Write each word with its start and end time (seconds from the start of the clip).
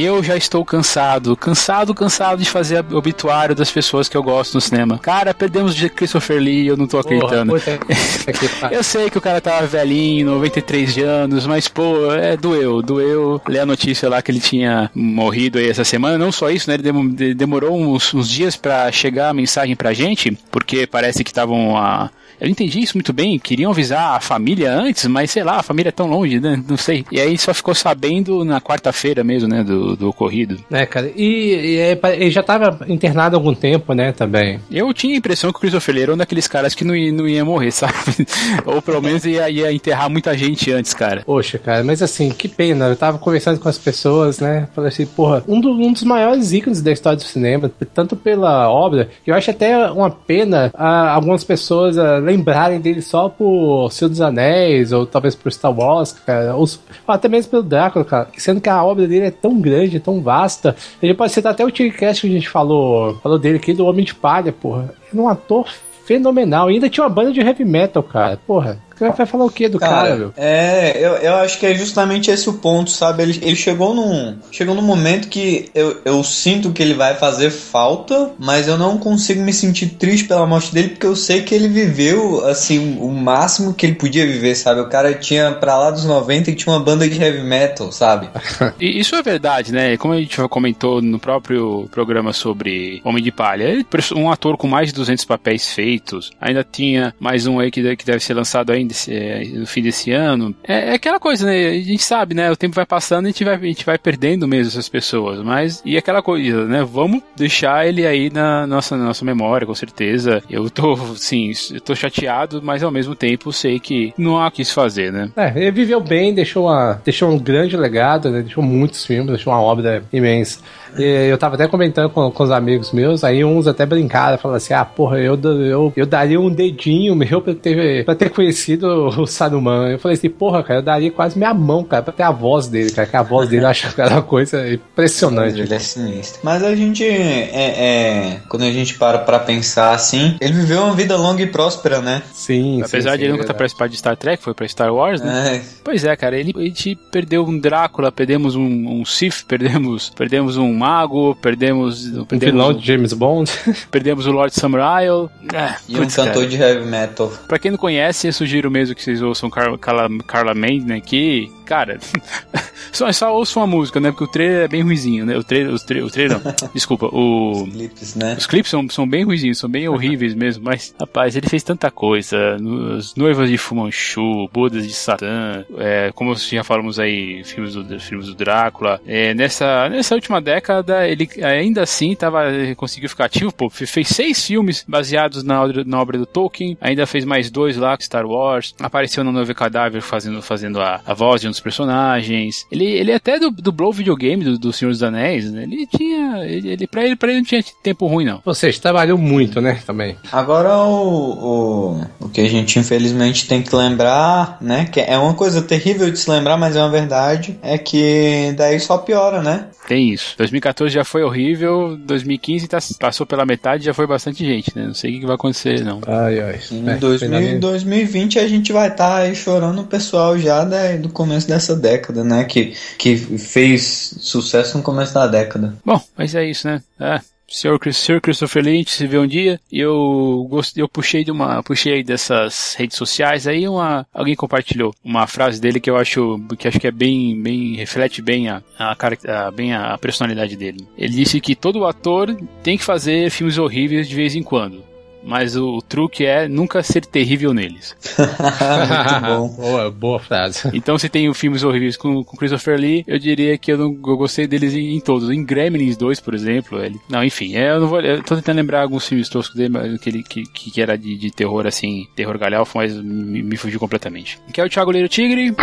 Eu 0.00 0.22
já 0.22 0.36
estou 0.36 0.64
cansado, 0.64 1.36
cansado, 1.36 1.92
cansado 1.92 2.40
de 2.40 2.48
fazer 2.48 2.84
obituário 2.92 3.52
das 3.52 3.68
pessoas 3.68 4.08
que 4.08 4.16
eu 4.16 4.22
gosto 4.22 4.54
no 4.54 4.60
cinema. 4.60 4.96
Cara, 4.98 5.34
perdemos 5.34 5.74
de 5.74 5.88
Christopher 5.88 6.40
Lee, 6.40 6.68
eu 6.68 6.76
não 6.76 6.86
tô 6.86 6.98
acreditando. 6.98 7.52
Porra, 7.52 8.70
eu 8.70 8.84
sei 8.84 9.10
que 9.10 9.18
o 9.18 9.20
cara 9.20 9.40
tava 9.40 9.66
velhinho, 9.66 10.26
93 10.26 10.98
anos, 10.98 11.48
mas 11.48 11.66
pô, 11.66 12.12
é, 12.12 12.36
doeu, 12.36 12.80
doeu 12.80 13.40
ler 13.48 13.60
a 13.60 13.66
notícia 13.66 14.08
lá 14.08 14.22
que 14.22 14.30
ele 14.30 14.38
tinha 14.40 14.88
morrido 14.94 15.58
aí 15.58 15.68
essa 15.68 15.82
semana. 15.82 16.16
Não 16.16 16.30
só 16.30 16.48
isso, 16.48 16.70
né? 16.70 16.76
Ele 16.76 17.34
demorou 17.34 17.76
uns, 17.76 18.14
uns 18.14 18.28
dias 18.28 18.54
para 18.54 18.92
chegar 18.92 19.30
a 19.30 19.34
mensagem 19.34 19.74
pra 19.74 19.92
gente, 19.92 20.30
porque 20.48 20.86
parece 20.86 21.24
que 21.24 21.30
estavam 21.30 21.76
a 21.76 22.08
eu 22.40 22.48
entendi 22.48 22.80
isso 22.80 22.96
muito 22.96 23.12
bem, 23.12 23.38
queriam 23.38 23.72
avisar 23.72 24.16
a 24.16 24.20
família 24.20 24.72
antes, 24.72 25.06
mas 25.06 25.30
sei 25.30 25.42
lá, 25.42 25.58
a 25.58 25.62
família 25.62 25.88
é 25.88 25.92
tão 25.92 26.06
longe, 26.06 26.38
né? 26.38 26.62
Não 26.68 26.76
sei. 26.76 27.04
E 27.10 27.20
aí 27.20 27.36
só 27.36 27.52
ficou 27.52 27.74
sabendo 27.74 28.44
na 28.44 28.60
quarta-feira 28.60 29.24
mesmo, 29.24 29.48
né? 29.48 29.64
Do, 29.64 29.87
do 29.96 30.08
ocorrido. 30.08 30.56
É, 30.70 30.86
cara. 30.86 31.10
E, 31.14 31.54
e 31.54 31.76
é, 31.78 31.98
ele 32.14 32.30
já 32.30 32.42
tava 32.42 32.86
internado 32.88 33.36
há 33.36 33.38
algum 33.38 33.54
tempo, 33.54 33.92
né? 33.92 34.12
Também. 34.12 34.60
Eu 34.70 34.92
tinha 34.92 35.14
a 35.14 35.18
impressão 35.18 35.50
que 35.50 35.58
o 35.58 35.60
Christopher 35.60 35.94
Lee 35.94 36.02
era 36.02 36.14
um 36.14 36.16
daqueles 36.16 36.46
caras 36.46 36.74
que 36.74 36.84
não 36.84 36.94
ia, 36.94 37.12
não 37.12 37.28
ia 37.28 37.44
morrer, 37.44 37.70
sabe? 37.72 38.26
Ou 38.64 38.80
pelo 38.82 39.02
menos 39.02 39.24
ia, 39.24 39.48
ia 39.48 39.72
enterrar 39.72 40.10
muita 40.10 40.36
gente 40.36 40.72
antes, 40.72 40.94
cara. 40.94 41.22
Poxa, 41.24 41.58
cara, 41.58 41.84
mas 41.84 42.02
assim, 42.02 42.30
que 42.30 42.48
pena. 42.48 42.86
Eu 42.86 42.96
tava 42.96 43.18
conversando 43.18 43.60
com 43.60 43.68
as 43.68 43.78
pessoas, 43.78 44.40
né? 44.40 44.68
Falei 44.74 44.88
assim, 44.88 45.06
porra, 45.06 45.44
um, 45.46 45.60
do, 45.60 45.70
um 45.70 45.92
dos 45.92 46.02
maiores 46.02 46.52
ícones 46.52 46.80
da 46.80 46.92
história 46.92 47.16
do 47.16 47.22
cinema, 47.22 47.70
tanto 47.94 48.16
pela 48.16 48.68
obra, 48.70 49.08
eu 49.26 49.34
acho 49.34 49.50
até 49.50 49.90
uma 49.90 50.10
pena 50.10 50.70
a, 50.74 51.10
algumas 51.10 51.44
pessoas 51.44 51.98
a, 51.98 52.18
lembrarem 52.18 52.80
dele 52.80 53.02
só 53.02 53.28
por 53.28 53.90
Senhor 53.90 54.08
dos 54.08 54.20
Anéis, 54.20 54.92
ou 54.92 55.06
talvez 55.06 55.34
por 55.34 55.52
Star 55.52 55.76
Wars, 55.76 56.12
cara, 56.12 56.54
ou, 56.54 56.62
ou 56.62 57.14
até 57.14 57.28
mesmo 57.28 57.50
pelo 57.50 57.62
Drácula, 57.62 58.04
cara, 58.04 58.28
sendo 58.36 58.60
que 58.60 58.68
a 58.68 58.82
obra 58.84 59.06
dele 59.06 59.26
é 59.26 59.30
tão 59.30 59.60
grande, 59.60 59.77
tão 60.00 60.20
vasta. 60.20 60.74
Gente 61.02 61.16
pode 61.16 61.32
citar 61.32 61.52
até 61.52 61.64
o 61.64 61.70
Tigrecast 61.70 62.22
que 62.22 62.26
a 62.26 62.30
gente 62.30 62.48
falou, 62.48 63.14
falou 63.22 63.38
dele 63.38 63.56
aqui, 63.56 63.72
do 63.72 63.86
Homem 63.86 64.04
de 64.04 64.14
Palha, 64.14 64.52
porra. 64.52 64.94
Ele 65.12 65.20
é 65.20 65.22
um 65.22 65.28
ator 65.28 65.68
fenomenal. 66.04 66.70
E 66.70 66.74
ainda 66.74 66.88
tinha 66.88 67.04
uma 67.04 67.10
banda 67.10 67.32
de 67.32 67.40
heavy 67.40 67.64
metal, 67.64 68.02
cara. 68.02 68.38
Porra. 68.46 68.80
Vai 68.98 69.26
falar 69.26 69.44
o 69.44 69.50
que 69.50 69.68
do 69.68 69.78
cara, 69.78 69.94
cara 69.94 70.16
meu? 70.16 70.32
É, 70.36 70.96
eu, 70.96 71.12
eu 71.16 71.34
acho 71.36 71.58
que 71.58 71.66
é 71.66 71.74
justamente 71.74 72.30
esse 72.30 72.48
o 72.48 72.54
ponto, 72.54 72.90
sabe? 72.90 73.22
Ele, 73.22 73.38
ele 73.42 73.56
chegou 73.56 73.94
num. 73.94 74.36
Chegou 74.50 74.74
num 74.74 74.82
momento 74.82 75.28
que 75.28 75.70
eu, 75.74 76.00
eu 76.04 76.24
sinto 76.24 76.72
que 76.72 76.82
ele 76.82 76.94
vai 76.94 77.14
fazer 77.14 77.50
falta, 77.50 78.32
mas 78.38 78.66
eu 78.66 78.76
não 78.76 78.98
consigo 78.98 79.42
me 79.42 79.52
sentir 79.52 79.90
triste 79.90 80.26
pela 80.26 80.46
morte 80.46 80.72
dele, 80.72 80.90
porque 80.90 81.06
eu 81.06 81.16
sei 81.16 81.42
que 81.42 81.54
ele 81.54 81.68
viveu, 81.68 82.44
assim, 82.46 82.98
o 83.00 83.08
máximo 83.08 83.74
que 83.74 83.86
ele 83.86 83.94
podia 83.94 84.26
viver, 84.26 84.54
sabe? 84.54 84.80
O 84.80 84.88
cara 84.88 85.14
tinha 85.14 85.52
pra 85.52 85.78
lá 85.78 85.90
dos 85.90 86.04
90 86.04 86.50
e 86.50 86.54
tinha 86.54 86.72
uma 86.74 86.82
banda 86.82 87.08
de 87.08 87.20
heavy 87.20 87.42
metal, 87.42 87.92
sabe? 87.92 88.28
e 88.80 88.98
isso 88.98 89.14
é 89.14 89.22
verdade, 89.22 89.72
né? 89.72 89.96
Como 89.96 90.14
a 90.14 90.18
gente 90.18 90.36
comentou 90.48 91.00
no 91.00 91.18
próprio 91.18 91.88
programa 91.90 92.32
sobre 92.32 93.00
Homem 93.04 93.22
de 93.22 93.30
Palha, 93.30 93.64
ele, 93.64 93.86
um 94.16 94.30
ator 94.30 94.56
com 94.56 94.66
mais 94.66 94.88
de 94.88 94.94
200 94.94 95.24
papéis 95.24 95.70
feitos, 95.72 96.30
ainda 96.40 96.64
tinha 96.64 97.14
mais 97.20 97.46
um 97.46 97.60
aí 97.60 97.70
que, 97.70 97.96
que 97.96 98.04
deve 98.04 98.20
ser 98.20 98.34
lançado 98.34 98.72
ainda 98.72 98.87
desse, 98.88 99.14
é, 99.14 99.44
no 99.44 99.66
fim 99.66 99.82
desse 99.82 100.10
ano. 100.12 100.54
É, 100.64 100.90
é, 100.90 100.94
aquela 100.94 101.20
coisa, 101.20 101.46
né? 101.46 101.68
A 101.68 101.80
gente 101.80 102.02
sabe, 102.02 102.34
né? 102.34 102.50
O 102.50 102.56
tempo 102.56 102.74
vai 102.74 102.86
passando 102.86 103.26
e 103.26 103.28
a 103.28 103.30
gente 103.30 103.44
vai, 103.44 103.54
a 103.54 103.58
gente 103.58 103.84
vai 103.84 103.98
perdendo 103.98 104.48
mesmo 104.48 104.68
essas 104.68 104.88
pessoas. 104.88 105.40
Mas, 105.42 105.82
e 105.84 105.96
aquela 105.96 106.22
coisa, 106.22 106.64
né? 106.64 106.82
Vamos 106.84 107.22
deixar 107.36 107.86
ele 107.86 108.06
aí 108.06 108.30
na 108.30 108.66
nossa, 108.66 108.96
na 108.96 109.04
nossa 109.04 109.24
memória, 109.24 109.66
com 109.66 109.74
certeza. 109.74 110.42
Eu 110.50 110.68
tô, 110.70 110.96
sim, 111.16 111.52
eu 111.72 111.80
tô 111.80 111.94
chateado, 111.94 112.60
mas 112.62 112.82
ao 112.82 112.90
mesmo 112.90 113.14
tempo 113.14 113.52
sei 113.52 113.78
que 113.78 114.12
não 114.18 114.38
há 114.38 114.48
o 114.48 114.50
que 114.50 114.64
se 114.64 114.72
fazer, 114.72 115.12
né? 115.12 115.30
É, 115.36 115.52
ele 115.56 115.70
viveu 115.70 116.00
bem, 116.00 116.34
deixou, 116.34 116.66
uma, 116.66 117.00
deixou 117.04 117.30
um 117.30 117.38
grande 117.38 117.76
legado, 117.76 118.30
né? 118.30 118.42
Deixou 118.42 118.62
muitos 118.62 119.04
filmes, 119.04 119.28
deixou 119.28 119.52
uma 119.52 119.62
obra 119.62 120.02
imensa. 120.12 120.60
E 120.96 121.28
eu 121.28 121.38
tava 121.38 121.54
até 121.54 121.66
comentando 121.66 122.10
com, 122.10 122.30
com 122.30 122.42
os 122.42 122.50
amigos 122.50 122.92
meus, 122.92 123.24
aí 123.24 123.44
uns 123.44 123.66
até 123.66 123.84
brincaram, 123.84 124.38
falaram 124.38 124.56
assim: 124.56 124.74
ah, 124.74 124.84
porra, 124.84 125.18
eu, 125.18 125.38
eu, 125.42 125.92
eu 125.96 126.06
daria 126.06 126.40
um 126.40 126.50
dedinho 126.50 127.14
meu 127.14 127.40
pra 127.40 127.54
ter, 127.54 128.04
pra 128.04 128.14
ter 128.14 128.30
conhecido 128.30 128.86
o 128.86 129.26
Saruman. 129.26 129.90
Eu 129.90 129.98
falei 129.98 130.16
assim: 130.16 130.30
porra, 130.30 130.62
cara, 130.62 130.80
eu 130.80 130.84
daria 130.84 131.10
quase 131.10 131.36
minha 131.38 131.52
mão, 131.54 131.84
cara, 131.84 132.02
pra 132.02 132.12
ter 132.12 132.22
a 132.22 132.30
voz 132.30 132.68
dele, 132.68 132.90
cara, 132.90 133.06
que 133.08 133.16
a 133.16 133.22
voz 133.22 133.48
dele 133.48 133.64
eu 133.64 133.68
acho 133.68 133.94
que 133.94 134.00
era 134.00 134.14
uma 134.14 134.22
coisa 134.22 134.72
impressionante. 134.72 135.60
Ele 135.60 135.74
é 135.74 135.78
sinistro. 135.78 136.40
Mas 136.42 136.62
a 136.62 136.74
gente, 136.74 137.04
é, 137.04 137.50
é, 137.52 138.40
quando 138.48 138.62
a 138.62 138.70
gente 138.70 138.94
para 138.94 139.18
pra 139.18 139.38
pensar 139.38 139.92
assim, 139.92 140.36
ele 140.40 140.52
viveu 140.52 140.82
uma 140.82 140.94
vida 140.94 141.16
longa 141.16 141.42
e 141.42 141.46
próspera, 141.46 142.00
né? 142.00 142.22
Sim, 142.32 142.82
Apesar 142.82 143.12
sim, 143.12 143.18
de 143.18 143.24
ele 143.24 143.32
nunca 143.32 143.44
ter 143.44 143.54
participado 143.54 143.90
de 143.90 143.98
Star 143.98 144.16
Trek, 144.16 144.42
foi 144.42 144.54
pra 144.54 144.68
Star 144.68 144.92
Wars, 144.92 145.20
né? 145.20 145.56
É. 145.56 145.62
Pois 145.82 146.04
é, 146.04 146.14
cara, 146.16 146.38
ele, 146.38 146.52
a 146.56 146.60
gente 146.60 146.96
perdeu 147.10 147.44
um 147.44 147.58
Drácula, 147.58 148.12
perdemos 148.12 148.54
um, 148.54 149.00
um 149.00 149.04
Sith, 149.04 149.44
perdemos, 149.46 150.10
perdemos 150.10 150.56
um 150.56 150.77
mago, 150.78 151.36
perdemos. 151.36 152.02
perdemos 152.26 152.32
um 152.32 152.38
vilão 152.38 152.72
de 152.72 152.86
James 152.86 153.12
Bond. 153.12 153.50
perdemos 153.90 154.26
o 154.26 154.30
Lord 154.30 154.54
Samurai. 154.54 155.06
É, 155.08 155.74
e 155.88 155.96
putz, 155.96 156.18
um 156.18 156.24
cantor 156.24 156.34
cara. 156.34 156.46
de 156.46 156.56
heavy 156.56 156.86
metal. 156.86 157.32
Pra 157.46 157.58
quem 157.58 157.70
não 157.70 157.78
conhece, 157.78 158.28
eu 158.28 158.32
sugiro 158.32 158.70
mesmo 158.70 158.94
que 158.94 159.02
vocês 159.02 159.20
ouçam 159.20 159.50
Carla, 159.50 159.76
Carla, 159.78 160.08
Carla 160.26 160.54
Mendes, 160.54 160.86
né? 160.86 161.00
Que, 161.00 161.50
cara, 161.68 161.98
só, 162.90 163.12
só 163.12 163.36
ouçam 163.36 163.62
a 163.62 163.66
música, 163.66 164.00
né? 164.00 164.10
Porque 164.10 164.24
o 164.24 164.28
trailer 164.28 164.64
é 164.64 164.68
bem 164.68 164.82
ruizinho, 164.82 165.26
né? 165.26 165.36
O 165.36 165.44
trailer, 165.44 165.74
os 165.74 165.82
tra 165.82 166.02
o 166.02 166.10
trailer 166.10 166.40
não, 166.42 166.54
desculpa, 166.72 167.06
o... 167.12 167.64
Os 167.64 167.70
clipes, 167.70 168.14
né? 168.14 168.34
Os 168.38 168.46
clipes 168.46 168.70
são, 168.70 168.88
são 168.88 169.06
bem 169.06 169.22
ruizinhos, 169.22 169.58
são 169.58 169.68
bem 169.68 169.86
horríveis 169.86 170.34
mesmo, 170.34 170.64
mas, 170.64 170.94
rapaz, 170.98 171.36
ele 171.36 171.46
fez 171.46 171.62
tanta 171.62 171.90
coisa. 171.90 172.56
As 172.96 173.14
Noivas 173.14 173.50
de 173.50 173.58
Fumanchu, 173.58 174.48
Bodas 174.50 174.86
de 174.86 174.94
Satã, 174.94 175.62
é, 175.76 176.10
como 176.14 176.34
já 176.34 176.64
falamos 176.64 176.98
aí, 176.98 177.44
filmes 177.44 177.74
do, 177.74 178.00
filmes 178.00 178.28
do 178.28 178.34
Drácula. 178.34 178.98
É, 179.06 179.34
nessa, 179.34 179.90
nessa 179.90 180.14
última 180.14 180.40
década, 180.40 181.06
ele 181.06 181.28
ainda 181.42 181.82
assim 181.82 182.14
tava, 182.14 182.44
conseguiu 182.76 183.10
ficar 183.10 183.26
ativo, 183.26 183.52
pô, 183.52 183.68
fez 183.68 184.08
seis 184.08 184.46
filmes 184.46 184.84
baseados 184.88 185.42
na, 185.42 185.60
na 185.84 186.00
obra 186.00 186.16
do 186.16 186.24
Tolkien, 186.24 186.78
ainda 186.80 187.06
fez 187.06 187.26
mais 187.26 187.50
dois 187.50 187.76
lá, 187.76 187.94
Star 188.00 188.26
Wars, 188.26 188.74
apareceu 188.80 189.22
no 189.22 189.32
Novo 189.32 189.54
Cadáver 189.54 190.00
fazendo, 190.00 190.40
fazendo 190.40 190.80
a, 190.80 191.00
a 191.04 191.12
voz 191.12 191.40
de 191.40 191.48
um 191.48 191.50
dos 191.58 191.60
personagens. 191.60 192.66
Ele, 192.70 192.84
ele 192.84 193.12
até 193.12 193.38
dublou 193.38 193.90
o 193.90 193.92
videogame 193.92 194.44
do, 194.44 194.58
do 194.58 194.72
Senhor 194.72 194.90
dos 194.90 195.02
Anéis, 195.02 195.50
né? 195.50 195.64
Ele 195.64 195.86
tinha, 195.86 196.44
ele, 196.44 196.68
ele, 196.70 196.86
pra, 196.86 197.04
ele, 197.04 197.16
pra 197.16 197.28
ele 197.28 197.38
não 197.38 197.44
tinha 197.44 197.62
tempo 197.82 198.06
ruim, 198.06 198.24
não. 198.24 198.40
Ou 198.44 198.54
seja, 198.54 198.80
trabalhou 198.80 199.18
muito, 199.18 199.60
né, 199.60 199.80
também. 199.86 200.16
Agora 200.32 200.76
o, 200.78 201.98
o, 202.00 202.26
o 202.26 202.28
que 202.28 202.40
a 202.40 202.48
gente 202.48 202.78
infelizmente 202.78 203.46
tem 203.46 203.62
que 203.62 203.74
lembrar, 203.74 204.58
né, 204.60 204.86
que 204.86 205.00
é 205.00 205.18
uma 205.18 205.34
coisa 205.34 205.60
terrível 205.62 206.10
de 206.10 206.18
se 206.18 206.30
lembrar, 206.30 206.56
mas 206.56 206.76
é 206.76 206.80
uma 206.80 206.90
verdade, 206.90 207.58
é 207.62 207.76
que 207.76 208.54
daí 208.56 208.78
só 208.80 208.98
piora, 208.98 209.42
né? 209.42 209.66
Tem 209.86 210.10
isso. 210.10 210.34
2014 210.36 210.94
já 210.94 211.02
foi 211.02 211.22
horrível, 211.22 211.96
2015 211.96 212.68
tá, 212.68 212.78
passou 213.00 213.26
pela 213.26 213.46
metade 213.46 213.86
já 213.86 213.94
foi 213.94 214.06
bastante 214.06 214.44
gente, 214.44 214.70
né? 214.76 214.86
Não 214.86 214.94
sei 214.94 215.16
o 215.16 215.20
que 215.20 215.26
vai 215.26 215.34
acontecer, 215.34 215.82
não. 215.82 216.00
Ai, 216.06 216.40
ai. 216.40 216.60
Em 216.70 216.88
é, 216.90 216.96
2000, 216.96 217.58
2020 217.58 218.38
a 218.38 218.46
gente 218.46 218.70
vai 218.70 218.88
estar 218.88 219.08
tá 219.08 219.16
aí 219.16 219.34
chorando 219.34 219.80
o 219.80 219.86
pessoal 219.86 220.38
já 220.38 220.62
da, 220.62 220.96
do 220.96 221.08
começo 221.08 221.47
dessa 221.48 221.74
década, 221.74 222.22
né? 222.22 222.44
Que, 222.44 222.74
que 222.98 223.16
fez 223.16 224.14
sucesso 224.20 224.76
no 224.76 224.84
começo 224.84 225.14
da 225.14 225.26
década. 225.26 225.74
Bom, 225.84 226.00
mas 226.16 226.34
é 226.34 226.48
isso, 226.48 226.68
né? 226.68 226.82
É. 227.00 227.20
Sr. 227.50 228.20
Christopher 228.20 228.62
Lynch 228.62 228.90
se 228.90 229.06
vê 229.06 229.18
um 229.18 229.26
dia 229.26 229.58
e 229.72 229.80
eu 229.80 230.46
gostei, 230.50 230.82
eu 230.82 230.88
puxei 230.88 231.24
de 231.24 231.30
uma, 231.30 231.62
puxei 231.62 232.04
dessas 232.04 232.74
redes 232.76 232.98
sociais 232.98 233.46
aí 233.46 233.66
uma, 233.66 234.06
alguém 234.12 234.36
compartilhou 234.36 234.94
uma 235.02 235.26
frase 235.26 235.58
dele 235.58 235.80
que 235.80 235.88
eu 235.88 235.96
acho, 235.96 236.38
que 236.58 236.68
acho 236.68 236.78
que 236.78 236.86
é 236.86 236.90
bem, 236.90 237.40
bem, 237.40 237.74
reflete 237.74 238.20
bem 238.20 238.50
a, 238.50 238.62
a, 238.78 238.94
a, 238.94 239.50
bem 239.50 239.72
a 239.72 239.96
personalidade 239.96 240.56
dele. 240.56 240.86
Ele 240.96 241.14
disse 241.14 241.40
que 241.40 241.56
todo 241.56 241.86
ator 241.86 242.36
tem 242.62 242.76
que 242.76 242.84
fazer 242.84 243.30
filmes 243.30 243.56
horríveis 243.56 244.06
de 244.06 244.14
vez 244.14 244.36
em 244.36 244.42
quando 244.42 244.86
mas 245.22 245.56
o, 245.56 245.76
o 245.76 245.82
truque 245.82 246.24
é 246.24 246.48
nunca 246.48 246.82
ser 246.82 247.04
terrível 247.04 247.52
neles. 247.52 247.96
Muito 248.18 249.26
bom. 249.26 249.48
boa, 249.60 249.90
boa 249.90 250.18
frase. 250.18 250.70
Então, 250.72 250.98
se 250.98 251.08
tem 251.08 251.32
filmes 251.34 251.62
horríveis 251.62 251.96
com, 251.96 252.24
com 252.24 252.36
Christopher 252.36 252.78
Lee, 252.78 253.04
eu 253.06 253.18
diria 253.18 253.56
que 253.58 253.72
eu, 253.72 253.78
não, 253.78 253.86
eu 253.86 254.16
gostei 254.16 254.46
deles 254.46 254.74
em, 254.74 254.96
em, 254.96 255.00
todos. 255.00 255.30
Em 255.30 255.44
Gremlins 255.44 255.96
2, 255.96 256.20
por 256.20 256.34
exemplo, 256.34 256.82
ele. 256.82 256.98
Não, 257.08 257.22
enfim, 257.22 257.56
é, 257.56 257.70
eu 257.70 257.80
não 257.80 257.88
vou. 257.88 258.00
Eu 258.00 258.22
tô 258.22 258.36
tentando 258.36 258.56
lembrar 258.56 258.82
alguns 258.82 259.06
filmes 259.06 259.28
toscos 259.28 259.56
dele, 259.56 259.98
que, 259.98 260.08
ele, 260.08 260.22
que, 260.22 260.44
que 260.44 260.80
era 260.80 260.96
de, 260.96 261.16
de 261.16 261.30
terror, 261.30 261.66
assim, 261.66 262.06
terror 262.14 262.38
galhofo, 262.38 262.78
mas 262.78 262.94
me, 262.94 263.42
me 263.42 263.56
fugiu 263.56 263.80
completamente. 263.80 264.38
Aqui 264.48 264.60
é 264.60 264.64
o 264.64 264.68
Thiago 264.68 264.90
Leiro 264.90 265.08
Tigre. 265.08 265.54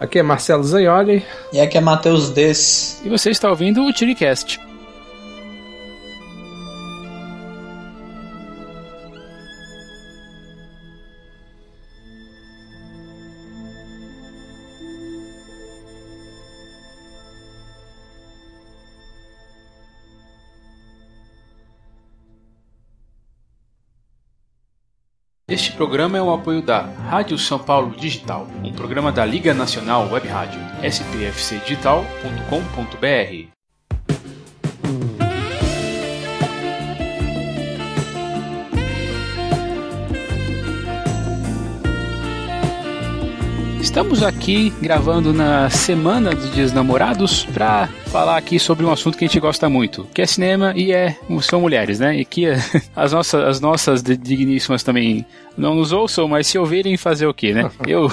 Aqui 0.00 0.18
é 0.18 0.22
Marcelo 0.22 0.64
Zanioli. 0.64 1.22
E 1.52 1.60
aqui 1.60 1.78
é 1.78 1.80
Matheus 1.80 2.30
Des. 2.30 3.00
E 3.04 3.08
você 3.08 3.30
está 3.30 3.48
ouvindo 3.48 3.84
o 3.84 3.92
Tiricast. 3.92 4.71
Este 25.52 25.70
programa 25.70 26.16
é 26.16 26.22
um 26.22 26.32
apoio 26.32 26.62
da 26.62 26.80
Rádio 26.80 27.36
São 27.36 27.58
Paulo 27.58 27.94
Digital, 27.94 28.48
um 28.64 28.72
programa 28.72 29.12
da 29.12 29.22
Liga 29.22 29.52
Nacional 29.52 30.10
Web 30.10 30.26
Rádio, 30.26 30.58
spfcdigital.com.br. 30.82 33.61
Estamos 43.92 44.22
aqui 44.22 44.72
gravando 44.80 45.34
na 45.34 45.68
semana 45.68 46.34
dos 46.34 46.50
Dias 46.54 46.72
Namorados 46.72 47.44
para 47.44 47.90
falar 48.06 48.38
aqui 48.38 48.58
sobre 48.58 48.86
um 48.86 48.90
assunto 48.90 49.18
que 49.18 49.24
a 49.26 49.28
gente 49.28 49.38
gosta 49.38 49.68
muito, 49.68 50.08
que 50.14 50.22
é 50.22 50.26
cinema 50.26 50.72
e 50.74 50.92
é 50.92 51.14
são 51.42 51.60
mulheres, 51.60 51.98
né? 51.98 52.16
E 52.16 52.24
que 52.24 52.46
as 52.96 53.12
nossas, 53.12 53.44
as 53.46 53.60
nossas 53.60 54.02
digníssimas 54.02 54.82
também 54.82 55.26
não 55.58 55.74
nos 55.74 55.92
ouçam, 55.92 56.26
mas 56.26 56.46
se 56.46 56.58
ouvirem 56.58 56.96
fazer 56.96 57.26
o 57.26 57.34
quê, 57.34 57.52
né? 57.52 57.70
Eu 57.86 58.10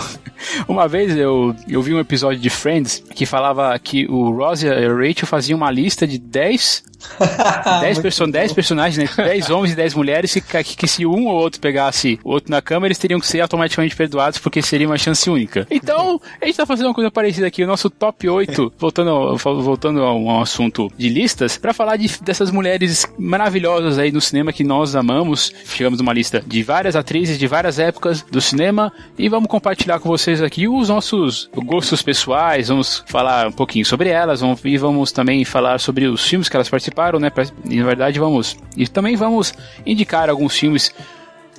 uma 0.68 0.88
vez 0.88 1.16
eu, 1.16 1.56
eu 1.68 1.82
vi 1.82 1.94
um 1.94 2.00
episódio 2.00 2.40
de 2.40 2.50
Friends 2.50 3.04
que 3.14 3.26
falava 3.26 3.78
que 3.80 4.06
o 4.08 4.32
Ross 4.32 4.64
e 4.64 4.70
a 4.70 4.94
Rachel 4.94 5.28
faziam 5.28 5.58
uma 5.58 5.72
lista 5.72 6.08
de 6.08 6.18
10 6.18 6.84
10, 7.82 8.00
perso 8.04 8.28
10 8.28 8.54
personagens, 8.54 8.98
né? 8.98 9.26
10 9.26 9.50
homens 9.50 9.74
e 9.74 9.76
10 9.76 9.94
mulheres 9.96 10.34
que, 10.34 10.42
que, 10.42 10.76
que, 10.76 10.88
se 10.88 11.06
um 11.06 11.28
ou 11.28 11.36
outro 11.36 11.60
pegasse 11.60 12.20
o 12.24 12.32
outro 12.32 12.52
na 12.52 12.62
cama, 12.62 12.88
eles 12.88 12.98
teriam 12.98 13.20
que 13.20 13.28
ser 13.28 13.42
automaticamente 13.42 13.96
perdoados 13.96 14.40
porque 14.40 14.62
seria 14.62 14.88
uma 14.88 14.98
chance 14.98 15.30
única. 15.30 15.66
Então, 15.70 16.20
a 16.42 16.46
gente 16.46 16.58
tá 16.58 16.66
fazendo 16.66 16.88
uma 16.88 16.94
coisa 16.94 17.12
parecida 17.12 17.48
aqui, 17.48 17.64
o 17.64 17.68
nosso 17.68 17.90
top 17.90 18.28
8, 18.28 18.74
voltando 18.78 19.38
voltando 19.38 20.04
a 20.04 20.14
um 20.14 20.42
assunto 20.42 20.92
de 20.98 21.10
listas, 21.10 21.58
para 21.58 21.74
falar 21.74 21.98
de, 21.98 22.10
dessas 22.22 22.52
mulheres 22.52 23.06
maravilhosas 23.18 23.98
aí 23.98 24.12
no 24.12 24.22
cinema 24.22 24.52
que 24.52 24.64
nós 24.64 24.96
amamos. 24.96 25.54
Chegamos 25.66 26.00
numa 26.00 26.14
lista 26.14 26.44
de 26.46 26.64
várias 26.64 26.96
atrizes 26.96 27.38
de 27.38 27.48
várias 27.48 27.80
épocas 27.80 28.22
do 28.24 28.42
cinema 28.42 28.92
e 29.18 29.30
vamos 29.30 29.50
compartilhar 29.50 30.00
com 30.00 30.10
vocês 30.10 30.42
aqui 30.42 30.68
os 30.68 30.90
nossos 30.90 31.50
gostos 31.56 32.02
pessoais, 32.02 32.70
vamos 32.70 33.04
falar 33.08 33.48
um 33.48 33.52
pouquinho 33.52 33.86
sobre 33.86 34.10
elas 34.10 34.42
vamos, 34.42 34.64
e 34.64 34.78
vamos 34.78 35.12
também 35.12 35.44
falar 35.46 35.80
sobre 35.80 36.08
os 36.08 36.26
filmes 36.28 36.50
que 36.50 36.56
elas 36.56 36.70
participaram 36.70 37.20
né? 37.20 37.32
E 37.70 37.78
na 37.78 37.86
verdade 37.86 38.20
vamos. 38.20 38.58
E 38.76 38.88
também 38.88 39.16
vamos 39.16 39.54
indicar 39.86 40.30
alguns 40.30 40.58
filmes 40.58 40.94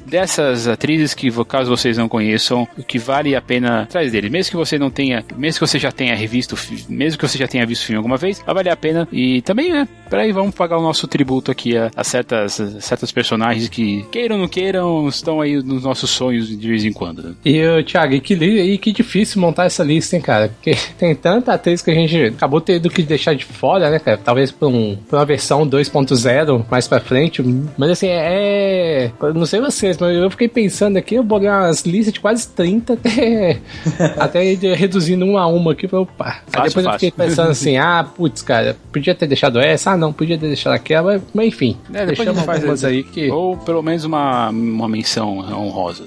dessas 0.07 0.69
atrizes 0.69 1.15
que, 1.15 1.31
caso 1.45 1.71
vocês 1.71 1.97
não 1.97 2.09
conheçam, 2.09 2.67
que 2.87 2.99
vale 2.99 3.35
a 3.35 3.43
pena 3.43 3.83
atrás 3.83 4.13
deles. 4.13 4.31
Mesmo 4.31 4.51
que 4.51 4.57
você 4.57 4.79
não 4.79 4.91
tenha, 4.91 5.25
mesmo 5.37 5.61
que 5.61 5.67
você 5.67 5.79
já 5.79 5.91
tenha 5.91 6.15
revisto, 6.15 6.57
mesmo 6.89 7.19
que 7.19 7.27
você 7.27 7.39
já 7.39 7.49
tenha 7.49 7.67
visto 7.67 7.83
o 7.83 7.87
filme 7.87 7.97
alguma 7.97 8.17
vez, 8.17 8.43
vai 8.45 8.55
valer 8.55 8.71
a 8.71 8.77
pena. 8.77 9.09
E 9.13 9.43
também, 9.43 9.73
né, 9.73 9.89
peraí, 10.09 10.33
vamos 10.33 10.55
pagar 10.55 10.79
o 10.79 10.83
nosso 10.83 11.07
tributo 11.07 11.51
aqui 11.51 11.77
a, 11.77 11.91
a 11.95 12.05
certas, 12.05 12.61
a 12.61 12.81
certas 12.81 13.13
personagens 13.13 13.69
que, 13.69 14.05
queiram 14.11 14.37
ou 14.37 14.43
não 14.43 14.49
queiram, 14.49 15.09
estão 15.09 15.41
aí 15.41 15.63
nos 15.63 15.83
nossos 15.83 16.11
sonhos 16.11 16.49
de 16.49 16.69
vez 16.69 16.85
em 16.85 16.93
quando. 16.93 17.23
Né? 17.23 17.35
E, 17.45 17.83
Thiago, 17.85 18.15
e 18.15 18.21
que, 18.21 18.35
e 18.35 18.79
que 18.79 18.93
difícil 18.93 19.41
montar 19.41 19.65
essa 19.65 19.83
lista, 19.83 20.17
hein, 20.17 20.23
cara? 20.23 20.49
Porque 20.49 20.77
tem 20.99 21.15
tanta 21.15 21.55
atriz 21.55 21.83
que 21.83 21.91
a 21.91 21.95
gente 21.95 22.25
acabou 22.25 22.61
tendo 22.61 22.91
que 22.91 23.03
deixar 23.03 23.35
de 23.35 23.45
fora, 23.45 23.91
né, 23.91 23.99
cara? 23.99 24.19
Talvez 24.23 24.51
por, 24.51 24.69
um, 24.69 24.97
uma 25.11 25.25
versão 25.25 25.69
2.0 25.69 26.65
mais 26.71 26.87
pra 26.87 27.01
frente. 27.01 27.43
Mas 27.77 27.91
assim, 27.91 28.09
é. 28.09 29.11
Não 29.35 29.47
sei 29.47 29.61
vocês, 29.61 29.90
eu 30.01 30.31
fiquei 30.31 30.49
pensando 30.49 30.97
aqui, 30.97 31.15
eu 31.15 31.23
botei 31.23 31.49
umas 31.49 31.83
listas 31.83 32.13
de 32.13 32.21
quase 32.21 32.49
30 32.49 32.95
até, 32.95 33.59
até 34.19 34.43
reduzindo 34.75 35.25
uma 35.25 35.41
a 35.43 35.47
uma 35.47 35.73
aqui. 35.73 35.87
Opa. 35.95 36.43
Fácil, 36.47 36.63
Aí 36.63 36.69
depois 36.69 36.73
fácil. 36.73 36.89
eu 36.89 36.93
fiquei 36.93 37.11
pensando 37.11 37.51
assim, 37.53 37.77
ah, 37.77 38.05
putz, 38.05 38.43
cara, 38.43 38.77
podia 38.93 39.15
ter 39.15 39.27
deixado 39.27 39.59
essa, 39.59 39.93
ah, 39.93 39.97
não, 39.97 40.13
podia 40.13 40.39
ter 40.39 40.47
deixado 40.47 40.73
aquela, 40.73 41.21
mas 41.35 41.47
enfim. 41.47 41.77
É, 41.89 42.07
depois 42.07 42.19
deixamos 42.19 42.43
faz 42.43 42.59
algumas 42.59 42.85
aí 42.85 43.03
que. 43.03 43.31
Ou 43.31 43.57
pelo 43.57 43.83
menos 43.83 44.05
uma, 44.05 44.51
uma 44.51 44.89
menção 44.89 45.39
honrosa. 45.39 46.05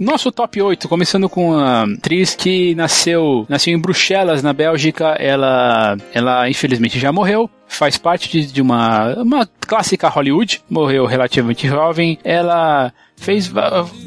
Nosso 0.00 0.32
top 0.32 0.62
8, 0.62 0.88
começando 0.88 1.28
com 1.28 1.54
a 1.54 1.82
atriz 1.82 2.34
que 2.34 2.74
nasceu, 2.74 3.44
nasceu 3.48 3.74
em 3.74 3.78
Bruxelas, 3.78 4.42
na 4.42 4.52
Bélgica. 4.52 5.08
Ela, 5.18 5.96
ela 6.14 6.48
infelizmente 6.48 6.98
já 6.98 7.12
morreu. 7.12 7.50
Faz 7.68 7.98
parte 7.98 8.30
de, 8.30 8.50
de 8.50 8.62
uma, 8.62 9.14
uma 9.22 9.46
clássica 9.60 10.08
Hollywood. 10.08 10.62
Morreu 10.70 11.04
relativamente 11.04 11.68
jovem. 11.68 12.18
Ela 12.24 12.92
fez 13.20 13.46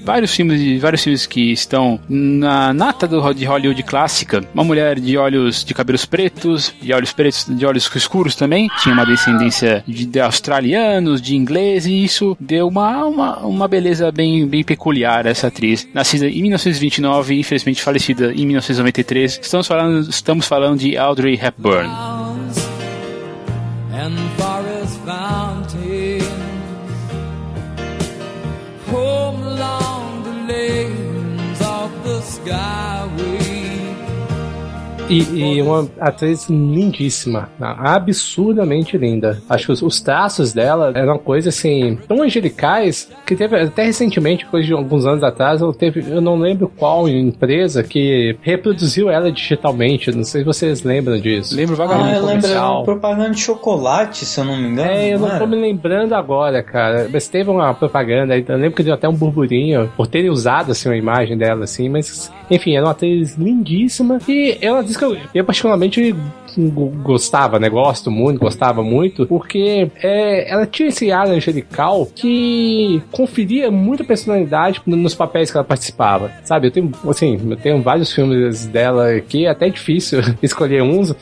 vários 0.04 0.36
filmes, 0.36 0.82
vários 0.82 1.04
filmes 1.04 1.26
que 1.26 1.52
estão 1.52 2.00
na 2.10 2.74
nata 2.74 3.08
do, 3.08 3.34
de 3.34 3.46
Hollywood 3.46 3.82
clássica. 3.84 4.44
Uma 4.54 4.64
mulher 4.64 5.00
de 5.00 5.18
olhos 5.18 5.64
de 5.64 5.74
cabelos 5.74 6.06
pretos, 6.06 6.74
de 6.82 6.92
olhos 6.92 7.14
pretos, 7.14 7.46
de 7.48 7.66
olhos 7.66 7.90
escuros 7.96 8.36
também. 8.36 8.68
Tinha 8.82 8.94
uma 8.94 9.06
descendência 9.06 9.84
de, 9.88 10.06
de 10.06 10.20
australianos, 10.20 11.22
de 11.22 11.36
ingleses, 11.36 11.86
e 11.86 12.04
isso 12.04 12.36
deu 12.40 12.68
uma, 12.68 13.06
uma, 13.06 13.38
uma 13.40 13.68
beleza 13.68 14.12
bem, 14.12 14.48
bem 14.48 14.64
peculiar 14.64 15.28
a 15.28 15.30
essa 15.30 15.48
atriz. 15.48 15.88
Nascida 15.94 16.28
em 16.28 16.42
1929 16.42 17.36
e 17.36 17.40
infelizmente 17.40 17.82
falecida 17.82 18.34
em 18.34 18.46
1993. 18.46 19.40
Estamos 19.42 19.68
falando, 19.68 20.10
estamos 20.10 20.48
falando 20.48 20.80
de 20.80 20.98
Audrey 20.98 21.40
Hepburn. 21.42 21.90
And 23.96 25.53
the 32.46 32.52
skyway. 32.52 32.93
E, 35.10 35.58
e, 35.58 35.62
uma 35.62 35.88
atriz 36.00 36.50
lindíssima, 36.50 37.50
absurdamente 37.60 38.98
linda. 38.98 39.42
Acho 39.50 39.68
que 39.68 39.72
os, 39.72 39.82
os 39.82 40.02
traços 40.02 40.54
dela 40.54 40.92
eram 40.96 41.14
uma 41.14 41.20
coisa 41.20 41.50
assim, 41.50 41.98
tão 42.08 42.22
angelicais, 42.22 43.10
que 43.26 43.36
teve 43.36 43.56
até 43.56 43.84
recentemente, 43.84 44.46
coisa 44.46 44.68
de 44.68 44.74
alguns 44.74 45.06
anos 45.06 45.24
atrás, 45.24 45.62
eu, 45.62 45.74
teve, 45.74 46.04
eu 46.08 46.22
não 46.22 46.36
lembro 46.36 46.72
qual 46.78 47.08
empresa 47.08 47.84
que 47.84 48.38
reproduziu 48.42 49.10
ela 49.10 49.32
digitalmente. 49.32 50.12
Não 50.12 50.24
sei 50.24 50.42
se 50.42 50.46
vocês 50.46 50.84
lembram 50.84 51.20
disso. 51.20 51.56
Lembro 51.56 51.76
vagamente. 51.76 52.10
Ah, 52.10 52.18
eu 52.18 52.26
lembro, 52.26 52.48
era 52.48 52.82
propaganda 52.84 53.32
de 53.32 53.40
chocolate, 53.40 54.26
se 54.26 54.40
eu 54.40 54.46
não 54.46 54.58
me 54.58 54.70
engano. 54.70 54.90
É, 54.90 55.14
eu 55.14 55.20
não, 55.20 55.30
não 55.30 55.40
tô 55.40 55.48
me 55.48 55.56
lembrando 55.56 56.14
agora, 56.14 56.64
cara. 56.64 57.08
Mas 57.12 57.28
teve 57.28 57.50
uma 57.50 57.74
propaganda, 57.74 58.38
eu 58.38 58.58
lembro 58.58 58.76
que 58.76 58.84
deu 58.84 58.94
até 58.94 59.08
um 59.08 59.14
burburinho 59.14 59.92
por 59.96 60.08
terem 60.08 60.30
usado 60.30 60.72
assim, 60.72 60.90
uma 60.90 60.98
imagem 60.98 61.38
dela, 61.38 61.64
assim, 61.64 61.90
mas 61.90 62.32
enfim, 62.50 62.76
era 62.76 62.86
uma 62.86 62.92
atriz 62.92 63.36
lindíssima 63.36 64.20
e 64.28 64.58
ela 64.62 64.84
disse 64.84 65.03
que 65.04 65.18
eu, 65.18 65.18
eu 65.36 65.46
particularmente 65.46 66.16
gostava, 67.02 67.60
né? 67.60 67.70
Gosto 67.70 68.12
muito, 68.12 68.40
gostava 68.40 68.84
muito, 68.84 69.26
porque 69.26 69.90
é, 70.02 70.52
ela 70.52 70.66
tinha 70.66 70.90
esse 70.90 71.12
ar 71.12 71.28
angelical 71.28 72.08
que 72.14 73.02
conferia 73.12 73.72
muita 73.72 74.04
personalidade 74.04 74.82
nos 74.86 75.16
papéis 75.16 75.52
que 75.52 75.58
ela 75.58 75.64
participava, 75.64 76.32
sabe? 76.44 76.68
Eu 76.68 76.72
tenho, 76.72 76.92
assim, 77.08 77.40
eu 77.50 77.58
tenho 77.58 77.82
vários 77.82 78.14
filmes 78.14 78.68
dela 78.68 79.10
aqui, 79.10 79.46
é 79.46 79.50
até 79.50 79.70
difícil 79.70 80.22
escolher 80.44 80.84
uns, 80.84 81.14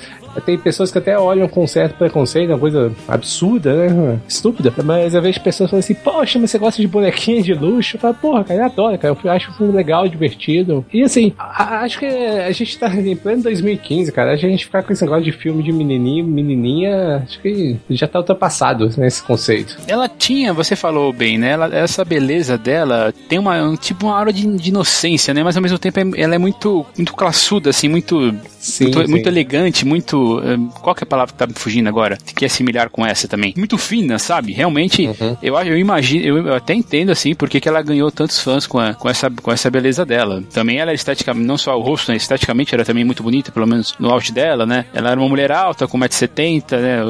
tem 0.45 0.57
pessoas 0.57 0.91
que 0.91 0.97
até 0.97 1.17
olham 1.17 1.47
com 1.47 1.65
certo 1.67 1.95
preconceito, 1.97 2.49
uma 2.49 2.59
coisa 2.59 2.91
absurda, 3.07 3.87
né? 3.87 4.19
Estúpida. 4.27 4.73
Mas 4.83 5.13
eu 5.13 5.21
vejo 5.21 5.39
pessoas 5.41 5.69
falando 5.69 5.83
assim, 5.83 5.93
poxa, 5.93 6.39
mas 6.39 6.51
você 6.51 6.57
gosta 6.57 6.81
de 6.81 6.87
bonequinha 6.87 7.41
de 7.41 7.53
luxo? 7.53 7.95
Eu 7.95 7.99
falo, 7.99 8.13
porra, 8.15 8.43
cara, 8.43 8.59
eu 8.59 8.65
adoro, 8.65 8.97
cara. 8.97 9.17
Eu 9.23 9.31
acho 9.31 9.51
um 9.51 9.53
filme 9.53 9.73
legal, 9.73 10.07
divertido. 10.07 10.85
E 10.93 11.03
assim, 11.03 11.33
a, 11.37 11.81
acho 11.81 11.99
que 11.99 12.05
a 12.05 12.51
gente 12.51 12.77
tá 12.77 12.93
em 12.93 13.15
pleno 13.15 13.43
2015, 13.43 14.11
cara. 14.11 14.31
A 14.31 14.35
gente 14.35 14.65
ficar 14.65 14.83
com 14.83 14.93
esse 14.93 15.03
negócio 15.03 15.23
de 15.23 15.31
filme 15.31 15.63
de 15.63 15.71
menininho, 15.71 16.25
menininha, 16.25 17.23
acho 17.27 17.41
que 17.41 17.77
já 17.89 18.07
tá 18.07 18.19
ultrapassado 18.19 18.89
nesse 18.97 19.21
conceito. 19.23 19.77
Ela 19.87 20.07
tinha, 20.07 20.53
você 20.53 20.75
falou 20.75 21.11
bem, 21.11 21.37
né? 21.37 21.51
Ela, 21.51 21.75
essa 21.75 22.03
beleza 22.05 22.57
dela 22.57 23.13
tem 23.27 23.39
uma, 23.39 23.61
um, 23.61 23.75
tipo 23.75 24.07
uma 24.07 24.17
aura 24.17 24.31
de, 24.31 24.45
de, 24.57 24.69
inocência, 24.69 25.33
né? 25.33 25.43
Mas 25.43 25.55
ao 25.55 25.63
mesmo 25.63 25.79
tempo 25.79 25.99
é, 25.99 26.21
ela 26.21 26.35
é 26.35 26.37
muito, 26.37 26.85
muito 26.95 27.13
classuda, 27.13 27.69
assim, 27.69 27.87
muito, 27.87 28.33
sim, 28.59 28.85
muito, 28.85 29.01
sim. 29.01 29.11
muito, 29.11 29.27
elegante, 29.27 29.85
muito. 29.85 30.20
Eh, 30.43 30.57
qual 30.81 30.95
que 30.95 31.03
é 31.03 31.05
a 31.05 31.07
palavra 31.07 31.33
que 31.33 31.37
tá 31.37 31.47
me 31.47 31.53
fugindo 31.53 31.87
agora? 31.87 32.17
Que 32.35 32.45
é 32.45 32.47
similar 32.49 32.89
com 32.89 33.05
essa 33.05 33.27
também. 33.27 33.53
Muito 33.57 33.77
fina, 33.77 34.19
sabe? 34.19 34.51
Realmente, 34.51 35.07
uhum. 35.07 35.37
eu, 35.41 35.55
eu 35.55 35.77
imagino, 35.77 36.49
eu 36.49 36.53
até 36.53 36.73
entendo, 36.73 37.11
assim, 37.11 37.33
porque 37.33 37.59
que 37.59 37.67
ela 37.67 37.81
ganhou 37.81 38.11
tantos 38.11 38.39
fãs 38.39 38.65
com, 38.67 38.79
a, 38.79 38.93
com, 38.93 39.09
essa, 39.09 39.29
com 39.29 39.51
essa 39.51 39.69
beleza 39.69 40.05
dela. 40.05 40.43
Também 40.53 40.79
ela 40.79 40.91
é 40.91 40.93
esteticamente, 40.93 41.45
não 41.45 41.57
só 41.57 41.77
o 41.77 41.81
rosto, 41.81 42.11
né? 42.11 42.17
Esteticamente 42.17 42.73
era 42.73 42.85
também 42.85 43.03
muito 43.03 43.23
bonita, 43.23 43.51
pelo 43.51 43.67
menos 43.67 43.95
no 43.99 44.09
auge 44.09 44.31
dela, 44.31 44.65
né? 44.65 44.85
Ela 44.93 45.11
era 45.11 45.19
uma 45.19 45.29
mulher 45.29 45.51
alta, 45.51 45.87
com 45.87 45.97
1,70m, 45.99 46.79
né? 46.79 47.03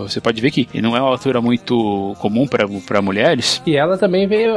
Você 0.00 0.20
pode 0.20 0.40
ver 0.40 0.50
que 0.50 0.68
não 0.80 0.96
é 0.96 1.00
uma 1.00 1.10
altura 1.10 1.40
muito 1.40 2.14
comum 2.18 2.46
para 2.46 3.02
mulheres. 3.02 3.62
E 3.66 3.76
ela 3.76 3.96
também 3.96 4.26
veio, 4.26 4.54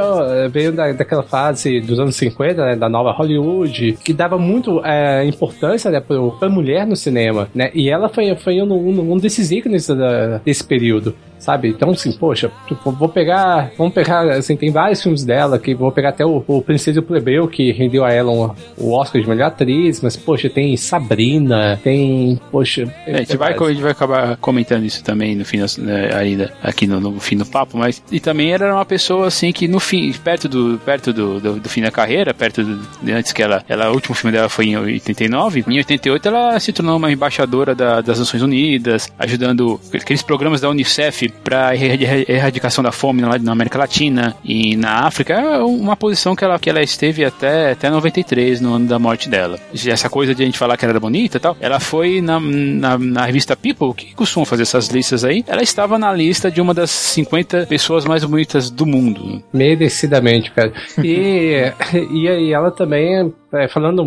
veio 0.50 0.72
da, 0.72 0.92
daquela 0.92 1.22
fase 1.22 1.80
dos 1.80 1.98
anos 1.98 2.16
50, 2.16 2.64
né? 2.64 2.76
Da 2.76 2.88
nova 2.88 3.12
Hollywood, 3.12 3.98
que 4.02 4.12
dava 4.12 4.38
muito 4.38 4.84
é, 4.84 5.24
importância 5.24 5.90
né, 5.90 6.00
para 6.00 6.48
mulher 6.48 6.86
no 6.86 6.96
cinema, 6.96 7.48
né? 7.54 7.70
E 7.74 7.83
ela 7.88 8.08
foi, 8.08 8.34
foi 8.36 8.62
um, 8.62 8.72
um, 8.72 9.12
um 9.12 9.18
desses 9.18 9.50
ícones 9.50 9.86
da, 9.86 10.38
desse 10.38 10.64
período 10.64 11.14
sabe? 11.44 11.68
Então, 11.68 11.90
assim, 11.90 12.10
poxa, 12.12 12.50
vou 12.84 13.08
pegar, 13.08 13.70
vamos 13.76 13.92
pegar, 13.92 14.30
assim, 14.30 14.56
tem 14.56 14.70
vários 14.70 15.02
filmes 15.02 15.24
dela, 15.24 15.58
que 15.58 15.74
vou 15.74 15.92
pegar 15.92 16.08
até 16.08 16.24
o, 16.24 16.42
o 16.46 16.62
Princesa 16.62 16.98
e 16.98 17.00
o 17.00 17.02
Plebeu, 17.02 17.46
que 17.46 17.70
rendeu 17.70 18.02
a 18.04 18.10
ela 18.10 18.32
um, 18.32 18.50
o 18.78 18.92
Oscar 18.92 19.20
de 19.20 19.28
melhor 19.28 19.48
atriz, 19.48 20.00
mas, 20.00 20.16
poxa, 20.16 20.48
tem 20.48 20.74
Sabrina, 20.76 21.78
tem, 21.84 22.40
poxa... 22.50 22.90
É, 23.06 23.16
a, 23.16 23.18
gente 23.18 23.36
vai, 23.36 23.52
a 23.52 23.68
gente 23.68 23.82
vai 23.82 23.92
acabar 23.92 24.36
comentando 24.38 24.84
isso 24.84 25.04
também 25.04 25.34
no 25.36 25.44
fim, 25.44 25.58
né, 25.78 26.14
ainda, 26.14 26.52
aqui 26.62 26.86
no, 26.86 26.98
no, 26.98 27.20
fim 27.20 27.36
do 27.36 27.44
papo, 27.44 27.76
mas, 27.76 28.02
e 28.10 28.18
também 28.18 28.52
era 28.52 28.72
uma 28.74 28.84
pessoa, 28.86 29.26
assim, 29.26 29.52
que 29.52 29.68
no 29.68 29.78
fim, 29.78 30.12
perto 30.12 30.48
do, 30.48 30.80
perto 30.82 31.12
do, 31.12 31.38
do, 31.40 31.60
do 31.60 31.68
fim 31.68 31.82
da 31.82 31.90
carreira, 31.90 32.32
perto 32.32 32.64
do, 32.64 33.12
antes 33.12 33.32
que 33.32 33.42
ela, 33.42 33.62
ela, 33.68 33.90
o 33.90 33.94
último 33.94 34.14
filme 34.14 34.34
dela 34.34 34.48
foi 34.48 34.68
em 34.68 34.76
89, 34.76 35.64
em 35.68 35.76
88 35.76 36.28
ela 36.28 36.58
se 36.58 36.72
tornou 36.72 36.96
uma 36.96 37.12
embaixadora 37.12 37.74
da, 37.74 38.00
das 38.00 38.18
Nações 38.18 38.42
Unidas, 38.42 39.12
ajudando 39.18 39.78
aqueles 39.92 40.22
programas 40.22 40.62
da 40.62 40.70
Unicef 40.70 41.33
para 41.42 41.74
erradicação 41.76 42.82
da 42.82 42.92
fome 42.92 43.22
na 43.22 43.52
América 43.52 43.78
Latina 43.78 44.36
e 44.44 44.76
na 44.76 45.06
África 45.06 45.34
é 45.34 45.58
uma 45.58 45.96
posição 45.96 46.34
que 46.34 46.44
ela, 46.44 46.58
que 46.58 46.70
ela 46.70 46.82
esteve 46.82 47.24
até, 47.24 47.72
até 47.72 47.90
93, 47.90 48.60
no 48.60 48.74
ano 48.74 48.86
da 48.86 48.98
morte 48.98 49.28
dela. 49.28 49.58
Essa 49.86 50.08
coisa 50.08 50.34
de 50.34 50.42
a 50.42 50.46
gente 50.46 50.58
falar 50.58 50.76
que 50.76 50.84
ela 50.84 50.92
era 50.92 51.00
bonita 51.00 51.36
e 51.36 51.40
tal, 51.40 51.56
ela 51.60 51.80
foi 51.80 52.20
na, 52.20 52.40
na, 52.40 52.98
na 52.98 53.24
revista 53.24 53.56
People, 53.56 53.94
que 53.94 54.14
costuma 54.14 54.46
fazer 54.46 54.62
essas 54.62 54.88
listas 54.88 55.24
aí, 55.24 55.44
ela 55.46 55.62
estava 55.62 55.98
na 55.98 56.12
lista 56.12 56.50
de 56.50 56.60
uma 56.60 56.74
das 56.74 56.90
50 56.90 57.66
pessoas 57.66 58.04
mais 58.04 58.24
bonitas 58.24 58.70
do 58.70 58.86
mundo. 58.86 59.42
Merecidamente, 59.52 60.50
cara. 60.50 60.72
E, 61.04 61.72
e, 62.10 62.26
e 62.26 62.52
ela 62.52 62.70
também 62.70 63.32
é, 63.54 63.68
falando 63.68 64.04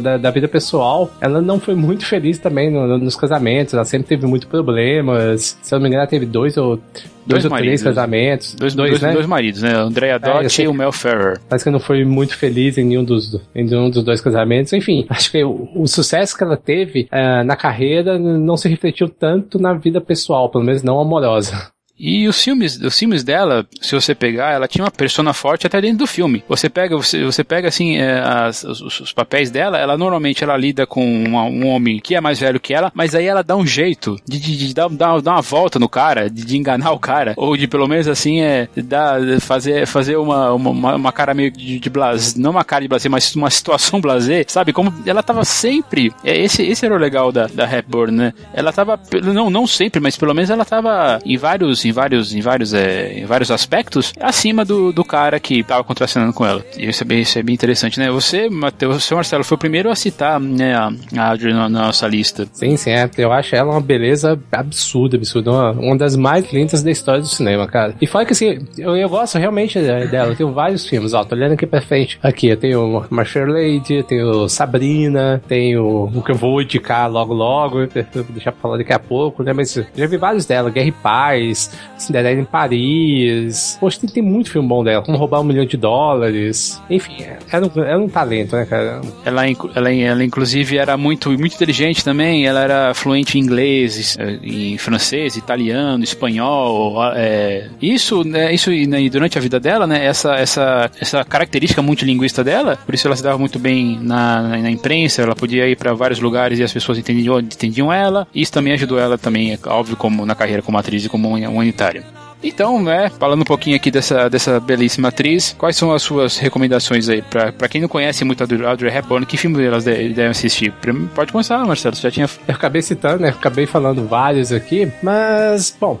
da, 0.00 0.16
da, 0.16 0.30
vida 0.30 0.48
pessoal, 0.48 1.10
ela 1.20 1.40
não 1.40 1.58
foi 1.58 1.74
muito 1.74 2.04
feliz 2.04 2.38
também 2.38 2.70
no, 2.70 2.98
nos 2.98 3.16
casamentos, 3.16 3.74
ela 3.74 3.84
sempre 3.84 4.08
teve 4.08 4.26
muitos 4.26 4.48
problemas. 4.48 5.58
Se 5.62 5.74
eu 5.74 5.78
não 5.78 5.84
me 5.84 5.88
engano, 5.88 6.02
ela 6.02 6.10
teve 6.10 6.26
dois 6.26 6.56
ou 6.56 6.76
dois, 6.76 6.84
dois 7.26 7.44
ou 7.44 7.50
maridos, 7.50 7.80
três 7.80 7.82
casamentos. 7.82 8.54
Dois, 8.54 8.74
dois, 8.74 8.90
dois, 8.90 9.02
né? 9.02 9.12
dois 9.12 9.26
maridos, 9.26 9.62
né? 9.62 9.74
Andrea 9.74 10.14
é, 10.14 10.18
Dott 10.18 10.60
é, 10.60 10.64
e 10.64 10.68
o 10.68 10.74
Mel 10.74 10.92
Ferrer. 10.92 11.40
Parece 11.48 11.64
que 11.64 11.70
não 11.70 11.80
foi 11.80 12.04
muito 12.04 12.36
feliz 12.36 12.78
em 12.78 12.84
nenhum 12.84 13.04
dos, 13.04 13.34
em 13.54 13.64
nenhum 13.64 13.90
dos 13.90 14.02
dois 14.02 14.20
casamentos. 14.20 14.72
Enfim, 14.72 15.06
acho 15.08 15.30
que 15.30 15.42
o, 15.44 15.68
o 15.74 15.86
sucesso 15.86 16.36
que 16.36 16.42
ela 16.42 16.56
teve 16.56 17.08
uh, 17.12 17.44
na 17.44 17.56
carreira 17.56 18.18
não 18.18 18.56
se 18.56 18.68
refletiu 18.68 19.08
tanto 19.08 19.58
na 19.58 19.74
vida 19.74 20.00
pessoal, 20.00 20.50
pelo 20.50 20.64
menos 20.64 20.82
não 20.82 20.98
amorosa. 20.98 21.70
E 21.98 22.28
os 22.28 22.42
filmes, 22.42 22.80
os 22.80 22.96
filmes 22.96 23.24
dela, 23.24 23.66
se 23.80 23.94
você 23.94 24.14
pegar, 24.14 24.52
ela 24.52 24.68
tinha 24.68 24.84
uma 24.84 24.90
persona 24.90 25.32
forte 25.32 25.66
até 25.66 25.80
dentro 25.80 25.98
do 25.98 26.06
filme. 26.06 26.44
Você 26.48 26.68
pega, 26.68 26.96
você, 26.96 27.24
você 27.24 27.42
pega 27.42 27.68
assim, 27.68 27.96
é, 27.96 28.20
as, 28.20 28.62
os, 28.62 29.00
os, 29.00 29.12
papéis 29.12 29.50
dela, 29.50 29.78
ela 29.78 29.98
normalmente 29.98 30.44
ela 30.44 30.56
lida 30.56 30.86
com 30.86 31.04
uma, 31.24 31.42
um 31.44 31.66
homem 31.66 31.98
que 31.98 32.14
é 32.14 32.20
mais 32.20 32.38
velho 32.38 32.60
que 32.60 32.72
ela, 32.72 32.92
mas 32.94 33.14
aí 33.14 33.26
ela 33.26 33.42
dá 33.42 33.56
um 33.56 33.66
jeito 33.66 34.16
de, 34.26 34.38
de, 34.38 34.56
de 34.56 34.74
dar, 34.74 34.88
dar, 34.88 35.20
dar, 35.20 35.32
uma 35.32 35.42
volta 35.42 35.78
no 35.78 35.88
cara, 35.88 36.30
de, 36.30 36.44
de, 36.44 36.56
enganar 36.56 36.92
o 36.92 36.98
cara, 36.98 37.34
ou 37.36 37.56
de 37.56 37.66
pelo 37.66 37.88
menos 37.88 38.06
assim, 38.06 38.40
é, 38.40 38.68
dar, 38.76 39.20
fazer, 39.40 39.86
fazer 39.86 40.16
uma, 40.16 40.52
uma, 40.52 40.94
uma 40.94 41.12
cara 41.12 41.34
meio 41.34 41.50
de, 41.50 41.80
de 41.80 41.90
blazer, 41.90 42.40
não 42.40 42.52
uma 42.52 42.64
cara 42.64 42.82
de 42.82 42.88
blazer, 42.88 43.10
mas 43.10 43.34
uma 43.34 43.50
situação 43.50 44.00
blazer, 44.00 44.44
sabe? 44.48 44.72
Como 44.72 44.94
ela 45.04 45.22
tava 45.22 45.44
sempre, 45.44 46.12
é, 46.22 46.38
esse, 46.38 46.62
esse 46.62 46.86
era 46.86 46.94
o 46.94 46.98
legal 46.98 47.32
da, 47.32 47.46
da 47.48 47.64
Hepburn, 47.64 48.16
né? 48.16 48.34
Ela 48.54 48.72
tava, 48.72 49.00
não, 49.22 49.50
não 49.50 49.66
sempre, 49.66 50.00
mas 50.00 50.16
pelo 50.16 50.34
menos 50.34 50.50
ela 50.50 50.64
tava 50.64 51.18
em 51.24 51.36
vários 51.36 51.87
em 51.88 51.92
vários, 51.92 52.34
em 52.34 52.40
vários, 52.40 52.74
é, 52.74 53.18
em 53.18 53.24
vários 53.24 53.50
aspectos 53.50 54.12
acima 54.20 54.64
do, 54.64 54.92
do 54.92 55.04
cara 55.04 55.38
que 55.40 55.60
estava 55.60 55.82
contracenando 55.84 56.32
com 56.32 56.44
ela. 56.44 56.64
E 56.76 56.88
isso 56.88 57.02
é, 57.02 57.06
bem, 57.06 57.20
isso 57.20 57.38
é 57.38 57.42
bem 57.42 57.54
interessante, 57.54 57.98
né? 57.98 58.10
Você, 58.10 58.48
Matheus, 58.48 59.04
você, 59.04 59.14
Marcelo, 59.14 59.44
foi 59.44 59.56
o 59.56 59.58
primeiro 59.58 59.90
a 59.90 59.94
citar 59.94 60.40
né, 60.40 60.74
a, 60.74 60.90
Audrey 61.28 61.52
na, 61.52 61.68
na, 61.68 61.86
nossa 61.86 62.06
lista. 62.06 62.46
Sim, 62.52 62.76
sim, 62.76 62.90
é. 62.90 63.08
Eu 63.16 63.32
acho 63.32 63.54
ela 63.54 63.72
uma 63.72 63.80
beleza 63.80 64.38
absurda, 64.52 65.16
absurda. 65.16 65.50
Uma, 65.50 65.70
uma 65.72 65.96
das 65.96 66.16
mais 66.16 66.52
lindas 66.52 66.82
da 66.82 66.90
história 66.90 67.20
do 67.20 67.28
cinema, 67.28 67.66
cara. 67.66 67.94
E 68.00 68.06
fora 68.06 68.24
que 68.24 68.32
assim, 68.32 68.58
eu, 68.76 68.96
eu 68.96 69.08
gosto 69.08 69.38
realmente 69.38 69.78
dela. 69.80 70.30
Eu 70.30 70.36
tenho 70.36 70.52
vários 70.52 70.86
filmes, 70.86 71.14
ó. 71.14 71.24
Tô 71.24 71.34
olhando 71.34 71.52
aqui 71.52 71.66
pra 71.66 71.80
frente. 71.80 72.18
Aqui, 72.22 72.48
eu 72.48 72.56
tenho 72.56 73.06
Marshall 73.10 73.46
Lady, 73.46 74.02
tenho 74.02 74.48
Sabrina, 74.48 75.42
tenho 75.48 76.10
o 76.14 76.22
que 76.22 76.32
eu 76.32 76.36
vou 76.36 76.62
indicar 76.62 77.10
logo 77.10 77.32
logo, 77.32 77.86
deixar 78.30 78.52
pra 78.52 78.60
falar 78.60 78.78
daqui 78.78 78.92
a 78.92 78.98
pouco, 78.98 79.42
né? 79.42 79.52
Mas 79.52 79.74
já 79.94 80.06
vi 80.06 80.16
vários 80.16 80.46
dela, 80.46 80.70
Guerra 80.70 80.88
e 80.88 80.92
Paz, 80.92 81.70
Cinderela 81.96 82.40
em 82.40 82.44
Paris. 82.44 83.76
Poxa, 83.80 84.00
tem, 84.00 84.10
tem 84.10 84.22
muito 84.22 84.50
filme 84.50 84.68
bom 84.68 84.84
dela, 84.84 85.02
como 85.02 85.18
roubar 85.18 85.40
um 85.40 85.44
milhão 85.44 85.64
de 85.64 85.76
dólares. 85.76 86.80
Enfim, 86.88 87.24
era 87.50 87.66
um, 87.66 87.82
era 87.82 87.98
um 87.98 88.08
talento, 88.08 88.56
né, 88.56 88.64
cara? 88.64 89.00
Ela, 89.24 89.46
ela, 89.74 89.92
ela, 89.92 90.24
inclusive, 90.24 90.78
era 90.78 90.96
muito, 90.96 91.30
muito 91.30 91.54
inteligente 91.54 92.04
também. 92.04 92.46
Ela 92.46 92.60
era 92.60 92.94
fluente 92.94 93.38
em 93.38 93.42
inglês, 93.42 94.16
em 94.42 94.78
francês, 94.78 95.36
italiano, 95.36 96.02
espanhol. 96.04 96.98
É, 97.14 97.68
isso, 97.80 98.24
né, 98.24 98.52
isso 98.52 98.70
né, 98.70 99.08
durante 99.08 99.38
a 99.38 99.40
vida 99.40 99.58
dela, 99.58 99.86
né, 99.86 100.04
essa, 100.04 100.34
essa, 100.34 100.90
essa 101.00 101.24
característica 101.24 101.82
multilinguista 101.82 102.44
dela, 102.44 102.78
por 102.84 102.94
isso 102.94 103.06
ela 103.06 103.16
se 103.16 103.22
dava 103.22 103.38
muito 103.38 103.58
bem 103.58 103.98
na, 104.00 104.42
na, 104.42 104.56
na 104.58 104.70
imprensa, 104.70 105.22
ela 105.22 105.34
podia 105.34 105.68
ir 105.68 105.76
para 105.76 105.92
vários 105.94 106.20
lugares 106.20 106.58
e 106.58 106.62
as 106.62 106.72
pessoas 106.72 106.98
entendiam, 106.98 107.38
entendiam 107.40 107.92
ela. 107.92 108.26
Isso 108.34 108.52
também 108.52 108.72
ajudou 108.74 108.98
ela 108.98 109.18
também, 109.18 109.52
é 109.52 109.58
óbvio, 109.66 109.96
como 109.96 110.24
na 110.24 110.34
carreira 110.34 110.62
como 110.62 110.78
atriz 110.78 111.04
e 111.04 111.08
como 111.08 111.36
humanitária. 111.68 112.04
Então, 112.42 112.80
né, 112.80 113.10
falando 113.18 113.40
um 113.40 113.44
pouquinho 113.44 113.74
aqui 113.74 113.90
dessa, 113.90 114.30
dessa 114.30 114.60
belíssima 114.60 115.08
atriz, 115.08 115.56
quais 115.58 115.76
são 115.76 115.92
as 115.92 116.02
suas 116.02 116.38
recomendações 116.38 117.08
aí? 117.08 117.20
Pra, 117.20 117.52
pra 117.52 117.68
quem 117.68 117.80
não 117.80 117.88
conhece 117.88 118.24
muito 118.24 118.42
a 118.44 118.68
Audrey 118.68 118.96
Hepburn, 118.96 119.26
que 119.26 119.36
filme 119.36 119.64
elas 119.64 119.84
devem 119.84 120.28
assistir? 120.28 120.72
Pode 121.14 121.32
começar, 121.32 121.64
Marcelo, 121.66 121.96
você 121.96 122.02
já 122.02 122.10
tinha... 122.12 122.30
Eu 122.46 122.54
acabei 122.54 122.80
citando, 122.80 123.22
né, 123.22 123.30
acabei 123.30 123.66
falando 123.66 124.06
vários 124.06 124.52
aqui, 124.52 124.90
mas, 125.02 125.76
bom, 125.80 125.98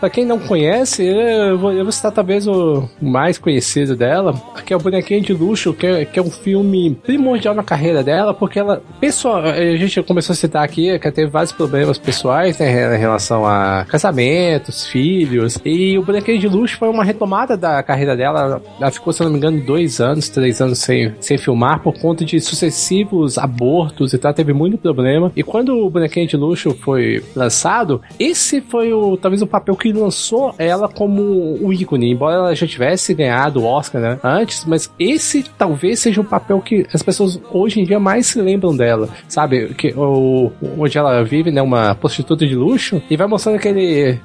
Pra 0.00 0.08
quem 0.08 0.24
não 0.24 0.38
conhece, 0.38 1.04
eu 1.04 1.58
vou, 1.58 1.72
eu 1.72 1.84
vou 1.84 1.92
citar 1.92 2.10
talvez 2.10 2.48
o 2.48 2.88
mais 3.02 3.36
conhecido 3.36 3.94
dela, 3.94 4.32
que 4.64 4.72
é 4.72 4.76
o 4.76 4.80
Bonequinho 4.80 5.20
de 5.20 5.34
Luxo, 5.34 5.74
que 5.74 5.86
é, 5.86 6.04
que 6.06 6.18
é 6.18 6.22
um 6.22 6.30
filme 6.30 6.94
primordial 6.94 7.54
na 7.54 7.62
carreira 7.62 8.02
dela, 8.02 8.32
porque 8.32 8.58
ela, 8.58 8.82
pessoal, 8.98 9.42
a 9.44 9.76
gente 9.76 10.02
começou 10.02 10.32
a 10.32 10.36
citar 10.36 10.64
aqui 10.64 10.98
que 10.98 11.06
ela 11.06 11.14
teve 11.14 11.30
vários 11.30 11.52
problemas 11.52 11.98
pessoais 11.98 12.58
né, 12.58 12.96
em 12.96 12.98
relação 12.98 13.44
a 13.44 13.84
casamentos, 13.86 14.86
filhos, 14.86 15.58
e 15.66 15.98
o 15.98 16.02
Bonequinho 16.02 16.38
de 16.38 16.48
Luxo 16.48 16.78
foi 16.78 16.88
uma 16.88 17.04
retomada 17.04 17.54
da 17.54 17.82
carreira 17.82 18.16
dela. 18.16 18.62
Ela 18.80 18.90
ficou, 18.90 19.12
se 19.12 19.22
não 19.22 19.30
me 19.30 19.36
engano, 19.36 19.60
dois 19.60 20.00
anos, 20.00 20.30
três 20.30 20.62
anos 20.62 20.78
sem, 20.78 21.14
sem 21.20 21.36
filmar 21.36 21.82
por 21.82 21.98
conta 22.00 22.24
de 22.24 22.40
sucessivos 22.40 23.36
abortos 23.36 24.14
e 24.14 24.18
tal, 24.18 24.32
teve 24.32 24.54
muito 24.54 24.78
problema. 24.78 25.30
E 25.36 25.42
quando 25.42 25.76
o 25.76 25.90
Bonequinho 25.90 26.26
de 26.26 26.38
Luxo 26.38 26.74
foi 26.80 27.22
lançado, 27.36 28.00
esse 28.18 28.62
foi 28.62 28.94
o 28.94 29.18
talvez 29.18 29.42
o 29.42 29.46
papel 29.46 29.76
que 29.76 29.89
lançou 29.92 30.54
ela 30.58 30.88
como 30.88 31.58
o 31.60 31.72
ícone, 31.72 32.10
embora 32.10 32.36
ela 32.36 32.54
já 32.54 32.66
tivesse 32.66 33.14
ganhado 33.14 33.60
o 33.60 33.64
Oscar 33.64 34.00
né, 34.00 34.18
antes, 34.22 34.64
mas 34.64 34.90
esse 34.98 35.44
talvez 35.56 36.00
seja 36.00 36.20
o 36.20 36.24
papel 36.24 36.60
que 36.60 36.86
as 36.92 37.02
pessoas 37.02 37.40
hoje 37.52 37.80
em 37.80 37.84
dia 37.84 38.00
mais 38.00 38.26
se 38.26 38.40
lembram 38.40 38.76
dela, 38.76 39.08
sabe? 39.28 39.74
Que, 39.74 39.92
o, 39.96 40.50
onde 40.78 40.98
ela 40.98 41.22
vive, 41.22 41.50
né, 41.50 41.62
uma 41.62 41.94
prostituta 41.94 42.46
de 42.46 42.54
luxo, 42.54 43.02
e 43.10 43.16
vai 43.16 43.26
mostrando 43.26 43.56
aquele 43.56 44.18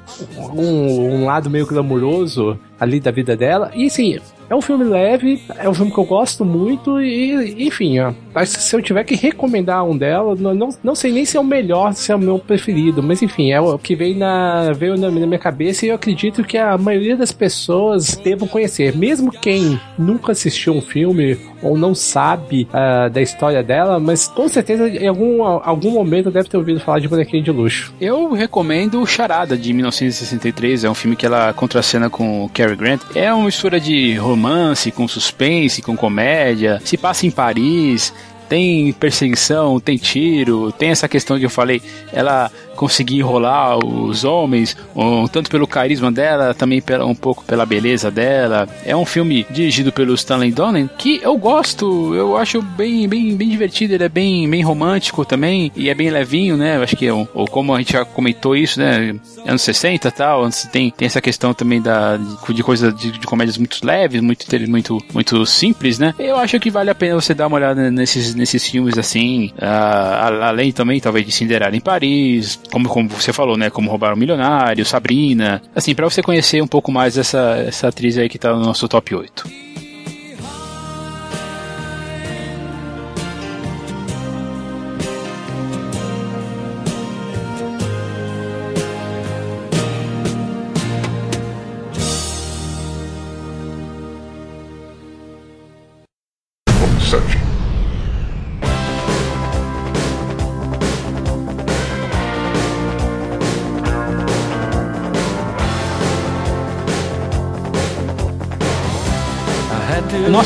um, 0.54 1.20
um 1.20 1.24
lado 1.24 1.50
meio 1.50 1.66
glamuroso 1.66 2.58
ali 2.78 3.00
da 3.00 3.10
vida 3.10 3.36
dela. 3.36 3.70
E 3.74 3.86
assim, 3.86 4.18
é 4.48 4.54
um 4.54 4.60
filme 4.60 4.84
leve, 4.84 5.42
é 5.58 5.68
um 5.68 5.74
filme 5.74 5.92
que 5.92 5.98
eu 5.98 6.04
gosto 6.04 6.44
muito 6.44 7.00
e, 7.00 7.66
enfim, 7.66 7.98
ó, 7.98 8.12
se 8.44 8.74
eu 8.74 8.82
tiver 8.82 9.04
que 9.04 9.16
recomendar 9.16 9.84
um 9.84 9.96
dela, 9.96 10.34
não, 10.36 10.68
não 10.82 10.94
sei 10.94 11.12
nem 11.12 11.24
se 11.24 11.36
é 11.36 11.40
o 11.40 11.44
melhor, 11.44 11.92
se 11.94 12.12
é 12.12 12.14
o 12.14 12.18
meu 12.18 12.38
preferido, 12.38 13.02
mas 13.02 13.22
enfim, 13.22 13.50
é 13.50 13.60
o 13.60 13.78
que 13.78 13.94
veio 13.94 14.16
na, 14.16 14.72
veio 14.72 14.96
na 14.96 15.10
minha 15.10 15.38
cabeça 15.38 15.84
e 15.84 15.88
eu 15.88 15.94
acredito 15.94 16.44
que 16.44 16.56
a 16.56 16.78
maioria 16.78 17.16
das 17.16 17.32
pessoas 17.32 18.16
devam 18.16 18.46
conhecer. 18.46 18.96
Mesmo 18.96 19.30
quem 19.30 19.80
nunca 19.98 20.32
assistiu 20.32 20.74
um 20.74 20.80
filme 20.80 21.36
ou 21.62 21.76
não 21.76 21.94
sabe 21.94 22.68
uh, 22.70 23.10
da 23.10 23.20
história 23.20 23.62
dela, 23.62 23.98
mas 23.98 24.28
com 24.28 24.48
certeza 24.48 24.88
em 24.88 25.06
algum, 25.06 25.42
algum 25.42 25.90
momento 25.90 26.30
deve 26.30 26.48
ter 26.48 26.56
ouvido 26.56 26.80
falar 26.80 27.00
de 27.00 27.08
Bonequinho 27.08 27.42
de 27.42 27.50
Luxo. 27.50 27.92
Eu 28.00 28.32
recomendo 28.32 29.04
Charada, 29.06 29.56
de 29.56 29.72
1963. 29.72 30.84
É 30.84 30.90
um 30.90 30.94
filme 30.94 31.16
que 31.16 31.26
ela 31.26 31.52
contracena 31.52 32.10
com 32.10 32.48
Cary 32.52 32.76
Grant. 32.76 33.00
É 33.14 33.32
uma 33.32 33.46
mistura 33.46 33.80
de 33.80 34.14
romance, 34.16 34.90
com 34.90 35.06
suspense, 35.08 35.82
com 35.82 35.96
comédia. 35.96 36.80
Se 36.84 36.96
passa 36.96 37.26
em 37.26 37.30
Paris 37.30 38.12
tem 38.48 38.92
perseguição, 38.92 39.80
tem 39.80 39.96
tiro, 39.96 40.72
tem 40.72 40.90
essa 40.90 41.08
questão 41.08 41.38
que 41.38 41.44
eu 41.44 41.50
falei, 41.50 41.82
ela 42.12 42.50
conseguir 42.76 43.18
enrolar 43.18 43.78
os 43.78 44.22
homens, 44.22 44.76
um, 44.94 45.26
tanto 45.26 45.50
pelo 45.50 45.66
carisma 45.66 46.12
dela, 46.12 46.54
também 46.54 46.80
pela, 46.80 47.04
um 47.04 47.14
pouco 47.14 47.42
pela 47.44 47.66
beleza 47.66 48.10
dela. 48.10 48.68
É 48.84 48.94
um 48.94 49.04
filme 49.04 49.44
dirigido 49.50 49.90
pelo 49.90 50.14
Stanley 50.14 50.52
Donen 50.52 50.88
que 50.98 51.18
eu 51.22 51.36
gosto, 51.36 52.14
eu 52.14 52.36
acho 52.36 52.62
bem, 52.62 53.08
bem, 53.08 53.34
bem 53.34 53.48
divertido, 53.48 53.94
ele 53.94 54.04
é 54.04 54.08
bem, 54.08 54.48
bem 54.48 54.62
romântico 54.62 55.24
também 55.24 55.72
e 55.74 55.88
é 55.88 55.94
bem 55.94 56.10
levinho, 56.10 56.56
né? 56.56 56.76
Acho 56.76 56.96
que 56.96 57.06
é 57.06 57.12
um, 57.12 57.26
ou 57.34 57.46
como 57.46 57.74
a 57.74 57.78
gente 57.78 57.94
já 57.94 58.04
comentou 58.04 58.54
isso, 58.54 58.78
né? 58.78 59.16
Anos 59.46 59.62
60 59.62 60.08
e 60.08 60.10
tal, 60.10 60.48
tem, 60.70 60.90
tem 60.90 61.06
essa 61.06 61.20
questão 61.20 61.54
também 61.54 61.80
da, 61.80 62.16
de, 62.16 62.54
de 62.54 62.62
coisas 62.62 62.94
de, 62.94 63.12
de, 63.12 63.26
comédias 63.26 63.56
muito 63.56 63.80
leves, 63.84 64.20
muito, 64.20 64.46
muito, 64.68 64.98
muito 65.14 65.46
simples, 65.46 65.98
né? 65.98 66.14
Eu 66.18 66.36
acho 66.36 66.60
que 66.60 66.70
vale 66.70 66.90
a 66.90 66.94
pena 66.94 67.14
você 67.14 67.32
dar 67.32 67.46
uma 67.46 67.56
olhada 67.56 67.90
nesses, 67.90 68.34
nesses 68.36 68.66
filmes 68.66 68.98
assim, 68.98 69.52
uh, 69.56 70.42
além 70.42 70.72
também 70.72 71.00
talvez 71.00 71.24
de 71.24 71.32
Cinderela 71.32 71.74
em 71.74 71.80
Paris, 71.80 72.60
como, 72.70 72.88
como 72.88 73.08
você 73.08 73.32
falou, 73.32 73.56
né? 73.56 73.70
Como 73.70 73.90
roubar 73.90 74.14
um 74.14 74.16
milionário, 74.16 74.84
Sabrina. 74.84 75.62
Assim, 75.74 75.94
para 75.94 76.08
você 76.08 76.22
conhecer 76.22 76.62
um 76.62 76.66
pouco 76.66 76.92
mais 76.92 77.16
essa, 77.18 77.64
essa 77.66 77.88
atriz 77.88 78.16
aí 78.18 78.28
que 78.28 78.38
tá 78.38 78.52
no 78.52 78.60
nosso 78.60 78.86
top 78.88 79.14
8. 79.14 79.65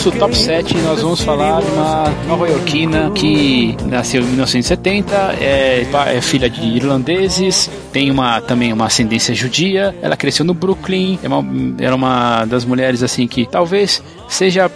Nosso 0.01 0.13
top 0.13 0.35
7 0.35 0.79
nós 0.79 1.03
vamos 1.03 1.21
falar 1.21 1.61
de 1.61 1.71
uma 1.73 2.05
nova-iorquina 2.27 3.11
que 3.11 3.77
nasceu 3.85 4.23
em 4.23 4.29
1970, 4.29 5.15
é, 5.39 5.87
é, 6.07 6.21
filha 6.23 6.49
de 6.49 6.63
irlandeses, 6.63 7.71
tem 7.93 8.11
uma 8.11 8.41
também 8.41 8.73
uma 8.73 8.87
ascendência 8.87 9.35
judia, 9.35 9.95
ela 10.01 10.17
cresceu 10.17 10.43
no 10.43 10.55
Brooklyn, 10.55 11.19
é 11.23 11.29
uma, 11.29 11.45
era 11.79 11.95
uma 11.95 12.47
das 12.47 12.65
mulheres 12.65 13.03
assim 13.03 13.29
que 13.29 13.45
talvez 13.45 14.03
seja 14.27 14.71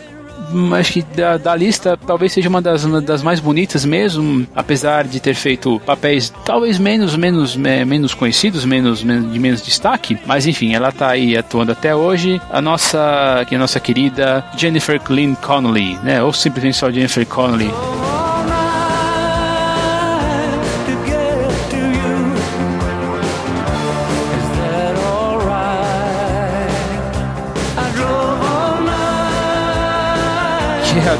acho 0.78 0.92
que 0.94 1.02
da, 1.02 1.36
da, 1.36 1.54
lista 1.54 1.96
talvez 1.96 2.32
seja 2.32 2.48
uma 2.48 2.60
das, 2.60 2.84
uma 2.84 3.00
das 3.00 3.22
mais 3.22 3.40
bonitas 3.40 3.84
mesmo, 3.84 4.46
apesar 4.54 5.04
de 5.04 5.20
ter 5.20 5.34
feito 5.34 5.80
papéis 5.84 6.32
talvez 6.44 6.78
menos 6.78 7.16
menos 7.16 7.56
menos 7.56 8.14
conhecidos, 8.14 8.64
menos, 8.64 9.02
menos 9.02 9.32
de 9.32 9.38
menos 9.38 9.62
destaque, 9.62 10.18
mas 10.26 10.46
enfim, 10.46 10.74
ela 10.74 10.92
tá 10.92 11.08
aí 11.08 11.36
atuando 11.36 11.72
até 11.72 11.94
hoje. 11.94 12.40
A 12.50 12.60
nossa, 12.60 13.44
que 13.48 13.54
a 13.54 13.58
nossa 13.58 13.80
querida 13.80 14.44
Jennifer 14.56 15.00
Glynn 15.02 15.34
Connolly, 15.34 15.98
né, 16.02 16.22
ou 16.22 16.32
simplesmente 16.32 16.76
só 16.76 16.90
Jennifer 16.90 17.26
Connolly. 17.26 17.70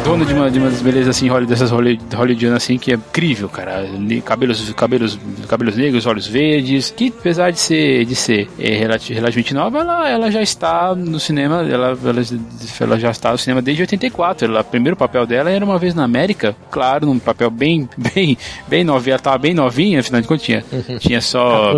Dona 0.05 0.25
de 0.25 0.35
uma, 0.35 0.51
de 0.51 0.59
uma 0.59 0.71
das 0.71 0.81
belezas 0.81 1.17
assim, 1.17 1.29
dessas 1.47 1.71
hollywoodianas 1.71 2.63
assim, 2.63 2.79
que 2.79 2.93
é 2.93 2.95
incrível, 2.95 3.49
cara. 3.49 3.85
Cabelos, 4.25 4.73
cabelos, 4.73 5.19
cabelos 5.49 5.77
negros, 5.77 6.07
olhos 6.07 6.27
verdes, 6.27 6.91
que 6.91 7.13
apesar 7.17 7.51
de 7.51 7.59
ser, 7.59 8.05
de 8.05 8.15
ser 8.15 8.49
é, 8.59 8.77
relativamente 8.77 9.55
nova, 9.55 9.79
ela, 9.79 10.09
ela 10.09 10.31
já 10.31 10.43
está 10.43 10.95
no 10.95 11.19
cinema, 11.19 11.63
ela, 11.63 11.99
ela, 12.05 12.23
ela 12.81 12.99
já 12.99 13.11
está 13.11 13.33
no 13.33 13.39
cinema 13.39 13.61
desde 13.61 13.83
84. 13.83 14.49
Ela, 14.49 14.61
o 14.61 14.65
primeiro 14.65 14.97
papel 14.97 15.27
dela 15.27 15.51
era 15.51 15.65
uma 15.65 15.79
vez 15.79 15.95
na 15.95 16.05
América, 16.05 16.55
claro, 16.71 17.07
num 17.07 17.19
papel 17.19 17.51
bem, 17.51 17.89
bem, 18.15 18.37
bem 18.69 18.85
novinha, 18.85 19.15
ela 19.15 19.21
estava 19.21 19.39
bem 19.39 19.55
novinha, 19.55 20.01
afinal 20.01 20.21
de 20.21 20.29
contas 20.29 20.45
tinha, 20.45 20.65
tinha 21.01 21.21
só... 21.21 21.75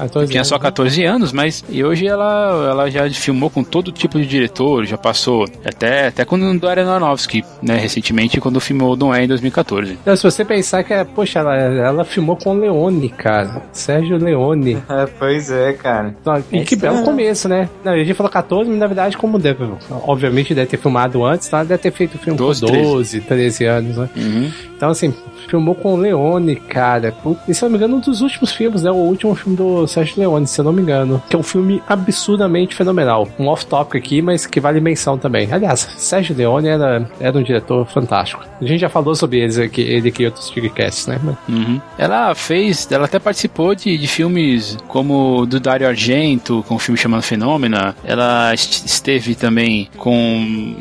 14. 0.00 0.20
14 0.20 0.32
tinha 0.32 0.44
só 0.44 0.58
14 0.58 1.04
anos, 1.04 1.32
mas 1.32 1.64
e 1.68 1.84
hoje 1.84 2.06
ela, 2.06 2.68
ela 2.70 2.90
já 2.90 3.08
filmou 3.10 3.50
com 3.50 3.62
todo 3.62 3.92
tipo 3.92 4.18
de 4.18 4.26
diretor, 4.26 4.84
já 4.84 4.96
passou 4.96 5.44
até, 5.64 6.08
até 6.08 6.24
quando 6.24 6.58
do 6.58 6.68
Aronofsky, 6.68 7.44
né, 7.62 7.76
recentemente, 7.76 8.40
quando 8.40 8.60
filmou 8.60 8.96
Don't 8.96 9.18
É 9.18 9.24
em 9.24 9.28
2014. 9.28 9.92
Então, 9.92 10.16
se 10.16 10.22
você 10.22 10.44
pensar 10.44 10.82
que, 10.82 10.92
é, 10.92 11.04
poxa, 11.04 11.40
ela, 11.40 11.56
ela 11.56 12.04
filmou 12.04 12.36
com 12.36 12.54
Leone, 12.54 13.08
cara, 13.08 13.62
Sérgio 13.72 14.16
Leone. 14.16 14.78
É, 14.90 15.06
pois 15.06 15.50
é, 15.50 15.72
cara. 15.72 16.14
Então, 16.20 16.42
e 16.50 16.64
que 16.64 16.74
belo 16.74 17.02
começo, 17.04 17.48
né? 17.48 17.68
Não, 17.84 17.92
a 17.92 17.98
gente 17.98 18.12
falou 18.14 18.30
14, 18.30 18.68
mas 18.68 18.78
na 18.78 18.86
verdade, 18.86 19.16
como 19.16 19.38
deve, 19.38 19.64
obviamente 20.04 20.52
deve 20.52 20.66
ter 20.66 20.76
filmado 20.76 21.24
antes, 21.24 21.48
tá? 21.48 21.62
deve 21.62 21.78
ter 21.78 21.92
feito 21.92 22.18
filme 22.18 22.36
12, 22.36 22.60
com 22.60 22.72
12, 22.72 23.20
13, 23.20 23.26
13 23.26 23.64
anos, 23.64 23.96
né? 23.96 24.10
Uhum. 24.16 24.50
Então, 24.80 24.88
assim, 24.88 25.12
filmou 25.46 25.74
com 25.74 25.94
Leone, 25.94 26.56
cara. 26.56 27.14
E 27.46 27.52
se 27.52 27.62
eu 27.62 27.68
não 27.68 27.72
me 27.72 27.76
engano, 27.76 27.96
um 27.98 28.00
dos 28.00 28.22
últimos 28.22 28.50
filmes, 28.50 28.82
né? 28.82 28.90
O 28.90 28.94
último 28.94 29.34
filme 29.34 29.54
do 29.54 29.86
Sérgio 29.86 30.18
Leone, 30.18 30.46
se 30.46 30.58
eu 30.58 30.64
não 30.64 30.72
me 30.72 30.80
engano. 30.80 31.22
Que 31.28 31.36
é 31.36 31.38
um 31.38 31.42
filme 31.42 31.82
absurdamente 31.86 32.74
fenomenal. 32.74 33.28
Um 33.38 33.48
off-topic 33.48 33.96
aqui, 33.96 34.22
mas 34.22 34.46
que 34.46 34.58
vale 34.58 34.80
menção 34.80 35.18
também. 35.18 35.52
Aliás, 35.52 35.80
Sérgio 35.98 36.34
Leone 36.34 36.68
era, 36.68 37.06
era 37.20 37.38
um 37.38 37.42
diretor 37.42 37.86
fantástico. 37.88 38.42
A 38.58 38.64
gente 38.64 38.80
já 38.80 38.88
falou 38.88 39.14
sobre 39.14 39.40
eles 39.40 39.58
aqui, 39.58 39.82
ele 39.82 40.08
aqui 40.08 40.24
outros 40.24 40.48
Tigcasts, 40.48 41.06
né? 41.06 41.20
Uhum. 41.46 41.78
Ela 41.98 42.34
fez, 42.34 42.90
ela 42.90 43.04
até 43.04 43.18
participou 43.18 43.74
de, 43.74 43.98
de 43.98 44.06
filmes 44.06 44.78
como 44.88 45.44
do 45.44 45.60
Dario 45.60 45.88
Argento, 45.88 46.64
com 46.66 46.76
um 46.76 46.78
filme 46.78 46.98
chamado 46.98 47.22
Fenômena. 47.22 47.94
Ela 48.02 48.54
esteve 48.54 49.34
também 49.34 49.90
com 49.98 50.74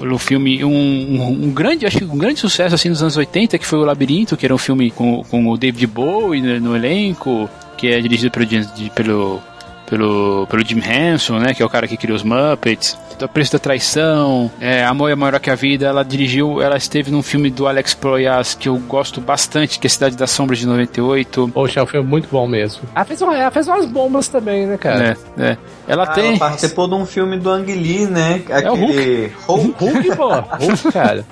o 0.00 0.18
filme, 0.18 0.64
um, 0.64 0.70
um, 0.70 1.44
um, 1.46 1.50
grande, 1.50 1.84
acho 1.84 1.98
que 1.98 2.04
um 2.04 2.18
grande 2.18 2.38
sucesso 2.38 2.76
assim 2.76 2.88
nos 2.88 3.02
anos 3.02 3.16
80, 3.16 3.39
que 3.46 3.66
foi 3.66 3.78
o 3.78 3.84
Labirinto, 3.84 4.36
que 4.36 4.44
era 4.44 4.54
um 4.54 4.58
filme 4.58 4.90
com, 4.90 5.22
com 5.24 5.48
o 5.48 5.56
David 5.56 5.86
Bowie 5.86 6.40
no, 6.40 6.60
no 6.60 6.76
elenco 6.76 7.48
que 7.80 7.88
é 7.88 7.98
dirigido 7.98 8.30
pelo, 8.30 8.46
pelo, 8.94 9.42
pelo, 9.90 10.46
pelo 10.46 10.64
Jim 10.64 10.80
Henson, 10.80 11.38
né, 11.40 11.52
que 11.52 11.62
é 11.62 11.66
o 11.66 11.68
cara 11.68 11.88
que 11.88 11.96
criou 11.96 12.16
os 12.16 12.22
Muppets. 12.22 12.96
O 13.20 13.28
Preço 13.28 13.52
da 13.52 13.58
Traição, 13.58 14.50
é, 14.58 14.82
Amor 14.82 15.10
é 15.10 15.14
Maior 15.14 15.38
que 15.40 15.50
a 15.50 15.54
Vida, 15.54 15.86
ela 15.86 16.02
dirigiu, 16.02 16.62
ela 16.62 16.76
esteve 16.76 17.10
num 17.10 17.22
filme 17.22 17.50
do 17.50 17.66
Alex 17.66 17.92
Proyas 17.92 18.54
que 18.54 18.66
eu 18.66 18.78
gosto 18.78 19.20
bastante, 19.20 19.78
que 19.78 19.86
é 19.86 19.90
Cidade 19.90 20.16
das 20.16 20.30
Sombras 20.30 20.58
de 20.58 20.66
98. 20.66 21.50
Poxa, 21.52 21.80
é 21.80 21.82
um 21.82 21.86
filme 21.86 22.08
muito 22.08 22.28
bom 22.30 22.46
mesmo. 22.46 22.82
Ela 22.94 23.04
fez, 23.04 23.20
uma, 23.20 23.36
ela 23.36 23.50
fez 23.50 23.68
umas 23.68 23.84
bombas 23.84 24.28
também, 24.28 24.64
né, 24.64 24.78
cara? 24.78 25.18
É, 25.36 25.42
é. 25.42 25.58
Ela 25.86 26.04
ah, 26.04 26.06
tem. 26.06 26.28
Ela 26.28 26.38
participou 26.38 26.88
de 26.88 26.94
um 26.94 27.04
filme 27.04 27.36
do 27.36 27.50
Ang 27.50 27.70
Lee, 27.70 28.06
né? 28.06 28.42
Aquele... 28.48 28.66
É 28.66 28.70
o 28.70 28.74
Hulk. 28.74 29.32
Hulk, 29.46 29.84
Hulk 29.84 30.16
pô. 30.16 30.30
Hulk, 30.30 30.92
cara. 30.92 31.26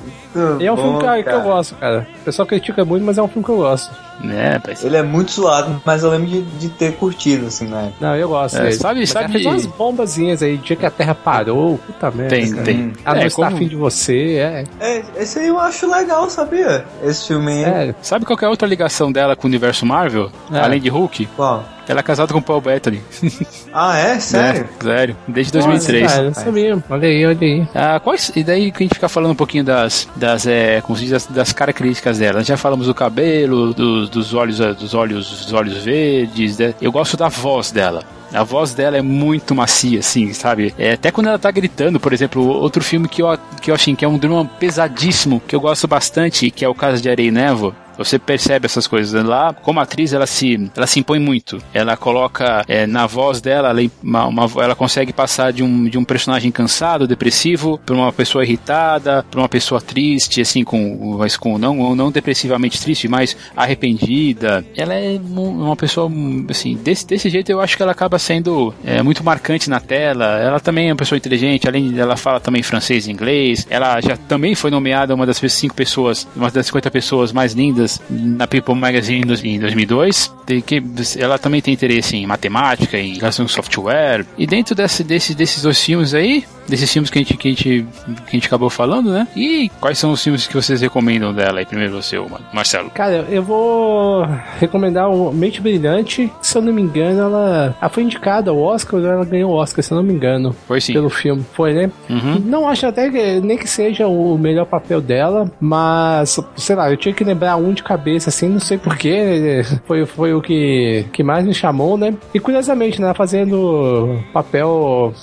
e 0.61 0.67
é 0.67 0.73
um 0.73 0.77
bom, 0.77 0.99
filme 1.01 1.23
que, 1.23 1.31
que 1.31 1.35
eu 1.35 1.43
gosto, 1.43 1.75
cara. 1.77 2.07
O 2.21 2.25
pessoal 2.25 2.47
critica 2.47 2.85
muito, 2.85 3.05
mas 3.05 3.17
é 3.17 3.23
um 3.23 3.29
filme 3.29 3.45
que 3.45 3.51
eu 3.51 3.57
gosto. 3.57 3.91
É, 4.25 4.61
Ele 4.85 4.97
é 4.97 5.03
muito 5.03 5.31
suado, 5.31 5.81
mas 5.85 6.03
eu 6.03 6.11
lembro 6.11 6.27
de, 6.27 6.43
de 6.43 6.69
ter 6.71 6.97
curtido, 6.97 7.47
assim, 7.47 7.69
né? 7.69 7.93
Não, 8.01 8.17
eu 8.17 8.29
gosto. 8.29 8.48
É, 8.55 8.73
sabe, 8.73 9.07
sabe. 9.07 9.33
Fez 9.33 9.47
umas 9.47 9.67
bombazinhas 9.67 10.43
aí, 10.43 10.57
dia 10.57 10.77
que 10.77 10.87
a 10.87 10.91
Terra 10.91 11.15
parou, 11.15 11.79
puta 11.79 12.11
merda. 12.11 12.37
Tem, 12.37 12.51
cara. 12.51 12.65
tem. 12.65 12.93
A 13.05 13.11
é, 13.11 13.15
como... 13.15 13.27
está 13.27 13.49
afim 13.49 13.69
de 13.69 13.77
você, 13.77 14.37
é. 14.37 14.65
É, 14.81 15.05
esse 15.17 15.39
aí 15.39 15.49
eu 15.49 15.59
acho 15.59 15.91
legal, 15.91 16.29
sabia? 16.31 16.85
Esse 17.03 17.29
filme 17.29 17.65
aí. 17.65 17.89
É. 17.91 17.95
Sabe 18.03 18.25
qual 18.25 18.39
é 18.41 18.45
a 18.45 18.51
outra 18.51 18.67
ligação 18.69 19.11
dela 19.13 19.37
com 19.37 19.47
o 19.47 19.49
universo 19.49 19.85
Marvel? 19.85 20.31
É. 20.53 20.59
Além 20.59 20.81
de 20.81 20.89
Hulk? 20.89 21.27
Qual? 21.37 21.65
Ela 21.89 22.01
é 22.01 22.03
casada 22.03 22.33
com 22.35 22.39
o 22.39 22.43
Paul 22.43 22.61
Bettany. 22.61 23.01
Ah, 23.71 23.97
é? 23.97 24.19
Sério? 24.19 24.67
É, 24.81 24.83
sério. 24.83 25.17
Desde 25.29 25.53
2003. 25.53 26.03
Nossa, 26.03 26.15
cara, 26.15 26.27
eu 26.27 26.35
sabia. 26.35 26.85
Olha 26.89 27.07
aí, 27.09 27.27
olha 27.27 27.39
aí. 27.41 27.69
Ah, 27.75 28.01
quais, 28.01 28.33
e 28.35 28.43
daí 28.43 28.73
que 28.73 28.83
a 28.83 28.85
gente 28.85 28.95
fica 28.95 29.09
falando 29.11 29.33
um 29.33 29.37
pouquinho 29.37 29.63
das, 29.63 30.09
das, 30.17 30.47
é, 30.47 30.81
como 30.81 30.97
se 30.97 31.03
diz, 31.03 31.13
das, 31.13 31.27
das 31.27 31.53
características 31.53 32.19
dela. 32.19 32.43
Já 32.43 32.57
falamos 32.57 32.87
do 32.87 32.95
cabelo, 32.95 33.75
do, 33.75 34.09
dos 34.09 34.33
olhos, 34.33 34.59
dos 34.59 34.95
olhos, 34.95 35.29
dos 35.29 35.53
olhos 35.53 35.77
verdes. 35.85 36.59
Né? 36.59 36.75
Eu 36.81 36.91
gosto 36.91 37.17
da 37.17 37.29
voz 37.29 37.71
dela. 37.71 38.03
A 38.33 38.45
voz 38.45 38.75
dela 38.75 38.97
é 38.97 39.03
muito 39.03 39.55
macia, 39.55 40.01
assim, 40.01 40.33
sabe? 40.33 40.75
É, 40.79 40.93
até 40.93 41.11
quando 41.11 41.29
ela 41.29 41.39
tá 41.39 41.51
gritando, 41.51 41.99
por 41.99 42.13
exemplo, 42.13 42.47
outro 42.47 42.83
filme 42.85 43.09
que 43.09 43.23
eu, 43.23 43.39
que 43.61 43.71
eu 43.71 43.75
achei 43.75 43.95
que 43.97 44.05
é 44.05 44.09
um 44.09 44.19
drama 44.19 44.45
pesadíssimo, 44.45 45.41
que 45.47 45.57
eu 45.57 45.61
gosto 45.61 45.89
bastante, 45.89 46.51
que 46.51 46.65
é 46.65 46.69
o 46.69 46.75
Casa 46.75 47.01
de 47.01 47.09
Areia 47.09 47.29
e 47.29 47.33
Névoa 47.33 47.88
Você 47.99 48.19
percebe 48.19 48.67
essas 48.67 48.87
coisas 48.87 49.25
lá. 49.25 49.53
Como 49.53 49.81
atriz, 49.81 50.13
ela 50.13 50.27
se, 50.27 50.71
ela 50.77 50.87
se 50.87 51.01
impõe 51.01 51.19
muito. 51.19 51.59
Ela 51.75 51.97
coloca 51.97 52.65
é, 52.69 52.87
na 52.87 53.07
voz 53.07 53.41
dela, 53.41 53.71
ela, 53.71 53.91
uma, 54.03 54.27
uma, 54.27 54.63
ela 54.63 54.77
consegue 54.77 55.13
passar 55.13 55.53
de 55.53 55.65
um, 55.65 55.85
de 55.85 55.99
um 55.99 56.05
personagem 56.05 56.53
cansado, 56.53 57.09
depressivo, 57.09 57.79
para 57.85 57.97
uma 57.97 58.13
pessoa 58.13 58.45
irritada, 58.45 59.25
para 59.29 59.41
uma 59.41 59.49
pessoa 59.49 59.81
triste, 59.81 60.41
assim, 60.41 60.63
com, 60.63 61.17
mas 61.19 61.37
com 61.37 61.59
não, 61.59 61.97
não 61.97 62.11
depressivamente 62.11 62.81
triste, 62.81 63.09
mas 63.09 63.37
arrependida. 63.57 64.65
Ela 64.77 64.95
é 64.95 65.19
uma 65.21 65.77
pessoa, 65.77 66.11
assim, 66.49 66.77
desse, 66.77 67.07
desse 67.07 67.29
jeito 67.29 67.51
eu 67.51 67.61
acho 67.61 67.77
que 67.77 67.83
ela 67.83 67.93
acaba 67.93 68.19
sendo 68.19 68.73
é, 68.85 69.03
muito 69.03 69.25
marcante 69.25 69.69
na 69.69 69.81
tela. 69.81 70.39
Ela 70.39 70.61
também 70.61 70.89
é 70.89 70.93
uma 70.93 70.97
pessoa 70.97 71.17
inteligente, 71.17 71.67
além 71.67 71.91
dela 71.91 72.17
fala 72.17 72.39
também 72.39 72.63
francês 72.63 73.09
e 73.09 73.11
inglês. 73.11 73.67
Ela 73.69 74.01
já 74.01 74.17
também 74.17 74.55
foi 74.55 74.71
nomeada 74.71 75.15
uma 75.15 75.27
das 75.27 75.39
cinco 75.49 75.75
pessoas, 75.75 76.29
uma 76.37 76.51
das 76.51 76.67
50 76.67 76.91
pessoas 76.91 77.33
mais 77.33 77.55
lindas 77.55 77.88
na 78.11 78.47
People 78.47 78.75
Magazine 78.75 79.25
em 79.45 79.59
2002. 79.59 80.33
Que 80.67 80.83
ela 81.19 81.39
também 81.39 81.61
tem 81.61 81.75
interesse 81.75 82.17
em 82.17 82.27
matemática, 82.27 82.99
em 82.99 83.19
relação 83.19 83.45
ao 83.45 83.49
software. 83.49 84.25
E 84.37 84.47
dentro 84.47 84.75
desse, 84.75 85.05
desse, 85.05 85.35
desses 85.35 85.63
dois 85.63 85.83
filmes 85.83 86.15
aí, 86.15 86.45
desses 86.69 86.93
filmes 86.93 87.11
que 87.11 87.19
a, 87.19 87.23
gente, 87.23 87.37
que, 87.37 87.49
a 87.49 87.51
gente, 87.51 87.87
que 88.27 88.29
a 88.29 88.31
gente 88.31 88.47
acabou 88.47 88.71
falando, 88.71 89.11
né? 89.11 89.27
E 89.35 89.71
quais 89.81 89.99
são 89.99 90.13
os 90.13 90.23
filmes 90.23 90.47
que 90.47 90.55
vocês 90.55 90.81
recomendam 90.81 91.33
dela 91.33 91.59
aí? 91.59 91.67
Primeiro 91.67 91.95
você, 91.95 92.19
Marcelo. 92.53 92.91
Cara, 92.91 93.27
eu 93.31 93.43
vou 93.43 94.27
recomendar 94.59 95.11
o 95.11 95.33
Mente 95.33 95.61
Brilhante. 95.61 96.31
Se 96.43 96.57
eu 96.57 96.63
não 96.63 96.73
me 96.73 96.83
engano, 96.83 97.21
ela, 97.21 97.77
ela 97.81 97.91
foi 97.91 98.03
indicada 98.03 98.51
ao 98.51 98.59
Oscar, 98.59 99.01
ela 99.01 99.25
ganhou 99.25 99.53
o 99.53 99.55
Oscar, 99.55 99.83
se 99.83 99.93
eu 99.93 99.97
não 99.97 100.03
me 100.03 100.13
engano. 100.13 100.55
Foi 100.67 100.81
sim. 100.81 100.93
Pelo 100.93 101.09
filme. 101.09 101.45
Foi, 101.53 101.73
né? 101.73 101.91
Uhum. 102.09 102.43
Não 102.45 102.69
acho 102.69 102.87
até 102.87 103.11
que 103.11 103.41
nem 103.41 103.57
que 103.57 103.69
seja 103.69 104.07
o 104.07 104.37
melhor 104.37 104.67
papel 104.67 105.01
dela, 105.01 105.51
mas, 105.61 106.39
sei 106.57 106.77
lá, 106.77 106.91
eu 106.91 106.97
tinha 106.97 107.15
que 107.15 107.25
lembrar 107.25 107.57
um 107.57 107.73
de 107.73 107.83
cabeça, 107.83 108.29
assim, 108.29 108.49
não 108.49 108.61
sei 108.61 108.77
porquê. 108.79 109.63
Foi, 109.87 110.05
foi 110.05 110.35
o 110.35 110.43
que, 110.43 111.07
que 111.13 111.23
mais 111.23 111.47
me 111.47 111.55
chamou, 111.55 111.97
né? 111.97 112.15
E 112.35 112.41
curiosamente, 112.41 113.01
né? 113.01 113.15
Fazendo 113.15 114.19
papel 114.33 115.15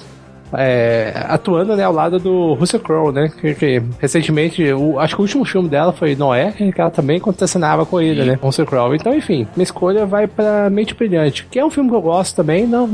é, 0.57 1.25
atuando 1.27 1.75
né, 1.75 1.83
ao 1.83 1.93
lado 1.93 2.19
do 2.19 2.53
Russell 2.53 2.79
Crowe, 2.79 3.13
né? 3.13 3.31
Que, 3.39 3.53
que 3.55 3.81
recentemente, 3.99 4.63
o, 4.73 4.99
acho 4.99 5.15
que 5.15 5.21
o 5.21 5.23
último 5.23 5.45
filme 5.45 5.69
dela 5.69 5.93
foi 5.93 6.15
Noé, 6.15 6.51
que 6.51 6.79
ela 6.79 6.91
também 6.91 7.19
contracenava 7.19 7.85
com 7.85 8.01
ele, 8.01 8.21
Sim. 8.21 8.29
né? 8.29 8.39
Russell 8.41 8.65
Crowe. 8.65 8.95
Então, 8.95 9.13
enfim, 9.13 9.47
minha 9.55 9.63
escolha 9.63 10.05
vai 10.05 10.27
pra 10.27 10.69
Mente 10.69 10.93
Brilhante, 10.93 11.45
que 11.49 11.59
é 11.59 11.65
um 11.65 11.69
filme 11.69 11.89
que 11.89 11.95
eu 11.95 12.01
gosto 12.01 12.35
também, 12.35 12.67
não, 12.67 12.87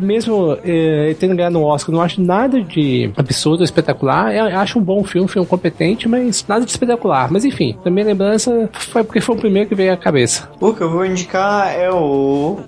mesmo 0.00 0.56
é, 0.64 1.14
tendo 1.18 1.34
ganhado 1.34 1.54
no 1.54 1.64
Oscar, 1.64 1.94
não 1.94 2.02
acho 2.02 2.20
nada 2.20 2.62
de 2.62 3.10
absurdo, 3.16 3.64
espetacular. 3.64 4.34
Eu 4.34 4.58
acho 4.58 4.78
um 4.78 4.82
bom 4.82 5.02
filme, 5.04 5.24
um 5.24 5.28
filme 5.28 5.46
competente, 5.46 6.08
mas 6.08 6.44
nada 6.46 6.64
de 6.64 6.70
espetacular. 6.70 7.30
Mas 7.30 7.44
enfim, 7.44 7.76
na 7.84 7.90
minha 7.90 8.06
lembrança 8.06 8.68
foi 8.72 9.04
porque 9.04 9.20
foi 9.20 9.36
o 9.36 9.38
primeiro 9.38 9.68
que 9.68 9.74
veio 9.74 9.92
à 9.92 9.96
cabeça. 9.96 10.48
O 10.60 10.72
que 10.72 10.82
eu 10.82 10.90
vou 10.90 11.04
indicar 11.04 11.74
é 11.74 11.90
o 11.90 12.58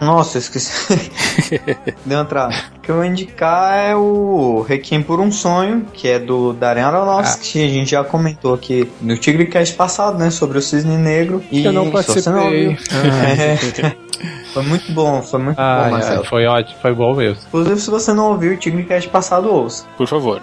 nossa, 0.00 0.38
esqueci. 0.38 1.10
Deu 2.06 2.18
uma 2.18 2.24
trava. 2.24 2.54
O 2.76 2.80
que 2.80 2.90
eu 2.90 2.96
vou 2.96 3.04
indicar 3.04 3.74
é 3.74 3.94
o 3.94 4.64
Requiem 4.66 5.02
por 5.02 5.20
um 5.20 5.30
Sonho, 5.30 5.86
que 5.92 6.08
é 6.08 6.18
do 6.18 6.52
Darren 6.52 6.84
Aronofsky. 6.84 7.62
Ah. 7.62 7.66
A 7.66 7.68
gente 7.68 7.90
já 7.90 8.04
comentou 8.04 8.54
aqui 8.54 8.90
no 9.00 9.16
Tigre 9.16 9.46
Cast 9.46 9.74
passado, 9.74 10.18
né? 10.18 10.30
Sobre 10.30 10.58
o 10.58 10.62
Cisne 10.62 10.96
Negro. 10.96 11.42
E 11.52 11.64
eu 11.64 11.72
não 11.72 11.90
participei. 11.90 12.32
Não 12.32 12.44
ouviu, 12.44 12.70
é, 12.70 13.56
foi 14.52 14.62
muito 14.62 14.92
bom, 14.92 15.22
foi 15.22 15.40
muito 15.40 15.58
ah, 15.58 15.84
bom, 15.84 15.90
Marcelo. 15.92 16.22
É, 16.22 16.26
foi 16.26 16.46
ótimo, 16.46 16.78
foi 16.80 16.94
bom 16.94 17.14
mesmo. 17.14 17.42
Inclusive, 17.48 17.80
se 17.80 17.90
você 17.90 18.12
não 18.12 18.30
ouviu 18.30 18.52
o 18.52 18.56
Tigre 18.56 18.84
Cast 18.84 19.08
passado, 19.08 19.52
ouça. 19.52 19.84
Por 19.96 20.06
favor. 20.06 20.42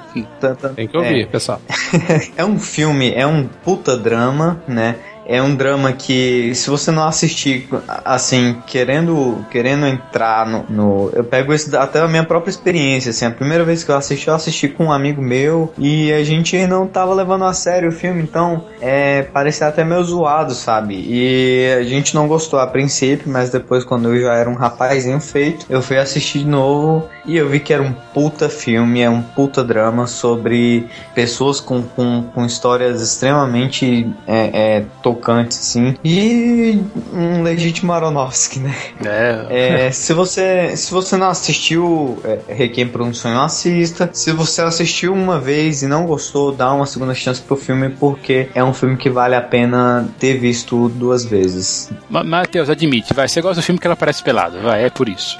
Tem 0.75 0.87
que 0.87 0.97
ouvir, 0.97 1.23
é. 1.23 1.25
pessoal. 1.25 1.61
é 2.37 2.45
um 2.45 2.57
filme, 2.57 3.13
é 3.13 3.27
um 3.27 3.47
puta 3.47 3.97
drama, 3.97 4.61
né? 4.67 4.95
É 5.27 5.41
um 5.41 5.53
drama 5.53 5.91
que 5.91 6.55
se 6.55 6.69
você 6.69 6.89
não 6.89 7.03
assistir 7.05 7.67
assim 8.05 8.55
querendo 8.65 9.45
querendo 9.51 9.85
entrar 9.85 10.47
no, 10.47 10.65
no, 10.69 11.11
eu 11.13 11.23
pego 11.23 11.53
isso 11.53 11.75
até 11.77 11.99
a 11.99 12.07
minha 12.07 12.23
própria 12.23 12.49
experiência 12.49 13.09
assim 13.09 13.25
a 13.25 13.31
primeira 13.31 13.63
vez 13.65 13.83
que 13.83 13.91
eu 13.91 13.95
assisti 13.97 14.27
eu 14.27 14.33
assisti 14.33 14.69
com 14.69 14.85
um 14.85 14.91
amigo 14.91 15.21
meu 15.21 15.73
e 15.77 16.13
a 16.13 16.23
gente 16.23 16.65
não 16.65 16.87
tava 16.87 17.13
levando 17.13 17.43
a 17.43 17.53
sério 17.53 17.89
o 17.89 17.91
filme 17.91 18.21
então 18.23 18.63
é 18.79 19.23
parecia 19.23 19.67
até 19.67 19.83
meio 19.83 20.03
zoado 20.03 20.53
sabe? 20.53 20.95
E 20.95 21.73
a 21.77 21.83
gente 21.83 22.15
não 22.15 22.27
gostou 22.27 22.59
a 22.59 22.67
princípio 22.67 23.29
mas 23.29 23.49
depois 23.49 23.83
quando 23.83 24.13
eu 24.13 24.21
já 24.21 24.33
era 24.33 24.49
um 24.49 24.55
rapazinho 24.55 25.19
feito 25.19 25.65
eu 25.69 25.81
fui 25.81 25.97
assistir 25.97 26.39
de 26.39 26.47
novo 26.47 27.09
e 27.25 27.35
eu 27.35 27.49
vi 27.49 27.59
que 27.59 27.73
era 27.73 27.83
um 27.83 27.91
puta 27.91 28.47
filme 28.47 29.01
é 29.01 29.09
um 29.09 29.21
puta 29.21 29.63
drama 29.63 30.07
sobre 30.07 30.87
pessoas 31.13 31.59
com, 31.59 31.81
com, 31.81 32.23
com 32.33 32.45
histórias 32.45 33.01
extremamente 33.01 34.09
é, 34.25 34.77
é, 34.77 34.85
tocantes, 35.17 35.57
assim. 35.57 35.95
E 36.03 36.81
um 37.13 37.41
legítimo 37.43 37.91
Aronofsky, 37.91 38.59
né? 38.59 38.75
É. 39.03 39.87
é 39.87 39.91
se, 39.91 40.13
você, 40.13 40.75
se 40.77 40.91
você 40.91 41.17
não 41.17 41.29
assistiu 41.29 42.17
é, 42.23 42.39
Requiem 42.47 42.87
por 42.87 43.01
um 43.01 43.13
Sonho, 43.13 43.41
assista. 43.41 44.09
Se 44.13 44.31
você 44.31 44.61
assistiu 44.61 45.13
uma 45.13 45.39
vez 45.39 45.81
e 45.81 45.87
não 45.87 46.05
gostou, 46.05 46.51
dá 46.51 46.71
uma 46.73 46.85
segunda 46.85 47.13
chance 47.13 47.41
pro 47.41 47.55
filme, 47.55 47.89
porque 47.89 48.49
é 48.53 48.63
um 48.63 48.73
filme 48.73 48.95
que 48.95 49.09
vale 49.09 49.35
a 49.35 49.41
pena 49.41 50.07
ter 50.19 50.37
visto 50.37 50.89
duas 50.89 51.25
vezes. 51.25 51.91
Matheus, 52.09 52.69
admite, 52.69 53.13
vai, 53.13 53.27
você 53.27 53.41
gosta 53.41 53.61
do 53.61 53.63
filme 53.63 53.79
que 53.79 53.87
ela 53.87 53.95
parece 53.95 54.23
pelado, 54.23 54.61
vai, 54.61 54.85
é 54.85 54.89
por 54.89 55.09
isso. 55.09 55.37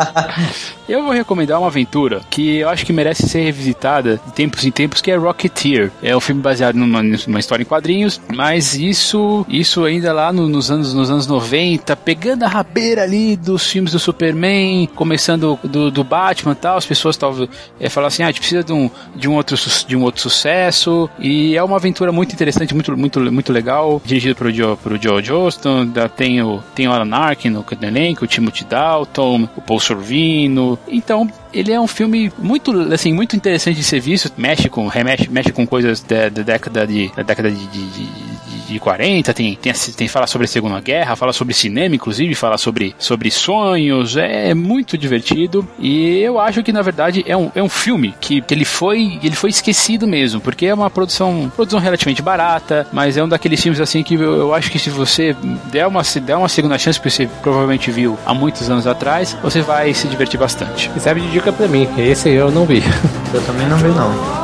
eu 0.88 1.02
vou 1.02 1.12
recomendar 1.12 1.58
uma 1.58 1.68
aventura 1.68 2.20
que 2.30 2.58
eu 2.58 2.68
acho 2.68 2.84
que 2.84 2.92
merece 2.92 3.28
ser 3.28 3.42
revisitada 3.42 4.20
de 4.26 4.32
tempos 4.32 4.64
em 4.64 4.70
tempos, 4.70 5.00
que 5.00 5.10
é 5.10 5.16
Rocketeer. 5.16 5.90
É 6.02 6.16
um 6.16 6.20
filme 6.20 6.42
baseado 6.42 6.76
numa, 6.76 7.02
numa 7.02 7.40
história 7.40 7.62
em 7.62 7.66
quadrinhos, 7.66 8.20
mas 8.34 8.74
isso 8.88 9.44
isso 9.48 9.84
ainda 9.84 10.12
lá 10.12 10.32
no, 10.32 10.48
nos, 10.48 10.70
anos, 10.70 10.94
nos 10.94 11.10
anos 11.10 11.26
90, 11.26 11.94
pegando 11.96 12.44
a 12.44 12.48
rabeira 12.48 13.02
ali 13.02 13.36
dos 13.36 13.70
filmes 13.70 13.92
do 13.92 13.98
Superman, 13.98 14.88
começando 14.94 15.58
do, 15.62 15.90
do 15.90 16.04
Batman 16.04 16.52
e 16.52 16.56
tal, 16.56 16.76
as 16.76 16.86
pessoas 16.86 17.16
talvez 17.16 17.48
é, 17.78 17.88
falam 17.88 18.08
assim, 18.08 18.22
ah, 18.22 18.26
a 18.26 18.30
gente 18.30 18.40
precisa 18.40 18.64
de 18.64 18.72
um, 18.72 18.90
de, 19.14 19.28
um 19.28 19.34
outro, 19.34 19.56
de 19.86 19.96
um 19.96 20.02
outro 20.02 20.20
sucesso, 20.20 21.08
e 21.18 21.56
é 21.56 21.62
uma 21.62 21.76
aventura 21.76 22.12
muito 22.12 22.32
interessante, 22.32 22.74
muito, 22.74 22.96
muito, 22.96 23.20
muito 23.32 23.52
legal, 23.52 24.00
dirigido 24.04 24.34
pro 24.34 24.52
Joe, 24.52 24.76
pro 24.76 25.00
Joe 25.00 25.22
Johnston, 25.22 25.92
tem 26.16 26.42
o, 26.42 26.62
tem 26.74 26.88
o 26.88 26.92
Alan 26.92 27.14
Arkin 27.14 27.50
no 27.50 27.64
elenco, 27.82 28.24
o 28.24 28.28
Timothy 28.28 28.64
Dalton, 28.64 29.48
o 29.56 29.60
Paul 29.60 29.80
Sorvino, 29.80 30.78
então 30.88 31.28
ele 31.52 31.72
é 31.72 31.80
um 31.80 31.86
filme 31.86 32.32
muito, 32.38 32.72
assim, 32.92 33.12
muito 33.12 33.36
interessante 33.36 33.76
de 33.76 33.84
ser 33.84 34.00
visto, 34.00 34.32
mexe 34.36 34.68
com, 34.68 34.86
remexe, 34.88 35.28
mexe 35.28 35.52
com 35.52 35.66
coisas 35.66 36.00
da, 36.00 36.28
da 36.28 36.42
década 36.42 36.86
de, 36.86 37.10
da 37.14 37.22
década 37.22 37.50
de, 37.50 37.66
de, 37.66 37.86
de 37.90 38.31
de 38.72 38.80
40, 38.80 39.32
tem, 39.34 39.54
tem, 39.54 39.72
tem 39.72 40.08
fala 40.08 40.26
sobre 40.26 40.44
a 40.46 40.48
Segunda 40.48 40.80
Guerra, 40.80 41.16
fala 41.16 41.32
sobre 41.32 41.54
cinema, 41.54 41.94
inclusive, 41.94 42.34
fala 42.34 42.58
sobre, 42.58 42.94
sobre 42.98 43.30
sonhos, 43.30 44.16
é 44.16 44.54
muito 44.54 44.96
divertido. 44.98 45.66
E 45.78 46.18
eu 46.18 46.38
acho 46.38 46.62
que 46.62 46.72
na 46.72 46.82
verdade 46.82 47.24
é 47.26 47.36
um, 47.36 47.50
é 47.54 47.62
um 47.62 47.68
filme 47.68 48.14
que, 48.20 48.40
que 48.40 48.54
ele 48.54 48.64
foi 48.64 49.18
ele 49.22 49.36
foi 49.36 49.50
esquecido 49.50 50.06
mesmo, 50.06 50.40
porque 50.40 50.66
é 50.66 50.74
uma 50.74 50.90
produção, 50.90 51.50
produção 51.54 51.80
relativamente 51.80 52.22
barata, 52.22 52.86
mas 52.92 53.16
é 53.16 53.22
um 53.22 53.28
daqueles 53.28 53.60
filmes 53.60 53.80
assim 53.80 54.02
que 54.02 54.14
eu, 54.14 54.20
eu 54.20 54.54
acho 54.54 54.70
que 54.70 54.78
se 54.78 54.90
você 54.90 55.34
der 55.70 55.86
uma, 55.86 56.04
se 56.04 56.20
der 56.20 56.36
uma 56.36 56.48
segunda 56.48 56.78
chance, 56.78 57.00
que 57.00 57.10
você 57.10 57.28
provavelmente 57.42 57.90
viu 57.90 58.18
há 58.24 58.34
muitos 58.34 58.68
anos 58.70 58.86
atrás, 58.86 59.36
você 59.42 59.60
vai 59.62 59.92
se 59.94 60.08
divertir 60.08 60.38
bastante. 60.38 60.90
E 60.96 61.00
serve 61.00 61.20
de 61.20 61.30
dica 61.30 61.52
pra 61.52 61.68
mim, 61.68 61.88
esse 61.98 62.28
eu 62.30 62.50
não 62.50 62.64
vi. 62.64 62.82
Eu 63.32 63.42
também 63.46 63.66
não 63.66 63.78
vi 63.78 63.88
não. 63.88 64.41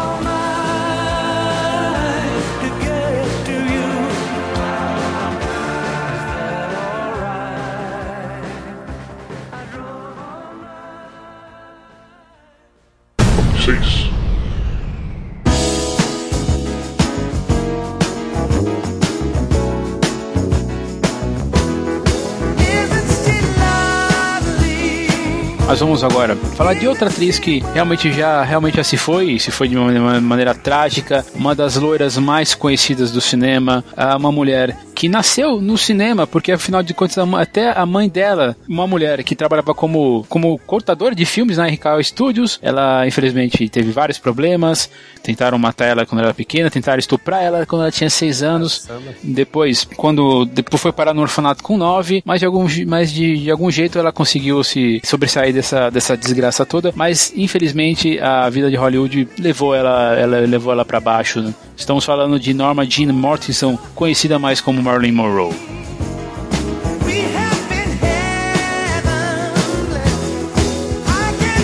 Agora 26.02 26.36
falar 26.56 26.74
de 26.74 26.86
outra 26.86 27.08
atriz 27.08 27.38
que 27.38 27.62
realmente 27.74 28.12
já, 28.12 28.42
realmente 28.42 28.76
já 28.76 28.84
se 28.84 28.96
foi, 28.96 29.38
se 29.38 29.50
foi 29.50 29.68
de 29.68 29.76
uma 29.76 30.20
maneira 30.20 30.54
trágica, 30.54 31.24
uma 31.34 31.54
das 31.54 31.76
loiras 31.76 32.16
mais 32.16 32.54
conhecidas 32.54 33.10
do 33.10 33.20
cinema, 33.20 33.84
uma 34.18 34.30
mulher 34.30 34.76
que 34.98 35.08
nasceu 35.08 35.60
no 35.60 35.78
cinema, 35.78 36.26
porque 36.26 36.50
afinal 36.50 36.82
de 36.82 36.92
contas 36.92 37.16
até 37.18 37.70
a 37.70 37.86
mãe 37.86 38.08
dela, 38.08 38.56
uma 38.68 38.84
mulher 38.84 39.22
que 39.22 39.36
trabalhava 39.36 39.72
como, 39.72 40.26
como 40.28 40.58
cortadora 40.58 41.14
de 41.14 41.24
filmes 41.24 41.56
na 41.56 41.68
RKO 41.68 42.02
Studios, 42.02 42.58
ela 42.60 43.06
infelizmente 43.06 43.68
teve 43.68 43.92
vários 43.92 44.18
problemas, 44.18 44.90
tentaram 45.22 45.56
matar 45.56 45.84
ela 45.84 46.04
quando 46.04 46.18
ela 46.18 46.30
era 46.30 46.34
pequena, 46.34 46.68
tentaram 46.68 46.98
estuprar 46.98 47.44
ela 47.44 47.64
quando 47.64 47.82
ela 47.82 47.92
tinha 47.92 48.10
6 48.10 48.42
anos, 48.42 48.88
depois, 49.22 49.86
quando 49.96 50.44
depois 50.46 50.82
foi 50.82 50.90
parar 50.90 51.14
no 51.14 51.22
orfanato 51.22 51.62
com 51.62 51.76
9, 51.76 52.24
mas 52.26 52.40
de 52.40 52.46
algum, 52.46 52.66
mas 52.88 53.12
de, 53.12 53.38
de 53.38 53.50
algum 53.52 53.70
jeito 53.70 54.00
ela 54.00 54.10
conseguiu 54.10 54.64
se 54.64 55.00
sobressair 55.04 55.54
dessa, 55.54 55.90
dessa 55.90 56.16
desgraça 56.16 56.66
toda, 56.66 56.92
mas 56.96 57.32
infelizmente 57.36 58.18
a 58.18 58.50
vida 58.50 58.68
de 58.68 58.74
Hollywood 58.74 59.28
levou 59.38 59.76
ela, 59.76 60.18
ela 60.18 60.40
levou 60.40 60.72
ela 60.72 60.84
para 60.84 60.98
baixo. 60.98 61.40
Né? 61.40 61.54
Estamos 61.76 62.04
falando 62.04 62.40
de 62.40 62.52
Norma 62.52 62.84
Jean 62.84 63.12
Mortensen, 63.12 63.78
conhecida 63.94 64.40
mais 64.40 64.60
como 64.60 64.87
Marilyn 64.88 65.12
Monroe. 65.12 65.54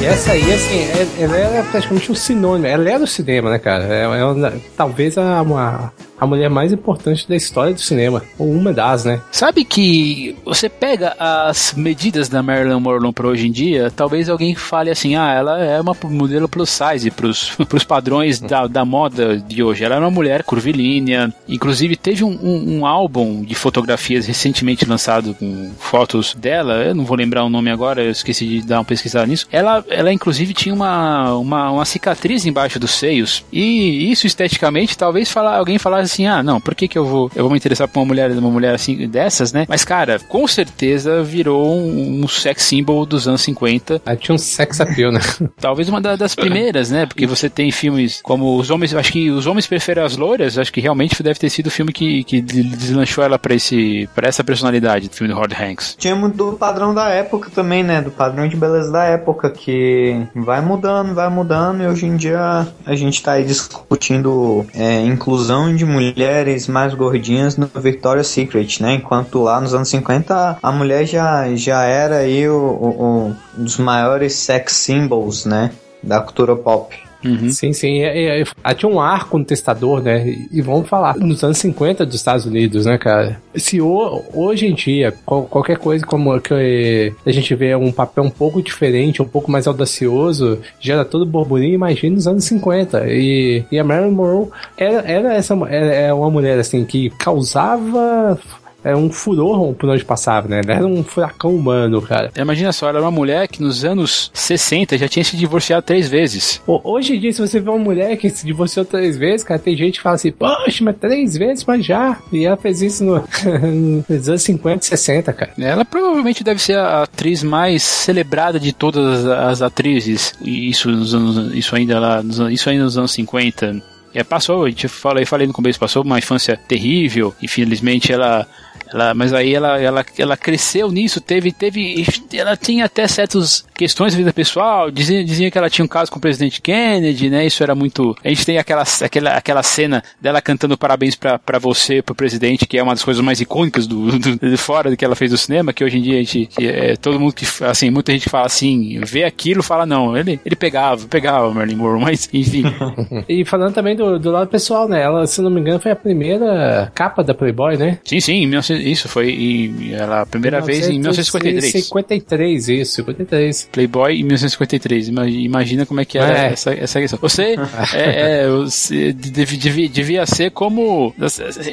Essa 0.04 0.32
aí, 0.32 0.52
assim, 0.52 0.80
é, 0.80 1.22
ela 1.22 1.36
era 1.38 1.62
praticamente 1.62 2.12
um 2.12 2.14
sinônimo. 2.14 2.66
Ela 2.66 2.90
era 2.90 3.02
o 3.02 3.06
cinema, 3.06 3.48
né, 3.48 3.58
cara? 3.58 3.84
É, 3.84 4.02
é, 4.04 4.60
talvez 4.76 5.16
a, 5.16 5.40
uma, 5.40 5.90
a 6.18 6.26
mulher 6.26 6.48
mais 6.48 6.72
importante 6.72 7.28
da 7.28 7.36
história 7.36 7.74
do 7.74 7.80
cinema. 7.80 8.22
Ou 8.38 8.50
uma 8.50 8.72
das, 8.72 9.04
né? 9.04 9.20
Sabe 9.30 9.64
que 9.64 10.36
você 10.44 10.68
pega 10.68 11.14
as 11.18 11.74
medidas 11.74 12.28
da 12.28 12.42
Marilyn 12.42 12.80
Monroe 12.80 13.12
para 13.12 13.28
hoje 13.28 13.48
em 13.48 13.52
dia, 13.52 13.92
talvez 13.94 14.28
alguém 14.28 14.54
fale 14.54 14.90
assim, 14.90 15.16
ah, 15.16 15.32
ela 15.32 15.62
é 15.62 15.80
uma 15.80 15.96
modelo 16.04 16.48
plus 16.48 16.70
size 16.70 17.10
pros, 17.10 17.50
pros 17.68 17.84
padrões 17.84 18.40
da, 18.40 18.66
da 18.66 18.84
moda 18.84 19.36
de 19.38 19.62
hoje. 19.62 19.84
Ela 19.84 19.96
é 19.96 19.98
uma 19.98 20.10
mulher 20.10 20.42
curvilínea. 20.42 21.32
Inclusive, 21.48 21.96
teve 21.96 22.24
um, 22.24 22.38
um, 22.42 22.78
um 22.78 22.86
álbum 22.86 23.42
de 23.42 23.54
fotografias 23.54 24.26
recentemente 24.26 24.86
lançado 24.86 25.34
com 25.34 25.70
fotos 25.78 26.34
dela. 26.34 26.74
Eu 26.74 26.94
não 26.94 27.04
vou 27.04 27.16
lembrar 27.16 27.44
o 27.44 27.48
nome 27.48 27.70
agora, 27.70 28.02
eu 28.02 28.10
esqueci 28.10 28.46
de 28.46 28.62
dar 28.62 28.78
uma 28.78 28.84
pesquisada 28.84 29.26
nisso. 29.26 29.46
Ela, 29.50 29.84
ela 29.88 30.12
inclusive, 30.12 30.54
tinha 30.54 30.74
uma, 30.74 31.34
uma, 31.34 31.70
uma 31.70 31.84
cicatriz 31.84 32.46
embaixo 32.46 32.78
dos 32.78 32.92
seios. 32.92 33.44
E 33.52 34.10
isso, 34.10 34.26
esteticamente, 34.26 34.96
talvez 34.96 35.30
falar, 35.30 35.56
alguém 35.56 35.78
assim, 36.04 36.26
ah, 36.26 36.42
não, 36.42 36.60
por 36.60 36.74
que 36.74 36.88
que 36.88 36.98
eu 36.98 37.04
vou, 37.04 37.30
eu 37.34 37.44
vou 37.44 37.50
me 37.50 37.56
interessar 37.56 37.88
por 37.88 38.00
uma 38.00 38.06
mulher, 38.06 38.30
uma 38.30 38.50
mulher 38.50 38.74
assim, 38.74 39.08
dessas, 39.08 39.52
né? 39.52 39.66
Mas, 39.68 39.84
cara, 39.84 40.18
com 40.28 40.46
certeza 40.46 41.22
virou 41.22 41.76
um, 41.76 42.22
um 42.22 42.28
sex 42.28 42.62
symbol 42.62 43.04
dos 43.06 43.26
anos 43.28 43.42
50. 43.42 44.02
Aí 44.04 44.16
tinha 44.16 44.34
um 44.34 44.38
sex 44.38 44.80
appeal, 44.80 45.12
né? 45.12 45.20
Talvez 45.60 45.88
uma 45.88 46.00
da, 46.00 46.16
das 46.16 46.34
primeiras, 46.34 46.90
né? 46.90 47.06
Porque 47.06 47.26
você 47.26 47.48
tem 47.48 47.70
filmes 47.70 48.20
como 48.22 48.56
Os 48.58 48.70
Homens, 48.70 48.94
acho 48.94 49.12
que 49.12 49.30
Os 49.30 49.46
Homens 49.46 49.66
Preferem 49.66 50.04
as 50.04 50.16
Loiras, 50.16 50.58
acho 50.58 50.72
que 50.72 50.80
realmente 50.80 51.22
deve 51.22 51.38
ter 51.38 51.50
sido 51.50 51.66
o 51.68 51.70
filme 51.70 51.92
que, 51.92 52.24
que 52.24 52.40
deslanchou 52.40 53.24
ela 53.24 53.38
pra, 53.38 53.54
esse, 53.54 54.08
pra 54.14 54.28
essa 54.28 54.44
personalidade 54.44 55.08
do 55.08 55.14
filme 55.14 55.32
do 55.32 55.36
Howard 55.36 55.54
Hanks. 55.54 55.96
Tinha 55.98 56.14
muito 56.14 56.36
do 56.36 56.52
padrão 56.56 56.94
da 56.94 57.08
época 57.08 57.50
também, 57.50 57.82
né? 57.82 58.00
Do 58.00 58.10
padrão 58.10 58.48
de 58.48 58.56
beleza 58.56 58.90
da 58.90 59.04
época, 59.04 59.50
que 59.50 60.26
vai 60.34 60.60
mudando, 60.60 61.14
vai 61.14 61.28
mudando, 61.28 61.82
e 61.82 61.86
hoje 61.86 62.06
em 62.06 62.16
dia 62.16 62.66
a 62.84 62.94
gente 62.94 63.22
tá 63.22 63.32
aí 63.32 63.44
discutindo 63.44 64.66
é, 64.74 65.00
inclusão 65.00 65.74
de 65.74 65.84
mulheres 65.94 66.66
mais 66.68 66.92
gordinhas 66.94 67.56
no 67.56 67.66
Victoria's 67.66 68.26
Secret, 68.26 68.80
né? 68.80 68.94
Enquanto 68.94 69.42
lá 69.42 69.60
nos 69.60 69.74
anos 69.74 69.88
50 69.88 70.58
a 70.62 70.72
mulher 70.72 71.06
já, 71.06 71.54
já 71.54 71.82
era 71.84 72.18
aí 72.18 72.48
o, 72.48 72.56
o, 72.56 73.28
um 73.28 73.36
dos 73.62 73.78
maiores 73.78 74.34
sex 74.34 74.72
symbols, 74.74 75.46
né? 75.46 75.70
Da 76.02 76.20
cultura 76.20 76.54
pop. 76.54 76.94
Uhum. 77.24 77.50
Sim, 77.50 77.72
sim. 77.72 78.00
É, 78.00 78.40
é, 78.40 78.44
é, 78.64 78.74
tinha 78.74 78.90
um 78.90 79.00
ar 79.00 79.28
contestador, 79.28 80.02
né? 80.02 80.26
E 80.50 80.60
vamos 80.60 80.88
falar, 80.88 81.16
nos 81.16 81.42
anos 81.42 81.58
50 81.58 82.04
dos 82.04 82.14
Estados 82.14 82.44
Unidos, 82.44 82.86
né, 82.86 82.98
cara? 82.98 83.40
Se 83.54 83.80
o, 83.80 84.22
hoje 84.34 84.66
em 84.66 84.74
dia, 84.74 85.14
qual, 85.24 85.44
qualquer 85.44 85.78
coisa 85.78 86.04
como 86.04 86.38
que 86.40 87.12
a 87.24 87.32
gente 87.32 87.54
vê 87.54 87.74
um 87.74 87.92
papel 87.92 88.24
um 88.24 88.30
pouco 88.30 88.62
diferente, 88.62 89.22
um 89.22 89.26
pouco 89.26 89.50
mais 89.50 89.66
audacioso, 89.66 90.60
gera 90.78 91.04
todo 91.04 91.24
burburinho, 91.24 91.74
imagina 91.74 92.16
nos 92.16 92.26
anos 92.26 92.44
50. 92.44 93.06
E, 93.08 93.64
e 93.70 93.78
a 93.78 93.84
Marilyn 93.84 94.12
Monroe 94.12 94.48
era, 94.76 95.00
era, 95.10 95.34
essa, 95.34 95.54
era, 95.68 95.94
era 95.94 96.14
uma 96.14 96.30
mulher, 96.30 96.58
assim, 96.58 96.84
que 96.84 97.10
causava 97.10 98.38
era 98.84 98.96
um 98.96 99.10
furor 99.10 99.72
por 99.74 99.88
onde 99.88 100.04
passava, 100.04 100.46
né? 100.46 100.60
Era 100.66 100.86
um 100.86 101.02
furacão 101.02 101.54
humano, 101.54 102.02
cara. 102.02 102.30
Imagina 102.36 102.70
só, 102.72 102.88
ela 102.88 102.98
era 102.98 103.06
uma 103.06 103.10
mulher 103.10 103.48
que 103.48 103.62
nos 103.62 103.84
anos 103.84 104.30
60 104.34 104.98
já 104.98 105.08
tinha 105.08 105.24
se 105.24 105.36
divorciado 105.36 105.86
três 105.86 106.06
vezes. 106.06 106.60
Pô, 106.66 106.80
hoje 106.84 107.16
em 107.16 107.20
dia, 107.20 107.32
se 107.32 107.40
você 107.40 107.58
vê 107.58 107.70
uma 107.70 107.78
mulher 107.78 108.16
que 108.18 108.28
se 108.28 108.44
divorciou 108.44 108.84
três 108.84 109.16
vezes, 109.16 109.42
cara, 109.42 109.58
tem 109.58 109.74
gente 109.74 109.94
que 109.96 110.02
fala 110.02 110.16
assim, 110.16 110.30
poxa, 110.30 110.84
mas 110.84 110.96
três 110.96 111.36
vezes, 111.36 111.64
mas 111.64 111.84
já. 111.84 112.18
E 112.30 112.44
ela 112.44 112.56
fez 112.56 112.82
isso 112.82 113.02
no, 113.02 113.24
nos 114.08 114.28
anos 114.28 114.42
50 114.42 114.84
e 114.84 114.88
60, 114.88 115.32
cara. 115.32 115.52
Ela 115.58 115.84
provavelmente 115.84 116.44
deve 116.44 116.60
ser 116.60 116.76
a 116.76 117.04
atriz 117.04 117.42
mais 117.42 117.82
celebrada 117.82 118.60
de 118.60 118.72
todas 118.72 119.24
as 119.26 119.62
atrizes. 119.62 120.34
Isso, 120.42 120.90
nos 120.90 121.14
anos, 121.14 121.54
isso, 121.54 121.74
ainda 121.74 121.98
lá, 121.98 122.22
isso 122.50 122.68
ainda 122.68 122.84
nos 122.84 122.98
anos 122.98 123.12
50. 123.12 123.82
É, 124.12 124.22
passou, 124.22 124.64
a 124.64 124.68
gente 124.68 124.86
falei, 124.86 125.24
falei 125.24 125.46
no 125.46 125.52
começo, 125.52 125.78
passou 125.78 126.04
uma 126.04 126.18
infância 126.18 126.56
terrível, 126.68 127.34
infelizmente 127.42 128.12
ela 128.12 128.46
ela, 128.94 129.12
mas 129.12 129.32
aí 129.34 129.52
ela, 129.52 129.80
ela, 129.80 130.06
ela 130.16 130.36
cresceu 130.36 130.90
nisso, 130.90 131.20
teve, 131.20 131.50
teve. 131.50 132.06
Ela 132.32 132.56
tinha 132.56 132.84
até 132.84 133.06
certas 133.08 133.64
questões 133.74 134.12
da 134.12 134.18
vida 134.18 134.32
pessoal, 134.32 134.88
dizia, 134.88 135.24
dizia 135.24 135.50
que 135.50 135.58
ela 135.58 135.68
tinha 135.68 135.84
um 135.84 135.88
caso 135.88 136.12
com 136.12 136.18
o 136.18 136.20
presidente 136.20 136.62
Kennedy, 136.62 137.28
né? 137.28 137.44
Isso 137.44 137.62
era 137.62 137.74
muito. 137.74 138.16
A 138.24 138.28
gente 138.28 138.46
tem 138.46 138.56
aquela, 138.56 138.84
aquela, 139.02 139.30
aquela 139.30 139.62
cena 139.64 140.02
dela 140.20 140.40
cantando 140.40 140.78
parabéns 140.78 141.16
para 141.16 141.58
você, 141.58 142.00
pro 142.00 142.14
presidente, 142.14 142.66
que 142.66 142.78
é 142.78 142.82
uma 142.82 142.94
das 142.94 143.02
coisas 143.02 143.22
mais 143.22 143.40
icônicas 143.40 143.86
do, 143.86 144.16
do, 144.16 144.36
de 144.36 144.56
fora 144.56 144.90
do 144.90 144.96
que 144.96 145.04
ela 145.04 145.16
fez 145.16 145.32
do 145.32 145.38
cinema, 145.38 145.72
que 145.72 145.82
hoje 145.82 145.98
em 145.98 146.02
dia 146.02 146.20
a 146.20 146.22
gente. 146.22 146.48
É, 146.60 146.94
todo 146.94 147.18
mundo 147.18 147.32
que. 147.32 147.44
Assim, 147.64 147.90
muita 147.90 148.12
gente 148.12 148.28
fala 148.28 148.46
assim, 148.46 149.00
vê 149.00 149.24
aquilo 149.24 149.62
fala, 149.62 149.84
não, 149.84 150.16
ele, 150.16 150.38
ele 150.46 150.54
pegava, 150.54 151.04
pegava 151.08 151.52
Marilyn 151.52 151.76
Monroe, 151.76 152.00
mas 152.00 152.28
enfim. 152.32 152.62
e 153.28 153.44
falando 153.44 153.74
também 153.74 153.96
do, 153.96 154.20
do 154.20 154.30
lado 154.30 154.48
pessoal, 154.48 154.88
né? 154.88 155.02
Ela, 155.02 155.26
se 155.26 155.42
não 155.42 155.50
me 155.50 155.60
engano, 155.60 155.80
foi 155.80 155.90
a 155.90 155.96
primeira 155.96 156.92
capa 156.94 157.24
da 157.24 157.34
Playboy, 157.34 157.76
né? 157.76 157.98
Sim, 158.04 158.20
sim, 158.20 158.44
em 158.44 158.50
19, 158.50 158.83
isso 158.90 159.08
foi 159.08 159.30
em, 159.30 159.92
ela, 159.92 160.22
a 160.22 160.26
primeira 160.26 160.60
vez 160.60 160.88
em 160.88 160.98
1953. 160.98 161.84
53, 161.86 162.68
isso, 162.68 162.94
53. 162.96 163.68
Playboy 163.72 164.12
em 164.12 164.24
1953. 164.24 165.08
Imagina 165.08 165.86
como 165.86 166.00
é 166.00 166.04
que 166.04 166.18
era 166.18 166.48
é. 166.48 166.52
essa, 166.52 166.72
essa 166.72 167.00
questão. 167.00 167.18
Você, 167.20 167.56
é, 167.94 168.42
é, 168.42 168.48
você 168.48 169.12
devia, 169.12 169.88
devia 169.88 170.26
ser 170.26 170.50
como. 170.50 171.14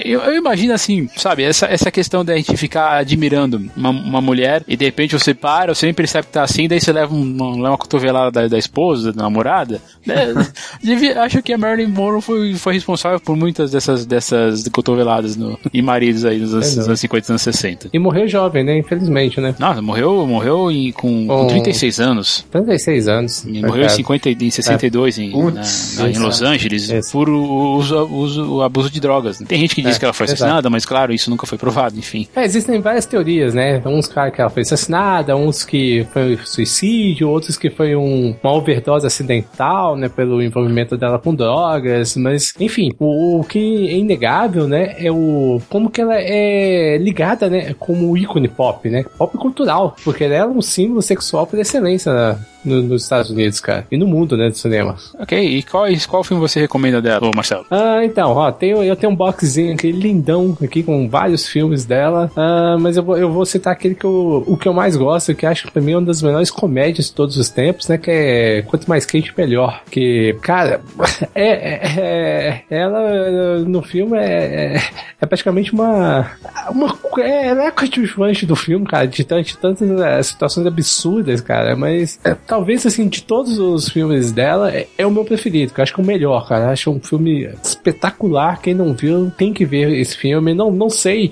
Eu, 0.06 0.21
eu, 0.21 0.36
imagino 0.36 0.74
assim, 0.74 1.10
sabe, 1.15 1.43
essa, 1.43 1.65
essa 1.65 1.91
questão 1.91 2.24
da 2.24 2.36
gente 2.36 2.56
ficar 2.56 2.97
admirando 2.97 3.69
uma, 3.76 3.89
uma 3.89 4.21
mulher 4.21 4.63
e 4.67 4.78
de 4.78 4.86
repente 4.86 5.17
você 5.17 5.34
para, 5.34 5.74
você 5.74 5.86
nem 5.86 5.93
percebe 5.93 6.28
que 6.28 6.34
tá 6.34 6.43
assim, 6.43 6.67
daí 6.67 6.80
você 6.80 6.91
leva 6.91 7.13
uma, 7.13 7.69
uma 7.69 7.78
cotovelada 7.78 8.41
da, 8.41 8.47
da 8.47 8.58
esposa, 8.58 9.12
da 9.12 9.24
namorada. 9.24 9.82
Né? 10.06 10.34
devia, 10.82 11.21
acho 11.21 11.41
que 11.41 11.54
a 11.54 11.58
Marilyn 11.58 11.91
Monroe 11.91 12.21
foi, 12.21 12.54
foi 12.56 12.74
responsável 12.74 13.19
por 13.19 13.36
muitas 13.36 13.71
dessas, 13.71 14.06
dessas 14.06 14.67
cotoveladas 14.69 15.36
no, 15.36 15.60
em 15.74 15.82
maridos 15.82 16.26
aí 16.26 16.39
nos 16.39 16.54
anos 16.54 17.01
50 17.02 17.32
anos 17.32 17.42
60. 17.42 17.90
E 17.94 18.00
morreu 18.00 18.28
jovem, 18.28 18.64
né? 18.64 18.78
Infelizmente, 18.78 19.40
né? 19.40 19.56
Não, 19.58 19.82
morreu, 19.82 20.26
morreu 20.26 20.72
em, 20.72 20.92
com, 20.92 21.28
com 21.28 21.48
36 21.48 22.00
anos. 22.00 22.46
36 22.52 23.08
anos. 23.08 23.44
E 23.46 23.62
morreu 23.62 23.86
em, 23.86 23.90
50, 23.90 24.30
em 24.30 24.50
62 24.50 25.18
é. 25.18 25.24
em, 25.24 25.32
na, 25.32 25.62
na, 25.98 26.10
em 26.10 26.18
Los 26.18 26.42
Angeles 26.42 26.90
isso. 26.90 27.12
por 27.12 27.30
o, 27.30 27.76
uso, 27.78 28.06
uso, 28.06 28.56
o 28.56 28.62
abuso 28.62 28.90
de 28.90 29.00
drogas. 29.00 29.40
Tem 29.40 29.60
gente 29.60 29.76
que 29.76 29.82
diz 29.82 29.96
é, 29.96 30.00
que 30.00 30.06
ela 30.06 30.14
foi 30.14 30.26
assassinada, 30.26 30.70
mas 30.70 30.86
claro, 30.86 31.14
isso 31.14 31.30
nunca 31.30 31.46
foi 31.46 31.58
provado, 31.58 31.98
enfim. 31.98 32.28
É, 32.36 32.44
existem 32.44 32.80
várias 32.80 33.06
teorias, 33.06 33.54
né? 33.54 33.82
Uns 33.86 34.08
caras 34.08 34.34
que 34.34 34.42
ela 34.42 34.50
foi 34.50 34.62
assassinada, 34.62 35.36
uns 35.36 35.64
que 35.64 36.06
foi 36.14 36.38
suicídio, 36.44 37.30
outros 37.30 37.58
que 37.58 37.70
foi 37.70 37.96
um, 37.96 38.36
uma 38.42 38.54
overdose 38.54 39.06
acidental, 39.06 39.96
né? 39.96 40.10
Pelo 40.10 40.42
envolvimento 40.42 40.98
dela 40.98 41.20
com 41.20 41.34
drogas, 41.34 42.16
mas 42.16 42.54
enfim, 42.60 42.92
o, 43.00 43.40
o 43.40 43.44
que 43.44 43.90
é 43.90 43.98
inegável, 43.98 44.68
né? 44.68 44.96
É 44.98 45.12
o 45.12 45.62
como 45.70 45.90
que 45.90 46.02
ela 46.02 46.16
é 46.16 46.81
ligada, 46.98 47.50
né, 47.50 47.74
como 47.78 48.15
ícone 48.17 48.48
pop, 48.48 48.89
né? 48.89 49.04
Pop 49.17 49.38
cultural, 49.38 49.96
porque 50.04 50.24
ela 50.24 50.36
é 50.36 50.46
um 50.46 50.62
símbolo 50.62 51.02
sexual 51.02 51.48
por 51.48 51.60
excelência 51.60 52.13
né? 52.13 52.39
No, 52.63 52.82
nos 52.82 53.04
Estados 53.04 53.30
Unidos, 53.30 53.60
cara. 53.60 53.86
E 53.91 53.97
no 53.97 54.08
mundo, 54.08 54.38
né, 54.38 54.50
do 54.50 54.58
cinema. 54.58 54.95
Ok, 55.19 55.39
e 55.39 55.63
qual, 55.63 55.86
qual 56.08 56.24
filme 56.24 56.41
você 56.41 56.60
recomenda 56.60 57.02
dela, 57.02 57.28
ô 57.28 57.32
Marcelo? 57.36 57.65
Ah, 57.69 58.04
então, 58.04 58.32
ó, 58.32 58.52
tenho, 58.52 58.84
eu 58.84 58.95
tenho 58.95 59.12
um 59.12 59.15
boxzinho 59.15 59.74
aqui 59.74 59.91
lindão 59.91 60.58
aqui 60.63 60.84
com 60.84 61.10
vários 61.10 61.47
filmes 61.47 61.86
dela, 61.86 62.32
ah, 62.36 62.78
mas 62.80 62.97
eu 62.97 63.04
vou, 63.04 63.17
eu 63.17 63.32
vou 63.32 63.45
citar 63.45 63.74
aquele 63.74 63.95
que 63.95 64.06
eu, 64.06 64.43
o 64.45 64.58
que 64.58 64.67
eu 64.67 64.74
mais 64.74 64.95
gosto, 64.95 65.36
que 65.36 65.45
acho 65.45 65.65
que 65.65 65.71
pra 65.71 65.82
mim 65.82 65.93
é 65.93 65.97
uma 65.97 66.06
das 66.06 66.21
melhores 66.21 66.52
comédias 66.52 67.08
de 67.08 67.13
todos 67.13 67.38
os 67.38 67.50
tempos, 67.50 67.88
né, 67.88 67.97
que 67.97 68.12
é 68.12 68.62
Quanto 68.63 68.89
Mais 68.89 69.06
Quente 69.06 69.34
Melhor. 69.38 69.82
Que, 69.89 70.36
cara, 70.41 70.82
é, 71.34 71.47
é, 71.47 72.63
é 72.69 72.82
ela 72.82 73.60
no 73.60 73.82
filme 73.82 74.17
é, 74.17 74.76
é, 74.76 74.82
é 75.19 75.26
praticamente 75.26 75.74
uma, 75.74 76.32
uma 76.69 76.97
é, 77.19 77.47
ela 77.47 77.63
é 77.63 77.67
a 77.67 77.71
coadjuvante 77.71 78.45
do 78.45 78.56
filme, 78.56 78.86
cara, 78.86 79.08
de, 79.08 79.24
de 79.24 79.58
tantas 79.58 80.28
situações 80.28 80.65
absurdas, 80.65 81.41
cara, 81.41 81.76
mas 81.76 82.19
é, 82.24 82.36
talvez, 82.52 82.86
assim, 82.86 83.08
de 83.08 83.24
todos 83.24 83.58
os 83.58 83.88
filmes 83.88 84.34
dela, 84.34 84.70
é, 84.76 84.86
é 84.98 85.08
o 85.08 85.10
meu 85.10 85.24
preferido, 85.24 85.74
que 85.74 85.80
eu 85.80 85.84
acho 85.84 85.94
que 85.94 86.02
é 86.02 86.04
o 86.04 86.06
melhor, 86.06 86.50
cara. 86.50 86.66
Eu 86.66 86.70
acho 86.72 86.92
um 86.92 87.00
filme 87.00 87.50
espetacular. 87.64 88.62
Quem 88.62 88.74
não 88.74 88.94
viu 88.94 89.32
tem 89.38 89.54
que 89.54 89.64
ver 89.64 89.90
esse 89.98 90.18
filme. 90.18 90.54
Não, 90.54 90.70
não 90.70 90.90
sei 90.90 91.32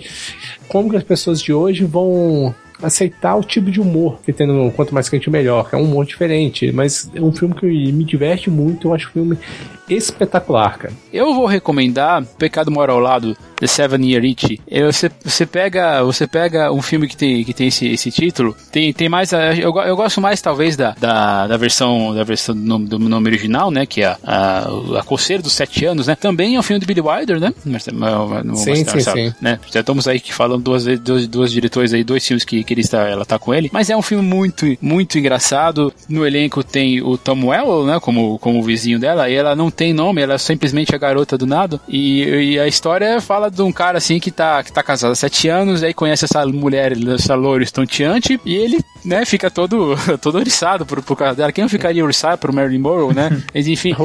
como 0.69 0.89
que 0.89 0.95
as 0.95 1.03
pessoas 1.03 1.41
de 1.41 1.51
hoje 1.51 1.83
vão 1.83 2.55
aceitar 2.81 3.35
o 3.35 3.43
tipo 3.43 3.69
de 3.69 3.81
humor 3.81 4.21
que 4.23 4.31
tem 4.31 4.47
no 4.47 4.71
Quanto 4.71 4.93
Mais 4.93 5.09
Quente 5.09 5.29
Melhor, 5.29 5.69
que 5.69 5.75
é 5.75 5.77
um 5.77 5.83
humor 5.83 6.05
diferente, 6.05 6.71
mas 6.71 7.11
é 7.13 7.19
um 7.19 7.33
filme 7.33 7.53
que 7.53 7.65
me 7.91 8.05
diverte 8.05 8.49
muito, 8.49 8.87
eu 8.87 8.93
acho 8.93 9.09
um 9.09 9.11
filme 9.11 9.37
espetacular, 9.89 10.77
cara. 10.77 10.93
Eu 11.11 11.33
vou 11.33 11.45
recomendar 11.45 12.23
Pecado 12.37 12.71
Mora 12.71 12.91
ao 12.91 12.99
Lado, 12.99 13.35
The 13.57 13.67
Seven 13.67 14.05
Year 14.09 14.23
Itch. 14.23 14.59
Você, 14.85 15.11
você, 15.23 15.45
pega, 15.45 16.03
você 16.03 16.27
pega 16.27 16.71
um 16.71 16.81
filme 16.81 17.07
que 17.07 17.17
tem, 17.17 17.43
que 17.43 17.53
tem 17.53 17.67
esse, 17.67 17.87
esse 17.87 18.11
título, 18.11 18.55
tem, 18.71 18.93
tem 18.93 19.09
mais. 19.09 19.31
Eu, 19.33 19.75
eu 19.77 19.95
gosto 19.95 20.21
mais, 20.21 20.41
talvez, 20.41 20.75
da, 20.75 20.95
da, 20.99 21.47
da 21.47 21.57
versão, 21.57 22.13
da 22.13 22.23
versão 22.23 22.55
do 22.55 22.61
nome, 22.61 22.87
do 22.87 22.99
nome 22.99 23.27
original, 23.27 23.69
né? 23.71 23.85
Que 23.85 24.01
é 24.01 24.07
a, 24.07 24.17
a, 24.23 24.99
a 24.99 25.03
Coceira 25.03 25.43
dos 25.43 25.53
Sete 25.53 25.85
Anos, 25.85 26.07
né? 26.07 26.15
Também 26.15 26.55
é 26.55 26.59
um 26.59 26.63
filme 26.63 26.79
do 26.79 26.85
Billy 26.85 27.01
Wilder, 27.01 27.39
né? 27.39 27.53
No, 28.43 28.55
sim, 28.55 28.85
sim, 28.85 28.99
sim. 28.99 29.33
Né? 29.41 29.59
Já 29.71 29.81
estamos 29.81 30.07
aí 30.07 30.19
que 30.19 30.33
falando 30.33 30.63
duas 30.63 30.85
duas, 30.99 31.27
duas 31.27 31.51
diretores 31.51 31.93
aí, 31.93 32.03
dois 32.03 32.25
filmes 32.25 32.43
que, 32.43 32.63
que 32.63 32.73
ele 32.73 32.81
está, 32.81 33.07
ela 33.07 33.25
tá 33.25 33.37
com 33.37 33.53
ele. 33.53 33.69
Mas 33.73 33.89
é 33.89 33.97
um 33.97 34.01
filme 34.01 34.23
muito, 34.23 34.65
muito 34.81 35.17
engraçado. 35.17 35.93
No 36.07 36.25
elenco 36.25 36.63
tem 36.63 37.01
o 37.01 37.17
Tom 37.17 37.47
Wells, 37.47 37.87
né? 37.87 37.99
Como, 37.99 38.39
como 38.39 38.63
vizinho 38.63 38.99
dela, 38.99 39.29
e 39.29 39.33
ela 39.33 39.55
não 39.55 39.69
tem 39.79 39.93
nome, 39.93 40.21
ela 40.21 40.33
é 40.33 40.37
simplesmente 40.37 40.93
a 40.93 40.97
garota 40.97 41.37
do 41.37 41.47
nada. 41.47 41.79
E, 41.87 42.21
e, 42.25 42.59
a 42.59 42.67
história 42.67 43.21
fala 43.21 43.49
de 43.49 43.61
um 43.61 43.71
cara 43.71 43.97
assim 43.97 44.19
que 44.19 44.29
tá, 44.29 44.61
que 44.61 44.73
tá 44.73 44.83
casado 44.83 45.13
há 45.13 45.15
sete 45.15 45.47
anos, 45.47 45.81
aí 45.81 45.93
conhece 45.93 46.25
essa 46.25 46.45
mulher, 46.45 46.91
essa 47.15 47.33
loira 47.33 47.63
estonteante, 47.63 48.37
e 48.45 48.55
ele, 48.55 48.81
né, 49.05 49.23
fica 49.23 49.49
todo, 49.49 49.95
todo 50.21 50.37
oriçado 50.37 50.85
por, 50.85 51.01
por 51.01 51.15
causa 51.15 51.35
dela. 51.35 51.53
Quem 51.53 51.61
não 51.61 51.69
ficaria 51.69 52.03
oriçado 52.03 52.37
pro 52.37 52.53
Marilyn 52.53 52.79
Monroe, 52.79 53.13
né? 53.13 53.41
Mas 53.55 53.67
enfim. 53.67 53.95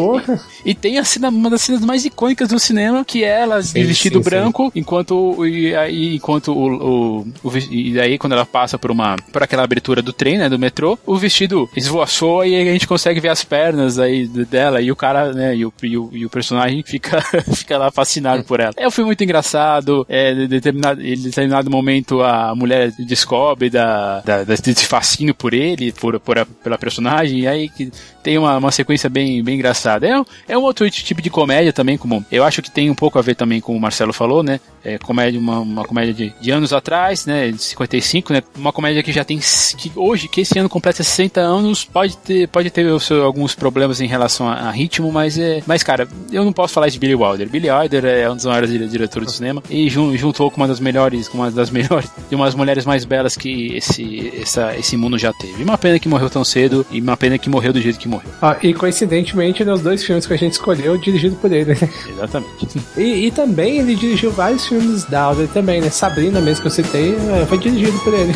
e, 0.64 0.70
e, 0.70 0.74
tem 0.76 0.96
a 0.96 1.02
cena, 1.02 1.28
uma 1.28 1.50
das 1.50 1.62
cenas 1.62 1.80
mais 1.80 2.04
icônicas 2.04 2.50
do 2.50 2.58
cinema, 2.60 3.04
que 3.04 3.24
é 3.24 3.40
ela 3.40 3.60
sim, 3.60 3.80
de 3.80 3.84
vestido 3.84 4.18
sim, 4.18 4.30
branco, 4.30 4.70
sim. 4.72 4.78
enquanto 4.78 5.44
e 5.44 5.74
aí 5.74 6.14
enquanto 6.14 6.52
o, 6.52 7.22
o, 7.22 7.26
o, 7.42 7.58
e 7.68 7.94
daí 7.94 8.16
quando 8.16 8.34
ela 8.34 8.46
passa 8.46 8.78
por 8.78 8.92
uma 8.92 9.16
por 9.32 9.42
aquela 9.42 9.64
abertura 9.64 10.00
do 10.00 10.12
trem, 10.12 10.38
né, 10.38 10.48
do 10.48 10.56
metrô, 10.56 10.96
o 11.04 11.16
vestido 11.16 11.68
esvoaçou 11.74 12.44
e 12.44 12.54
a 12.54 12.72
gente 12.72 12.87
consegue 12.87 13.18
ver 13.18 13.30
as 13.30 13.42
pernas 13.42 13.98
aí 13.98 14.28
dela 14.28 14.80
e 14.80 14.92
o 14.92 14.96
cara, 14.96 15.32
né, 15.32 15.56
e 15.56 15.63
o, 15.64 15.72
e 15.83 15.98
o, 15.98 16.11
e 16.12 16.27
o 16.27 16.31
personagem 16.31 16.83
fica, 16.87 17.20
fica 17.55 17.79
lá 17.79 17.90
fascinado 17.90 18.44
por 18.44 18.61
ela. 18.61 18.72
É 18.77 18.87
um 18.87 18.90
filme 18.90 19.07
muito 19.07 19.22
engraçado, 19.22 20.07
é, 20.09 20.35
de 20.35 20.48
determinado, 20.48 21.00
em 21.00 21.20
determinado 21.20 21.70
momento 21.70 22.22
a 22.22 22.55
mulher 22.55 22.92
descobre 22.98 23.70
da, 23.70 24.20
da, 24.20 24.44
desse 24.44 24.87
fascínio 24.87 25.35
por 25.35 25.55
ele, 25.55 25.92
por, 25.92 26.18
por 26.20 26.38
a, 26.38 26.46
pela 26.46 26.79
personagem, 26.79 27.40
e 27.40 27.46
aí 27.46 27.68
que 27.68 27.90
tem 28.22 28.38
uma, 28.38 28.57
uma 28.57 28.70
sequência 28.70 29.09
bem, 29.11 29.42
bem 29.42 29.57
engraçada. 29.57 30.07
É, 30.07 30.22
é 30.48 30.59
um 30.59 30.62
outro 30.62 30.88
tipo 30.90 31.20
de 31.20 31.31
comédia 31.31 31.72
também, 31.72 31.98
como 31.98 32.24
eu 32.31 32.42
acho 32.42 32.62
que 32.62 32.70
tem 32.70 32.90
um 32.90 32.94
pouco 32.94 33.18
a 33.18 33.22
ver 33.22 33.35
também 33.35 33.61
com 33.61 33.77
o 33.77 33.81
Marcelo 33.81 34.12
falou, 34.12 34.42
né? 34.42 34.61
É 34.83 34.98
comédia, 34.98 35.38
uma, 35.38 35.61
uma 35.61 35.85
comédia 35.85 36.12
de, 36.12 36.35
de 36.40 36.50
anos 36.50 36.72
atrás, 36.72 37.27
né? 37.27 37.50
De 37.50 37.62
55, 37.62 38.33
né? 38.33 38.42
Uma 38.57 38.72
comédia 38.72 39.03
que 39.03 39.12
já 39.12 39.24
tem, 39.24 39.38
que 39.77 39.92
hoje, 39.94 40.29
que 40.29 40.40
esse 40.40 40.59
ano 40.59 40.68
completa 40.68 41.03
60 41.03 41.40
anos, 41.40 41.85
pode 41.85 42.16
ter, 42.16 42.48
pode 42.48 42.70
ter 42.70 43.00
seu, 43.00 43.24
alguns 43.24 43.55
problemas 43.55 44.00
em 44.00 44.07
relação 44.07 44.48
a, 44.48 44.55
a 44.55 44.70
ritmo, 44.70 45.12
mas 45.12 45.38
é, 45.38 45.43
mas 45.66 45.83
cara, 45.83 46.09
eu 46.33 46.44
não 46.44 46.52
posso 46.52 46.74
falar 46.74 46.88
de 46.88 46.98
Billy 46.98 47.14
Wilder. 47.14 47.48
Billy 47.48 47.70
Wilder 47.70 48.04
é 48.04 48.30
um 48.30 48.37
dos 48.37 48.44
maiores 48.44 48.70
diretores 48.90 49.26
do 49.26 49.33
cinema 49.33 49.62
e 49.68 49.88
juntou 49.88 50.50
com 50.50 50.57
uma 50.59 50.68
das 50.68 50.80
melhores, 50.80 51.28
com 51.28 51.38
uma 51.38 51.50
das 51.50 51.70
melhores, 51.70 52.11
de 52.28 52.35
umas 52.37 52.54
mulheres 52.54 52.85
mais 52.85 53.04
belas 53.04 53.37
que 53.37 53.76
esse, 53.76 54.33
essa, 54.40 54.76
esse 54.76 54.96
mundo 54.96 55.18
já 55.18 55.33
teve. 55.33 55.62
Uma 55.62 55.78
pena 55.78 55.98
que 55.98 56.09
morreu 56.09 56.30
tão 56.30 56.44
cedo 56.44 56.87
e 56.90 57.00
uma 57.00 57.16
pena 57.16 57.38
que 57.38 57.48
morreu 57.48 57.72
do 57.72 57.80
jeito 57.80 57.98
que 57.98 58.09
morreu. 58.09 58.30
Ah, 58.40 58.57
e 58.62 58.74
coincidentemente, 58.74 59.64
nos 59.64 59.80
dois 59.80 60.04
filmes 60.04 60.26
que 60.26 60.33
a 60.33 60.38
gente 60.38 60.52
escolheu, 60.52 60.96
dirigido 60.98 61.37
por 61.37 61.52
ele. 61.52 61.72
Exatamente. 62.09 62.54
E, 62.96 63.26
e 63.26 63.30
também 63.30 63.78
ele 63.78 63.96
dirigiu 63.96 64.30
vários 64.30 64.66
filmes 64.66 65.04
da 65.04 65.22
Audrey 65.22 65.48
também, 65.48 65.80
né? 65.80 65.90
Sabrina 65.90 66.40
mesmo 66.40 66.62
que 66.62 66.68
eu 66.68 66.70
citei, 66.70 67.14
é, 67.14 67.46
foi 67.46 67.59
dirigido 67.59 67.98
por 68.00 68.14
ele. 68.14 68.33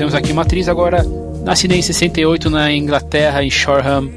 Temos 0.00 0.14
aqui 0.14 0.32
uma 0.32 0.40
atriz 0.40 0.66
agora, 0.66 1.04
nascida 1.44 1.74
em 1.74 1.82
68 1.82 2.48
na 2.48 2.72
Inglaterra, 2.72 3.44
em 3.44 3.50
Shoreham. 3.50 4.10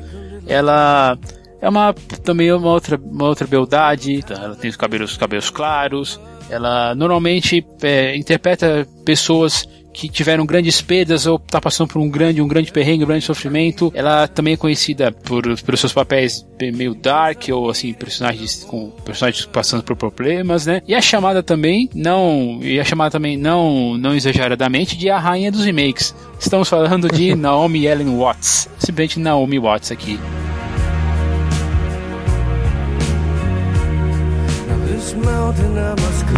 Ela 0.47 1.19
é 1.59 1.67
uma 1.67 1.93
também 2.23 2.53
uma 2.53 2.69
outra, 2.69 2.95
uma 2.95 3.25
outra 3.25 3.45
beldade, 3.45 4.23
tá? 4.23 4.33
ela 4.35 4.55
tem 4.55 4.69
os 4.69 4.77
cabelos, 4.77 5.17
cabelos 5.17 5.49
claros. 5.49 6.21
Ela 6.49 6.95
normalmente 6.95 7.65
é, 7.81 8.15
interpreta 8.15 8.87
pessoas 9.03 9.67
que 9.93 10.09
tiveram 10.09 10.45
grandes 10.45 10.81
perdas 10.81 11.25
ou 11.25 11.37
está 11.37 11.61
passando 11.61 11.89
por 11.89 12.01
um 12.01 12.09
grande, 12.09 12.41
um 12.41 12.47
grande 12.47 12.71
perrengue, 12.71 13.03
um 13.03 13.07
grande 13.07 13.25
sofrimento. 13.25 13.91
Ela 13.95 14.27
também 14.27 14.55
é 14.55 14.57
conhecida 14.57 15.11
por, 15.11 15.43
por 15.61 15.77
seus 15.77 15.93
papéis 15.93 16.45
meio 16.73 16.95
dark 16.95 17.43
ou 17.51 17.69
assim 17.69 17.93
personagens 17.93 18.63
com 18.63 18.89
personagens 18.89 19.45
passando 19.45 19.83
por 19.83 19.95
problemas, 19.95 20.65
né? 20.65 20.81
E 20.87 20.95
a 20.95 21.01
chamada 21.01 21.43
também 21.43 21.89
não 21.93 22.59
e 22.61 22.79
a 22.79 22.83
chamada 22.83 23.11
também 23.11 23.37
não 23.37 23.97
não 23.97 24.15
exageradamente 24.15 24.97
de 24.97 25.09
a 25.09 25.19
rainha 25.19 25.51
dos 25.51 25.65
remakes. 25.65 26.15
Estamos 26.39 26.69
falando 26.69 27.07
de 27.07 27.35
Naomi 27.35 27.85
Ellen 27.85 28.17
Watts, 28.17 28.69
simplesmente 28.79 29.19
Naomi 29.19 29.59
Watts 29.59 29.91
aqui. 29.91 30.19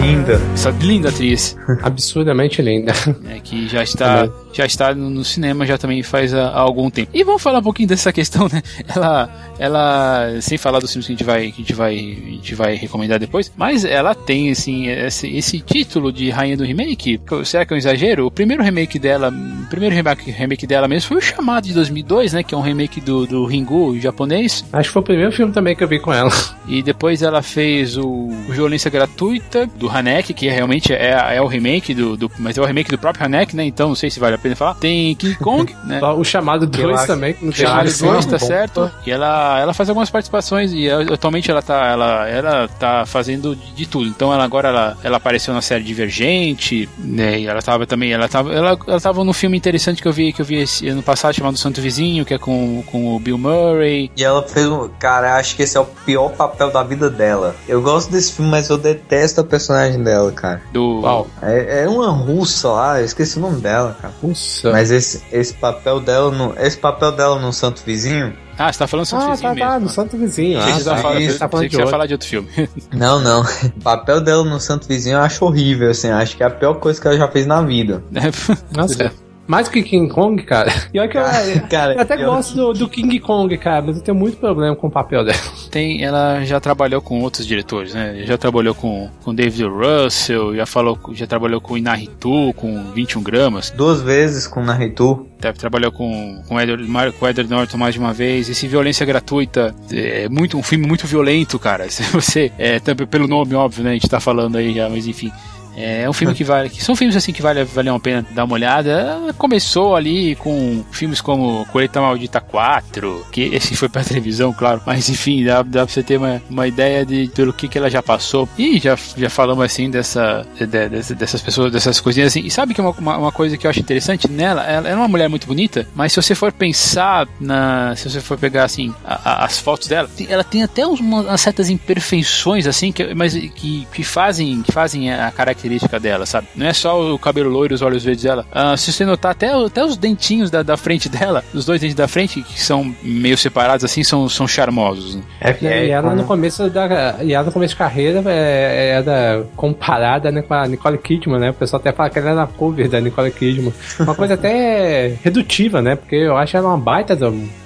Linda. 0.02 0.40
Essa 0.54 0.70
linda 0.72 1.10
atriz. 1.10 1.58
Absurdamente 1.82 2.62
linda. 2.62 2.94
É, 3.30 3.40
que 3.40 3.68
já 3.68 3.84
está, 3.84 4.28
já 4.54 4.66
está 4.66 4.94
no 4.94 5.24
cinema 5.24 5.66
já 5.66 5.78
também 5.78 6.04
faz 6.04 6.34
há, 6.34 6.48
há, 6.48 6.60
algum 6.60 6.90
tempo. 6.90 7.10
E 7.14 7.24
vamos 7.24 7.42
falar 7.42 7.60
um 7.60 7.64
pouquinho 7.64 7.88
dessa 7.88 8.12
questão, 8.12 8.48
né? 8.52 8.62
Ela, 8.96 9.30
ela 9.58 10.42
sem 10.42 10.58
falar 10.58 10.80
dos 10.80 10.92
filmes 10.92 11.08
que 11.08 11.14
a 11.14 11.16
gente 11.16 11.26
vai, 11.26 11.52
que 11.52 11.62
a 11.62 11.64
gente 11.64 11.74
vai, 11.74 11.96
a 11.96 12.32
gente 12.32 12.56
vai 12.56 12.76
recomendar 12.76 13.20
depois, 13.20 13.52
mas 13.56 13.84
ela 13.84 14.14
tem 14.14 14.52
assim 14.52 14.88
esse, 14.88 15.28
esse 15.28 15.60
título 15.60 16.12
de 16.12 16.30
rainha 16.30 16.58
do 16.58 16.64
remake. 16.64 17.20
Será 17.44 17.66
que 17.66 17.74
é 17.74 17.76
um 17.76 17.78
exagero? 17.78 18.26
O 18.26 18.32
primeiro 18.32 18.64
remake 18.64 19.00
dela, 19.00 19.30
o 19.30 19.70
primeiro 19.70 19.96
remake, 19.96 20.32
remake 20.32 20.68
dela 20.68 20.88
mesmo 20.88 21.10
foi 21.10 21.18
o 21.18 21.22
chamado 21.22 21.66
de 21.66 21.74
2002, 21.74 22.34
né? 22.34 22.44
Que 22.44 22.54
é 22.54 22.58
um 22.58 22.62
remake 22.62 23.02
do, 23.02 23.26
do 23.26 23.46
Ringu 23.46 24.00
japonês. 24.00 24.64
Acho 24.72 24.90
que 24.90 24.94
foi 24.94 25.02
o 25.02 25.06
primeiro 25.06 25.32
filme 25.32 25.54
também 25.54 25.76
que 25.76 25.84
eu 25.84 25.88
vi 25.88 26.00
com 26.00 26.14
ela. 26.14 26.32
E 26.68 26.82
depois 26.82 27.22
ela 27.22 27.42
fez 27.42 27.98
o, 27.98 28.08
o 28.08 28.54
Violência 28.56 28.90
Gratuita 28.90 29.68
do 29.76 29.90
Hanek, 29.90 30.34
que 30.34 30.48
realmente 30.48 30.94
é, 30.94 31.36
é 31.36 31.42
o 31.42 31.48
remake 31.48 31.94
do, 31.94 32.18
do, 32.18 32.32
mas 32.40 32.58
é 32.58 32.62
o 32.62 32.66
remake 32.66 32.92
do 32.92 32.98
próprio 32.98 33.26
Hanek, 33.26 33.56
né? 33.56 33.66
Então 33.66 33.90
não 33.90 33.96
sei 33.96 34.10
se 34.10 34.20
vale 34.20 34.36
a 34.36 34.38
pena 34.38 34.56
falar. 34.56 34.76
Tem 34.76 35.16
King 35.16 35.36
Kong, 35.36 35.76
né? 35.86 36.02
o 36.02 36.24
chamado 36.24 36.66
2 36.68 37.06
também. 37.06 37.36
O 37.42 37.52
chamado 37.52 37.92
2, 37.92 38.26
tá 38.26 38.40
certo. 38.40 38.92
E 39.06 39.12
ela, 39.12 39.60
ela 39.60 39.74
faz 39.74 39.90
algumas 39.90 40.10
participações 40.10 40.72
e 40.74 40.90
atualmente 40.90 41.50
ela 41.52 41.62
tá, 41.62 41.88
ela, 41.88 42.28
ela 42.28 42.68
tá 42.68 43.06
fazendo 43.06 43.56
de, 43.56 43.74
de 43.74 43.86
tudo. 43.86 44.08
Então 44.08 44.34
ela 44.34 44.44
agora 44.44 44.70
ela, 44.70 44.98
ela 45.04 45.18
apareceu 45.18 45.54
na 45.54 45.62
série 45.62 45.84
Divergente, 45.84 46.90
né? 46.98 47.40
E 47.40 47.48
ela 47.48 47.62
tava 47.62 47.86
também, 47.86 48.12
ela 48.12 48.28
tava, 48.28 48.54
ela, 48.54 48.78
ela 48.88 49.02
tava 49.02 49.24
num 49.24 49.34
filme 49.34 49.58
interessante 49.58 50.02
que 50.02 50.08
eu 50.08 50.14
vi 50.14 50.34
que 50.34 50.42
eu 50.42 50.46
vi 50.46 50.62
esse 50.62 50.88
ano 50.88 51.04
passado 51.04 51.34
chamado 51.34 51.58
Santo 51.58 51.82
Vizinho, 51.82 52.26
que 52.26 52.34
é 52.34 52.38
com, 52.38 52.84
com 52.86 53.16
o 53.16 53.20
Bill 53.20 53.38
Murray. 53.38 54.12
E 54.16 54.24
ela 54.24 54.44
fez 54.44 54.68
um, 54.68 54.90
cara, 55.00 55.36
acho 55.38 55.56
que 55.56 55.64
esse 55.64 55.78
é 55.78 55.80
o 55.80 55.86
pior 55.86 56.30
papel 56.30 56.72
da 56.72 56.84
vida 56.84 57.10
dela. 57.10 57.56
Eu 57.68 57.82
gosto 57.82 58.12
desse 58.12 58.34
filme, 58.34 58.45
mas 58.46 58.70
eu 58.70 58.78
detesto 58.78 59.42
a 59.42 59.44
personagem 59.44 60.02
dela, 60.02 60.32
cara. 60.32 60.62
Do 60.72 61.02
Uau. 61.02 61.28
É, 61.42 61.84
é 61.84 61.90
uma 61.90 62.10
russa 62.10 62.70
lá, 62.70 63.00
eu 63.00 63.06
esqueci 63.06 63.38
o 63.38 63.42
nome 63.42 63.62
dela, 63.62 63.96
cara. 64.00 64.14
Russa. 64.22 64.72
Mas 64.72 64.92
esse, 64.92 65.24
esse 65.32 65.54
papel 65.54 66.00
dela 66.00 66.32
no, 66.32 66.54
esse 66.58 66.78
papel 66.78 67.12
dela 67.12 67.40
no 67.40 67.52
Santo 67.52 67.82
Vizinho 67.86 68.34
ah, 68.58 68.72
você 68.72 68.80
tá 68.80 68.88
falando 68.88 69.06
do 69.06 69.10
Santo 69.10 69.24
ah, 69.24 69.32
Vizinho 69.32 69.50
tá, 69.50 69.56
mesmo. 69.56 69.70
Tá, 69.70 69.80
no 69.80 69.90
Santo 69.90 70.18
Vizinho. 70.18 70.60
Ah, 70.60 70.72
você 70.72 70.84
tá, 70.86 70.98
fala, 70.98 71.20
isso, 71.20 71.40
tá 71.40 71.50
falando 71.50 71.70
de 71.70 71.76
você 71.76 71.88
falar 71.88 72.06
de 72.06 72.14
outro 72.14 72.28
filme. 72.28 72.50
Não, 72.94 73.20
não. 73.20 73.42
O 73.42 73.82
papel 73.84 74.22
dela 74.22 74.44
no 74.44 74.60
Santo 74.60 74.88
Vizinho 74.88 75.18
eu 75.18 75.22
acho 75.22 75.44
horrível, 75.44 75.92
assim. 75.92 76.10
Acho 76.10 76.38
que 76.38 76.44
é 76.44 76.46
a 76.46 76.50
pior 76.50 76.76
coisa 76.76 77.00
que 77.00 77.08
ela 77.08 77.18
já 77.18 77.28
fez 77.28 77.46
na 77.46 77.62
vida. 77.62 78.02
Nossa. 78.72 79.12
Mais 79.48 79.70
que 79.70 79.84
King 79.84 80.12
Kong, 80.12 80.42
cara. 80.44 80.74
E 80.94 81.00
olha 81.00 81.10
que 81.10 81.18
eu, 81.18 81.24
cara, 81.70 81.94
eu 81.94 82.02
até 82.02 82.16
eu... 82.16 82.26
gosto 82.26 82.56
do, 82.56 82.74
do, 82.74 82.90
King 82.90 83.20
Kong, 83.20 83.56
cara, 83.58 83.82
mas 83.82 83.98
eu 83.98 84.04
tenho 84.04 84.18
muito 84.18 84.38
problema 84.38 84.76
com 84.76 84.88
o 84.88 84.92
papel 84.92 85.24
dela. 85.24 85.38
tem, 85.70 86.04
ela 86.04 86.44
já 86.44 86.60
trabalhou 86.60 87.02
com 87.02 87.22
outros 87.22 87.46
diretores, 87.46 87.94
né? 87.94 88.24
Já 88.24 88.38
trabalhou 88.38 88.74
com, 88.74 89.10
com 89.24 89.34
David 89.34 89.66
Russell, 89.66 90.56
já 90.56 90.66
falou, 90.66 90.98
já 91.12 91.28
trabalhou 91.28 91.62
com 91.62 91.78
Inaritu, 91.78 92.54
com 92.56 92.92
21 92.92 93.22
gramas. 93.22 93.70
Duas 93.72 94.02
vezes 94.02 94.48
com 94.48 94.62
Inaritu. 94.62 95.28
Trabalhou 95.58 95.92
com, 95.92 96.42
com, 96.48 96.60
Edward, 96.60 97.14
com 97.20 97.28
Edward 97.28 97.50
Norton 97.50 97.78
mais 97.78 97.94
de 97.94 98.00
uma 98.00 98.14
vez. 98.14 98.50
Esse 98.50 98.68
Violência 98.68 99.06
Gratuita 99.06 99.76
é 99.92 100.28
muito, 100.28 100.58
um 100.58 100.64
filme 100.64 100.88
muito 100.88 101.06
violento, 101.06 101.60
cara. 101.60 101.88
Se 101.92 102.02
você, 102.04 102.52
é, 102.58 102.80
também 102.80 103.06
pelo 103.06 103.28
nome, 103.28 103.54
óbvio, 103.54 103.84
né? 103.84 103.92
A 103.92 103.94
gente 103.94 104.10
tá 104.10 104.20
falando 104.20 104.58
aí 104.58 104.74
já, 104.74 104.90
mas 104.90 105.06
enfim. 105.06 105.32
É 105.76 106.10
um 106.10 106.14
filme 106.14 106.34
que 106.34 106.44
vale. 106.44 106.70
Que 106.70 106.84
são 106.84 106.96
filmes 106.96 107.16
assim 107.16 107.34
que 107.34 107.42
vale, 107.42 107.64
vale 107.66 107.90
a 107.90 108.00
pena 108.00 108.26
dar 108.32 108.46
uma 108.46 108.54
olhada. 108.54 109.34
Começou 109.38 109.96
ali 109.96 110.36
com 110.36 110.84
filmes 110.92 111.22
como 111.22 111.66
Colheita 111.68 112.02
Maldita 112.02 112.40
4, 112.40 113.28
que 113.32 113.42
esse 113.54 113.76
foi 113.76 113.90
pra 113.90 114.04
televisão, 114.06 114.54
claro. 114.54 114.82
Mas 114.86 115.10
enfim, 115.10 115.44
dá, 115.44 115.62
dá 115.62 115.86
pra 115.86 115.94
você 115.94 116.02
ter 116.02 116.18
uma, 116.18 116.42
uma 116.50 116.68
ideia 116.68 117.06
de 117.06 117.30
pelo 117.36 117.54
que, 117.54 117.68
que 117.68 117.78
ela 117.78 117.90
já 117.90 118.02
passou. 118.02 118.48
E 118.58 118.80
já, 118.80 118.98
já 119.18 119.30
falamos 119.30 119.64
assim 119.64 119.90
dessa, 119.90 120.46
de, 120.58 120.66
de, 120.66 121.16
dessas 121.16 121.42
pessoas, 121.42 121.72
dessas 121.72 122.00
coisinhas 122.00 122.32
assim. 122.32 122.46
E 122.46 122.52
sabe 122.52 122.74
que 122.74 122.82
uma, 122.82 122.92
uma, 122.92 123.18
uma, 123.18 123.32
coisa 123.32 123.58
que 123.58 123.68
eu 123.68 123.70
acho 123.72 123.80
interessante 123.80 124.30
nela, 124.30 124.64
ela 124.64 124.88
é 124.88 124.96
uma 124.96 125.08
mulher 125.08 125.28
muito 125.28 125.48
bonita, 125.48 125.86
mas 125.94 126.14
se 126.14 126.22
você 126.22 126.34
for 126.34 126.52
pensar 126.52 127.28
na. 127.40 127.96
Se 127.96 128.10
você 128.10 128.22
for 128.22 128.38
pegar 128.38 128.64
assim 128.64 128.94
a, 129.04 129.32
a, 129.32 129.46
as 129.46 129.60
fotos 129.60 129.88
dela, 129.88 130.10
ela 130.30 130.44
tem 130.44 130.64
até 130.64 130.86
umas 130.86 131.42
certas 131.42 131.70
imperfeições 131.70 132.66
assim, 132.68 132.92
que, 132.92 133.14
mas 133.14 133.34
que, 133.34 133.88
que 133.92 134.04
fazem, 134.04 134.62
que 134.62 134.72
fazem 134.72 135.12
a 135.12 135.32
característica 135.32 135.65
característica 135.66 136.00
dela, 136.00 136.26
sabe? 136.26 136.48
Não 136.56 136.66
é 136.66 136.74
só 136.74 137.14
o 137.14 137.20
cabelo 137.20 137.50
loiro 137.50 137.74
e 137.74 137.76
os 137.76 137.82
olhos 137.82 138.04
verdes 138.04 138.24
dela. 138.24 138.46
Uh, 138.52 138.78
se 138.78 138.92
você 138.92 139.06
notar, 139.06 139.32
até, 139.32 139.52
até 139.52 139.84
os 139.84 139.98
dentinhos 139.98 140.52
da, 140.52 140.62
da 140.62 140.78
frente 140.78 141.10
dela, 141.10 141.44
os 141.54 141.66
dois 141.66 141.82
dentes 141.82 141.96
da 141.96 142.08
frente, 142.08 142.42
que 142.42 142.62
são 142.62 142.94
meio 143.02 143.38
separados 143.38 143.84
assim, 143.84 144.04
são, 144.04 144.30
são 144.30 144.48
charmosos. 144.48 145.16
Né? 145.16 145.24
É, 145.42 145.66
é, 145.66 145.88
e 145.88 145.90
ela 145.90 146.16
no 146.16 146.24
começo 146.24 146.70
da. 146.70 147.18
E 147.22 147.34
ela 147.34 147.46
no 147.46 147.52
começo 147.52 147.74
de 147.74 147.78
carreira 147.78 148.24
é, 148.28 148.92
era 148.98 149.46
comparada 149.56 150.32
né, 150.32 150.42
com 150.42 150.54
a 150.54 150.68
Nicole 150.68 150.98
Kidman, 150.98 151.40
né? 151.40 151.50
O 151.50 151.54
pessoal 151.54 151.80
até 151.80 151.92
fala 151.92 152.10
que 152.10 152.20
ela 152.20 152.30
era 152.32 152.48
cover 152.48 152.88
da 152.88 153.02
Nicole 153.02 153.32
Kidman. 153.32 153.74
Uma 154.00 154.16
coisa 154.16 154.36
até 154.36 155.16
redutiva, 155.24 155.82
né? 155.82 155.96
Porque 155.96 156.16
eu 156.16 156.38
acho 156.38 156.56
ela 156.56 156.70
uma 156.70 156.78
baita, 156.78 157.18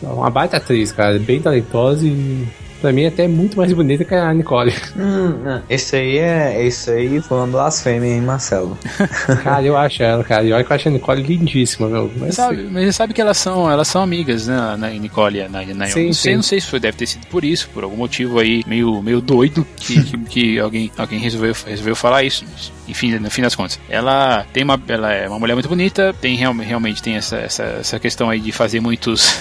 uma 0.02 0.30
baita 0.30 0.58
atriz, 0.58 0.91
cara, 0.91 1.20
bem 1.20 1.41
talentosa 1.41 2.06
e 2.06 2.47
Pra 2.82 2.93
mim, 2.93 3.05
até 3.05 3.25
é 3.25 3.27
muito 3.27 3.57
mais 3.57 3.73
bonita 3.73 4.05
que 4.05 4.15
a 4.15 4.34
Nicole. 4.34 4.73
Hum, 4.99 5.61
esse 5.69 5.95
aí 5.95 6.17
é. 6.17 6.65
Esse 6.65 6.91
aí 6.91 7.21
foi 7.21 7.38
uma 7.38 7.47
blasfêmia, 7.47 8.09
hein, 8.09 8.21
Marcelo? 8.21 8.77
cara, 9.43 9.63
eu 9.63 9.77
acho 9.77 10.03
ela, 10.03 10.23
cara. 10.23 10.43
E 10.43 10.51
olha 10.51 10.63
que 10.63 10.71
eu 10.71 10.75
acho 10.75 10.89
a 10.89 10.91
Nicole 10.91 11.21
lindíssima, 11.21 11.88
meu. 11.88 12.11
Mas, 12.17 12.36
sabe, 12.36 12.67
mas 12.69 12.86
você 12.86 12.91
sabe 12.91 13.13
que 13.13 13.21
elas 13.21 13.38
são, 13.38 13.69
elas 13.69 13.88
são 13.88 14.01
amigas, 14.01 14.47
né? 14.47 14.57
A 14.57 14.77
Nicole 14.77 15.38
e 15.38 15.41
a 15.41 15.49
Naomi. 15.49 15.89
Sim, 15.89 16.05
não, 16.07 16.13
sei, 16.13 16.36
não 16.36 16.43
sei 16.43 16.59
se 16.59 16.67
foi, 16.67 16.80
deve 16.80 16.97
ter 16.97 17.07
sido 17.07 17.27
por 17.27 17.45
isso, 17.45 17.69
por 17.73 17.84
algum 17.84 17.97
motivo 17.97 18.39
aí 18.39 18.63
meio, 18.67 19.01
meio 19.01 19.21
doido 19.21 19.65
que, 19.77 20.03
que, 20.03 20.17
que 20.25 20.59
alguém, 20.59 20.91
alguém 20.97 21.19
resolveu, 21.19 21.55
resolveu 21.65 21.95
falar 21.95 22.23
isso. 22.23 22.45
Enfim, 22.88 23.17
no 23.19 23.30
fim 23.30 23.41
das 23.41 23.55
contas. 23.55 23.80
Ela 23.88 24.45
tem 24.51 24.63
uma. 24.63 24.82
Ela 24.88 25.13
é 25.13 25.30
uma 25.30 25.39
mulher 25.39 25.53
muito 25.53 25.69
bonita, 25.69 26.13
tem 26.19 26.36
real, 26.36 26.53
realmente 26.53 27.01
tem 27.01 27.15
essa, 27.15 27.38
essa, 27.38 27.63
essa 27.63 27.99
questão 27.99 28.30
aí 28.30 28.39
de 28.39 28.51
fazer 28.51 28.80
muitos. 28.80 29.39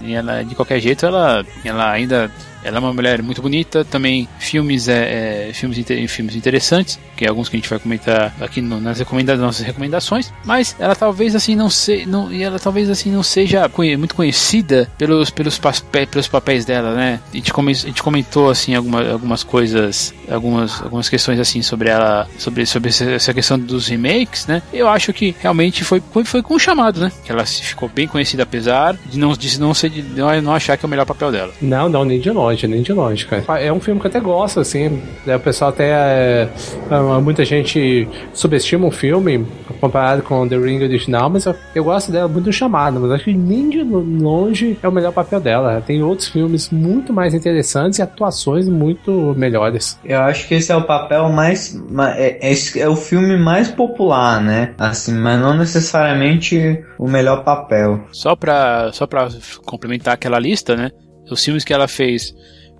e 0.00 0.14
ela, 0.14 0.42
de 0.42 0.54
qualquer 0.54 0.80
jeito, 0.80 1.04
ela, 1.04 1.44
ela 1.64 1.90
ainda 1.90 2.25
ela 2.66 2.78
é 2.78 2.80
uma 2.80 2.92
mulher 2.92 3.22
muito 3.22 3.40
bonita, 3.40 3.84
também 3.84 4.28
filmes, 4.38 4.88
é, 4.88 5.48
é 5.48 5.52
filmes, 5.52 5.84
filmes 6.08 6.34
interessantes, 6.34 6.98
que 7.16 7.24
é 7.24 7.28
alguns 7.28 7.48
que 7.48 7.56
a 7.56 7.58
gente 7.58 7.70
vai 7.70 7.78
comentar 7.78 8.34
aqui 8.40 8.60
no, 8.60 8.80
nas 8.80 8.98
recomenda 8.98 9.36
nossas 9.36 9.64
recomendações, 9.64 10.32
mas 10.44 10.74
ela 10.78 10.94
talvez 10.94 11.34
assim 11.34 11.54
não 11.54 11.70
seja, 11.70 12.06
não, 12.06 12.32
e 12.32 12.42
ela 12.42 12.58
talvez 12.58 12.90
assim 12.90 13.10
não 13.10 13.22
seja 13.22 13.70
muito 13.98 14.14
conhecida 14.14 14.90
pelos, 14.98 15.30
pelos, 15.30 15.60
pelos 16.10 16.28
papéis 16.28 16.64
dela, 16.64 16.94
né? 16.94 17.20
A 17.32 17.36
gente, 17.36 17.52
come, 17.52 17.72
a 17.72 17.74
gente 17.74 18.02
comentou 18.02 18.50
assim 18.50 18.74
alguma, 18.74 19.12
algumas 19.12 19.42
coisas, 19.42 20.12
algumas, 20.28 20.82
algumas 20.82 21.08
questões 21.08 21.38
assim 21.38 21.62
sobre 21.62 21.88
ela, 21.88 22.28
sobre, 22.38 22.66
sobre 22.66 22.90
essa 22.90 23.32
questão 23.32 23.58
dos 23.58 23.86
remakes, 23.86 24.46
né? 24.46 24.62
Eu 24.72 24.88
acho 24.88 25.12
que 25.12 25.34
realmente 25.40 25.84
foi, 25.84 26.02
foi 26.24 26.42
com 26.42 26.54
o 26.54 26.58
chamado, 26.58 27.00
né? 27.00 27.12
Que 27.24 27.30
ela 27.30 27.44
ficou 27.46 27.88
bem 27.88 28.08
conhecida 28.08 28.42
apesar 28.42 28.96
de 29.06 29.18
não, 29.18 29.32
de 29.32 29.60
não 29.60 29.72
ser 29.72 29.90
de 29.90 30.02
não, 30.02 30.42
não 30.42 30.54
achar 30.54 30.76
que 30.76 30.84
é 30.84 30.86
o 30.86 30.90
melhor 30.90 31.06
papel 31.06 31.30
dela. 31.30 31.52
Não, 31.60 31.88
não, 31.88 32.04
nem 32.04 32.20
de 32.20 32.30
longe, 32.30 32.55
nem 32.64 32.82
de 32.82 32.92
longe, 32.92 33.26
cara. 33.26 33.60
É 33.60 33.72
um 33.72 33.80
filme 33.80 34.00
que 34.00 34.06
eu 34.06 34.10
até 34.10 34.20
gosto, 34.20 34.60
assim. 34.60 35.02
Né? 35.24 35.36
O 35.36 35.40
pessoal 35.40 35.70
até. 35.70 35.90
É, 35.90 36.48
é, 36.90 37.20
muita 37.20 37.44
gente 37.44 38.08
subestima 38.32 38.86
o 38.86 38.90
filme 38.90 39.44
comparado 39.80 40.22
com 40.22 40.46
The 40.46 40.56
Ring 40.56 40.82
original, 40.82 41.28
mas 41.28 41.44
eu, 41.44 41.54
eu 41.74 41.84
gosto 41.84 42.12
dela 42.12 42.28
muito 42.28 42.44
do 42.44 42.52
chamado, 42.52 43.00
mas 43.00 43.10
acho 43.10 43.24
que 43.24 43.34
nem 43.34 43.68
de 43.68 43.82
longe 43.82 44.78
é 44.82 44.88
o 44.88 44.92
melhor 44.92 45.12
papel 45.12 45.40
dela. 45.40 45.82
Tem 45.84 46.02
outros 46.02 46.28
filmes 46.28 46.70
muito 46.70 47.12
mais 47.12 47.34
interessantes 47.34 47.98
e 47.98 48.02
atuações 48.02 48.68
muito 48.68 49.34
melhores. 49.36 49.98
Eu 50.04 50.20
acho 50.20 50.46
que 50.46 50.54
esse 50.54 50.70
é 50.70 50.76
o 50.76 50.82
papel 50.82 51.28
mais. 51.30 51.78
É, 52.16 52.52
é, 52.52 52.80
é 52.80 52.88
o 52.88 52.96
filme 52.96 53.36
mais 53.36 53.68
popular, 53.68 54.40
né? 54.40 54.74
Assim, 54.78 55.14
mas 55.14 55.40
não 55.40 55.56
necessariamente 55.56 56.82
o 56.98 57.08
melhor 57.08 57.42
papel. 57.44 58.04
Só 58.12 58.36
pra, 58.36 58.90
só 58.92 59.06
pra 59.06 59.28
complementar 59.64 60.14
aquela 60.14 60.38
lista, 60.38 60.76
né? 60.76 60.90
Os 61.30 61.44
filmes 61.44 61.64
que 61.64 61.72
ela 61.72 61.88
fez 61.88 62.34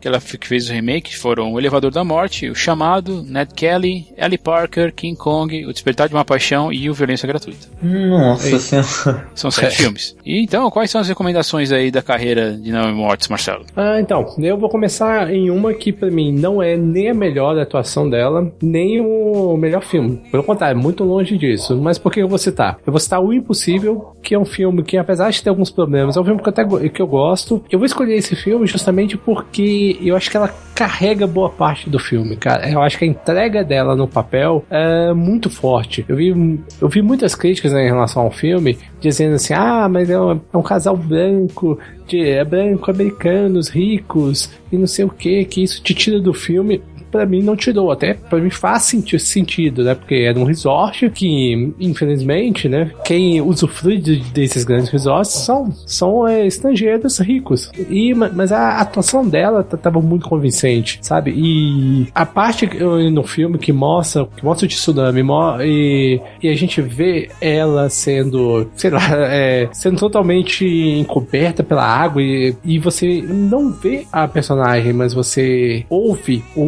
que 0.07 0.09
ela 0.09 0.21
fez 0.21 0.71
o 0.71 0.73
remake 0.73 1.17
foram 1.17 1.53
O 1.53 1.59
Elevador 1.59 1.91
da 1.91 2.05
Morte, 2.05 2.49
O 2.49 2.55
Chamado, 2.55 3.25
Ned 3.25 3.53
Kelly, 3.55 4.07
Ellie 4.17 4.39
Parker, 4.39 4.95
King 4.95 5.17
Kong, 5.17 5.67
O 5.67 5.73
Despertar 5.73 6.09
de 6.09 6.15
uma 6.15 6.25
Paixão 6.25 6.73
e 6.73 6.89
O 6.89 6.95
Violência 6.95 7.27
Gratuita. 7.27 7.67
Nossa 7.83 8.59
Senhora. 8.59 9.27
São 9.35 9.51
sete 9.51 9.67
é. 9.67 9.71
filmes. 9.71 10.17
E 10.25 10.41
então, 10.43 10.71
quais 10.71 10.91
são 10.91 11.01
as 11.01 11.09
recomendações 11.09 11.73
aí 11.73 11.91
da 11.91 12.03
carreira 12.03 12.53
de 12.53 12.71
Naomi 12.71 12.95
Mortes, 12.95 13.27
Marcelo? 13.27 13.65
Ah, 13.75 13.99
então, 14.01 14.27
eu 14.39 14.57
vou 14.57 14.69
começar 14.69 15.33
em 15.33 15.51
uma 15.51 15.75
que 15.75 15.93
para 15.93 16.11
mim 16.11 16.33
não 16.33 16.63
é 16.63 16.77
nem 16.77 17.11
a 17.11 17.15
melhor 17.15 17.59
atuação 17.59 18.09
dela, 18.09 18.53
nem 18.63 19.01
o 19.01 19.57
melhor 19.57 19.83
filme. 19.83 20.23
Pelo 20.31 20.45
contrário, 20.45 20.81
muito 20.81 21.03
longe 21.03 21.37
disso. 21.37 21.77
Mas 21.77 21.99
por 21.99 22.13
que 22.13 22.21
eu 22.21 22.29
vou 22.29 22.39
citar? 22.39 22.79
Eu 22.87 22.93
vou 22.93 23.01
citar 23.01 23.21
O 23.21 23.33
Impossível, 23.33 24.13
que 24.23 24.35
é 24.35 24.39
um 24.39 24.45
filme 24.45 24.85
que, 24.85 24.97
apesar 24.97 25.31
de 25.31 25.43
ter 25.43 25.51
alguns 25.51 25.71
problemas, 25.71 26.17
é 26.17 26.21
um 26.21 26.25
filme 26.25 26.41
que 26.41 26.49
eu, 26.49 26.53
até, 26.53 26.89
que 26.89 27.03
eu 27.03 27.07
gosto. 27.09 27.65
Eu 27.71 27.81
vou 27.81 27.87
escolher 27.87 28.15
esse 28.15 28.37
filme 28.37 28.67
justamente 28.67 29.17
porque 29.17 29.96
eu 30.01 30.17
acho 30.17 30.31
que 30.31 30.37
ela 30.37 30.53
carrega 30.75 31.27
boa 31.27 31.49
parte 31.49 31.89
do 31.89 31.99
filme, 31.99 32.37
cara. 32.37 32.69
Eu 32.71 32.83
acho 32.83 32.99
que 32.99 33.05
a 33.05 33.09
entrega 33.09 33.65
dela 33.65 33.97
no 33.97 34.07
papel 34.07 34.65
é 34.71 35.13
muito 35.13 35.49
forte. 35.49 36.05
Eu 36.09 36.17
vi, 36.17 36.61
eu 36.81 36.89
vi 36.89 37.03
muitas 37.03 37.35
críticas 37.35 37.73
né, 37.73 37.85
em 37.85 37.89
relação 37.89 38.23
ao 38.23 38.31
filme, 38.31 38.79
dizendo 39.01 39.37
assim: 39.37 39.55
ah, 39.55 39.89
mas 39.89 40.11
é 40.11 40.21
um, 40.21 40.41
é 40.53 40.57
um 40.57 40.63
casal 40.63 40.97
branco, 40.97 41.79
de, 42.07 42.29
é 42.29 42.45
branco, 42.45 42.91
americanos, 42.91 43.69
ricos, 43.69 44.51
e 44.71 44.77
não 44.77 44.87
sei 44.87 45.05
o 45.05 45.11
que, 45.11 45.45
que 45.45 45.63
isso 45.63 45.83
te 45.83 45.95
tira 45.95 46.21
do 46.21 46.35
filme 46.35 46.83
para 47.17 47.25
mim 47.25 47.43
não 47.43 47.57
tirou. 47.57 47.91
Até 47.91 48.15
para 48.15 48.39
mim 48.39 48.51
faz 48.51 48.95
sentido, 49.19 49.83
né? 49.83 49.95
Porque 49.95 50.15
era 50.15 50.39
um 50.39 50.45
resort 50.45 51.09
que, 51.11 51.73
infelizmente, 51.81 52.69
né? 52.69 52.91
Quem 53.05 53.41
usufrui 53.41 53.99
desses 53.99 54.65
grandes 54.65 54.91
resorts 54.91 55.33
são, 55.33 55.73
são 55.87 56.29
é, 56.29 56.47
estrangeiros 56.47 57.19
ricos. 57.19 57.71
E, 57.89 58.15
mas 58.15 58.53
a 58.53 58.81
atuação 58.81 59.27
dela 59.27 59.65
tava 59.65 60.01
muito 60.01 60.29
convincente, 60.29 60.99
sabe? 61.01 61.33
E 61.35 62.09
a 62.15 62.27
parte 62.27 62.69
no 63.13 63.23
filme 63.23 63.59
que 63.59 63.73
mostra, 63.73 64.27
que 64.37 64.45
mostra 64.45 64.67
o 64.67 64.69
tsunami 64.69 65.23
e, 65.65 66.21
e 66.43 66.49
a 66.49 66.55
gente 66.55 66.83
vê 66.83 67.31
ela 67.41 67.89
sendo, 67.89 68.69
sei 68.77 68.91
lá, 68.91 69.01
é, 69.33 69.69
sendo 69.73 69.99
totalmente 69.99 70.67
encoberta 70.67 71.63
pela 71.63 71.85
água 71.85 72.23
e, 72.23 72.55
e 72.65 72.79
você 72.79 73.23
não 73.23 73.73
vê 73.73 74.07
a 74.13 74.29
personagem, 74.29 74.93
mas 74.93 75.15
você 75.15 75.85
ouve 75.89 76.45
o 76.55 76.67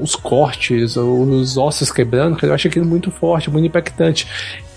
os 0.00 0.14
cortes, 0.14 0.96
os 0.96 1.56
ossos 1.56 1.90
quebrando, 1.90 2.38
eu 2.42 2.54
acho 2.54 2.68
aquilo 2.68 2.86
muito 2.86 3.10
forte, 3.10 3.50
muito 3.50 3.66
impactante. 3.66 4.26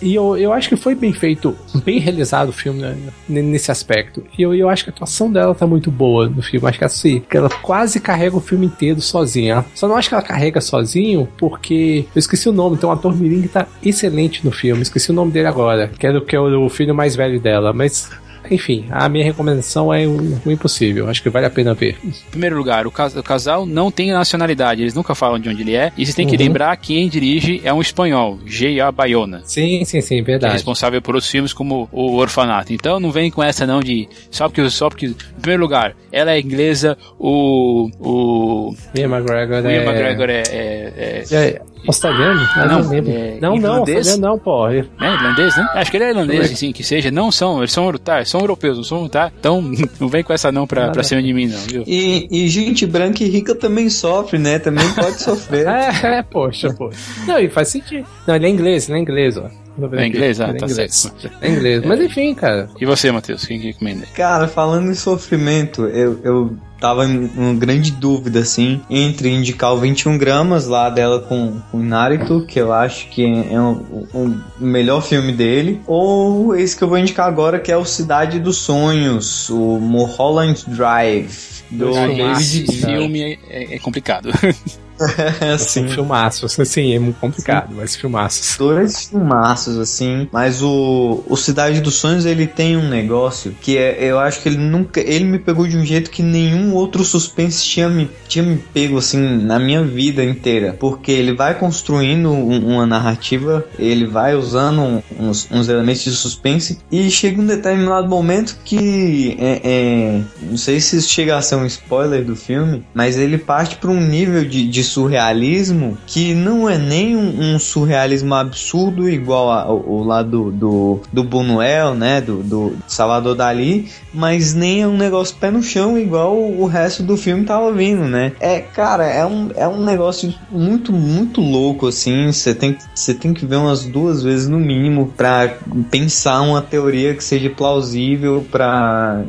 E 0.02 0.14
eu, 0.14 0.38
eu 0.38 0.52
acho 0.52 0.68
que 0.68 0.76
foi 0.76 0.94
bem 0.94 1.14
feito, 1.14 1.56
bem 1.84 2.00
realizado 2.00 2.50
o 2.50 2.54
filme 2.54 2.82
né, 2.82 2.96
nesse 3.28 3.72
aspecto. 3.72 4.24
E 4.38 4.42
eu, 4.42 4.54
eu 4.54 4.70
acho 4.70 4.84
que 4.84 4.90
a 4.90 4.94
atuação 4.94 5.32
dela 5.32 5.56
tá 5.56 5.66
muito 5.66 5.90
boa 5.90 6.28
no 6.28 6.42
filme. 6.42 6.68
Acho 6.68 6.80
que 6.80 6.86
assim, 6.86 7.22
que 7.22 7.38
ela 7.38 7.50
quase 7.50 8.00
carrega 8.00 8.36
o 8.36 8.42
filme 8.42 8.66
inteiro 8.66 9.02
sozinha. 9.02 9.66
Só 9.74 9.88
não 9.88 9.96
acho 9.96 10.10
que 10.10 10.16
ela 10.16 10.24
carrega 10.24 10.60
sozinho, 10.60 11.28
porque 11.38 12.06
eu 12.14 12.20
esqueci 12.20 12.50
o 12.50 12.54
nome. 12.54 12.78
Tem 12.78 12.88
um 12.88 12.92
ator 12.92 13.16
mirim 13.16 13.42
que 13.42 13.48
tá 13.48 13.68
excelente 13.84 14.46
no 14.46 14.52
filme. 14.52 14.82
Esqueci 14.82 15.12
o 15.12 15.14
nome 15.14 15.32
dele 15.32 15.48
agora, 15.48 15.88
que 15.88 16.06
é, 16.06 16.20
que 16.20 16.36
é 16.36 16.40
o 16.40 16.70
filho 16.70 16.94
mais 16.94 17.16
velho 17.16 17.40
dela. 17.40 17.72
Mas 17.72 18.10
enfim, 18.50 18.86
a 18.90 19.08
minha 19.08 19.24
recomendação 19.24 19.94
é 19.94 20.06
o, 20.06 20.40
o 20.46 20.52
impossível. 20.52 21.10
Acho 21.10 21.22
que 21.22 21.30
vale 21.30 21.46
a 21.46 21.50
pena 21.50 21.74
ver. 21.74 21.98
Em 22.04 22.12
primeiro 22.30 22.58
lugar, 22.58 22.88
o, 22.88 22.92
cas 22.92 23.16
o, 23.16 23.24
casal 23.24 23.66
não 23.66 23.92
tem 23.92 24.12
nacionalidade, 24.12 24.82
eles 24.82 24.94
nunca 24.94 25.14
falam 25.14 25.40
de 25.40 25.50
onde 25.50 25.62
ele 25.62 25.76
é. 25.76 25.92
E 25.98 26.06
você 26.06 26.14
tem 26.14 26.28
que 26.28 26.36
uhum. 26.36 26.42
lembrar 26.42 26.76
que 26.78 26.96
quem 26.96 27.10
dirige 27.10 27.62
é 27.64 27.74
um 27.74 27.82
espanhol, 27.82 28.40
J.A. 28.46 28.92
Bayona. 28.92 29.42
Sim, 29.44 29.84
sim, 29.84 30.00
sim, 30.02 30.22
verdade. 30.22 30.46
Que 30.46 30.50
é 30.50 30.54
responsável 30.54 31.02
por 31.02 31.16
outros 31.16 31.30
filmes 31.30 31.52
como 31.52 31.90
O 31.92 32.16
Orfanato. 32.16 32.72
Então 32.72 33.00
não 33.00 33.12
vem 33.12 33.30
com 33.30 33.44
essa 33.44 33.66
não 33.66 33.82
de 33.82 34.08
só 34.32 34.48
porque, 34.48 34.70
só 34.70 34.90
porque 34.90 35.08
em 35.08 35.42
primeiro 35.42 35.62
lugar, 35.62 35.96
ela 36.12 36.32
é 36.32 36.40
inglesa, 36.40 36.98
o. 37.20 37.90
o 38.00 38.76
Ian 38.96 39.10
McGregor, 39.10 39.66
Ian 39.66 39.70
é... 39.70 39.86
McGregor 39.86 40.30
é, 40.30 40.44
é, 40.50 41.24
é, 41.32 41.36
é 41.36 41.62
Australiano? 41.88 42.42
Ah, 42.56 42.66
não, 42.66 42.82
não 42.82 42.90
lembro. 42.90 43.12
É, 43.12 43.38
não, 43.42 43.58
não, 43.58 43.76
australiano 43.78 44.22
não, 44.22 44.40
pô. 44.40 44.68
É 44.68 44.86
irlandês, 45.02 45.56
né? 45.56 45.68
Acho 45.74 45.92
que 45.92 45.98
ele 45.98 46.04
é 46.06 46.10
irlandês, 46.10 46.52
assim, 46.52 46.72
que 46.72 46.84
seja. 46.84 47.12
Não 47.12 47.32
são, 47.32 47.60
eles 47.60 47.72
são, 47.72 47.92
tá, 47.94 48.24
são 48.26 48.42
europeus, 48.42 48.78
não 48.78 48.84
são, 48.84 49.10
tá? 49.10 49.32
Então, 49.40 49.62
não 50.00 50.08
vem 50.08 50.24
com 50.24 50.34
essa 50.34 50.52
não 50.52 50.66
pra, 50.66 50.92
pra 50.92 51.04
cima 51.04 51.22
de 51.22 51.34
mim, 51.34 51.48
não, 51.48 51.60
viu? 51.60 51.84
E, 51.86 52.28
e 52.32 52.48
gente 52.48 52.86
branca 52.86 53.24
e 53.24 53.28
rica 53.28 53.56
também 53.56 53.90
sofre, 53.90 54.38
né? 54.38 54.60
Também 54.60 54.90
pode 54.94 55.20
sofrer. 55.24 55.68
é, 55.68 56.18
é, 56.20 56.24
poxa, 56.24 56.74
poxa. 56.74 56.98
Não, 57.28 57.40
e 57.40 57.50
faz 57.50 57.70
sentido. 57.70 58.06
Não, 58.28 58.36
ele 58.36 58.46
é 58.48 58.50
inglês, 58.50 58.90
ele 58.90 58.98
é 58.98 59.02
inglês, 59.02 59.38
ó. 59.38 59.50
É 59.94 60.08
inglês? 60.08 60.40
Ah, 60.40 60.50
é 60.50 60.54
tá 60.54 60.66
inglês. 60.66 60.96
certo. 60.96 61.32
É 61.42 61.50
inglês. 61.50 61.84
Mas 61.86 62.00
enfim, 62.00 62.34
cara. 62.34 62.70
E 62.80 62.86
você, 62.86 63.12
Matheus? 63.12 63.46
Quem 63.46 63.60
que 63.60 63.68
recomenda? 63.68 64.06
Cara, 64.14 64.48
falando 64.48 64.90
em 64.90 64.96
sofrimento, 64.96 65.86
eu, 65.88 66.20
eu 66.24 66.58
tava 66.80 67.06
em 67.06 67.30
uma 67.36 67.54
grande 67.54 67.92
dúvida, 67.92 68.40
assim, 68.40 68.82
entre 68.90 69.30
indicar 69.30 69.74
o 69.74 69.78
21 69.78 70.18
gramas 70.18 70.68
lá 70.68 70.90
dela 70.90 71.20
com, 71.20 71.60
o 71.74 71.80
Naruto, 71.80 72.46
que 72.46 72.60
eu 72.60 72.72
acho 72.72 73.10
que 73.10 73.26
é 73.26 73.60
o 73.60 74.08
um, 74.14 74.42
um 74.60 74.66
melhor 74.66 75.02
filme 75.02 75.32
dele, 75.32 75.82
ou 75.88 76.56
esse 76.56 76.76
que 76.76 76.84
eu 76.84 76.88
vou 76.88 76.98
indicar 76.98 77.28
agora, 77.28 77.60
que 77.60 77.72
é 77.72 77.78
o 77.78 77.86
Cidade 77.86 78.40
dos 78.40 78.58
Sonhos, 78.58 79.50
o 79.50 79.80
Mulholland 79.80 80.64
Drive. 80.68 81.56
Do 81.72 81.92
David 81.92 82.72
filme 82.72 83.40
é, 83.50 83.76
é 83.76 83.80
complicado. 83.80 84.30
assim, 85.54 85.88
filmaços, 85.88 86.60
assim, 86.60 86.94
é 86.94 87.00
muito 87.00 87.20
complicado, 87.20 87.70
Sim. 87.70 87.76
mas 87.76 87.96
filmaços. 87.96 88.58
Dois 88.58 89.10
filmaços, 89.10 89.78
assim, 89.78 90.28
mas 90.32 90.62
o, 90.62 91.24
o 91.28 91.36
Cidade 91.36 91.82
dos 91.82 91.96
Sonhos, 91.96 92.26
ele 92.26 92.48
tem 92.48 92.78
um 92.78 92.88
negócio 92.88 93.56
que 93.62 93.78
é, 93.78 93.98
eu 94.00 94.20
acho 94.20 94.42
que 94.42 94.50
ele 94.50 94.58
nunca, 94.58 95.00
ele 95.00 95.26
me 95.26 95.40
pegou 95.40 95.68
de 95.68 95.78
um 95.78 95.86
jeito 95.86 96.10
que 96.10 96.24
nenhum 96.24 96.74
outro 96.74 97.04
suspense 97.04 97.64
tinha 97.64 97.90
me, 97.90 98.10
tinha 98.28 98.44
me 98.44 98.58
pego, 98.58 98.98
assim, 98.98 99.20
na 99.20 99.60
minha 99.60 99.84
vida 99.84 100.24
inteira, 100.24 100.76
porque 100.80 101.12
ele 101.12 101.34
vai 101.34 101.56
construindo 101.56 102.30
um, 102.30 102.74
uma 102.76 102.86
narrativa, 102.86 103.66
ele 103.78 104.06
vai 104.06 104.36
usando 104.36 105.04
uns, 105.20 105.50
uns, 105.52 105.68
elementos 105.68 106.04
de 106.04 106.12
suspense 106.12 106.80
e 106.92 107.10
chega 107.10 107.42
um 107.42 107.46
determinado 107.46 108.08
momento 108.08 108.58
que, 108.64 109.36
é, 109.40 109.62
é, 109.64 110.22
não 110.42 110.58
sei 110.58 110.80
se 110.80 110.98
isso 110.98 111.10
chega 111.10 111.36
a 111.36 111.42
ser 111.42 111.56
um 111.56 111.66
spoiler 111.66 112.24
do 112.24 112.36
filme, 112.36 112.84
mas 112.94 113.18
ele 113.18 113.38
parte 113.38 113.76
para 113.76 113.90
um 113.90 114.00
nível 114.00 114.46
de, 114.46 114.68
de 114.68 114.85
surrealismo 114.86 115.98
que 116.08 116.34
não 116.34 116.70
é 116.70 116.78
nem 116.78 117.16
um, 117.16 117.56
um 117.56 117.60
surrealismo 117.60 118.34
absurdo 118.34 119.10
igual 119.10 119.50
ao, 119.52 120.04
lado 120.04 120.52
do, 120.52 121.00
do 121.12 121.24
Buñuel, 121.24 121.94
né, 121.94 122.22
do, 122.22 122.44
do 122.44 122.78
Salvador 122.88 123.36
Dali, 123.36 123.90
mas 124.14 124.54
nem 124.54 124.84
é 124.84 124.88
um 124.88 124.98
negócio 124.98 125.36
pé 125.38 125.52
no 125.52 125.62
chão 125.62 125.98
igual 125.98 126.38
o 126.38 126.66
resto 126.66 127.04
do 127.04 127.18
filme 127.18 127.46
tava 127.46 127.72
vindo, 127.72 128.06
né? 128.06 128.32
É, 128.40 128.60
cara, 128.60 129.06
é 129.06 129.26
um, 129.26 129.50
é 129.56 129.68
um 129.68 129.84
negócio 129.84 130.34
muito, 130.50 130.92
muito 130.92 131.42
louco, 131.42 131.88
assim, 131.88 132.32
você 132.32 132.54
tem, 132.54 132.78
tem 133.20 133.34
que 133.34 133.46
ver 133.46 133.58
umas 133.58 133.84
duas 133.84 134.24
vezes 134.24 134.48
no 134.48 134.60
mínimo 134.60 135.14
para 135.18 135.58
pensar 135.90 136.42
uma 136.42 136.62
teoria 136.62 137.14
que 137.14 137.24
seja 137.24 137.50
plausível 137.50 138.46
para 138.52 139.24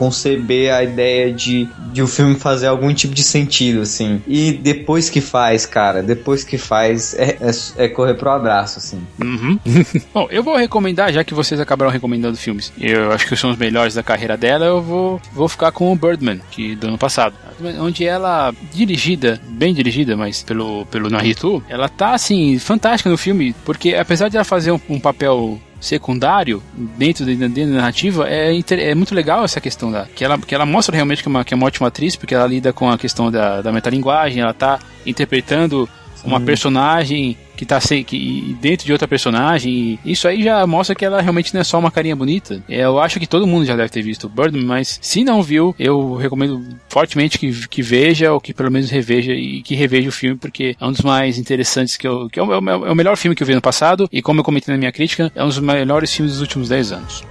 conceber 0.00 0.72
a 0.72 0.82
ideia 0.82 1.30
de, 1.30 1.68
de 1.92 2.00
o 2.00 2.06
filme 2.06 2.34
fazer 2.34 2.68
algum 2.68 2.94
tipo 2.94 3.14
de 3.14 3.22
sentido, 3.22 3.82
assim. 3.82 4.22
E 4.26 4.50
depois 4.50 5.10
que 5.10 5.20
faz, 5.20 5.66
cara, 5.66 6.02
depois 6.02 6.42
que 6.42 6.56
faz, 6.56 7.12
é, 7.18 7.36
é, 7.38 7.84
é 7.84 7.88
correr 7.88 8.14
pro 8.14 8.30
abraço, 8.30 8.78
assim. 8.78 8.98
Uhum. 9.22 9.58
Bom, 10.14 10.26
eu 10.30 10.42
vou 10.42 10.56
recomendar, 10.56 11.12
já 11.12 11.22
que 11.22 11.34
vocês 11.34 11.60
acabaram 11.60 11.92
recomendando 11.92 12.38
filmes, 12.38 12.72
eu 12.80 13.12
acho 13.12 13.28
que 13.28 13.36
são 13.36 13.50
os 13.50 13.58
melhores 13.58 13.92
da 13.92 14.02
carreira 14.02 14.38
dela, 14.38 14.64
eu 14.64 14.80
vou, 14.80 15.20
vou 15.34 15.50
ficar 15.50 15.70
com 15.70 15.92
o 15.92 15.96
Birdman, 15.96 16.40
que 16.50 16.74
do 16.74 16.88
ano 16.88 16.96
passado. 16.96 17.34
Onde 17.78 18.06
ela, 18.06 18.54
dirigida, 18.72 19.38
bem 19.48 19.74
dirigida, 19.74 20.16
mas 20.16 20.42
pelo, 20.42 20.86
pelo 20.86 21.10
Narito, 21.10 21.62
ela 21.68 21.90
tá, 21.90 22.14
assim, 22.14 22.58
fantástica 22.58 23.10
no 23.10 23.18
filme, 23.18 23.54
porque 23.66 23.94
apesar 23.94 24.30
de 24.30 24.38
ela 24.38 24.44
fazer 24.46 24.72
um, 24.72 24.80
um 24.88 24.98
papel 24.98 25.60
secundário 25.80 26.62
dentro 26.96 27.24
da, 27.24 27.48
narrativa 27.66 28.28
é, 28.28 28.52
é 28.70 28.94
muito 28.94 29.14
legal 29.14 29.44
essa 29.44 29.60
questão 29.60 29.90
da 29.90 30.04
que 30.04 30.24
ela, 30.24 30.38
que 30.38 30.54
ela 30.54 30.66
mostra 30.66 30.94
realmente 30.94 31.22
que 31.22 31.28
é, 31.28 31.30
uma, 31.30 31.44
que 31.44 31.54
é 31.54 31.56
uma 31.56 31.66
ótima 31.66 31.88
atriz 31.88 32.16
porque 32.16 32.34
ela 32.34 32.46
lida 32.46 32.72
com 32.72 32.90
a 32.90 32.98
questão 32.98 33.30
da, 33.30 33.62
da 33.62 33.72
metalinguagem 33.72 34.42
ela 34.42 34.50
está 34.50 34.78
interpretando 35.06 35.88
uma 36.24 36.40
personagem 36.40 37.36
que 37.56 37.66
tá 37.66 37.78
sem, 37.78 38.02
que, 38.02 38.56
dentro 38.58 38.86
de 38.86 38.92
outra 38.92 39.06
personagem. 39.06 39.98
isso 40.02 40.26
aí 40.26 40.42
já 40.42 40.66
mostra 40.66 40.94
que 40.94 41.04
ela 41.04 41.20
realmente 41.20 41.52
não 41.52 41.60
é 41.60 41.64
só 41.64 41.78
uma 41.78 41.90
carinha 41.90 42.16
bonita. 42.16 42.62
Eu 42.66 42.98
acho 42.98 43.20
que 43.20 43.26
todo 43.26 43.46
mundo 43.46 43.66
já 43.66 43.76
deve 43.76 43.90
ter 43.90 44.00
visto 44.00 44.30
Birdman, 44.30 44.64
mas 44.64 44.98
se 45.02 45.22
não 45.22 45.42
viu, 45.42 45.74
eu 45.78 46.14
recomendo 46.14 46.64
fortemente 46.88 47.38
que, 47.38 47.68
que 47.68 47.82
veja, 47.82 48.32
ou 48.32 48.40
que 48.40 48.54
pelo 48.54 48.70
menos 48.70 48.90
reveja 48.90 49.32
e 49.32 49.60
que 49.60 49.74
reveja 49.74 50.08
o 50.08 50.12
filme, 50.12 50.36
porque 50.36 50.74
é 50.80 50.86
um 50.86 50.92
dos 50.92 51.02
mais 51.02 51.36
interessantes 51.36 51.98
que 51.98 52.08
eu. 52.08 52.30
que 52.30 52.40
é 52.40 52.42
o, 52.42 52.50
é 52.50 52.92
o 52.92 52.96
melhor 52.96 53.16
filme 53.18 53.34
que 53.34 53.42
eu 53.42 53.46
vi 53.46 53.54
no 53.54 53.60
passado, 53.60 54.08
e 54.10 54.22
como 54.22 54.40
eu 54.40 54.44
comentei 54.44 54.72
na 54.72 54.78
minha 54.78 54.92
crítica, 54.92 55.30
é 55.34 55.44
um 55.44 55.48
dos 55.48 55.58
melhores 55.58 56.14
filmes 56.14 56.32
dos 56.32 56.40
últimos 56.40 56.68
10 56.70 56.92
anos. 56.92 57.24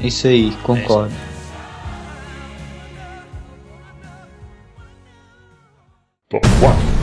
Isso 0.00 0.28
aí, 0.28 0.52
concordo. 0.62 1.12
Top 6.28 6.48
4 6.60 6.99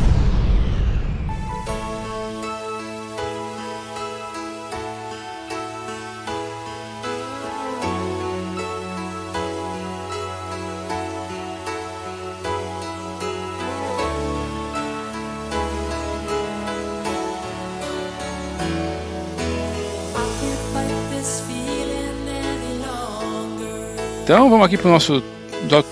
Então 24.28 24.50
vamos 24.50 24.66
aqui 24.66 24.78
para 24.78 24.90
o 24.90 24.92
nosso 24.92 25.24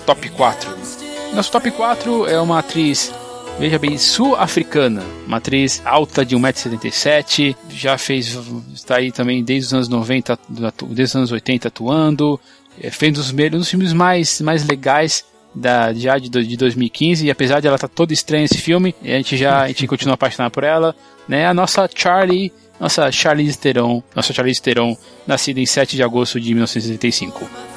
top 0.04 0.28
4. 0.28 0.70
Nosso 1.32 1.50
top 1.50 1.70
4 1.70 2.26
é 2.26 2.38
uma 2.38 2.58
atriz, 2.58 3.10
veja 3.58 3.78
bem, 3.78 3.96
sul-africana, 3.96 5.02
uma 5.26 5.38
atriz 5.38 5.80
alta 5.86 6.22
de 6.22 6.36
1,77m, 6.36 7.56
já 7.70 7.96
fez, 7.96 8.38
está 8.74 8.96
aí 8.96 9.10
também 9.10 9.42
desde 9.42 9.68
os 9.68 9.72
anos 9.72 9.88
90, 9.88 10.38
desde 10.50 11.02
os 11.04 11.16
anos 11.16 11.32
80 11.32 11.68
atuando, 11.68 12.38
é, 12.78 12.90
fez 12.90 13.10
um 13.18 13.56
dos, 13.56 13.70
filmes 13.70 13.94
mais, 13.94 14.38
mais 14.42 14.66
legais 14.66 15.24
da, 15.54 15.94
já 15.94 16.18
de, 16.18 16.28
de 16.28 16.56
2015, 16.58 17.24
e 17.24 17.30
apesar 17.30 17.60
de 17.60 17.68
ela 17.68 17.76
estar 17.76 17.88
tá 17.88 17.94
toda 17.96 18.12
estranha 18.12 18.44
esse 18.44 18.58
filme, 18.58 18.94
a 19.02 19.06
gente 19.06 19.34
já 19.38 19.62
a 19.62 19.68
gente 19.68 19.86
continua 19.86 20.12
apaixonado 20.12 20.52
por 20.52 20.62
ela, 20.62 20.94
né? 21.26 21.46
A 21.46 21.54
nossa 21.54 21.88
Charlie, 21.94 22.52
nossa 22.78 23.10
Charlize 23.10 23.56
Theron, 23.56 24.02
nossa 24.14 24.34
Charlize 24.34 24.60
Theron, 24.60 24.94
nascida 25.26 25.58
em 25.58 25.64
7 25.64 25.96
de 25.96 26.02
agosto 26.02 26.38
de 26.38 26.52
1975. 26.52 27.75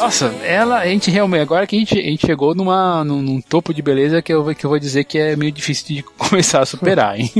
Nossa, 0.00 0.34
ela, 0.42 0.78
a 0.78 0.86
gente 0.86 1.10
realmente, 1.10 1.42
agora 1.42 1.66
que 1.66 1.76
a 1.76 1.78
gente, 1.78 1.98
a 1.98 2.02
gente 2.02 2.26
chegou 2.26 2.54
numa, 2.54 3.04
num, 3.04 3.20
num, 3.20 3.40
topo 3.40 3.74
de 3.74 3.82
beleza 3.82 4.22
que 4.22 4.32
eu, 4.32 4.54
que 4.54 4.64
eu 4.64 4.70
vou 4.70 4.78
dizer 4.78 5.04
que 5.04 5.18
é 5.18 5.36
meio 5.36 5.52
difícil 5.52 5.86
de 5.86 6.02
começar 6.16 6.60
a 6.60 6.66
superar, 6.66 7.18
hein? 7.18 7.30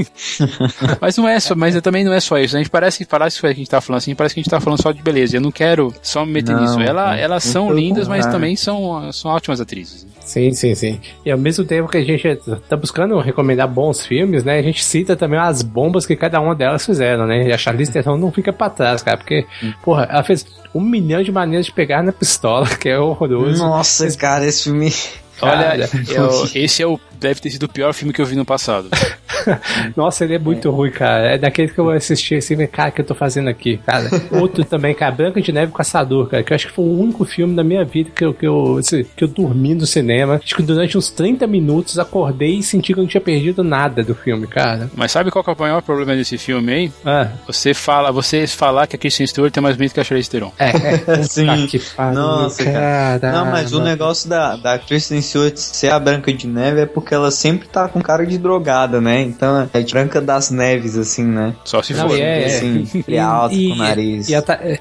mas 1.01 1.17
não 1.17 1.27
é 1.27 1.41
só, 1.41 1.55
mas 1.55 1.81
também 1.81 2.05
não 2.05 2.13
é 2.13 2.21
só 2.21 2.39
isso. 2.39 2.57
A 2.57 2.59
gente 2.59 2.71
parece 2.71 2.99
que 2.99 3.07
parece 3.07 3.41
que 3.41 3.47
a 3.47 3.53
gente 3.53 3.69
tá 3.69 3.81
falando 3.81 3.99
assim, 3.99 4.15
parece 4.15 4.35
que 4.35 4.41
a 4.41 4.43
gente 4.43 4.51
tá 4.51 4.61
falando 4.61 4.83
só 4.83 4.93
de 4.93 5.03
beleza. 5.03 5.37
Eu 5.37 5.41
não 5.41 5.51
quero 5.51 5.93
só 6.03 6.25
me 6.27 6.33
meter 6.33 6.55
não, 6.55 6.63
nisso. 6.63 6.81
Ela, 6.81 7.17
elas 7.17 7.45
são 7.45 7.73
lindas, 7.73 8.07
mas 8.07 8.27
também 8.27 8.57
são, 8.57 9.11
são 9.13 9.31
ótimas 9.31 9.61
atrizes. 9.61 10.07
Sim, 10.31 10.53
sim, 10.53 10.75
sim. 10.77 11.01
E 11.25 11.31
ao 11.31 11.39
mesmo 11.39 11.65
tempo 11.65 11.89
que 11.89 11.99
a 11.99 12.05
gente 12.05 12.39
tá 12.69 12.77
buscando 12.77 13.19
recomendar 13.19 13.67
bons 13.67 14.07
filmes, 14.07 14.45
né? 14.45 14.59
A 14.59 14.63
gente 14.63 14.85
cita 14.85 15.17
também 15.17 15.41
as 15.41 15.61
bombas 15.63 16.07
que 16.07 16.15
cada 16.15 16.41
uma 16.41 16.55
delas 16.55 16.87
fizeram, 16.87 17.27
né? 17.27 17.49
E 17.49 17.53
a 17.53 17.59
Charlize 17.59 17.91
Theron 17.91 18.17
não 18.17 18.31
fica 18.31 18.53
pra 18.53 18.71
trás, 18.71 19.03
cara, 19.03 19.17
porque, 19.17 19.45
hum. 19.63 19.73
porra, 19.83 20.07
ela 20.09 20.23
fez 20.23 20.47
um 20.75 20.81
milhão 20.81 21.23
de 21.23 21.33
maneiras 21.33 21.67
de 21.67 21.73
pegar 21.73 22.03
na 22.03 22.13
pistola, 22.13 22.50
que 22.79 22.89
é 22.89 22.99
horroroso. 22.99 23.63
Nossa, 23.63 24.17
cara, 24.17 24.47
esse 24.47 24.65
filme. 24.65 24.93
Olha, 25.43 25.89
eu, 26.09 26.49
esse 26.55 26.83
é 26.83 26.87
o 26.87 26.99
deve 27.19 27.41
ter 27.41 27.51
sido 27.51 27.65
o 27.65 27.69
pior 27.69 27.93
filme 27.93 28.13
que 28.13 28.21
eu 28.21 28.27
vi 28.27 28.35
no 28.35 28.45
passado. 28.45 28.89
Nossa, 29.97 30.25
ele 30.25 30.35
é 30.35 30.39
muito 30.39 30.69
é. 30.69 30.71
ruim, 30.71 30.91
cara. 30.91 31.35
É 31.35 31.39
daquele 31.39 31.69
que 31.69 31.79
eu 31.79 31.91
assisti 31.91 32.37
assim, 32.37 32.57
cara, 32.67 32.91
que 32.91 33.01
eu 33.01 33.05
tô 33.05 33.15
fazendo 33.15 33.49
aqui, 33.49 33.79
cara. 33.79 34.09
Outro 34.33 34.65
também, 34.65 34.95
cara, 34.95 35.13
Branca 35.13 35.41
de 35.41 35.53
Neve 35.53 35.73
Caçador, 35.73 36.29
cara, 36.29 36.43
que 36.43 36.53
eu 36.53 36.55
acho 36.55 36.69
que 36.69 36.73
foi 36.73 36.85
o 36.85 36.99
único 36.99 37.25
filme 37.25 37.55
da 37.55 37.63
minha 37.63 37.85
vida 37.85 38.11
que 38.15 38.25
eu, 38.25 38.33
que 38.33 38.47
eu, 38.47 38.79
assim, 38.79 39.05
que 39.17 39.25
eu 39.25 39.29
dormi 39.29 39.75
no 39.75 39.87
cinema. 39.87 40.41
Acho 40.43 40.57
que 40.57 40.63
durante 40.63 40.97
uns 40.97 41.11
30 41.11 41.47
minutos 41.47 41.99
acordei 41.99 42.59
e 42.59 42.63
senti 42.63 42.93
que 42.93 42.99
eu 42.99 43.03
não 43.03 43.09
tinha 43.09 43.21
perdido 43.21 43.63
nada 43.63 44.03
do 44.03 44.15
filme, 44.15 44.47
cara. 44.47 44.91
Mas 44.95 45.13
sabe 45.13 45.31
qual 45.31 45.45
é 45.47 45.51
o 45.51 45.57
maior 45.59 45.83
problema 45.83 46.15
desse 46.17 46.39
filme, 46.39 46.73
hein? 46.73 46.93
Ah. 47.05 47.29
Você 47.47 47.75
fala, 47.75 48.11
você 48.11 48.47
falar 48.47 48.87
que 48.87 48.97
a 48.97 48.99
Kristen 48.99 49.27
Stewart 49.27 49.53
tem 49.53 49.63
mais 49.63 49.77
medo 49.77 49.93
que 49.93 50.01
a 50.01 50.05
Charlize 50.05 50.31
Theron. 50.31 50.53
É, 50.59 50.71
é. 50.71 51.23
Sim. 51.23 51.67
Que 51.67 51.79
pariu, 51.79 52.15
Nossa, 52.15 52.65
cara. 52.65 53.33
Não, 53.33 53.47
mas 53.47 53.73
o 53.73 53.81
negócio 53.81 54.29
da, 54.29 54.57
da 54.57 54.79
Kristen 54.79 55.21
Stewart 55.21 55.57
ser 55.57 55.93
a 55.93 55.99
Branca 55.99 56.33
de 56.33 56.47
Neve 56.47 56.81
é 56.81 56.87
porque 56.87 57.11
porque 57.11 57.15
ela 57.15 57.31
sempre 57.33 57.67
tá 57.67 57.89
com 57.89 58.01
cara 58.01 58.25
de 58.25 58.39
drogada, 58.39 59.01
né? 59.01 59.30
Então 59.31 59.69
é 59.73 59.83
Branca 59.83 60.21
das 60.21 60.51
Neves, 60.51 60.97
assim, 60.97 61.25
né? 61.25 61.55
Só 61.65 61.83
se 61.83 61.95
for. 61.95 62.19
É, 62.19 62.45
assim, 62.45 62.87
e, 63.07 63.19
alto 63.19 63.55
e, 63.55 63.69
com 63.69 63.75
o 63.75 63.79
nariz. 63.79 64.29
E, 64.29 64.35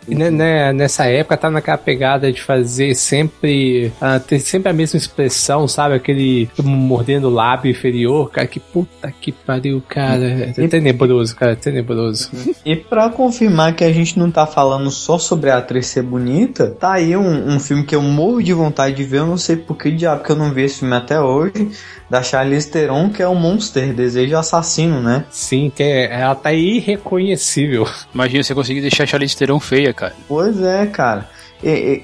e, 0.08 0.16
né, 0.16 0.74
nessa 0.74 1.06
época 1.06 1.38
tá 1.38 1.50
naquela 1.50 1.78
pegada 1.78 2.32
de 2.32 2.42
fazer 2.42 2.96
sempre, 2.96 3.92
uh, 4.02 4.20
ter 4.20 4.40
sempre 4.40 4.70
a 4.70 4.74
mesma 4.74 4.98
expressão, 4.98 5.68
sabe? 5.68 5.96
Aquele 5.96 6.50
mordendo 6.64 7.28
o 7.28 7.34
lábio 7.34 7.72
inferior, 7.72 8.30
cara, 8.30 8.48
que 8.48 8.60
puta 8.60 9.12
que 9.12 9.32
pariu, 9.32 9.82
cara. 9.88 10.54
É 10.58 10.68
tenebroso, 10.68 11.36
cara, 11.36 11.54
é 11.54 11.56
tenebroso. 11.56 12.32
E 12.66 12.76
pra 12.76 13.10
confirmar 13.10 13.76
que 13.76 13.84
a 13.84 13.94
gente 13.94 14.18
não 14.18 14.32
tá 14.32 14.46
falando 14.46 14.90
só 14.92 15.18
sobre 15.18 15.50
a 15.50 15.58
atriz 15.58 15.88
ser 15.88 16.04
bonita, 16.04 16.76
tá 16.80 16.94
aí 16.94 17.16
um, 17.16 17.56
um 17.56 17.60
filme 17.60 17.86
que 17.86 17.96
eu 17.96 18.02
morro 18.02 18.42
de 18.42 18.54
vontade 18.54 18.96
de 18.96 19.04
ver, 19.04 19.20
eu 19.20 19.28
não 19.28 19.38
sei 19.38 19.56
por 19.56 19.78
que 19.78 19.92
diabo 19.92 20.24
que 20.24 20.32
eu 20.32 20.36
não 20.36 20.54
vi 20.54 20.64
esse 20.64 20.80
filme 20.80 20.96
até 20.96 21.20
hoje, 21.20 21.72
da 22.10 22.24
Charlize 22.24 22.70
Theron, 22.70 23.10
que 23.10 23.22
é 23.22 23.28
o 23.28 23.36
Monster, 23.36 23.94
Desejo 23.94 24.36
Assassino, 24.36 25.02
né? 25.02 25.26
Sim, 25.30 25.72
que 25.74 25.84
é, 25.84 26.12
ela 26.12 26.36
tá 26.36 26.52
irreconhecível. 26.52 27.88
Imagina 28.14 28.44
você 28.44 28.56
conseguir 28.56 28.82
deixar 28.82 29.04
a 29.04 29.08
Charlize 29.08 29.38
Theron 29.38 29.60
feia, 29.60 29.94
cara. 29.94 30.14
Pois 30.28 30.62
é, 30.62 30.86
cara. 30.88 31.30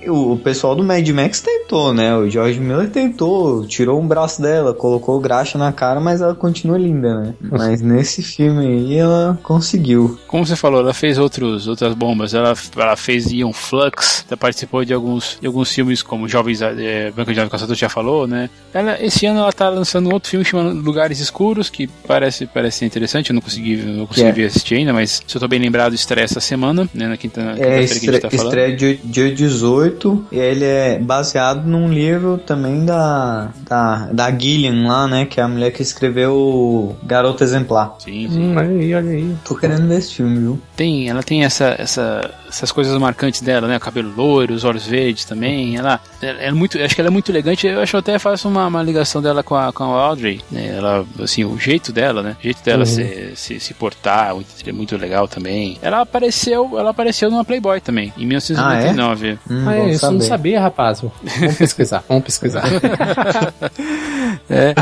O 0.07 0.37
pessoal 0.37 0.75
do 0.75 0.83
Mad 0.83 1.07
Max 1.09 1.41
tentou, 1.41 1.93
né? 1.93 2.15
O 2.15 2.29
George 2.29 2.59
Miller 2.59 2.89
tentou, 2.89 3.65
tirou 3.65 3.99
um 3.99 4.07
braço 4.07 4.41
dela, 4.41 4.73
colocou 4.73 5.19
graxa 5.19 5.57
na 5.57 5.71
cara, 5.71 5.99
mas 5.99 6.21
ela 6.21 6.35
continua 6.35 6.77
linda, 6.77 7.21
né? 7.21 7.33
Mas 7.55 7.81
nesse 7.81 8.21
filme 8.21 8.65
aí 8.65 8.97
ela 8.97 9.39
conseguiu. 9.41 10.19
Como 10.27 10.45
você 10.45 10.55
falou, 10.55 10.81
ela 10.81 10.93
fez 10.93 11.17
outros, 11.17 11.67
outras 11.67 11.93
bombas. 11.93 12.33
Ela, 12.33 12.53
ela 12.75 12.95
fez 12.95 13.31
Ion 13.31 13.53
Flux, 13.53 14.25
ela 14.29 14.37
participou 14.37 14.83
de 14.83 14.93
alguns, 14.93 15.37
de 15.39 15.47
alguns 15.47 15.71
filmes 15.71 16.03
como 16.03 16.27
Jovens 16.27 16.61
é, 16.61 17.11
Branca 17.11 17.31
de 17.31 17.39
Neve 17.39 17.51
Caçador 17.51 17.75
já 17.75 17.87
falou, 17.87 18.27
né? 18.27 18.49
Ela, 18.73 19.01
esse 19.01 19.25
ano 19.25 19.39
ela 19.39 19.53
tá 19.53 19.69
lançando 19.69 20.09
um 20.09 20.13
outro 20.13 20.29
filme 20.29 20.43
chamado 20.45 20.75
Lugares 20.75 21.19
Escuros, 21.19 21.69
que 21.69 21.87
parece, 22.07 22.45
parece 22.45 22.83
interessante. 22.83 23.29
Eu 23.29 23.35
não 23.35 23.41
consegui, 23.41 23.77
não 23.77 24.05
consegui 24.05 24.27
yeah. 24.27 24.47
assistir 24.47 24.75
ainda, 24.75 24.91
mas 24.91 25.23
se 25.25 25.35
eu 25.35 25.39
tô 25.39 25.47
bem 25.47 25.59
lembrado, 25.59 25.93
estreia 25.93 26.25
essa 26.25 26.41
semana, 26.41 26.89
né? 26.93 27.07
Na 27.07 27.17
quinta, 27.17 27.53
quinta 27.53 27.65
é, 27.65 27.83
estre, 27.83 27.99
que 28.01 28.09
a 28.09 28.11
gente 28.13 28.21
tá 28.21 28.29
falando. 28.29 28.47
Estreia 28.47 28.75
de, 28.75 28.97
de 28.97 29.44
18 29.47 30.25
e 30.31 30.39
ele 30.39 30.65
é 30.65 30.99
baseado 30.99 31.65
num 31.65 31.91
livro 31.91 32.37
também 32.37 32.85
da, 32.85 33.49
da, 33.67 34.07
da 34.11 34.31
Gillian 34.31 34.87
lá, 34.87 35.07
né? 35.07 35.25
Que 35.25 35.39
é 35.39 35.43
a 35.43 35.47
mulher 35.47 35.71
que 35.71 35.81
escreveu 35.81 36.95
Garota 37.03 37.43
Exemplar. 37.43 37.95
Sim, 37.99 38.29
sim. 38.29 38.51
Hum, 38.51 38.57
olha 38.57 38.69
aí, 38.69 38.95
olha 38.95 39.11
aí. 39.11 39.35
Tô 39.43 39.55
querendo 39.55 39.87
ver 39.87 39.99
esse 39.99 40.15
filme, 40.15 40.39
viu? 40.39 40.59
Tem, 40.75 41.09
ela 41.09 41.23
tem 41.23 41.43
essa, 41.43 41.75
essa, 41.77 42.31
essas 42.47 42.71
coisas 42.71 42.97
marcantes 42.97 43.41
dela, 43.41 43.67
né? 43.67 43.77
O 43.77 43.79
cabelo 43.79 44.13
loiro, 44.15 44.53
os 44.53 44.63
olhos 44.63 44.85
verdes 44.85 45.25
também. 45.25 45.77
Ela, 45.77 45.99
ela 46.21 46.39
é 46.39 46.51
muito, 46.51 46.81
acho 46.81 46.95
que 46.95 47.01
ela 47.01 47.09
é 47.09 47.11
muito 47.11 47.31
elegante. 47.31 47.67
Eu 47.67 47.81
acho 47.81 47.91
que 47.91 47.97
até 47.97 48.19
faço 48.19 48.47
uma, 48.47 48.67
uma 48.67 48.83
ligação 48.83 49.21
dela 49.21 49.43
com 49.43 49.55
a, 49.55 49.71
com 49.71 49.83
a 49.83 50.01
Audrey, 50.01 50.41
né? 50.51 50.75
Ela, 50.77 51.05
assim, 51.19 51.43
o 51.43 51.57
jeito 51.57 51.91
dela, 51.91 52.21
né? 52.21 52.35
O 52.39 52.43
jeito 52.43 52.63
dela 52.63 52.79
uhum. 52.79 52.85
se, 52.85 53.31
se, 53.35 53.59
se 53.59 53.73
portar, 53.73 54.35
é 54.65 54.71
muito 54.71 54.97
legal 54.97 55.27
também. 55.27 55.77
Ela 55.81 56.01
apareceu, 56.01 56.77
ela 56.77 56.91
apareceu 56.91 57.29
numa 57.29 57.43
Playboy 57.43 57.79
também, 57.81 58.13
em 58.17 58.25
1999. 58.25 59.27
Ah, 59.27 59.31
é? 59.31 59.53
Hum, 59.53 59.65
ah, 59.67 59.75
é, 59.75 59.91
isso 59.91 60.11
não 60.11 60.21
sabia, 60.21 60.59
rapaz. 60.59 61.01
Vamos 61.01 61.57
pesquisar, 61.57 62.03
vamos 62.07 62.23
pesquisar. 62.23 62.63
é, 64.49 64.73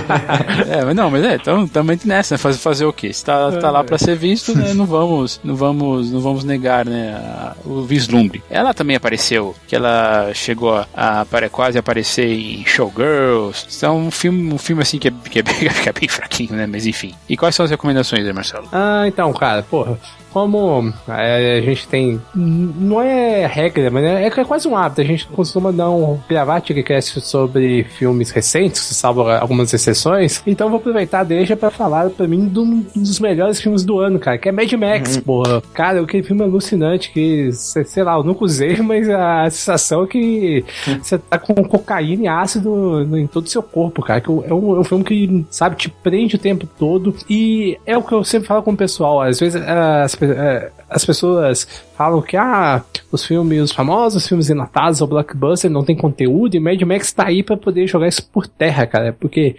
é, 0.69 0.85
mas 0.85 0.95
não, 0.95 1.09
mas 1.09 1.23
é, 1.23 1.35
então 1.35 1.67
também 1.67 1.99
nessa, 2.05 2.35
né? 2.35 2.37
fazer, 2.37 2.59
fazer 2.59 2.85
o 2.85 2.93
quê? 2.93 3.11
Se 3.11 3.23
tá, 3.23 3.51
tá 3.53 3.71
lá 3.71 3.83
para 3.83 3.97
ser 3.97 4.15
visto, 4.15 4.57
né? 4.57 4.73
Não 4.73 4.85
vamos, 4.85 5.39
não 5.43 5.55
vamos, 5.55 6.11
não 6.11 6.19
vamos 6.21 6.43
negar, 6.43 6.85
né? 6.85 7.13
A, 7.13 7.52
o 7.65 7.83
vislumbre. 7.83 8.43
Ela 8.49 8.73
também 8.73 8.95
apareceu, 8.95 9.55
que 9.67 9.75
ela 9.75 10.31
chegou 10.33 10.75
a, 10.75 10.87
a, 10.93 11.21
a 11.21 11.49
quase 11.49 11.77
aparecer 11.77 12.27
em 12.27 12.65
Showgirls. 12.65 13.67
Então, 13.75 13.97
um 13.97 14.11
filme, 14.11 14.53
um 14.53 14.57
filme 14.57 14.81
assim 14.81 14.99
que 14.99 15.07
é, 15.07 15.11
que 15.29 15.39
é, 15.39 15.41
bem, 15.41 15.55
que 15.83 15.89
é 15.89 15.93
bem 15.93 16.07
fraquinho, 16.07 16.53
né? 16.53 16.67
Mas 16.67 16.85
enfim. 16.85 17.13
E 17.27 17.37
quais 17.37 17.55
são 17.55 17.63
as 17.63 17.71
recomendações 17.71 18.25
aí, 18.25 18.33
Marcelo? 18.33 18.67
Ah, 18.71 19.03
então, 19.07 19.31
cara, 19.33 19.63
porra, 19.63 19.97
como 20.33 20.91
é, 21.07 21.59
a 21.59 21.61
gente 21.61 21.87
tem. 21.87 22.19
Não 22.35 22.99
é 22.99 23.45
regra, 23.45 23.91
mas 23.91 24.03
é, 24.03 24.25
é 24.25 24.29
quase 24.43 24.67
um 24.67 24.75
hábito. 24.75 25.01
A 25.01 25.03
gente 25.03 25.27
costuma 25.27 25.69
um 25.69 26.19
gravar 26.27 26.59
TireCast 26.59 27.21
sobre 27.21 27.83
filmes 27.83 28.31
recentes, 28.31 28.81
salvo 28.81 29.29
algumas 29.29 29.71
exceções. 29.73 30.41
Então 30.47 30.69
vou 30.69 30.79
aproveitar 30.79 31.23
deixa 31.23 31.55
para 31.55 31.69
falar 31.69 32.09
para 32.09 32.27
mim 32.27 32.47
de 32.47 32.59
um 32.59 32.85
dos 32.95 33.19
melhores 33.19 33.61
filmes 33.61 33.83
do 33.83 33.99
ano, 33.99 34.19
cara, 34.19 34.37
que 34.37 34.49
é 34.49 34.51
Mad 34.51 34.71
Max, 34.73 35.17
uhum. 35.17 35.21
porra. 35.21 35.61
Cara, 35.73 36.01
aquele 36.01 36.23
filme 36.23 36.41
é 36.41 36.45
alucinante 36.45 37.11
que, 37.11 37.51
sei 37.51 38.03
lá, 38.03 38.15
eu 38.15 38.23
nunca 38.23 38.43
usei, 38.43 38.77
mas 38.81 39.09
a 39.09 39.49
sensação 39.49 40.03
é 40.03 40.07
que 40.07 40.65
você 41.01 41.17
tá 41.17 41.37
com 41.37 41.53
cocaína 41.63 42.23
e 42.23 42.27
ácido 42.27 43.03
em 43.17 43.27
todo 43.27 43.45
o 43.45 43.49
seu 43.49 43.61
corpo, 43.61 44.01
cara. 44.01 44.19
Que 44.19 44.29
é 44.29 44.53
um, 44.53 44.75
é 44.75 44.79
um 44.79 44.83
filme 44.83 45.03
que, 45.03 45.45
sabe, 45.49 45.75
te 45.75 45.89
prende 45.89 46.35
o 46.35 46.39
tempo 46.39 46.67
todo. 46.77 47.15
E 47.29 47.77
é 47.85 47.97
o 47.97 48.03
que 48.03 48.13
eu 48.13 48.23
sempre 48.23 48.47
falo 48.47 48.63
com 48.63 48.71
o 48.71 48.77
pessoal. 48.77 49.21
Às 49.21 49.39
vezes 49.39 49.61
as 49.61 50.15
é, 50.23 50.71
as 50.89 51.05
pessoas 51.05 51.67
falam 51.97 52.21
que 52.21 52.37
ah, 52.37 52.83
os 53.11 53.25
filmes, 53.25 53.61
os 53.61 53.71
famosos 53.71 54.27
filmes 54.27 54.49
enlatados 54.49 55.01
ou 55.01 55.07
blockbuster 55.07 55.69
não 55.69 55.83
tem 55.83 55.95
conteúdo 55.95 56.55
e 56.55 56.59
Mad 56.59 56.81
Max 56.81 57.11
tá 57.11 57.27
aí 57.27 57.43
para 57.43 57.57
poder 57.57 57.87
jogar 57.87 58.07
isso 58.07 58.27
por 58.29 58.47
terra, 58.47 58.85
cara, 58.85 59.15
porque 59.19 59.55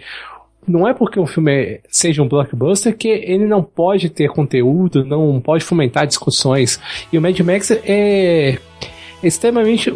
não 0.67 0.87
é 0.87 0.93
porque 0.93 1.19
um 1.19 1.27
filme 1.27 1.79
seja 1.89 2.23
um 2.23 2.27
blockbuster 2.27 2.95
que 2.97 3.07
ele 3.07 3.45
não 3.45 3.61
pode 3.61 4.09
ter 4.09 4.29
conteúdo, 4.29 5.05
não 5.05 5.39
pode 5.39 5.63
fomentar 5.63 6.07
discussões. 6.07 6.79
E 7.11 7.17
o 7.17 7.21
Mad 7.21 7.39
Max 7.41 7.71
é 7.71 8.57
extremamente 9.21 9.91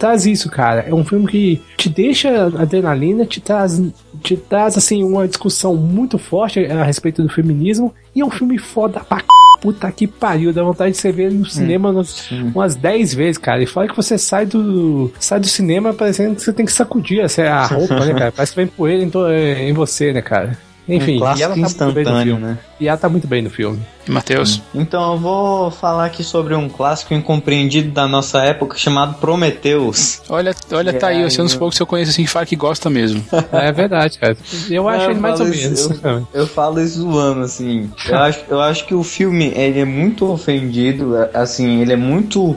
traz 0.00 0.24
isso, 0.24 0.50
cara. 0.50 0.86
É 0.88 0.94
um 0.94 1.04
filme 1.04 1.28
que 1.28 1.60
te 1.76 1.90
deixa 1.90 2.46
adrenalina, 2.46 3.26
te 3.26 3.38
traz, 3.38 3.80
te 4.22 4.34
traz 4.34 4.78
assim 4.78 5.04
uma 5.04 5.28
discussão 5.28 5.76
muito 5.76 6.16
forte 6.18 6.64
a 6.64 6.82
respeito 6.82 7.22
do 7.22 7.28
feminismo 7.28 7.94
e 8.14 8.22
é 8.22 8.24
um 8.24 8.30
filme 8.30 8.56
foda 8.56 9.00
pra 9.00 9.18
c 9.18 9.26
puta 9.60 9.90
que 9.92 10.06
pariu, 10.06 10.52
dá 10.52 10.62
vontade 10.62 10.92
de 10.92 10.98
você 10.98 11.12
ver 11.12 11.30
no 11.30 11.44
cinema 11.46 11.90
hum, 11.90 12.52
umas 12.54 12.74
10 12.74 13.14
vezes, 13.14 13.38
cara. 13.38 13.62
E 13.62 13.66
fala 13.66 13.88
que 13.88 13.96
você 13.96 14.16
sai 14.16 14.46
do 14.46 15.12
sai 15.18 15.40
do 15.40 15.46
cinema 15.46 15.92
parecendo 15.92 16.36
que 16.36 16.42
você 16.42 16.52
tem 16.52 16.64
que 16.64 16.72
sacudir 16.72 17.22
assim, 17.22 17.42
a 17.42 17.64
roupa, 17.66 18.04
né, 18.04 18.14
cara? 18.14 18.32
Parece 18.32 18.52
que 18.52 18.56
vem 18.56 18.66
poeira 18.66 19.02
em, 19.02 19.68
em 19.68 19.72
você, 19.72 20.12
né, 20.12 20.22
cara? 20.22 20.58
Enfim, 20.94 21.22
um 21.22 21.36
e 21.36 21.42
ela 21.42 21.54
tá 21.54 21.60
instantâneo, 21.60 22.38
né? 22.38 22.58
E 22.78 22.88
ela 22.88 22.98
tá 22.98 23.08
muito 23.08 23.26
bem 23.26 23.42
no 23.42 23.50
filme. 23.50 23.80
E 24.06 24.10
Matheus? 24.10 24.62
Então 24.74 25.12
eu 25.12 25.18
vou 25.18 25.70
falar 25.70 26.06
aqui 26.06 26.24
sobre 26.24 26.54
um 26.54 26.68
clássico 26.68 27.12
incompreendido 27.14 27.90
da 27.90 28.08
nossa 28.08 28.42
época 28.42 28.76
chamado 28.76 29.14
Prometheus. 29.18 30.22
Olha, 30.28 30.54
olha, 30.72 30.92
tá 30.92 31.08
aí, 31.08 31.22
você 31.22 31.40
é 31.40 31.42
um 31.42 31.46
dos 31.46 31.54
poucos 31.54 31.76
que 31.76 31.82
eu 31.82 31.86
conheço 31.86 32.10
assim 32.10 32.24
que 32.24 32.30
fala 32.30 32.46
que 32.46 32.56
gosta 32.56 32.88
mesmo. 32.88 33.24
é 33.52 33.70
verdade, 33.70 34.18
cara. 34.18 34.36
Eu 34.70 34.88
acho 34.88 35.06
é, 35.06 35.10
ele 35.10 35.20
mais 35.20 35.38
ou 35.38 35.46
menos. 35.46 35.90
Eu, 36.02 36.26
eu, 36.32 36.46
falo 36.46 36.80
isso 36.80 37.00
zoando, 37.00 37.42
assim. 37.42 37.90
Eu 38.08 38.18
acho, 38.18 38.40
eu 38.48 38.60
acho 38.60 38.86
que 38.86 38.94
o 38.94 39.02
filme 39.02 39.52
ele 39.54 39.80
é 39.80 39.84
muito 39.84 40.30
ofendido, 40.30 41.14
assim, 41.34 41.80
ele 41.80 41.92
é 41.92 41.96
muito 41.96 42.56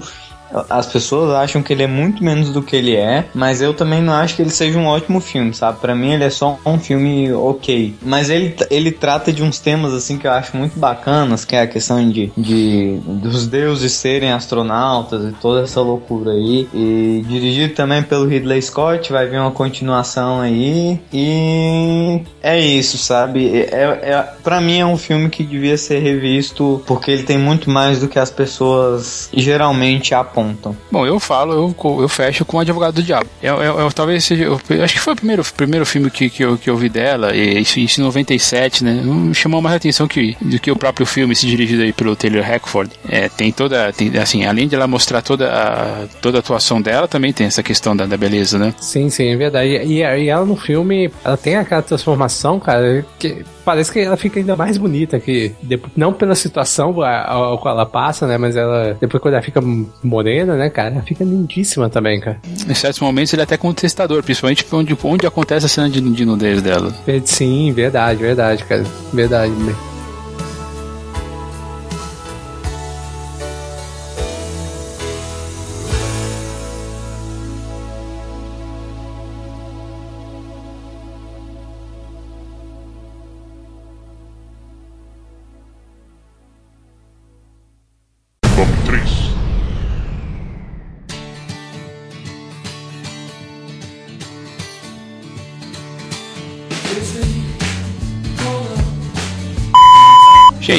as 0.69 0.85
pessoas 0.85 1.31
acham 1.31 1.61
que 1.61 1.73
ele 1.73 1.83
é 1.83 1.87
muito 1.87 2.23
menos 2.23 2.49
do 2.49 2.61
que 2.61 2.75
ele 2.75 2.95
é, 2.95 3.25
mas 3.33 3.61
eu 3.61 3.73
também 3.73 4.01
não 4.01 4.13
acho 4.13 4.35
que 4.35 4.41
ele 4.41 4.51
seja 4.51 4.77
um 4.77 4.85
ótimo 4.85 5.19
filme, 5.19 5.53
sabe? 5.53 5.79
Para 5.79 5.95
mim 5.95 6.11
ele 6.11 6.23
é 6.23 6.29
só 6.29 6.59
um 6.65 6.79
filme 6.79 7.31
ok. 7.33 7.95
Mas 8.01 8.29
ele, 8.29 8.55
ele 8.69 8.91
trata 8.91 9.31
de 9.33 9.41
uns 9.41 9.59
temas 9.59 9.93
assim 9.93 10.17
que 10.17 10.27
eu 10.27 10.31
acho 10.31 10.55
muito 10.55 10.77
bacanas, 10.79 11.43
que 11.43 11.55
é 11.55 11.61
a 11.61 11.67
questão 11.67 12.07
de, 12.09 12.31
de 12.37 12.99
dos 13.05 13.47
deuses 13.47 13.93
serem 13.93 14.31
astronautas 14.31 15.25
e 15.25 15.31
toda 15.33 15.63
essa 15.63 15.81
loucura 15.81 16.31
aí. 16.31 16.67
E 16.73 17.23
dirigido 17.27 17.73
também 17.73 18.03
pelo 18.03 18.27
Ridley 18.27 18.61
Scott, 18.61 19.11
vai 19.11 19.27
vir 19.27 19.39
uma 19.39 19.51
continuação 19.51 20.41
aí. 20.41 20.99
E 21.11 22.21
é 22.41 22.59
isso, 22.59 22.97
sabe? 22.97 23.47
É, 23.47 23.99
é, 24.03 24.27
para 24.43 24.61
mim 24.61 24.79
é 24.79 24.85
um 24.85 24.97
filme 24.97 25.29
que 25.29 25.43
devia 25.43 25.77
ser 25.77 25.99
revisto 25.99 26.83
porque 26.85 27.11
ele 27.11 27.23
tem 27.23 27.37
muito 27.37 27.69
mais 27.69 27.99
do 27.99 28.07
que 28.07 28.19
as 28.19 28.29
pessoas 28.29 29.29
geralmente 29.33 30.13
apontam 30.13 30.42
contam? 30.43 30.77
Bom, 30.91 31.05
eu 31.05 31.19
falo, 31.19 31.53
eu, 31.53 32.01
eu 32.01 32.09
fecho 32.09 32.45
com 32.45 32.57
o 32.57 32.59
Advogado 32.59 32.95
do 32.95 33.03
Diabo. 33.03 33.27
Eu, 33.41 33.61
eu, 33.61 33.79
eu 33.79 33.91
talvez 33.91 34.23
seja. 34.23 34.43
Eu, 34.43 34.59
acho 34.83 34.93
que 34.93 34.99
foi 34.99 35.13
o 35.13 35.15
primeiro, 35.15 35.43
primeiro 35.55 35.85
filme 35.85 36.09
que, 36.09 36.29
que, 36.29 36.43
eu, 36.43 36.57
que 36.57 36.69
eu 36.69 36.75
vi 36.75 36.89
dela, 36.89 37.35
e 37.35 37.59
isso, 37.59 37.79
isso 37.79 38.01
em 38.01 38.03
97, 38.03 38.83
né? 38.83 39.01
Não 39.03 39.33
chamou 39.33 39.61
mais 39.61 39.75
atenção 39.75 40.07
que, 40.07 40.35
do 40.41 40.59
que 40.59 40.71
o 40.71 40.75
próprio 40.75 41.05
filme, 41.05 41.35
se 41.35 41.47
dirigido 41.47 41.83
aí 41.83 41.93
pelo 41.93 42.15
Taylor 42.15 42.43
Hackford. 42.43 42.91
É, 43.07 43.29
tem 43.29 43.51
toda. 43.51 43.91
Tem, 43.93 44.11
assim, 44.17 44.45
além 44.45 44.67
de 44.67 44.75
ela 44.75 44.87
mostrar 44.87 45.21
toda 45.21 45.51
a, 45.51 46.07
toda 46.21 46.37
a 46.37 46.39
atuação 46.39 46.81
dela, 46.81 47.07
também 47.07 47.33
tem 47.33 47.47
essa 47.47 47.63
questão 47.63 47.95
da, 47.95 48.05
da 48.05 48.17
beleza, 48.17 48.57
né? 48.57 48.73
Sim, 48.79 49.09
sim, 49.09 49.27
é 49.27 49.35
verdade. 49.35 49.69
E, 49.69 50.01
e 50.01 50.29
ela 50.29 50.45
no 50.45 50.55
filme, 50.55 51.11
ela 51.23 51.37
tem 51.37 51.55
aquela 51.55 51.81
transformação, 51.81 52.59
cara, 52.59 53.05
que 53.19 53.43
parece 53.63 53.91
que 53.91 53.99
ela 53.99 54.17
fica 54.17 54.39
ainda 54.39 54.55
mais 54.55 54.77
bonita 54.77 55.19
que 55.19 55.53
depois, 55.61 55.91
não 55.95 56.13
pela 56.13 56.35
situação 56.35 57.01
a, 57.01 57.53
a, 57.53 57.57
qual 57.57 57.75
ela 57.75 57.85
passa, 57.85 58.27
né, 58.27 58.37
mas 58.37 58.55
ela 58.55 58.97
depois 58.99 59.21
quando 59.21 59.33
ela 59.33 59.43
fica 59.43 59.61
morena, 60.03 60.55
né, 60.55 60.69
cara, 60.69 60.95
ela 60.95 61.03
fica 61.03 61.23
lindíssima 61.23 61.89
também, 61.89 62.19
cara. 62.19 62.39
Em 62.67 62.73
certos 62.73 62.99
momentos 62.99 63.33
ele 63.33 63.41
é 63.41 63.43
até 63.43 63.57
contestador, 63.57 64.23
principalmente 64.23 64.65
onde, 64.71 64.97
onde 65.03 65.27
acontece 65.27 65.65
a 65.65 65.69
cena 65.69 65.89
de, 65.89 66.01
de 66.01 66.25
nudez 66.25 66.61
dela. 66.61 66.93
Sim, 67.25 67.71
verdade, 67.71 68.21
verdade, 68.21 68.63
cara, 68.63 68.83
verdade. 69.13 69.53
atriz. 69.53 69.92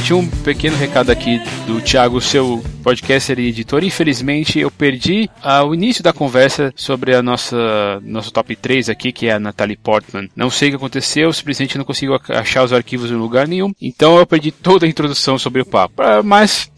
Gente, 0.05 0.13
um 0.13 0.29
pequeno 0.29 0.77
recado 0.77 1.09
aqui 1.09 1.41
do 1.67 1.81
Thiago, 1.81 2.21
seu 2.21 2.63
podcaster 2.83 3.39
e 3.39 3.49
editor. 3.49 3.83
Infelizmente, 3.83 4.59
eu 4.59 4.71
perdi 4.71 5.31
ah, 5.43 5.65
o 5.65 5.75
início 5.75 6.05
da 6.05 6.13
conversa 6.13 6.71
sobre 6.77 7.15
a 7.15 7.23
nossa 7.23 7.99
nosso 8.03 8.31
top 8.31 8.55
3 8.55 8.91
aqui, 8.91 9.11
que 9.13 9.29
é 9.29 9.33
a 9.33 9.41
Natalie 9.41 9.79
Portman. 9.79 10.29
Não 10.37 10.51
sei 10.51 10.69
o 10.69 10.73
que 10.73 10.77
aconteceu, 10.77 11.33
simplesmente 11.33 11.79
não 11.79 11.87
consigo 11.87 12.21
achar 12.29 12.65
os 12.65 12.73
arquivos 12.75 13.11
em 13.11 13.15
lugar 13.15 13.49
nenhum. 13.49 13.73
Então 13.81 14.19
eu 14.19 14.27
perdi 14.27 14.51
toda 14.51 14.85
a 14.85 14.89
introdução 14.89 15.39
sobre 15.39 15.63
o 15.63 15.67
papo. 15.67 16.03
Ah, 16.03 16.23
mas 16.23 16.71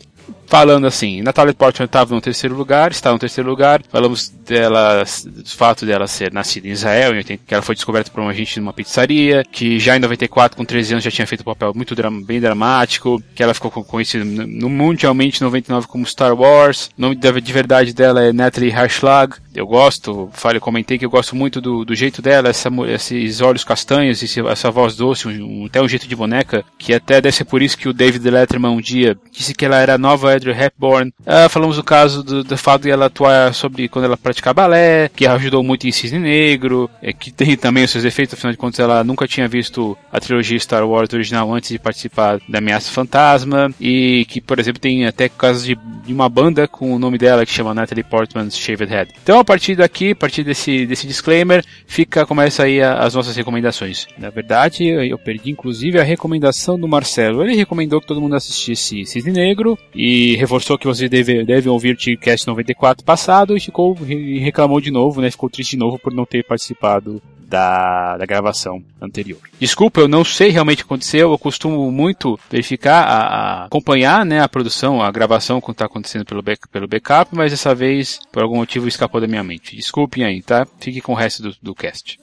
falando 0.46 0.86
assim, 0.86 1.22
Natalie 1.22 1.54
Portman 1.54 1.86
estava 1.86 2.14
no 2.14 2.20
terceiro 2.20 2.56
lugar, 2.56 2.90
está 2.90 3.12
no 3.12 3.18
terceiro 3.18 3.48
lugar, 3.48 3.82
falamos 3.88 4.28
dela, 4.28 5.04
do 5.24 5.50
fato 5.50 5.84
dela 5.84 6.06
ser 6.06 6.32
nascida 6.32 6.68
em 6.68 6.70
Israel, 6.70 7.14
em 7.14 7.18
80, 7.18 7.42
que 7.46 7.54
ela 7.54 7.62
foi 7.62 7.74
descoberta 7.74 8.10
por 8.10 8.22
um 8.22 8.28
agente 8.28 8.58
numa 8.58 8.72
pizzaria, 8.72 9.44
que 9.50 9.78
já 9.78 9.96
em 9.96 10.00
94, 10.00 10.56
com 10.56 10.64
13 10.64 10.94
anos, 10.94 11.04
já 11.04 11.10
tinha 11.10 11.26
feito 11.26 11.40
um 11.40 11.44
papel 11.44 11.72
muito 11.74 11.94
bem 12.24 12.40
dramático, 12.40 13.22
que 13.34 13.42
ela 13.42 13.54
ficou 13.54 13.70
conhecida 13.70 14.24
no, 14.24 14.68
mundialmente 14.68 15.40
em 15.40 15.44
99 15.44 15.86
como 15.86 16.06
Star 16.06 16.34
Wars, 16.34 16.90
o 16.96 17.00
nome 17.00 17.16
de 17.16 17.52
verdade 17.52 17.92
dela 17.92 18.22
é 18.22 18.32
Natalie 18.32 18.72
Harshlag, 18.72 19.36
eu 19.54 19.66
gosto, 19.66 20.28
falei, 20.32 20.60
comentei 20.60 20.98
que 20.98 21.06
eu 21.06 21.10
gosto 21.10 21.34
muito 21.34 21.60
do, 21.62 21.84
do 21.84 21.94
jeito 21.94 22.20
dela, 22.20 22.50
essa, 22.50 22.68
esses 22.88 23.40
olhos 23.40 23.64
castanhos, 23.64 24.22
esse, 24.22 24.46
essa 24.46 24.70
voz 24.70 24.96
doce, 24.96 25.26
um, 25.28 25.64
até 25.64 25.80
um 25.80 25.88
jeito 25.88 26.06
de 26.06 26.14
boneca, 26.14 26.62
que 26.78 26.92
até 26.92 27.20
deve 27.22 27.34
ser 27.34 27.44
por 27.44 27.62
isso 27.62 27.78
que 27.78 27.88
o 27.88 27.92
David 27.92 28.28
Letterman 28.28 28.72
um 28.72 28.80
dia 28.80 29.16
disse 29.32 29.54
que 29.54 29.64
ela 29.64 29.80
era 29.80 29.96
nova 29.96 30.35
Audrey 30.36 30.54
Hepburn. 30.54 31.12
Ah, 31.24 31.48
falamos 31.48 31.76
do 31.76 31.82
caso 31.82 32.22
do, 32.22 32.44
do 32.44 32.56
fato 32.56 32.82
de 32.82 32.90
ela 32.90 33.06
atuar 33.06 33.54
sobre 33.54 33.88
quando 33.88 34.04
ela 34.04 34.16
praticava 34.16 34.54
balé, 34.54 35.10
que 35.14 35.26
ajudou 35.26 35.62
muito 35.62 35.86
em 35.86 35.92
Cisne 35.92 36.18
Negro, 36.18 36.88
é, 37.02 37.12
que 37.12 37.30
tem 37.30 37.56
também 37.58 37.84
os 37.84 37.90
seus 37.90 38.04
efeitos, 38.04 38.34
afinal 38.34 38.52
de 38.52 38.58
contas 38.58 38.80
ela 38.80 39.02
nunca 39.02 39.26
tinha 39.26 39.48
visto 39.48 39.96
a 40.12 40.20
trilogia 40.20 40.58
Star 40.58 40.86
Wars 40.86 41.12
original 41.12 41.52
antes 41.52 41.70
de 41.70 41.78
participar 41.78 42.38
da 42.48 42.58
Ameaça 42.58 42.90
Fantasma, 42.90 43.70
e 43.80 44.24
que, 44.26 44.40
por 44.40 44.58
exemplo, 44.58 44.80
tem 44.80 45.06
até 45.06 45.28
casos 45.28 45.64
de, 45.64 45.76
de 46.04 46.12
uma 46.12 46.28
banda 46.28 46.68
com 46.68 46.94
o 46.94 46.98
nome 46.98 47.18
dela 47.18 47.44
que 47.44 47.52
chama 47.52 47.74
Natalie 47.74 48.04
Portman's 48.04 48.56
Shaved 48.56 48.90
Head. 48.90 49.12
Então, 49.22 49.44
partir 49.46 49.76
daqui, 49.76 50.10
a 50.10 50.16
partir 50.16 50.42
desse, 50.42 50.84
desse 50.84 51.06
disclaimer, 51.06 51.64
fica, 51.86 52.26
começa 52.26 52.64
aí 52.64 52.82
a, 52.82 52.98
as 52.98 53.14
nossas 53.14 53.34
recomendações. 53.34 54.06
Na 54.18 54.28
verdade, 54.28 54.84
eu, 54.84 55.02
eu, 55.02 55.18
perdi 55.18 55.50
inclusive 55.50 55.98
a 55.98 56.02
recomendação 56.02 56.78
do 56.78 56.88
Marcelo. 56.88 57.42
Ele 57.42 57.54
recomendou 57.54 58.00
que 58.00 58.06
todo 58.06 58.20
mundo 58.20 58.34
assistisse 58.34 59.06
Cisne 59.06 59.32
Negro 59.32 59.78
e 59.94 60.25
reforçou 60.34 60.78
que 60.78 60.86
vocês 60.86 61.08
devem 61.08 61.44
deve 61.44 61.68
ouvir 61.68 61.92
o 61.92 61.96
Tigcast 61.96 62.46
94 62.46 63.04
passado 63.04 63.56
e 63.56 63.60
ficou 63.60 63.96
e 64.06 64.38
reclamou 64.38 64.80
de 64.80 64.90
novo, 64.90 65.20
né? 65.20 65.30
Ficou 65.30 65.50
triste 65.50 65.72
de 65.72 65.76
novo 65.76 65.98
por 65.98 66.12
não 66.12 66.24
ter 66.24 66.44
participado 66.44 67.22
da, 67.46 68.16
da 68.16 68.26
gravação 68.26 68.82
anterior. 69.00 69.40
Desculpa, 69.58 70.00
eu 70.00 70.08
não 70.08 70.24
sei 70.24 70.50
realmente 70.50 70.82
o 70.82 70.86
que 70.86 70.92
aconteceu, 70.92 71.30
eu 71.30 71.38
costumo 71.38 71.90
muito 71.90 72.38
verificar, 72.50 73.04
a, 73.04 73.18
a 73.18 73.64
acompanhar 73.66 74.26
né, 74.26 74.40
a 74.40 74.48
produção, 74.48 75.00
a 75.00 75.10
gravação 75.10 75.60
quando 75.60 75.76
está 75.76 75.86
acontecendo 75.86 76.24
pelo, 76.24 76.42
back, 76.42 76.68
pelo 76.68 76.88
backup, 76.88 77.34
mas 77.34 77.52
dessa 77.52 77.74
vez, 77.74 78.20
por 78.32 78.42
algum 78.42 78.56
motivo, 78.56 78.88
escapou 78.88 79.20
da 79.20 79.28
minha 79.28 79.44
mente. 79.44 79.76
Desculpem 79.76 80.24
aí, 80.24 80.42
tá? 80.42 80.66
Fique 80.80 81.00
com 81.00 81.12
o 81.12 81.16
resto 81.16 81.42
do, 81.42 81.56
do 81.62 81.74
cast. 81.74 82.18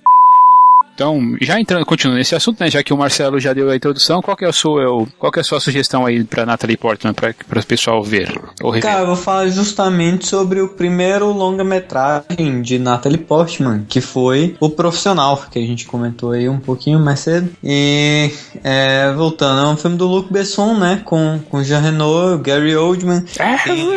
Então, 0.93 1.35
já 1.41 1.59
entrando, 1.59 1.85
continuando 1.85 2.19
nesse 2.19 2.35
assunto, 2.35 2.59
né, 2.59 2.69
já 2.69 2.83
que 2.83 2.93
o 2.93 2.97
Marcelo 2.97 3.39
já 3.39 3.51
deu 3.51 3.69
a 3.69 3.75
introdução, 3.75 4.21
qual 4.21 4.37
que 4.37 4.45
é 4.45 4.47
a 4.47 4.53
sua, 4.53 5.07
qual 5.17 5.31
que 5.31 5.39
é 5.39 5.41
a 5.41 5.43
sua 5.43 5.59
sugestão 5.59 6.05
aí 6.05 6.23
para 6.23 6.45
Natalie 6.45 6.77
Portman 6.77 7.13
para 7.13 7.33
o 7.59 7.65
pessoal 7.65 8.03
ver 8.03 8.39
ou 8.61 8.69
rever? 8.69 8.89
Cara, 8.89 9.01
eu 9.01 9.07
vou 9.07 9.15
falar 9.15 9.47
justamente 9.47 10.27
sobre 10.27 10.61
o 10.61 10.69
primeiro 10.69 11.31
longa-metragem 11.31 12.61
de 12.61 12.77
Natalie 12.77 13.17
Portman, 13.17 13.85
que 13.89 14.01
foi 14.01 14.55
O 14.59 14.69
Profissional, 14.69 15.43
que 15.51 15.57
a 15.57 15.65
gente 15.65 15.85
comentou 15.85 16.31
aí 16.31 16.47
um 16.47 16.59
pouquinho 16.59 16.99
mais 16.99 17.21
cedo. 17.21 17.49
E 17.63 18.31
é, 18.63 19.11
voltando, 19.13 19.61
é 19.61 19.67
um 19.67 19.77
filme 19.77 19.97
do 19.97 20.07
Luc 20.07 20.31
Besson, 20.31 20.77
né, 20.77 21.01
com 21.03 21.39
com 21.49 21.63
Jean 21.63 21.79
Reno, 21.79 22.37
Gary 22.39 22.75
Oldman. 22.75 23.25
É, 23.39 23.55
e, 23.73 23.93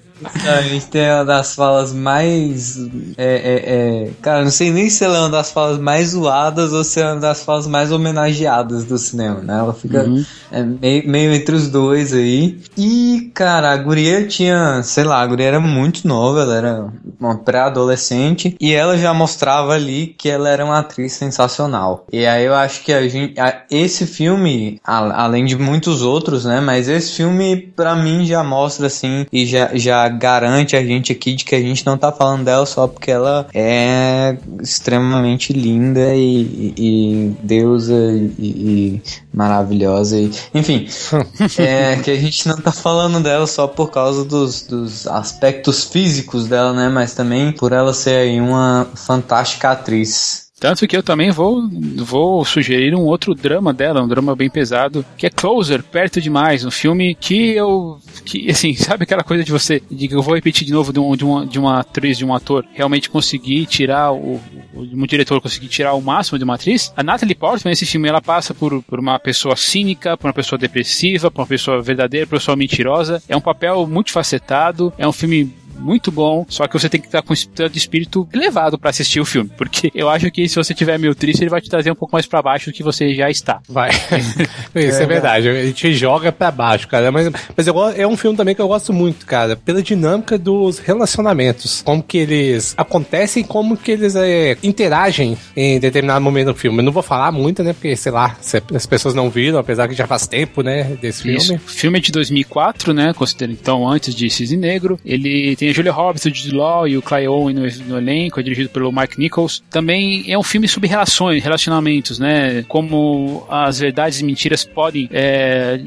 A 0.34 0.62
gente 0.62 0.86
tem 0.86 1.10
uma 1.10 1.24
das 1.24 1.54
falas 1.54 1.92
mais. 1.92 2.78
É, 3.16 3.34
é, 3.34 4.06
é, 4.06 4.10
cara, 4.20 4.44
não 4.44 4.50
sei 4.50 4.70
nem 4.70 4.88
se 4.90 5.04
ela 5.04 5.18
é 5.18 5.20
uma 5.20 5.30
das 5.30 5.50
falas 5.50 5.78
mais 5.78 6.10
zoadas 6.10 6.72
ou 6.72 6.84
se 6.84 7.00
é 7.00 7.06
uma 7.06 7.20
das 7.20 7.42
falas 7.42 7.66
mais 7.66 7.92
homenageadas 7.92 8.84
do 8.84 8.98
cinema, 8.98 9.40
né? 9.40 9.58
Ela 9.58 9.74
fica 9.74 10.04
uhum. 10.04 10.24
é, 10.50 10.62
meio, 10.62 11.08
meio, 11.08 11.32
entre 11.32 11.54
os 11.54 11.68
dois 11.68 12.12
aí. 12.12 12.58
E, 12.76 13.30
cara, 13.34 13.72
a 13.72 13.76
guria 13.76 14.26
tinha, 14.26 14.82
sei 14.82 15.04
lá, 15.04 15.20
a 15.20 15.26
guria 15.26 15.46
era 15.46 15.60
muito 15.60 16.06
nova, 16.06 16.42
ela 16.42 16.56
era 16.56 16.88
uma 17.18 17.36
pré-adolescente 17.38 18.56
e 18.60 18.72
ela 18.72 18.96
já 18.98 19.12
mostrava 19.14 19.72
ali 19.72 20.14
que 20.18 20.28
ela 20.28 20.48
era 20.48 20.64
uma 20.64 20.78
atriz 20.78 21.12
sensacional. 21.12 22.06
E 22.12 22.26
aí 22.26 22.44
eu 22.44 22.54
acho 22.54 22.82
que 22.82 22.92
a 22.92 23.06
gente. 23.08 23.38
A, 23.40 23.62
esse 23.70 24.06
filme, 24.06 24.80
a, 24.84 25.24
além 25.24 25.44
de 25.44 25.56
muitos 25.56 26.02
outros, 26.02 26.44
né? 26.44 26.60
Mas 26.60 26.88
esse 26.88 27.12
filme, 27.12 27.56
pra 27.56 27.94
mim, 27.94 28.24
já 28.26 28.42
mostra 28.42 28.86
assim 28.86 29.26
e 29.32 29.46
já. 29.46 29.70
já 29.74 30.08
garante 30.18 30.76
a 30.76 30.84
gente 30.84 31.12
aqui 31.12 31.34
de 31.34 31.44
que 31.44 31.54
a 31.54 31.60
gente 31.60 31.84
não 31.84 31.96
tá 31.96 32.10
falando 32.12 32.44
dela 32.44 32.66
só 32.66 32.86
porque 32.86 33.10
ela 33.10 33.46
é 33.54 34.36
extremamente 34.60 35.52
linda 35.52 36.14
e, 36.14 36.74
e 36.76 37.36
deusa 37.42 37.94
e, 37.94 38.32
e, 38.38 39.02
maravilhosa. 39.32 40.18
E, 40.18 40.30
enfim, 40.54 40.88
é 41.58 41.96
que 41.96 42.10
a 42.10 42.16
gente 42.16 42.48
não 42.48 42.56
tá 42.56 42.72
falando 42.72 43.20
dela 43.20 43.46
só 43.46 43.66
por 43.66 43.90
causa 43.90 44.24
dos, 44.24 44.62
dos 44.62 45.06
aspectos 45.06 45.84
físicos 45.84 46.46
dela, 46.46 46.72
né? 46.72 46.88
Mas 46.88 47.14
também 47.14 47.52
por 47.52 47.72
ela 47.72 47.92
ser 47.92 48.16
aí 48.16 48.40
uma 48.40 48.88
fantástica 48.94 49.70
atriz. 49.70 50.45
Tanto 50.58 50.88
que 50.88 50.96
eu 50.96 51.02
também 51.02 51.30
vou, 51.30 51.68
vou 51.96 52.42
sugerir 52.42 52.94
um 52.94 53.02
outro 53.02 53.34
drama 53.34 53.74
dela, 53.74 54.02
um 54.02 54.08
drama 54.08 54.34
bem 54.34 54.48
pesado, 54.48 55.04
que 55.14 55.26
é 55.26 55.30
Closer, 55.30 55.82
Perto 55.82 56.18
Demais, 56.18 56.64
um 56.64 56.70
filme 56.70 57.14
que 57.14 57.50
eu. 57.50 58.00
que, 58.24 58.48
assim, 58.50 58.74
sabe 58.74 59.02
aquela 59.02 59.22
coisa 59.22 59.44
de 59.44 59.52
você. 59.52 59.82
De, 59.90 60.10
eu 60.10 60.22
vou 60.22 60.34
repetir 60.34 60.66
de 60.66 60.72
novo 60.72 60.94
de, 60.94 60.98
um, 60.98 61.14
de, 61.14 61.24
uma, 61.24 61.46
de 61.46 61.58
uma 61.58 61.80
atriz, 61.80 62.16
de 62.16 62.24
um 62.24 62.34
ator, 62.34 62.64
realmente 62.72 63.10
conseguir 63.10 63.66
tirar 63.66 64.12
o. 64.12 64.40
um 64.74 65.06
diretor 65.06 65.42
conseguir 65.42 65.68
tirar 65.68 65.92
o 65.92 66.00
máximo 66.00 66.38
de 66.38 66.44
uma 66.44 66.54
atriz? 66.54 66.90
A 66.96 67.02
Natalie 67.02 67.34
Portman, 67.34 67.72
nesse 67.72 67.84
filme, 67.84 68.08
ela 68.08 68.22
passa 68.22 68.54
por, 68.54 68.82
por 68.82 68.98
uma 68.98 69.18
pessoa 69.18 69.56
cínica, 69.56 70.16
por 70.16 70.26
uma 70.26 70.34
pessoa 70.34 70.58
depressiva, 70.58 71.30
por 71.30 71.42
uma 71.42 71.46
pessoa 71.46 71.82
verdadeira, 71.82 72.26
por 72.26 72.36
uma 72.36 72.40
pessoa 72.40 72.56
mentirosa. 72.56 73.22
É 73.28 73.36
um 73.36 73.42
papel 73.42 73.86
multifacetado, 73.86 74.90
é 74.96 75.06
um 75.06 75.12
filme 75.12 75.52
muito 75.78 76.10
bom, 76.10 76.44
só 76.48 76.66
que 76.66 76.78
você 76.78 76.88
tem 76.88 77.00
que 77.00 77.06
estar 77.06 77.22
com 77.22 77.30
o 77.30 77.34
estado 77.34 77.70
de 77.70 77.78
espírito 77.78 78.28
elevado 78.32 78.78
para 78.78 78.90
assistir 78.90 79.20
o 79.20 79.24
filme, 79.24 79.50
porque 79.56 79.90
eu 79.94 80.08
acho 80.08 80.30
que 80.30 80.48
se 80.48 80.56
você 80.56 80.74
tiver 80.74 80.98
meio 80.98 81.14
triste, 81.14 81.42
ele 81.42 81.50
vai 81.50 81.60
te 81.60 81.70
trazer 81.70 81.90
um 81.90 81.94
pouco 81.94 82.14
mais 82.14 82.26
para 82.26 82.42
baixo 82.42 82.70
do 82.70 82.74
que 82.74 82.82
você 82.82 83.14
já 83.14 83.30
está. 83.30 83.60
Vai. 83.68 83.90
Isso 84.74 85.00
é, 85.00 85.02
é 85.02 85.06
verdade. 85.06 85.48
A 85.48 85.66
gente 85.66 85.94
joga 85.94 86.32
para 86.32 86.50
baixo, 86.50 86.88
cara. 86.88 87.10
Mas, 87.10 87.30
mas 87.56 87.66
eu, 87.66 87.88
é 87.90 88.06
um 88.06 88.16
filme 88.16 88.36
também 88.36 88.54
que 88.54 88.60
eu 88.60 88.68
gosto 88.68 88.92
muito, 88.92 89.26
cara, 89.26 89.56
pela 89.56 89.82
dinâmica 89.82 90.38
dos 90.38 90.78
relacionamentos, 90.78 91.82
como 91.82 92.02
que 92.02 92.18
eles 92.18 92.74
acontecem, 92.76 93.42
como 93.42 93.76
que 93.76 93.92
eles 93.92 94.14
é, 94.16 94.56
interagem 94.62 95.36
em 95.56 95.78
determinado 95.78 96.20
momento 96.20 96.48
do 96.48 96.54
filme. 96.54 96.78
Eu 96.78 96.84
não 96.84 96.92
vou 96.92 97.02
falar 97.02 97.32
muito, 97.32 97.62
né, 97.62 97.72
porque 97.72 97.96
sei 97.96 98.12
lá, 98.12 98.36
as 98.74 98.86
pessoas 98.86 99.14
não 99.14 99.30
viram, 99.30 99.58
apesar 99.58 99.88
que 99.88 99.94
já 99.94 100.06
faz 100.06 100.26
tempo, 100.26 100.62
né, 100.62 100.96
desse 101.00 101.22
filme. 101.22 101.38
Isso. 101.38 101.54
O 101.54 101.58
filme 101.58 101.98
é 101.98 102.00
de 102.00 102.12
2004, 102.12 102.92
né, 102.92 103.12
considerando 103.14 103.56
então 103.60 103.88
antes 103.88 104.14
de 104.14 104.28
Cisne 104.30 104.56
Negro. 104.56 104.98
Ele 105.04 105.54
tem 105.56 105.65
tem 105.66 105.70
a 105.70 105.74
Julia 105.74 105.92
Roberts, 105.92 106.24
o 106.24 106.28
Jude 106.34 106.54
Law 106.54 106.86
e 106.86 106.96
o 106.96 107.02
Clay 107.02 107.26
Owen 107.26 107.54
no, 107.54 107.62
no, 107.86 107.98
elenco, 107.98 108.38
é 108.38 108.42
dirigido 108.42 108.68
pelo 108.68 108.92
Mike 108.92 109.18
Nichols. 109.18 109.62
Também 109.68 110.24
é 110.28 110.38
um 110.38 110.42
filme 110.42 110.68
sobre 110.68 110.88
relações, 110.88 111.42
relacionamentos, 111.42 112.18
né? 112.20 112.62
Como 112.68 113.44
as 113.48 113.80
verdades 113.80 114.20
e 114.20 114.24
mentiras 114.24 114.64
podem, 114.64 115.08
é, 115.12 115.80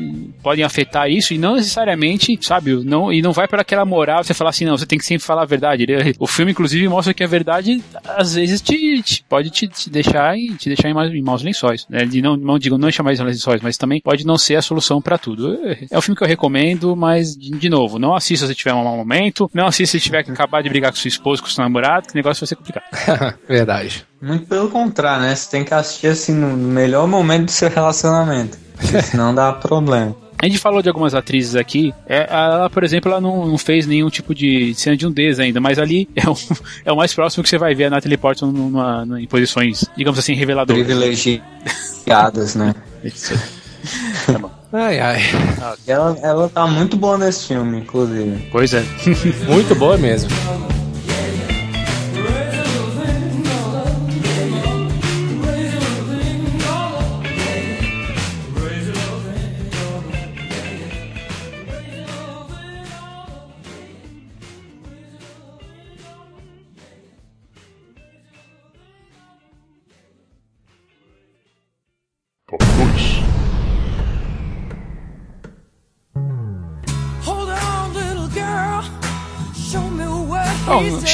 podem 0.44 0.66
afetar 0.66 1.10
isso 1.10 1.34
e 1.34 1.38
não 1.38 1.56
necessariamente, 1.56 2.38
sabe? 2.42 2.74
Não, 2.84 3.12
e 3.14 3.22
não 3.22 3.32
vai 3.32 3.48
para 3.48 3.62
aquela 3.62 3.86
moral 3.86 4.24
você 4.24 4.34
falar 4.34 4.50
assim, 4.50 4.66
não, 4.66 4.78
você 4.78 4.86
tem 4.86 5.00
que 5.00 5.06
sempre 5.06 5.26
falar 5.26 5.44
a 5.44 5.46
verdade. 5.46 5.86
O 6.20 6.28
filme, 6.28 6.52
inclusive, 6.52 6.88
mostra 6.88 7.14
que 7.14 7.24
a 7.24 7.28
verdade 7.28 7.82
às 8.04 8.34
vezes 8.36 8.62
te, 8.62 9.02
te 9.02 9.24
pode 9.30 9.50
te, 9.50 9.68
te, 9.68 9.90
deixar 9.90 10.38
em, 10.38 10.56
te 10.56 10.68
deixar 10.68 10.90
em, 10.90 11.22
maus, 11.22 11.42
lençóis. 11.42 11.86
Né? 11.90 12.06
De 12.06 12.22
não, 12.22 12.36
não 12.36 12.60
digo 12.60 12.78
não 12.78 12.92
chamar 12.92 13.14
de 13.14 13.24
lençóis, 13.24 13.62
mas 13.62 13.78
também 13.78 14.02
pode 14.02 14.26
não 14.26 14.38
ser 14.38 14.56
a 14.56 14.62
solução 14.62 15.02
para 15.02 15.18
tudo. 15.18 15.58
É 15.90 15.98
um 15.98 16.02
filme 16.02 16.18
que 16.18 16.24
eu 16.24 16.28
recomendo, 16.28 16.96
mas 16.96 17.36
de, 17.36 17.52
de 17.52 17.70
novo, 17.70 17.98
não 17.98 18.16
assista 18.16 18.48
se 18.48 18.56
tiver 18.56 18.74
um 18.74 18.84
mau 18.84 18.98
momento, 18.98 19.50
não 19.54 19.69
assista 19.70 19.98
se 19.98 20.04
tiver 20.04 20.24
que 20.24 20.32
acabar 20.32 20.62
de 20.62 20.70
brigar 20.70 20.92
com 20.92 20.98
sua 20.98 21.08
esposa, 21.08 21.42
com 21.42 21.48
seu 21.48 21.64
namorado, 21.64 22.08
que 22.08 22.14
o 22.14 22.18
negócio 22.18 22.42
vai 22.42 22.48
ser 22.48 22.56
complicado. 22.56 23.38
Verdade. 23.48 24.06
Muito 24.22 24.46
pelo 24.48 24.70
contrário, 24.70 25.24
né? 25.24 25.36
Você 25.36 25.50
tem 25.50 25.64
que 25.64 25.74
assistir 25.74 26.08
assim 26.08 26.34
no 26.34 26.56
melhor 26.56 27.08
momento 27.08 27.46
do 27.46 27.52
seu 27.52 27.70
relacionamento. 27.70 28.58
Senão 29.04 29.34
dá 29.34 29.54
problema. 29.54 30.16
A 30.42 30.46
gente 30.46 30.58
falou 30.58 30.82
de 30.82 30.88
algumas 30.88 31.14
atrizes 31.14 31.54
aqui. 31.54 31.94
É, 32.08 32.26
ela, 32.30 32.70
por 32.70 32.82
exemplo, 32.86 33.12
ela 33.12 33.20
não, 33.20 33.46
não, 33.46 33.58
fez 33.58 33.86
nenhum 33.86 34.10
tipo 34.10 34.34
de 34.34 34.74
cena 34.74 34.96
de 34.96 35.06
nudez 35.06 35.38
ainda, 35.38 35.60
mas 35.60 35.78
ali 35.78 36.08
é 36.16 36.30
o, 36.30 36.38
é 36.86 36.92
o 36.94 36.96
mais 36.96 37.14
próximo 37.14 37.44
que 37.44 37.50
você 37.50 37.58
vai 37.58 37.76
ver 37.76 37.86
a 37.86 37.90
Natalie 37.90 38.18
Portman 38.18 38.54
numa, 38.54 39.06
numa, 39.06 39.22
em 39.22 39.28
posições, 39.28 39.84
digamos 39.98 40.18
assim, 40.18 40.34
reveladoras. 40.34 40.82
Privilegiadas, 40.82 42.56
né? 42.56 42.74
Isso. 43.04 43.34
Tá 44.26 44.40
bom. 44.40 44.59
Ai, 44.72 45.00
ai. 45.00 45.20
Ela, 45.88 46.18
ela 46.22 46.50
tá 46.50 46.68
muito 46.68 46.96
boa 46.96 47.18
nesse 47.18 47.48
filme, 47.48 47.80
inclusive. 47.80 48.48
Pois 48.52 48.74
é. 48.74 48.84
muito 49.48 49.74
boa 49.76 49.98
mesmo. 49.98 50.30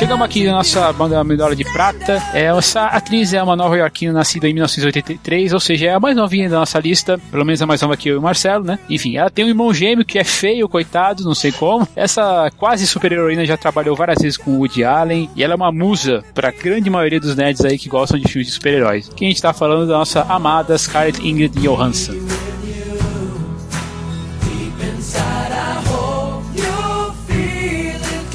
Chegamos 0.05 0.23
aqui 0.23 0.45
na 0.45 0.51
nossa 0.51 0.93
banda 0.93 1.23
medalha 1.23 1.55
de 1.55 1.63
prata. 1.63 2.21
É, 2.31 2.43
essa 2.43 2.85
atriz 2.85 3.33
é 3.33 3.41
uma 3.41 3.55
nova 3.55 3.75
iorquina 3.75 4.13
nascida 4.13 4.47
em 4.47 4.53
1983, 4.53 5.51
ou 5.51 5.59
seja, 5.59 5.87
é 5.87 5.93
a 5.95 5.99
mais 5.99 6.15
novinha 6.15 6.47
da 6.47 6.59
nossa 6.59 6.77
lista, 6.79 7.19
pelo 7.31 7.43
menos 7.43 7.59
a 7.59 7.65
mais 7.65 7.81
nova 7.81 7.97
que 7.97 8.09
eu 8.09 8.13
e 8.13 8.17
o 8.19 8.21
Marcelo, 8.21 8.63
né? 8.63 8.77
Enfim, 8.87 9.17
ela 9.17 9.31
tem 9.31 9.43
um 9.43 9.47
irmão 9.47 9.73
gêmeo 9.73 10.05
que 10.05 10.19
é 10.19 10.23
feio, 10.23 10.69
coitado, 10.69 11.23
não 11.23 11.33
sei 11.33 11.51
como. 11.51 11.87
Essa 11.95 12.51
quase 12.55 12.85
super-heroína 12.85 13.47
já 13.47 13.57
trabalhou 13.57 13.95
várias 13.95 14.19
vezes 14.21 14.37
com 14.37 14.51
o 14.51 14.57
Woody 14.59 14.83
Allen 14.83 15.27
e 15.35 15.43
ela 15.43 15.53
é 15.53 15.55
uma 15.55 15.71
musa 15.71 16.23
para 16.35 16.49
a 16.49 16.51
grande 16.51 16.87
maioria 16.87 17.19
dos 17.19 17.35
nerds 17.35 17.65
aí 17.65 17.75
que 17.75 17.89
gostam 17.89 18.19
de 18.19 18.27
filmes 18.27 18.45
de 18.45 18.53
super-heróis. 18.53 19.09
Quem 19.15 19.29
a 19.29 19.31
gente 19.31 19.41
tá 19.41 19.53
falando 19.53 19.87
da 19.87 19.97
nossa 19.97 20.21
amada 20.29 20.77
Scarlett 20.77 21.27
Ingrid 21.27 21.59
Johansson. 21.59 22.13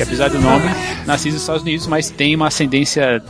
que 0.00 0.04
apesar 0.04 0.30
do 0.30 0.40
nome, 0.40 0.64
nascida 1.06 1.34
nos 1.34 1.42
Estados 1.42 1.62
Unidos, 1.62 1.86
mas 1.86 2.10
tem 2.10 2.34
uma 2.34 2.48
ascendência 2.48 3.22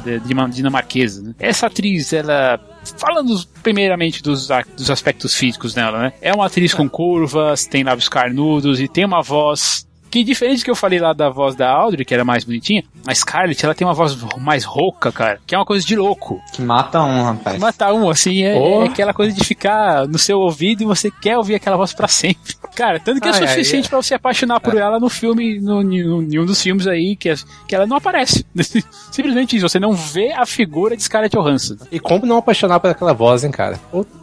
dinamarquesa. 0.53 1.23
Né? 1.23 1.35
Essa 1.39 1.67
atriz, 1.67 2.13
ela 2.13 2.61
falando 2.97 3.45
primeiramente 3.63 4.23
dos, 4.23 4.49
dos 4.77 4.91
aspectos 4.91 5.35
físicos 5.35 5.75
dela, 5.75 6.03
né? 6.03 6.13
É 6.21 6.33
uma 6.33 6.47
atriz 6.47 6.73
com 6.73 6.89
curvas, 6.89 7.67
tem 7.67 7.85
lábios 7.85 8.09
carnudos 8.09 8.81
e 8.81 8.89
tem 8.89 9.05
uma 9.05 9.23
voz 9.23 9.87
que 10.11 10.25
diferente 10.25 10.61
do 10.61 10.65
que 10.65 10.71
eu 10.71 10.75
falei 10.75 10.99
lá 10.99 11.13
da 11.13 11.31
voz 11.31 11.55
da 11.55 11.71
Audrey, 11.71 12.05
que 12.05 12.13
era 12.13 12.25
mais 12.25 12.45
bonitinha, 12.45 12.83
a 13.07 13.15
Scarlett, 13.15 13.65
ela 13.65 13.75
tem 13.75 13.87
uma 13.87 13.95
voz 13.95 14.17
mais 14.39 14.65
rouca, 14.65 15.13
cara, 15.13 15.41
que 15.47 15.55
é 15.55 15.59
uma 15.59 15.65
coisa 15.65 15.87
de 15.87 15.97
louco. 15.97 16.41
Que 16.53 16.61
mata 16.61 17.01
um, 17.01 17.23
rapaz. 17.23 17.57
Que 17.57 17.61
mata 17.61 17.93
um, 17.93 18.11
assim, 18.11 18.43
é, 18.43 18.59
oh. 18.59 18.83
é, 18.83 18.89
aquela 18.89 19.15
coisa 19.15 19.33
de 19.33 19.45
ficar 19.45 20.07
no 20.09 20.19
seu 20.19 20.39
ouvido 20.39 20.83
e 20.83 20.87
você 20.87 21.11
quer 21.11 21.39
ouvir 21.39 21.55
aquela 21.55 21.77
voz 21.77 21.93
para 21.93 22.09
sempre. 22.09 22.55
Cara, 22.75 22.99
tanto 22.99 23.21
que 23.21 23.29
é 23.29 23.33
ai, 23.33 23.45
é 23.45 23.47
suficiente 23.47 23.85
ai, 23.85 23.91
para 23.91 24.03
você 24.03 24.15
apaixonar 24.15 24.61
por 24.61 24.77
ela 24.77 24.99
no 24.99 25.09
filme, 25.09 25.61
no, 25.61 25.83
no, 25.83 26.23
em 26.23 26.39
um 26.39 26.45
dos 26.45 26.61
filmes 26.61 26.87
aí, 26.87 27.15
que, 27.17 27.29
é, 27.29 27.35
que 27.69 27.75
ela 27.75 27.87
não 27.87 27.97
aparece. 27.97 28.45
Simplesmente 29.11 29.57
isso, 29.57 29.69
você 29.69 29.79
não 29.79 29.93
vê 29.93 30.33
a 30.33 30.45
figura 30.45 30.97
de 30.97 31.03
Scarlett 31.03 31.37
Johansson. 31.37 31.77
E 31.91 32.01
como 32.01 32.27
não 32.27 32.39
apaixonar 32.39 32.81
por 32.81 32.91
aquela 32.91 33.13
voz, 33.13 33.45
hein, 33.45 33.51
cara? 33.51 33.79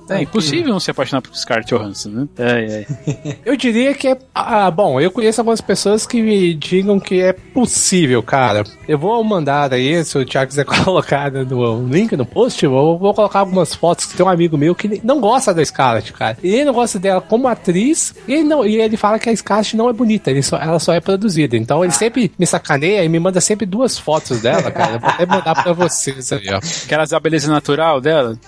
É 0.10 0.22
impossível 0.22 0.72
não 0.72 0.80
se 0.80 0.90
apaixonar 0.90 1.22
por 1.22 1.36
Scarlett 1.36 1.74
Johansson, 1.74 2.10
né? 2.10 2.28
É, 2.38 2.86
é. 3.08 3.38
eu 3.46 3.56
diria 3.58 3.94
que 3.94 4.08
é. 4.08 4.18
Ah, 4.34 4.72
bom, 4.72 5.00
eu 5.02 5.12
conheço 5.12 5.42
algumas 5.42 5.60
pessoas 5.60 5.77
que 6.08 6.22
me 6.22 6.54
digam 6.54 7.00
que 7.00 7.22
é 7.22 7.34
possível, 7.34 8.22
cara. 8.24 8.64
Eu 8.88 8.98
vou 8.98 9.24
mandar 9.24 9.74
aí, 9.74 10.04
se 10.04 10.18
o 10.18 10.26
Thiago 10.26 10.50
quiser 10.50 10.66
colocar 10.84 11.32
no 11.32 11.88
link 11.88 12.16
no 12.16 12.26
post, 12.26 12.64
eu 12.64 12.72
vou 12.72 13.14
colocar 13.14 13.40
algumas 13.40 13.76
fotos 13.76 14.06
que 14.06 14.16
tem 14.16 14.26
um 14.26 14.30
amigo 14.30 14.58
meu 14.58 14.74
que 14.74 15.02
não 15.04 15.20
gosta 15.20 15.54
da 15.54 15.64
Scarlett, 15.64 16.14
cara. 16.14 16.38
E 16.42 16.54
ele 16.54 16.66
não 16.66 16.74
gosta 16.74 16.98
dela 16.98 17.22
como 17.22 17.48
atriz, 17.48 18.16
e 18.28 18.34
ele, 18.34 18.44
não, 18.44 18.66
e 18.66 18.78
ele 18.80 18.98
fala 18.98 19.20
que 19.20 19.30
a 19.30 19.36
Scarlett 19.36 19.76
não 19.76 19.90
é 19.90 19.94
bonita, 19.94 20.32
ele 20.32 20.42
só, 20.42 20.58
ela 20.58 20.80
só 20.80 20.94
é 20.94 21.00
produzida. 21.00 21.58
Então 21.58 21.84
ele 21.84 21.94
sempre 21.94 22.32
me 22.38 22.46
sacaneia 22.46 23.04
e 23.04 23.10
me 23.10 23.20
manda 23.20 23.42
sempre 23.42 23.66
duas 23.66 23.98
fotos 23.98 24.42
dela, 24.42 24.72
cara. 24.72 24.94
Eu 24.94 25.00
vou 25.00 25.10
até 25.10 25.26
mandar 25.26 25.64
pra 25.64 25.74
vocês 25.74 26.32
aí, 26.32 26.48
ó. 26.50 26.58
Aquelas 26.86 27.10
da 27.10 27.20
beleza 27.20 27.52
natural 27.52 28.02
dela? 28.02 28.38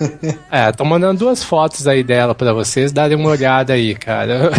É, 0.50 0.72
tô 0.72 0.84
mandando 0.84 1.20
duas 1.20 1.44
fotos 1.44 1.86
aí 1.86 2.02
dela 2.02 2.34
pra 2.34 2.52
vocês 2.52 2.92
darem 2.92 3.16
uma 3.16 3.30
olhada 3.30 3.72
aí, 3.72 3.94
cara. 3.94 4.50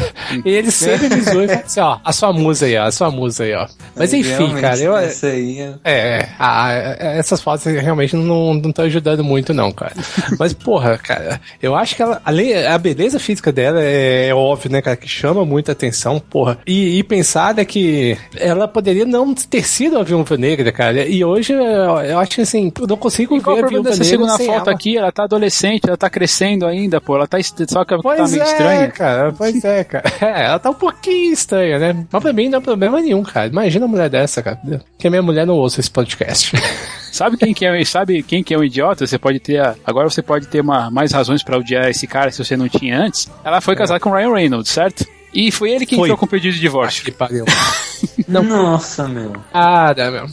E 0.45 0.49
ele 0.49 0.71
sempre 0.71 1.09
me 1.09 1.21
zoa 1.21 1.43
e 1.43 1.47
fala 1.47 1.61
assim, 1.65 1.79
ó, 1.79 1.99
a 2.03 2.13
sua 2.13 2.31
musa 2.61 2.65
aí, 2.65 2.77
ó, 2.77 2.83
a 2.83 2.91
sua 2.91 3.11
musa 3.11 3.43
aí, 3.43 3.53
ó. 3.53 3.67
Mas 3.95 4.13
enfim, 4.13 4.53
cara, 4.55 4.77
eu. 4.77 4.97
Essa 4.97 5.27
aí 5.27 5.59
é, 5.83 6.19
é 6.19 6.29
a, 6.37 6.71
essas 7.17 7.41
fotos 7.41 7.65
realmente 7.65 8.15
não 8.15 8.59
estão 8.63 8.85
ajudando 8.85 9.23
muito, 9.23 9.53
não, 9.53 9.71
cara. 9.71 9.93
Mas, 10.37 10.53
porra, 10.53 10.97
cara, 10.97 11.39
eu 11.61 11.75
acho 11.75 11.95
que 11.95 12.01
ela, 12.01 12.21
além, 12.23 12.65
a 12.65 12.77
beleza 12.77 13.19
física 13.19 13.51
dela 13.51 13.81
é, 13.81 14.27
é 14.27 14.35
óbvio, 14.35 14.71
né, 14.71 14.81
cara, 14.81 14.97
que 14.97 15.07
chama 15.07 15.45
muita 15.45 15.71
atenção, 15.71 16.19
porra. 16.19 16.59
E, 16.65 16.99
e 16.99 17.03
pensar 17.03 17.55
né, 17.55 17.65
que 17.65 18.17
ela 18.35 18.67
poderia 18.67 19.05
não 19.05 19.33
ter 19.33 19.63
sido 19.63 19.97
a 19.97 20.03
Viúva 20.03 20.37
Negra, 20.37 20.71
cara. 20.71 21.05
E 21.07 21.23
hoje 21.23 21.53
eu 21.53 22.19
acho 22.19 22.41
assim, 22.41 22.71
eu 22.79 22.87
não 22.87 22.97
consigo 22.97 23.35
e 23.35 23.39
ver 23.39 23.63
a 23.63 23.67
Viúva 23.67 23.89
Negra. 23.89 24.03
segunda 24.03 24.37
foto 24.37 24.69
ela. 24.69 24.71
aqui, 24.71 24.97
ela 24.97 25.11
tá 25.11 25.23
adolescente, 25.23 25.87
ela 25.87 25.97
tá 25.97 26.09
crescendo 26.09 26.65
ainda 26.65 26.81
ainda, 26.81 26.99
pô. 26.99 27.15
Ela 27.15 27.27
tá, 27.27 27.37
só 27.67 27.85
que 27.85 27.93
ela 27.93 28.03
pois 28.03 28.17
tá 28.17 28.27
meio 28.27 28.41
é, 28.41 28.45
estranha. 28.45 28.87
cara. 28.89 29.33
Pois 29.37 29.63
é, 29.63 29.83
cara. 29.83 30.11
É, 30.21 30.45
ela 30.45 30.59
tá 30.59 30.69
um 30.69 30.75
pouquinho 30.75 31.33
estranha, 31.33 31.79
né? 31.79 32.05
Mas 32.11 32.21
pra 32.21 32.33
mim 32.33 32.49
não 32.51 32.59
é 32.59 32.61
problema 32.61 33.01
nenhum, 33.01 33.23
cara. 33.23 33.47
Imagina 33.47 33.85
uma 33.85 33.91
mulher 33.91 34.09
dessa, 34.09 34.43
cara. 34.43 34.59
Que 34.97 35.07
a 35.07 35.09
minha 35.09 35.21
mulher 35.21 35.47
não 35.47 35.55
ouça 35.55 35.79
esse 35.79 35.89
podcast. 35.89 36.51
Sabe 37.11 37.35
quem 37.35 37.53
que 37.53 37.65
é, 37.65 37.83
sabe 37.83 38.23
quem 38.23 38.41
que 38.41 38.53
é 38.53 38.57
um 38.57 38.63
idiota? 38.63 39.05
Você 39.05 39.19
pode 39.19 39.37
ter, 39.37 39.59
a, 39.59 39.75
agora 39.85 40.09
você 40.09 40.21
pode 40.21 40.47
ter 40.47 40.61
uma, 40.61 40.89
mais 40.89 41.11
razões 41.11 41.43
para 41.43 41.57
odiar 41.57 41.89
esse 41.89 42.07
cara 42.07 42.31
se 42.31 42.41
você 42.41 42.55
não 42.55 42.69
tinha 42.69 42.97
antes. 42.97 43.29
Ela 43.43 43.59
foi 43.59 43.73
é. 43.73 43.77
casada 43.77 43.99
com 43.99 44.11
Ryan 44.11 44.33
Reynolds, 44.33 44.71
certo? 44.71 45.05
E 45.33 45.51
foi 45.51 45.71
ele 45.71 45.85
quem 45.85 45.97
foi. 45.97 46.07
entrou 46.07 46.17
com 46.17 46.25
o 46.25 46.29
pedido 46.29 46.53
de 46.53 46.61
divórcio. 46.61 47.03
que 47.03 47.11
pariu. 47.11 47.43
não, 48.29 48.43
Nossa, 48.43 49.09
meu. 49.09 49.33
Ah, 49.53 49.93
meu. 49.93 50.27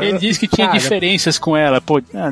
Ele 0.00 0.18
disse 0.18 0.40
que 0.40 0.48
tinha 0.48 0.68
Cara, 0.68 0.78
diferenças 0.78 1.38
com 1.38 1.56
ela. 1.56 1.80
Pô, 1.80 2.00
ah, 2.14 2.30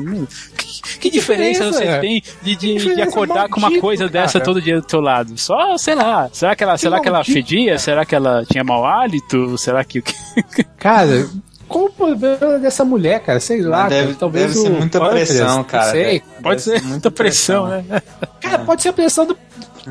que, 0.57 0.99
que, 0.99 1.09
diferença, 1.09 1.71
você 1.71 1.83
é. 1.83 1.99
tem 1.99 2.23
de, 2.41 2.55
de, 2.55 2.95
de 2.95 3.01
acordar 3.01 3.49
com 3.49 3.59
uma 3.59 3.79
coisa 3.79 4.09
cara. 4.09 4.25
dessa 4.25 4.39
todo 4.39 4.61
dia 4.61 4.75
do 4.75 4.85
teu 4.85 5.01
lado? 5.01 5.37
Só, 5.37 5.77
sei 5.77 5.95
lá. 5.95 6.29
Será 6.31 6.55
que 6.55 6.63
ela, 6.63 6.77
será 6.77 6.99
que 6.99 7.07
ela 7.07 7.23
fedia? 7.23 7.77
Será 7.77 8.05
que 8.05 8.15
ela 8.15 8.45
tinha 8.45 8.63
mau 8.63 8.85
hálito? 8.85 9.57
Será 9.57 9.83
que. 9.83 10.03
Cara, 10.77 11.27
qual 11.71 11.85
o 11.85 11.89
problema 11.89 12.59
dessa 12.59 12.83
mulher, 12.83 13.21
cara? 13.21 13.39
Sei 13.39 13.61
lá, 13.61 13.87
deve, 13.87 14.07
cara, 14.07 14.17
talvez 14.19 14.53
deve 14.53 14.59
ser 14.59 14.69
muita 14.69 15.09
pressão, 15.09 15.63
cara. 15.63 15.91
Sei, 15.91 16.21
pode 16.43 16.61
ser 16.61 16.83
muita 16.83 17.09
pressão, 17.09 17.67
pressão, 17.67 17.85
né? 17.89 18.01
Cara, 18.41 18.59
pode 18.59 18.81
ser 18.81 18.89
a 18.89 18.93
pressão 18.93 19.25
do 19.25 19.37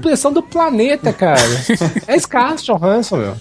pressão 0.01 0.33
do 0.33 0.43
planeta, 0.43 1.13
cara. 1.13 1.41
é 2.07 2.19
Scarlett 2.19 2.65
Johansson, 2.65 3.17
meu. 3.17 3.37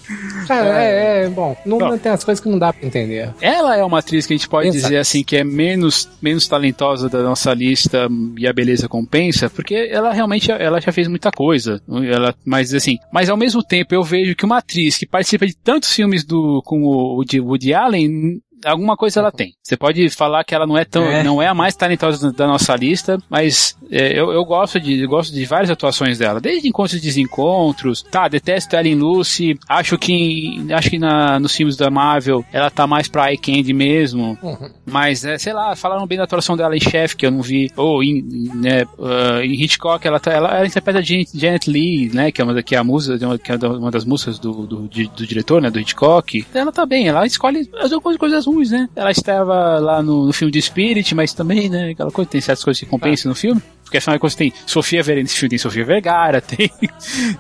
Cara, 0.47 0.83
é, 0.83 1.25
é 1.25 1.29
bom, 1.29 1.55
não, 1.65 1.97
tem 1.97 2.11
as 2.11 2.23
coisas 2.23 2.43
que 2.43 2.49
não 2.49 2.57
dá 2.57 2.73
pra 2.73 2.85
entender. 2.85 3.33
Ela 3.41 3.75
é 3.75 3.83
uma 3.83 3.99
atriz 3.99 4.25
que 4.25 4.33
a 4.33 4.37
gente 4.37 4.49
pode 4.49 4.69
Exato. 4.69 4.83
dizer 4.83 4.97
assim 4.97 5.23
que 5.23 5.37
é 5.37 5.43
menos, 5.43 6.09
menos 6.21 6.47
talentosa 6.47 7.09
da 7.09 7.21
nossa 7.21 7.53
lista 7.53 8.07
e 8.37 8.47
a 8.47 8.53
beleza 8.53 8.87
compensa, 8.87 9.49
porque 9.49 9.89
ela 9.91 10.11
realmente 10.11 10.51
ela 10.51 10.79
já 10.79 10.91
fez 10.91 11.07
muita 11.07 11.31
coisa. 11.31 11.81
Ela, 11.89 12.33
mas 12.45 12.73
assim, 12.73 12.97
mas 13.11 13.29
ao 13.29 13.37
mesmo 13.37 13.63
tempo 13.63 13.93
eu 13.93 14.03
vejo 14.03 14.35
que 14.35 14.45
uma 14.45 14.57
atriz 14.57 14.97
que 14.97 15.05
participa 15.05 15.45
de 15.45 15.55
tantos 15.55 15.93
filmes 15.93 16.23
do 16.23 16.61
com 16.63 16.83
o 16.83 17.15
Woody, 17.15 17.39
Woody 17.39 17.73
Allen 17.73 18.41
alguma 18.65 18.95
coisa 18.95 19.19
ela 19.19 19.31
tem. 19.31 19.53
Você 19.63 19.77
pode 19.77 20.09
falar 20.09 20.43
que 20.43 20.53
ela 20.53 20.65
não 20.65 20.77
é 20.77 20.85
tão, 20.85 21.03
é. 21.03 21.23
não 21.23 21.41
é 21.41 21.47
a 21.47 21.53
mais 21.53 21.75
talentosa 21.75 22.31
da 22.31 22.47
nossa 22.47 22.75
lista, 22.75 23.17
mas 23.29 23.77
é, 23.91 24.19
eu, 24.19 24.31
eu 24.31 24.43
gosto 24.45 24.79
de, 24.79 25.01
eu 25.01 25.09
gosto 25.09 25.33
de 25.33 25.45
várias 25.45 25.69
atuações 25.69 26.17
dela, 26.17 26.39
desde 26.39 26.67
encontros 26.67 26.99
e 26.99 27.01
desencontros. 27.01 28.03
Tá, 28.03 28.27
detesto 28.27 28.75
ela 28.75 28.87
em 28.87 28.95
Lucy. 28.95 29.57
Acho 29.67 29.97
que, 29.97 30.65
acho 30.71 30.89
que 30.89 30.99
na, 30.99 31.39
nos 31.39 31.55
filmes 31.55 31.75
da 31.75 31.89
Marvel 31.89 32.43
ela 32.51 32.69
tá 32.69 32.85
mais 32.85 33.07
pra 33.07 33.31
Eye 33.31 33.37
Candy 33.37 33.73
mesmo. 33.73 34.37
Uhum. 34.41 34.69
Mas, 34.85 35.23
é, 35.23 35.37
sei 35.37 35.53
lá, 35.53 35.75
falaram 35.75 36.07
bem 36.07 36.17
da 36.17 36.23
atuação 36.23 36.57
dela 36.57 36.75
em 36.75 36.79
Chef, 36.79 37.15
que 37.15 37.25
eu 37.25 37.31
não 37.31 37.41
vi. 37.41 37.71
Ou 37.75 38.03
em, 38.03 38.23
né, 38.55 38.83
uh, 38.97 39.41
em 39.43 39.53
Hitchcock, 39.53 40.05
ela, 40.05 40.19
tá, 40.19 40.31
ela, 40.31 40.57
ela 40.57 40.67
interpreta 40.67 41.01
Janet, 41.01 41.29
Janet 41.33 41.69
Lee, 41.69 42.09
né, 42.13 42.31
que 42.31 42.41
é 42.41 42.43
uma, 42.43 42.63
que 42.63 42.75
é 42.75 42.77
a 42.77 42.83
musa, 42.83 43.17
que 43.17 43.51
é 43.51 43.55
uma 43.55 43.91
das 43.91 44.05
músicas 44.05 44.39
do, 44.39 44.65
do, 44.65 44.87
do, 44.87 45.07
do 45.07 45.27
diretor, 45.27 45.61
né, 45.61 45.69
do 45.69 45.79
Hitchcock. 45.79 46.45
Ela 46.53 46.71
tá 46.71 46.85
bem, 46.85 47.07
ela 47.07 47.25
escolhe 47.25 47.69
as 47.79 47.91
coisas 48.17 48.47
ruins, 48.51 48.71
né? 48.71 48.89
Ela 48.95 49.11
estava 49.11 49.79
lá 49.79 50.01
no, 50.01 50.25
no, 50.25 50.33
filme 50.33 50.51
de 50.51 50.61
Spirit, 50.61 51.13
mas 51.15 51.33
também, 51.33 51.69
né? 51.69 51.91
Aquela 51.91 52.11
coisa, 52.11 52.29
tem 52.29 52.41
certas 52.41 52.63
coisas 52.63 52.79
que 52.79 52.85
compensam 52.85 53.29
ah. 53.29 53.31
no 53.31 53.35
filme. 53.35 53.61
Porque 53.89 53.97
afinal 53.97 54.17
de 54.17 54.21
contas 54.21 54.35
tem 54.35 54.53
Sofia 54.67 55.01
Vergara, 55.01 55.23
nesse 55.23 55.35
filme 55.35 55.49
tem 55.49 55.57
Sofia 55.57 55.83
Vergara, 55.83 56.39
tem, 56.41 56.71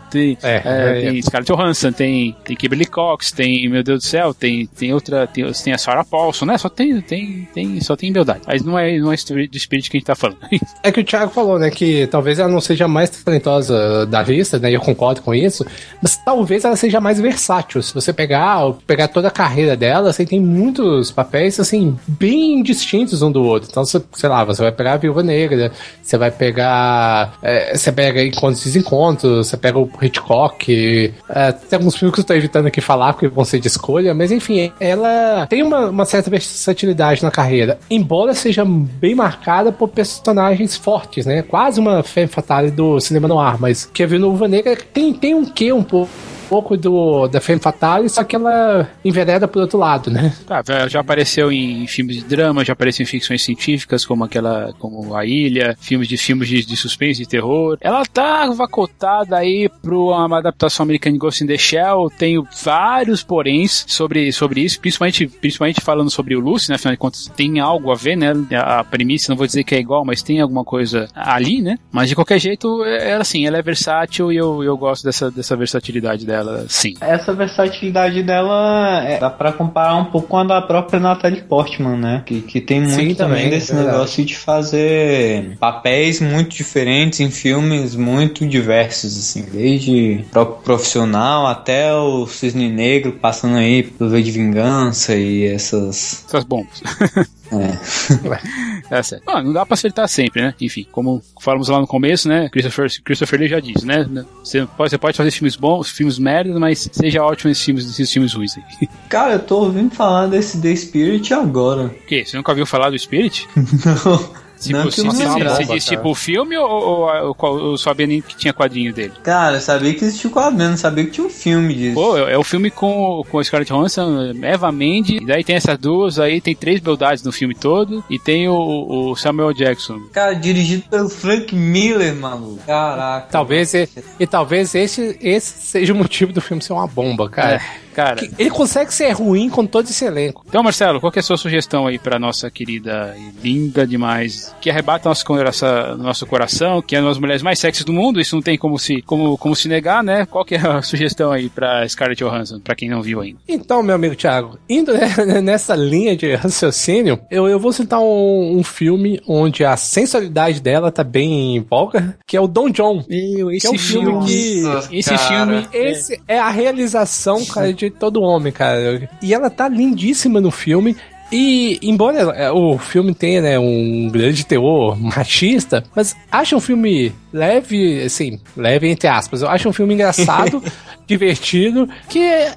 tem, 0.09 0.37
é, 0.41 0.55
é, 0.55 0.61
é, 0.65 1.01
tem 1.01 1.21
Scarlett 1.21 1.47
Johansson, 1.47 1.91
tem, 1.91 2.35
tem 2.43 2.57
Kimberly 2.57 2.85
Cox, 2.85 3.31
tem, 3.31 3.69
meu 3.69 3.83
Deus 3.83 3.99
do 3.99 4.07
céu, 4.07 4.33
tem, 4.33 4.65
tem 4.65 4.91
outra, 4.91 5.27
tem, 5.27 5.45
tem 5.51 5.73
a 5.73 5.77
Sarah 5.77 6.03
Paulson, 6.03 6.45
né? 6.45 6.57
Só 6.57 6.67
tem, 6.67 6.99
tem, 7.01 7.47
tem, 7.53 7.79
só 7.81 7.95
tem 7.95 8.11
beldade. 8.11 8.41
Mas 8.47 8.63
não 8.63 8.79
é, 8.79 8.97
não 8.97 9.13
é 9.13 9.15
do 9.15 9.59
Spirit 9.59 9.91
que 9.91 9.97
a 9.97 9.99
gente 9.99 10.05
tá 10.05 10.15
falando. 10.15 10.39
É 10.81 10.91
que 10.91 11.01
o 11.01 11.03
Thiago 11.03 11.31
falou, 11.31 11.59
né? 11.59 11.69
Que 11.69 12.07
talvez 12.07 12.39
ela 12.39 12.47
não 12.47 12.61
seja 12.61 12.87
mais 12.87 13.09
talentosa 13.09 14.05
da 14.05 14.21
lista, 14.23 14.57
né? 14.57 14.71
Eu 14.71 14.79
concordo 14.79 15.21
com 15.21 15.35
isso. 15.35 15.65
Mas 16.01 16.15
talvez 16.15 16.63
ela 16.63 16.75
seja 16.75 17.01
mais 17.01 17.19
versátil. 17.19 17.81
Se 17.83 17.93
você 17.93 18.13
pegar, 18.13 18.71
pegar 18.87 19.09
toda 19.09 19.27
a 19.27 19.31
carreira 19.31 19.75
dela, 19.75 20.13
você 20.13 20.25
tem 20.25 20.39
muito 20.39 20.98
dois 20.99 21.11
papéis, 21.11 21.59
assim, 21.59 21.97
bem 22.07 22.61
distintos 22.61 23.21
um 23.21 23.31
do 23.31 23.43
outro. 23.43 23.69
Então, 23.69 23.85
você, 23.85 24.01
sei 24.13 24.29
lá, 24.29 24.43
você 24.43 24.61
vai 24.61 24.71
pegar 24.71 24.93
a 24.93 24.97
Viúva 24.97 25.23
Negra, 25.23 25.71
você 26.01 26.17
vai 26.17 26.31
pegar. 26.31 27.37
É, 27.41 27.75
você 27.75 27.91
pega 27.91 28.23
Encontros 28.23 28.61
e 28.61 28.65
Desencontros, 28.65 29.47
você 29.47 29.57
pega 29.57 29.77
o 29.77 29.89
Hitchcock. 30.01 31.13
É, 31.29 31.51
tem 31.51 31.77
alguns 31.77 31.95
filmes 31.95 32.13
que 32.13 32.21
eu 32.21 32.25
tô 32.25 32.33
evitando 32.33 32.67
aqui 32.67 32.81
falar, 32.81 33.13
porque 33.13 33.27
vão 33.27 33.45
ser 33.45 33.59
de 33.59 33.67
escolha, 33.67 34.13
mas 34.13 34.31
enfim, 34.31 34.71
ela 34.79 35.47
tem 35.47 35.63
uma, 35.63 35.89
uma 35.89 36.05
certa 36.05 36.29
versatilidade 36.29 37.23
na 37.23 37.31
carreira, 37.31 37.79
embora 37.89 38.33
seja 38.33 38.65
bem 38.65 39.15
marcada 39.15 39.71
por 39.71 39.89
personagens 39.89 40.75
fortes, 40.75 41.25
né? 41.25 41.41
Quase 41.41 41.79
uma 41.79 42.03
femme 42.03 42.27
fatale 42.27 42.71
do 42.71 42.99
cinema 42.99 43.27
no 43.27 43.39
ar, 43.39 43.59
mas 43.59 43.85
que 43.85 44.03
a 44.03 44.07
Viúva 44.07 44.47
Negra 44.47 44.77
tem, 44.93 45.13
tem 45.13 45.33
um 45.33 45.45
quê 45.45 45.71
um 45.71 45.83
pouco 45.83 46.11
pouco 46.49 46.75
do, 46.75 47.27
da 47.27 47.39
Femme 47.39 47.61
Fatale, 47.61 48.09
só 48.09 48.23
que 48.23 48.35
ela 48.35 48.89
envereda 49.05 49.47
por 49.47 49.61
outro 49.61 49.77
lado, 49.77 50.09
né? 50.09 50.33
Tá, 50.47 50.63
já 50.87 50.99
apareceu 50.99 51.51
em 51.51 51.85
filmes 51.85 52.17
de 52.17 52.23
drama, 52.23 52.65
já 52.65 52.73
apareceu 52.73 53.03
em 53.03 53.07
ficções 53.07 53.43
científicas, 53.43 54.03
como 54.03 54.23
aquela, 54.23 54.73
como 54.79 55.15
A 55.15 55.25
Ilha, 55.25 55.77
filmes 55.79 56.07
de 56.07 56.17
filmes 56.17 56.49
de, 56.49 56.65
de 56.65 56.75
suspense 56.75 57.21
e 57.21 57.27
terror. 57.27 57.77
Ela 57.79 58.03
tá 58.03 58.49
vacotada 58.51 59.37
aí 59.37 59.69
para 59.81 59.95
uma 59.95 60.39
adaptação 60.39 60.83
americana 60.83 61.13
de 61.13 61.19
Ghost 61.19 61.43
in 61.43 61.47
the 61.47 61.57
Shell, 61.57 62.09
tenho 62.17 62.47
vários 62.63 63.21
poréns 63.21 63.85
sobre, 63.87 64.31
sobre 64.31 64.61
isso, 64.61 64.79
principalmente, 64.79 65.27
principalmente 65.27 65.81
falando 65.81 66.09
sobre 66.09 66.35
o 66.35 66.39
Lucy, 66.39 66.69
né? 66.69 66.75
Afinal 66.75 66.93
de 66.93 66.99
contas, 66.99 67.31
tem 67.35 67.59
algo 67.59 67.91
a 67.91 67.95
ver, 67.95 68.15
né? 68.15 68.33
A 68.55 68.83
premissa, 68.83 69.31
não 69.31 69.37
vou 69.37 69.45
dizer 69.45 69.63
que 69.63 69.75
é 69.75 69.79
igual, 69.79 70.03
mas 70.03 70.23
tem 70.23 70.41
alguma 70.41 70.63
coisa 70.63 71.07
ali, 71.13 71.61
né? 71.61 71.77
Mas 71.91 72.09
de 72.09 72.15
qualquer 72.15 72.39
jeito, 72.39 72.83
é, 72.83 73.11
ela 73.11 73.21
assim, 73.21 73.45
ela 73.45 73.57
é 73.57 73.61
versátil 73.61 74.31
e 74.31 74.37
eu, 74.37 74.63
eu 74.63 74.75
gosto 74.75 75.03
dessa, 75.03 75.29
dessa 75.29 75.55
versatilidade 75.55 76.25
dela 76.25 76.38
dela, 76.43 76.65
sim. 76.67 76.93
Essa 76.99 77.33
versatilidade 77.33 78.23
dela 78.23 79.03
é, 79.05 79.19
dá 79.19 79.29
pra 79.29 79.51
comparar 79.51 79.95
um 79.95 80.05
pouco 80.05 80.27
com 80.27 80.37
a 80.37 80.43
da 80.43 80.61
própria 80.61 80.99
Natalie 80.99 81.41
Portman, 81.41 81.97
né? 81.97 82.23
Que, 82.25 82.41
que 82.41 82.61
tem 82.61 82.81
muito 82.81 82.93
sim, 82.93 83.15
também, 83.15 83.15
também 83.15 83.49
desse 83.49 83.71
é 83.71 83.75
negócio 83.75 84.23
de 84.23 84.35
fazer 84.35 85.57
papéis 85.59 86.21
muito 86.21 86.49
diferentes 86.55 87.19
em 87.19 87.31
filmes 87.31 87.95
muito 87.95 88.47
diversos, 88.47 89.17
assim, 89.17 89.45
desde 89.51 90.25
próprio 90.31 90.63
profissional 90.63 91.47
até 91.47 91.93
o 91.93 92.27
Cisne 92.27 92.69
Negro, 92.69 93.13
passando 93.13 93.57
aí 93.57 93.83
pelo 93.83 94.09
V 94.09 94.21
de 94.21 94.31
Vingança 94.31 95.15
e 95.15 95.45
essas. 95.45 96.25
Essas 96.27 96.43
bombas. 96.43 96.81
É. 97.51 98.89
é 98.99 99.03
certo. 99.03 99.23
Ah, 99.27 99.41
não 99.41 99.53
dá 99.53 99.65
pra 99.65 99.73
acertar 99.73 100.07
sempre, 100.07 100.41
né? 100.41 100.53
Enfim, 100.59 100.85
como 100.91 101.21
falamos 101.41 101.67
lá 101.67 101.79
no 101.79 101.87
começo, 101.87 102.27
né? 102.27 102.49
Christopher, 102.49 102.89
Christopher 103.03 103.39
Lee 103.39 103.49
já 103.49 103.59
disse, 103.59 103.85
né? 103.85 104.07
Você 104.43 104.65
pode, 104.65 104.89
você 104.91 104.97
pode 104.97 105.17
fazer 105.17 105.31
filmes 105.31 105.55
bons, 105.55 105.89
filmes 105.89 106.19
merdas, 106.19 106.57
mas 106.57 106.89
seja 106.91 107.23
ótimo 107.23 107.49
nesses 107.49 107.63
filmes, 107.63 107.85
nesses 107.85 108.11
filmes 108.11 108.33
ruins 108.33 108.57
aí. 108.57 108.87
Cara, 109.09 109.33
eu 109.33 109.39
tô 109.39 109.63
ouvindo 109.63 109.93
falar 109.93 110.27
desse 110.27 110.61
The 110.61 110.75
Spirit 110.75 111.33
agora. 111.33 111.85
O 111.85 112.05
quê? 112.05 112.23
Você 112.25 112.37
nunca 112.37 112.51
ouviu 112.51 112.65
falar 112.65 112.89
do 112.89 112.99
Spirit? 112.99 113.47
não. 113.55 114.48
Tipo, 114.59 114.77
não, 114.77 114.91
se, 114.91 115.01
se, 115.01 115.25
bomba, 115.25 115.55
se 115.55 115.65
diz 115.65 115.85
tipo 115.85 116.09
o 116.09 116.15
filme 116.15 116.57
ou, 116.57 116.69
ou, 116.69 117.35
ou, 117.37 117.59
ou 117.59 117.77
sabia 117.77 118.05
nem 118.05 118.21
que 118.21 118.35
tinha 118.35 118.53
quadrinho 118.53 118.93
dele? 118.93 119.13
Cara, 119.23 119.57
eu 119.57 119.61
sabia 119.61 119.93
que 119.93 120.03
existia 120.03 120.29
o 120.29 120.33
quadrinho, 120.33 120.71
não 120.71 120.77
sabia 120.77 121.05
que 121.05 121.11
tinha 121.11 121.25
um 121.25 121.29
filme 121.29 121.73
disso. 121.73 121.95
Pô, 121.95 122.17
é, 122.17 122.37
o 122.37 122.43
filme 122.43 122.69
com, 122.69 123.23
com 123.29 123.43
Scarlett 123.43 123.71
Johansson, 123.71 124.33
Eva 124.41 124.71
Mendes, 124.71 125.21
e 125.21 125.25
daí 125.25 125.43
tem 125.43 125.55
essas 125.55 125.77
duas, 125.77 126.19
aí 126.19 126.41
tem 126.41 126.53
três 126.53 126.81
beldades 126.81 127.23
no 127.23 127.31
filme 127.31 127.55
todo, 127.55 128.03
e 128.09 128.19
tem 128.19 128.49
o, 128.49 129.11
o 129.11 129.15
Samuel 129.15 129.53
Jackson. 129.53 129.99
Cara, 130.11 130.33
dirigido 130.33 130.83
pelo 130.89 131.07
Frank 131.07 131.55
Miller, 131.55 132.13
maluco. 132.15 132.59
Caraca. 132.65 133.27
Talvez, 133.31 133.73
e, 133.73 133.87
e 134.19 134.27
talvez 134.27 134.75
esse, 134.75 135.17
esse 135.21 135.67
seja 135.67 135.93
o 135.93 135.95
motivo 135.95 136.33
do 136.33 136.41
filme 136.41 136.61
ser 136.61 136.73
uma 136.73 136.87
bomba, 136.87 137.29
cara. 137.29 137.55
É 137.55 137.88
cara. 137.99 138.29
Ele 138.37 138.49
consegue 138.49 138.93
ser 138.93 139.11
ruim 139.11 139.49
com 139.49 139.65
todo 139.65 139.85
esse 139.89 140.05
elenco. 140.05 140.43
Então, 140.47 140.63
Marcelo, 140.63 140.99
qual 141.01 141.11
é 141.13 141.19
a 141.19 141.23
sua 141.23 141.37
sugestão 141.37 141.85
aí 141.85 141.99
pra 141.99 142.17
nossa 142.17 142.49
querida 142.49 143.15
e 143.17 143.47
linda 143.47 143.85
demais, 143.85 144.55
que 144.61 144.69
arrebata 144.69 145.09
nosso 145.09 145.25
coração, 145.25 145.97
nosso 145.97 146.25
coração, 146.25 146.81
que 146.81 146.95
é 146.95 146.99
uma 147.01 147.09
das 147.09 147.17
mulheres 147.17 147.41
mais 147.41 147.59
sexys 147.59 147.83
do 147.83 147.91
mundo, 147.91 148.21
isso 148.21 148.35
não 148.35 148.41
tem 148.41 148.57
como 148.57 148.79
se, 148.79 149.01
como, 149.01 149.37
como 149.37 149.55
se 149.55 149.67
negar, 149.67 150.03
né? 150.03 150.25
Qual 150.25 150.45
que 150.45 150.55
é 150.55 150.59
a 150.59 150.81
sugestão 150.83 151.31
aí 151.31 151.49
pra 151.49 151.87
Scarlett 151.87 152.23
Johansson, 152.23 152.59
pra 152.59 152.75
quem 152.75 152.89
não 152.89 153.01
viu 153.01 153.19
ainda? 153.19 153.39
Então, 153.47 153.83
meu 153.83 153.95
amigo 153.95 154.15
Thiago, 154.15 154.57
indo 154.69 154.93
nessa 155.43 155.75
linha 155.75 156.15
de 156.15 156.35
raciocínio, 156.35 157.19
eu, 157.29 157.47
eu 157.49 157.59
vou 157.59 157.73
citar 157.73 157.99
um, 157.99 158.57
um 158.57 158.63
filme 158.63 159.21
onde 159.27 159.65
a 159.65 159.75
sensualidade 159.75 160.61
dela 160.61 160.91
tá 160.91 161.03
bem 161.03 161.57
em 161.57 161.59
voga, 161.59 162.17
que 162.25 162.37
é 162.37 162.41
o 162.41 162.47
Don 162.47 162.69
John. 162.69 163.03
Meu, 163.09 163.51
esse 163.51 163.61
que 163.61 163.67
é 163.67 163.75
um 163.75 163.79
filme, 163.79 164.05
filme 164.05 164.25
que... 164.25 164.61
Nossa, 164.61 164.95
esse 164.95 165.09
cara. 165.09 165.27
filme... 165.27 165.67
Esse 165.73 166.21
é 166.27 166.39
a 166.39 166.49
realização, 166.49 167.43
cara, 167.45 167.73
de 167.73 167.88
todo 167.89 168.21
homem, 168.21 168.51
cara. 168.51 169.09
E 169.21 169.33
ela 169.33 169.49
tá 169.49 169.67
lindíssima 169.67 170.39
no 170.41 170.51
filme. 170.51 170.95
E, 171.31 171.77
embora 171.83 172.19
é, 172.35 172.51
o 172.51 172.77
filme 172.77 173.13
tenha 173.13 173.41
né, 173.41 173.59
um 173.59 174.09
grande 174.11 174.45
teor 174.45 174.99
machista, 174.99 175.83
mas 175.95 176.15
acho 176.31 176.55
um 176.55 176.59
filme 176.59 177.13
leve, 177.31 178.01
assim, 178.01 178.39
leve 178.57 178.89
entre 178.89 179.07
aspas. 179.07 179.41
Eu 179.41 179.49
acho 179.49 179.69
um 179.69 179.73
filme 179.73 179.93
engraçado, 179.93 180.63
divertido, 181.05 181.87
que 182.09 182.19
é, 182.19 182.55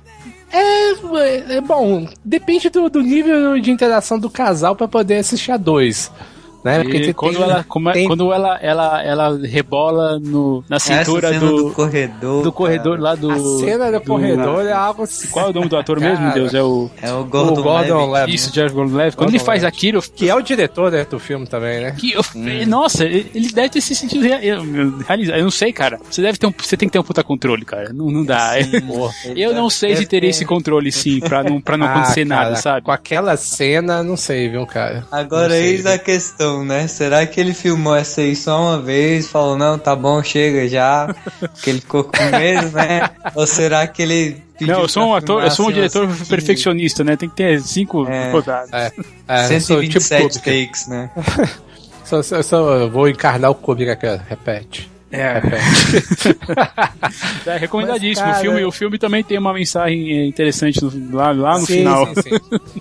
é, 0.52 1.56
é, 1.56 1.60
bom, 1.60 2.06
depende 2.24 2.70
do, 2.70 2.88
do, 2.88 3.02
nível 3.02 3.58
de 3.58 3.70
interação 3.70 4.18
do 4.18 4.30
casal 4.30 4.76
para 4.76 4.88
poder 4.88 5.16
assistir 5.16 5.52
a 5.52 5.56
dois. 5.56 6.10
Né? 6.64 6.82
Porque 6.82 7.12
quando, 7.12 7.34
tem, 7.34 7.42
ela, 7.42 7.64
como, 7.68 7.88
é, 7.90 7.92
tem... 7.92 8.06
quando 8.06 8.32
ela, 8.32 8.58
ela, 8.62 9.02
ela 9.02 9.38
rebola 9.44 10.18
no, 10.18 10.64
na 10.68 10.78
cintura 10.78 11.38
do, 11.38 11.68
do 11.68 11.70
corredor. 11.72 12.42
Do 12.42 12.52
corredor 12.52 13.00
lá 13.00 13.14
do. 13.14 13.30
A 13.30 13.38
cena 13.60 13.90
do, 13.90 13.98
do 13.98 14.04
corredor 14.04 14.66
é 14.66 14.72
algo 14.72 15.02
assim. 15.02 15.28
Qual 15.28 15.46
é 15.46 15.50
o 15.50 15.52
nome 15.52 15.68
do 15.68 15.76
ator 15.76 15.98
mesmo, 15.98 16.24
meu 16.24 16.34
Deus? 16.34 16.54
É 16.54 16.62
o. 16.62 16.90
É 17.00 17.12
o 17.12 17.24
Gordon, 17.24 17.60
o 17.60 17.62
Gordon 17.62 18.10
Levitt. 18.10 18.34
Isso, 18.34 18.52
Jeff 18.52 18.72
Gordon 18.74 18.96
Levitt. 18.96 19.16
Quando 19.16 19.30
ele 19.30 19.38
faz 19.38 19.64
aquilo. 19.64 20.02
Que 20.14 20.28
é 20.28 20.34
o 20.34 20.40
diretor 20.40 20.92
né, 20.92 21.04
do 21.04 21.18
filme 21.18 21.46
também, 21.46 21.80
né? 21.80 21.92
Que 21.92 22.12
eu, 22.12 22.22
hum. 22.34 22.66
Nossa, 22.66 23.04
ele 23.04 23.50
deve 23.52 23.70
ter 23.70 23.80
se 23.80 23.94
sentido 23.94 24.22
realizado. 24.22 25.38
Eu 25.38 25.44
não 25.44 25.50
sei, 25.50 25.72
cara. 25.72 25.98
Você 26.08 26.22
deve 26.22 26.38
ter 26.38 26.46
um, 26.46 26.54
você 26.56 26.76
tem 26.76 26.88
que 26.88 26.92
ter 26.92 26.98
um 26.98 27.02
puta 27.02 27.24
controle, 27.24 27.64
cara. 27.64 27.92
Não, 27.92 28.10
não 28.10 28.24
dá. 28.24 28.52
Sim, 28.62 29.32
eu 29.36 29.52
não 29.54 29.68
sei 29.68 29.96
se 29.96 30.06
teria 30.06 30.30
esse 30.30 30.44
controle, 30.44 30.92
sim, 30.92 31.20
pra 31.20 31.42
não, 31.42 31.60
pra 31.60 31.76
não 31.76 31.86
ah, 31.86 31.92
acontecer 31.92 32.26
cara, 32.26 32.44
nada, 32.44 32.56
sabe? 32.56 32.82
Com 32.82 32.92
aquela 32.92 33.36
cena, 33.36 34.02
não 34.02 34.16
sei, 34.16 34.48
viu, 34.48 34.66
cara. 34.66 35.06
Agora, 35.10 35.56
eis 35.56 35.86
a 35.86 35.98
questão, 35.98 36.51
né? 36.58 36.86
Será 36.86 37.26
que 37.26 37.40
ele 37.40 37.54
filmou 37.54 37.96
essa 37.96 38.20
aí 38.20 38.36
só 38.36 38.60
uma 38.60 38.80
vez, 38.80 39.28
falou, 39.28 39.56
não, 39.56 39.78
tá 39.78 39.96
bom, 39.96 40.22
chega 40.22 40.68
já, 40.68 41.14
que 41.62 41.70
ele 41.70 41.80
ficou 41.80 42.04
com 42.04 42.24
medo, 42.30 42.70
né? 42.72 43.10
Ou 43.34 43.46
será 43.46 43.86
que 43.86 44.02
ele 44.02 44.42
não, 44.60 44.82
eu 44.82 44.88
sou 44.88 45.08
um 45.08 45.14
ator, 45.14 45.42
eu 45.42 45.50
sou 45.50 45.68
um 45.68 45.72
diretor 45.72 46.08
perfeccionista, 46.28 47.02
né? 47.02 47.16
Tem 47.16 47.28
que 47.28 47.34
ter 47.34 47.60
cinco 47.60 48.06
é, 48.08 48.30
rodadas. 48.30 48.72
É, 48.72 48.92
é, 49.26 49.60
127 49.60 50.28
tipo 50.28 50.44
takes, 50.44 50.86
né? 50.86 51.10
só, 52.04 52.22
só, 52.22 52.42
só 52.42 52.88
vou 52.88 53.08
encarnar 53.08 53.50
o 53.50 53.54
Kubrick 53.54 53.90
aqui, 53.90 54.06
repete. 54.28 54.92
É, 55.10 55.42
é 57.50 57.56
recomendadíssimo. 57.58 58.26
Mas, 58.26 58.36
cara, 58.36 58.38
o, 58.38 58.40
filme, 58.40 58.64
o 58.64 58.72
filme 58.72 58.98
também 58.98 59.22
tem 59.22 59.36
uma 59.38 59.52
mensagem 59.52 60.26
interessante 60.26 60.82
no, 60.82 61.14
lá, 61.14 61.32
lá 61.32 61.58
no 61.58 61.66
sim, 61.66 61.78
final. 61.78 62.06
Sim, 62.14 62.22
sim. 62.22 62.80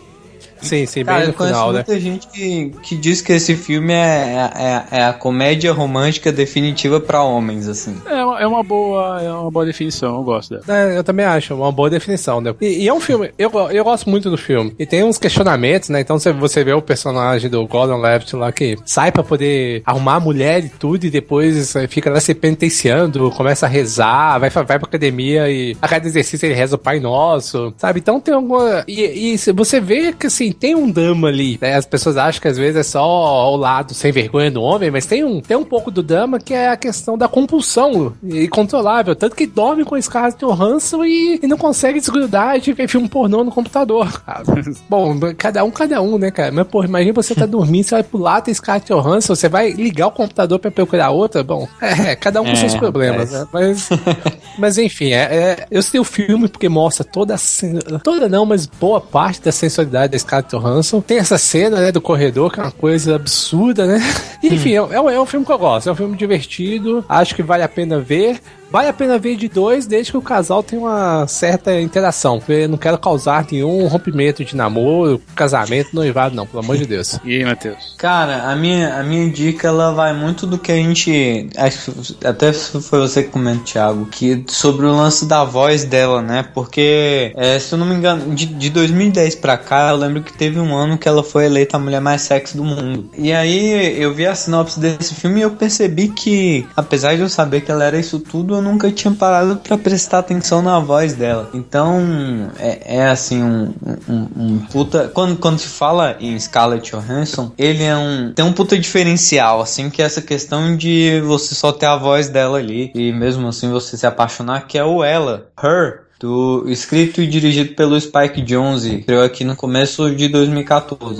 Sim, 0.62 0.86
sim, 0.86 1.04
bem 1.04 1.16
Cara, 1.16 1.28
no 1.28 1.34
final, 1.34 1.68
né? 1.72 1.84
muita 1.86 2.00
gente 2.00 2.28
que, 2.28 2.72
que 2.84 2.96
diz 2.96 3.22
que 3.22 3.34
esse 3.34 3.56
filme 3.56 3.94
é, 3.94 4.50
é, 4.56 5.00
é 5.00 5.04
a 5.06 5.14
comédia 5.14 5.72
romântica 5.72 6.32
definitiva 6.32 7.00
para 7.00 7.24
homens, 7.24 7.68
assim. 7.68 7.96
É 8.06 8.24
uma, 8.24 8.42
é 8.42 8.48
uma 8.48 8.64
boa 8.64 9.22
é 9.22 9.32
uma 9.32 9.52
boa 9.52 9.66
definição, 9.66 10.16
eu 10.16 10.24
gosto 10.24 10.56
dela. 10.56 10.64
É, 10.68 10.98
eu 10.98 11.04
também 11.04 11.26
acho, 11.26 11.56
uma 11.56 11.72
boa 11.72 11.90
definição, 11.90 12.42
né? 12.42 12.54
E, 12.62 12.84
e, 12.84 12.88
é 12.88 12.94
um 12.94 13.00
filme, 13.00 13.32
eu, 13.38 13.52
eu 13.72 13.84
gosto 13.84 14.10
muito 14.10 14.30
do 14.30 14.38
filme. 14.38 14.74
E 14.78 14.86
tem 14.86 15.04
uns 15.04 15.18
questionamentos, 15.18 15.90
né? 15.90 16.02
Então 16.02 16.18
você, 16.20 16.32
você 16.32 16.64
vê 16.64 16.74
o 16.74 16.82
personagem 16.82 17.50
do 17.50 17.66
Gordon 17.68 17.98
Levitt 17.98 18.36
lá 18.36 18.52
que 18.52 18.78
sai 18.86 19.12
para 19.12 19.24
poder 19.24 19.82
arrumar 19.86 20.16
a 20.16 20.20
mulher 20.20 20.64
e 20.64 20.70
tudo, 20.70 21.06
e 21.06 21.10
depois 21.10 21.74
fica 21.90 22.10
lá 22.10 22.20
se 22.20 22.34
penitenciando, 22.34 23.32
começa 23.32 23.66
a 23.66 23.70
rezar, 23.70 24.40
vai, 24.40 24.50
vai 24.50 24.66
pra 24.66 24.88
academia 24.88 25.50
e 25.50 25.76
a 25.82 25.88
cada 25.88 26.08
exercício 26.08 26.46
ele 26.46 26.54
reza 26.54 26.76
o 26.76 26.80
Pai 26.80 27.00
Nosso, 27.00 27.74
sabe? 27.78 28.00
Então 28.00 28.20
tem 28.20 28.34
alguma. 28.34 28.84
E, 28.88 29.34
e 29.34 29.38
você 29.54 29.80
vê 29.80 30.14
que 30.14 30.28
assim, 30.28 30.51
tem 30.54 30.76
um 30.76 30.90
drama 30.90 31.28
ali. 31.28 31.58
Né? 31.62 31.76
As 31.76 31.86
pessoas 31.86 32.18
acham 32.18 32.42
que 32.42 32.48
às 32.48 32.58
vezes 32.58 32.76
é 32.76 32.84
só 32.84 33.52
o 33.52 33.56
lado 33.56 33.94
sem 33.94 34.12
vergonha 34.12 34.52
do 34.52 34.62
homem, 34.62 34.92
mas 34.92 35.06
tem 35.06 35.24
um, 35.24 35.42
tem 35.42 35.58
um 35.58 35.64
pouco 35.64 35.92
do 35.92 36.04
drama 36.04 36.40
que 36.40 36.54
é 36.54 36.70
a 36.70 36.78
questão 36.78 37.18
da 37.18 37.28
compulsão 37.28 38.14
incontrolável. 38.24 39.16
Tanto 39.16 39.36
que 39.36 39.48
dorme 39.48 39.84
com 39.84 40.02
Scarlett 40.02 40.40
Johansson 40.40 41.04
e, 41.04 41.40
e 41.42 41.48
não 41.48 41.58
consegue 41.58 42.00
desgrudar 42.00 42.60
de 42.60 42.74
ver 42.74 42.88
filme 42.88 43.08
pornô 43.08 43.44
no 43.44 43.52
computador. 43.52 44.22
Bom, 44.90 45.20
cada 45.38 45.64
um, 45.64 45.72
cada 45.72 46.02
um, 46.02 46.18
né, 46.18 46.32
cara? 46.32 46.52
Mas, 46.52 46.68
porra, 46.68 46.88
imagina 46.88 47.14
você 47.14 47.36
tá 47.36 47.46
dormindo, 47.46 47.84
você 47.84 47.96
vai 47.96 48.04
pular, 48.04 48.42
tem 48.42 48.54
Scarlett 48.54 48.92
Johansson, 48.92 49.36
você 49.36 49.50
vai 49.50 49.72
ligar 49.72 50.08
o 50.08 50.12
computador 50.12 50.60
pra 50.60 50.72
procurar 50.72 51.10
outra. 51.10 51.44
Bom, 51.44 51.68
é, 51.82 52.16
cada 52.16 52.42
um 52.42 52.46
com 52.46 52.52
é, 52.52 52.56
seus 52.56 52.76
problemas, 52.76 53.32
né? 53.32 53.48
Mas, 53.52 53.90
mas 54.58 54.78
enfim, 54.78 55.12
é, 55.12 55.22
é, 55.22 55.68
eu 55.70 55.82
sei 55.82 56.00
o 56.00 56.04
filme 56.04 56.48
porque 56.48 56.70
mostra 56.70 57.04
toda 57.04 57.36
a 57.36 58.00
toda 58.00 58.28
não, 58.28 58.46
mas 58.46 58.66
boa 58.66 59.02
parte 59.02 59.42
da 59.42 59.52
sensualidade 59.52 60.12
da 60.12 60.20
Scarlett 60.20 60.41
Scarlett 60.42 60.50
Johansson. 60.50 61.02
Tem 61.02 61.18
essa 61.18 61.38
cena, 61.38 61.80
né, 61.80 61.92
do 61.92 62.02
corredor, 62.02 62.52
que 62.52 62.60
é 62.60 62.64
uma 62.64 62.72
coisa 62.72 63.16
absurda, 63.16 63.86
né? 63.86 64.02
Enfim, 64.44 64.80
hum. 64.80 64.88
é, 64.92 65.16
é, 65.16 65.20
um 65.22 65.26
filme 65.26 65.46
que 65.46 65.52
eu 65.52 65.58
gosto. 65.58 65.90
É 65.90 65.92
um 65.92 65.96
filme 65.96 66.18
divertido. 66.18 67.06
Acho 67.08 67.36
que 67.36 67.44
vale 67.44 67.64
a 67.64 67.70
pena 67.70 68.00
ver 68.00 68.40
vale 68.72 68.88
a 68.88 68.94
pena 68.94 69.20
ver 69.20 69.36
de 69.36 69.48
dois, 69.48 69.86
desde 69.86 70.12
que 70.12 70.18
o 70.18 70.22
casal 70.22 70.64
tenha 70.64 70.82
uma 70.82 71.28
certa 71.28 71.80
interação. 71.80 72.42
Eu 72.48 72.70
não 72.70 72.78
quero 72.78 72.98
causar 72.98 73.46
nenhum 73.52 73.88
rompimento 73.88 74.44
de 74.44 74.56
namoro, 74.56 75.22
casamento, 75.36 75.90
noivado, 75.94 76.36
não, 76.36 76.48
pelo 76.48 76.64
amor 76.64 76.78
de 76.78 76.86
Deus. 76.86 77.20
E 77.24 77.38
aí, 77.38 77.46
Matheus? 77.46 77.96
Cara, 77.98 78.50
a 78.50 78.56
minha, 78.56 78.96
a 79.00 79.04
minha 79.04 79.30
dica 79.30 79.68
ela 79.68 79.92
vai 79.92 80.14
muito 80.14 80.48
do 80.48 80.58
que 80.58 80.72
a 80.72 80.76
gente. 80.76 81.50
Acho 81.58 81.92
que 81.92 82.26
até 82.26 82.54
foi 82.54 83.00
você 83.00 83.24
que 83.24 83.30
comentou, 83.30 83.66
Thiago, 83.66 84.06
que 84.06 84.44
sobre 84.48 84.86
o 84.86 84.96
lance 84.96 85.26
da 85.26 85.44
voz 85.44 85.84
dela, 85.84 86.22
né? 86.22 86.46
Porque, 86.54 87.32
é, 87.36 87.60
se 87.60 87.74
eu 87.74 87.78
não 87.78 87.86
me 87.86 87.96
engano, 87.96 88.34
de, 88.34 88.46
de 88.46 88.70
2010 88.70 89.36
pra 89.36 89.58
cá, 89.58 89.90
eu 89.90 89.98
lembro 89.98 90.24
que 90.24 90.34
teve 90.34 90.60
um 90.60 90.76
ano 90.76 90.98
que 90.98 91.08
ela 91.08 91.24
foi 91.24 91.46
eleita 91.46 91.78
a 91.78 91.80
mulher 91.80 92.00
mais 92.00 92.22
sexy 92.22 92.56
do 92.56 92.64
mundo. 92.64 93.10
E 93.18 93.32
aí 93.32 94.02
eu 94.02 94.14
vi 94.14 94.26
a 94.26 94.36
sinopse 94.36 94.80
desse 94.80 95.14
filme 95.16 95.40
e 95.40 95.44
eu 95.44 95.52
percebi 95.52 96.08
que, 96.08 96.66
apesar 96.76 97.16
de 97.16 97.22
eu 97.22 97.30
saber 97.30 97.62
que 97.62 97.72
ela 97.72 97.84
era 97.84 97.98
isso 97.98 98.20
tudo, 98.20 98.61
nunca 98.62 98.92
tinha 98.92 99.14
parado 99.14 99.58
para 99.58 99.78
prestar 99.78 100.20
atenção 100.20 100.62
na 100.62 100.80
voz 100.80 101.14
dela. 101.14 101.50
Então, 101.54 102.52
é, 102.60 102.98
é 102.98 103.08
assim, 103.08 103.42
um, 103.44 103.74
um, 104.08 104.28
um, 104.38 104.60
puta. 104.72 105.10
Quando, 105.10 105.38
quando 105.38 105.60
se 105.60 105.68
fala 105.68 106.16
em 106.20 106.40
Scarlett 106.40 106.92
Johansson, 106.92 107.52
ele 107.58 107.84
é 107.84 107.96
um. 107.96 108.32
tem 108.34 108.46
um 108.46 108.54
puta 108.54 108.78
diferencial, 108.78 109.62
assim, 109.62 109.90
que 109.90 110.02
é 110.02 110.06
essa 110.06 110.22
questão 110.22 110.76
de 110.78 111.22
você 111.26 111.54
só 111.56 111.72
ter 111.72 111.88
a 111.88 111.98
voz 111.98 112.30
dela 112.30 112.58
ali 112.58 112.92
e 112.96 113.12
mesmo 113.12 113.48
assim 113.48 113.70
você 113.70 113.98
se 113.98 114.06
apaixonar, 114.06 114.68
que 114.68 114.78
é 114.78 114.84
o 114.84 115.04
ela, 115.04 115.48
her 115.62 116.02
do 116.20 116.66
escrito 116.68 117.20
e 117.20 117.28
dirigido 117.28 117.74
pelo 117.74 118.00
Spike 118.00 118.44
Jonze, 118.44 119.00
criou 119.00 119.24
aqui 119.24 119.44
no 119.44 119.56
começo 119.56 120.16
de 120.16 120.28
2014. 120.28 121.20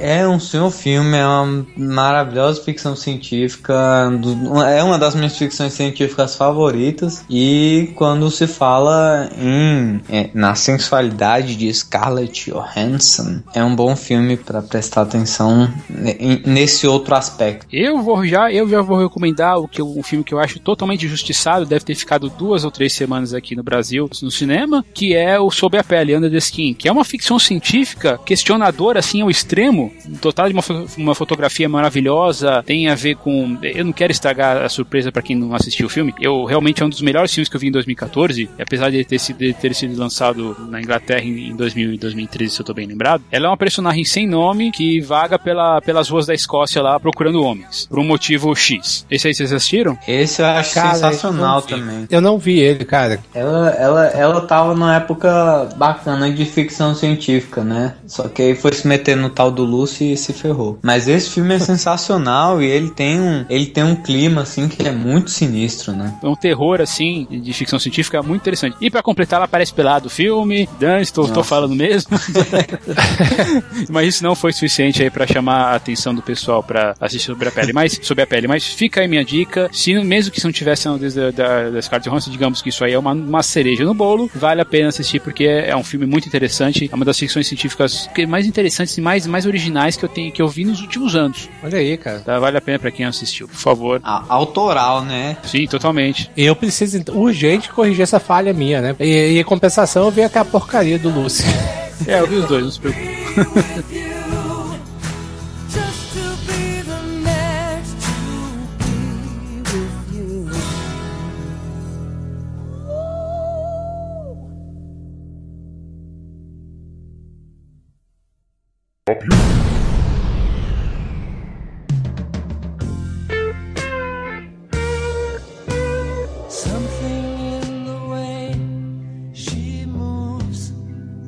É 0.00 0.26
um 0.26 0.38
senhor 0.38 0.70
filme, 0.70 1.16
é 1.16 1.26
uma 1.26 1.66
maravilhosa 1.76 2.62
ficção 2.62 2.94
científica, 2.94 3.74
é 4.68 4.82
uma 4.82 4.98
das 4.98 5.14
minhas 5.14 5.36
ficções 5.36 5.72
científicas 5.72 6.36
favoritas. 6.36 7.24
E 7.28 7.92
quando 7.94 8.30
se 8.30 8.46
fala 8.46 9.28
em 9.36 10.00
é, 10.08 10.30
na 10.34 10.54
sensualidade 10.54 11.56
de 11.56 11.72
Scarlett 11.72 12.50
Johansson, 12.50 13.42
é 13.54 13.62
um 13.62 13.74
bom 13.74 13.96
filme 13.96 14.36
para 14.36 14.62
prestar 14.62 15.02
atenção 15.02 15.72
nesse 16.46 16.86
outro 16.86 17.14
aspecto. 17.14 17.66
Eu 17.72 18.02
vou 18.02 18.26
já, 18.26 18.52
eu 18.52 18.68
já 18.68 18.80
vou 18.80 18.98
recomendar 18.98 19.58
o 19.58 19.68
que 19.68 19.82
um 19.82 20.02
filme 20.02 20.24
que 20.24 20.34
eu 20.34 20.38
acho 20.38 20.60
totalmente 20.60 21.06
injustiçado, 21.06 21.66
deve 21.66 21.84
ter 21.84 21.94
ficado 21.94 22.28
duas 22.30 22.64
ou 22.64 22.70
três 22.70 22.92
semanas 22.92 23.34
aqui 23.34 23.56
no 23.56 23.62
Brasil 23.62 24.08
no 24.22 24.30
cinema, 24.30 24.84
que 24.94 25.14
é 25.14 25.38
o 25.38 25.50
Sob 25.50 25.76
a 25.76 25.84
Pele, 25.84 26.16
Under 26.16 26.30
the 26.30 26.38
Skin, 26.38 26.74
que 26.74 26.88
é 26.88 26.92
uma 26.92 27.04
ficção 27.04 27.38
científica 27.38 28.18
questionadora 28.24 28.98
assim 28.98 29.22
ao 29.22 29.30
extremo 29.30 29.87
total 30.20 30.48
de 30.48 30.54
uma, 30.54 30.62
uma 30.96 31.14
fotografia 31.14 31.68
maravilhosa, 31.68 32.62
tem 32.64 32.88
a 32.88 32.94
ver 32.94 33.16
com. 33.16 33.56
Eu 33.62 33.84
não 33.84 33.92
quero 33.92 34.12
estragar 34.12 34.64
a 34.64 34.68
surpresa 34.68 35.12
para 35.12 35.22
quem 35.22 35.36
não 35.36 35.54
assistiu 35.54 35.86
o 35.86 35.90
filme. 35.90 36.14
Eu 36.20 36.44
realmente 36.44 36.82
é 36.82 36.86
um 36.86 36.88
dos 36.88 37.02
melhores 37.02 37.32
filmes 37.32 37.48
que 37.48 37.56
eu 37.56 37.60
vi 37.60 37.68
em 37.68 37.72
2014, 37.72 38.48
apesar 38.58 38.90
de 38.90 39.04
ter 39.04 39.18
sido, 39.18 39.38
de 39.38 39.52
ter 39.52 39.74
sido 39.74 39.98
lançado 39.98 40.56
na 40.68 40.80
Inglaterra 40.80 41.22
em 41.22 41.54
2000 41.54 41.94
e 41.94 41.98
2013, 41.98 42.54
se 42.54 42.60
eu 42.60 42.66
tô 42.66 42.74
bem 42.74 42.86
lembrado. 42.86 43.22
Ela 43.30 43.46
é 43.46 43.48
uma 43.48 43.56
personagem 43.56 44.04
sem 44.04 44.26
nome 44.26 44.70
que 44.70 45.00
vaga 45.00 45.38
pela, 45.38 45.80
pelas 45.80 46.08
ruas 46.08 46.26
da 46.26 46.34
Escócia 46.34 46.82
lá 46.82 46.98
procurando 46.98 47.42
homens, 47.42 47.86
por 47.86 47.98
um 47.98 48.04
motivo 48.04 48.54
X. 48.54 49.06
Esse 49.10 49.28
aí 49.28 49.34
vocês 49.34 49.52
assistiram? 49.52 49.98
Esse 50.06 50.42
eu 50.42 50.46
acho 50.46 50.74
cara, 50.74 50.94
sensacional 50.94 51.58
eu 51.60 51.62
também. 51.62 52.06
Eu 52.10 52.20
não 52.20 52.38
vi 52.38 52.58
ele, 52.60 52.84
cara. 52.84 53.20
Ela, 53.34 53.70
ela, 53.70 54.06
ela 54.08 54.40
tava 54.42 54.74
numa 54.74 54.96
época 54.96 55.68
bacana 55.76 56.30
de 56.30 56.44
ficção 56.44 56.94
científica, 56.94 57.62
né? 57.62 57.94
Só 58.06 58.28
que 58.28 58.42
aí 58.42 58.54
foi 58.54 58.72
se 58.72 58.86
meter 58.86 59.16
no 59.16 59.30
tal 59.30 59.50
do 59.50 59.64
Lucy 59.78 60.16
se 60.16 60.32
ferrou. 60.32 60.78
Mas 60.82 61.06
esse 61.06 61.30
filme 61.30 61.54
é 61.54 61.58
sensacional 61.58 62.60
e 62.60 62.66
ele 62.66 62.90
tem 62.90 63.20
um, 63.20 63.44
ele 63.48 63.66
tem 63.66 63.84
um 63.84 63.94
clima 63.94 64.42
assim 64.42 64.68
que 64.68 64.86
é 64.86 64.90
muito 64.90 65.30
sinistro, 65.30 65.92
né? 65.92 66.14
É 66.22 66.26
um 66.26 66.34
terror 66.34 66.80
assim 66.80 67.26
de 67.30 67.52
ficção 67.52 67.78
científica 67.78 68.22
muito 68.22 68.42
interessante. 68.42 68.76
E 68.80 68.90
para 68.90 69.02
completar, 69.02 69.38
ela 69.38 69.44
aparece 69.44 69.72
pelado 69.72 70.08
o 70.08 70.10
filme. 70.10 70.68
Dan, 70.80 71.00
estou, 71.00 71.26
estou 71.26 71.44
falando 71.44 71.74
mesmo. 71.74 72.18
Mas 73.88 74.08
isso 74.08 74.24
não 74.24 74.34
foi 74.34 74.52
suficiente 74.52 75.02
aí 75.02 75.10
para 75.10 75.26
chamar 75.26 75.72
a 75.72 75.74
atenção 75.76 76.14
do 76.14 76.22
pessoal 76.22 76.62
para 76.62 76.94
assistir 77.00 77.26
sobre 77.26 77.48
a 77.48 77.52
pele. 77.52 77.72
Mas 77.72 77.98
sobre 78.02 78.22
a 78.22 78.26
pele, 78.26 78.48
mas 78.48 78.66
fica 78.66 79.00
aí 79.00 79.08
minha 79.08 79.24
dica. 79.24 79.68
Se 79.72 79.94
mesmo 80.02 80.32
que 80.32 80.40
se 80.40 80.46
não 80.46 80.52
tivesse 80.52 80.88
da, 80.88 81.30
da, 81.30 81.70
da 81.70 81.82
Scarlett 81.82 82.08
Johansson, 82.08 82.30
digamos 82.30 82.62
que 82.62 82.68
isso 82.70 82.84
aí 82.84 82.92
é 82.92 82.98
uma, 82.98 83.12
uma 83.12 83.42
cereja 83.42 83.84
no 83.84 83.94
bolo, 83.94 84.30
vale 84.34 84.60
a 84.60 84.64
pena 84.64 84.88
assistir 84.88 85.20
porque 85.20 85.44
é, 85.44 85.70
é 85.70 85.76
um 85.76 85.84
filme 85.84 86.06
muito 86.06 86.26
interessante. 86.26 86.88
É 86.90 86.94
uma 86.94 87.04
das 87.04 87.18
ficções 87.18 87.46
científicas 87.46 88.08
mais 88.28 88.46
interessantes 88.46 88.96
e 88.96 89.00
mais 89.00 89.26
mais 89.26 89.46
originais 89.46 89.67
que 89.96 90.04
eu 90.04 90.08
tenho 90.08 90.32
que 90.32 90.40
eu 90.40 90.48
vi 90.48 90.64
nos 90.64 90.80
últimos 90.80 91.14
anos. 91.14 91.48
Olha 91.62 91.78
aí, 91.78 91.96
cara. 91.96 92.20
Tá, 92.20 92.38
vale 92.38 92.56
a 92.56 92.60
pena 92.60 92.78
para 92.78 92.90
quem 92.90 93.06
assistiu, 93.06 93.48
por 93.48 93.56
favor. 93.56 94.00
A, 94.02 94.24
autoral, 94.28 95.02
né? 95.04 95.36
Sim, 95.44 95.66
totalmente. 95.66 96.30
Eu 96.36 96.54
preciso 96.54 97.02
urgente 97.12 97.70
corrigir 97.70 98.02
essa 98.02 98.20
falha 98.20 98.52
minha, 98.52 98.80
né? 98.80 98.96
E, 99.00 99.34
e 99.34 99.38
em 99.38 99.44
compensação 99.44 100.04
eu 100.04 100.10
vi 100.10 100.22
aquela 100.22 100.44
porcaria 100.44 100.98
do 100.98 101.10
Lucy. 101.10 101.44
é, 102.06 102.20
eu 102.20 102.26
vi 102.26 102.36
os 102.36 102.46
dois, 102.46 102.64
não 102.64 102.70
se 102.70 102.80
preocupe. 102.80 103.08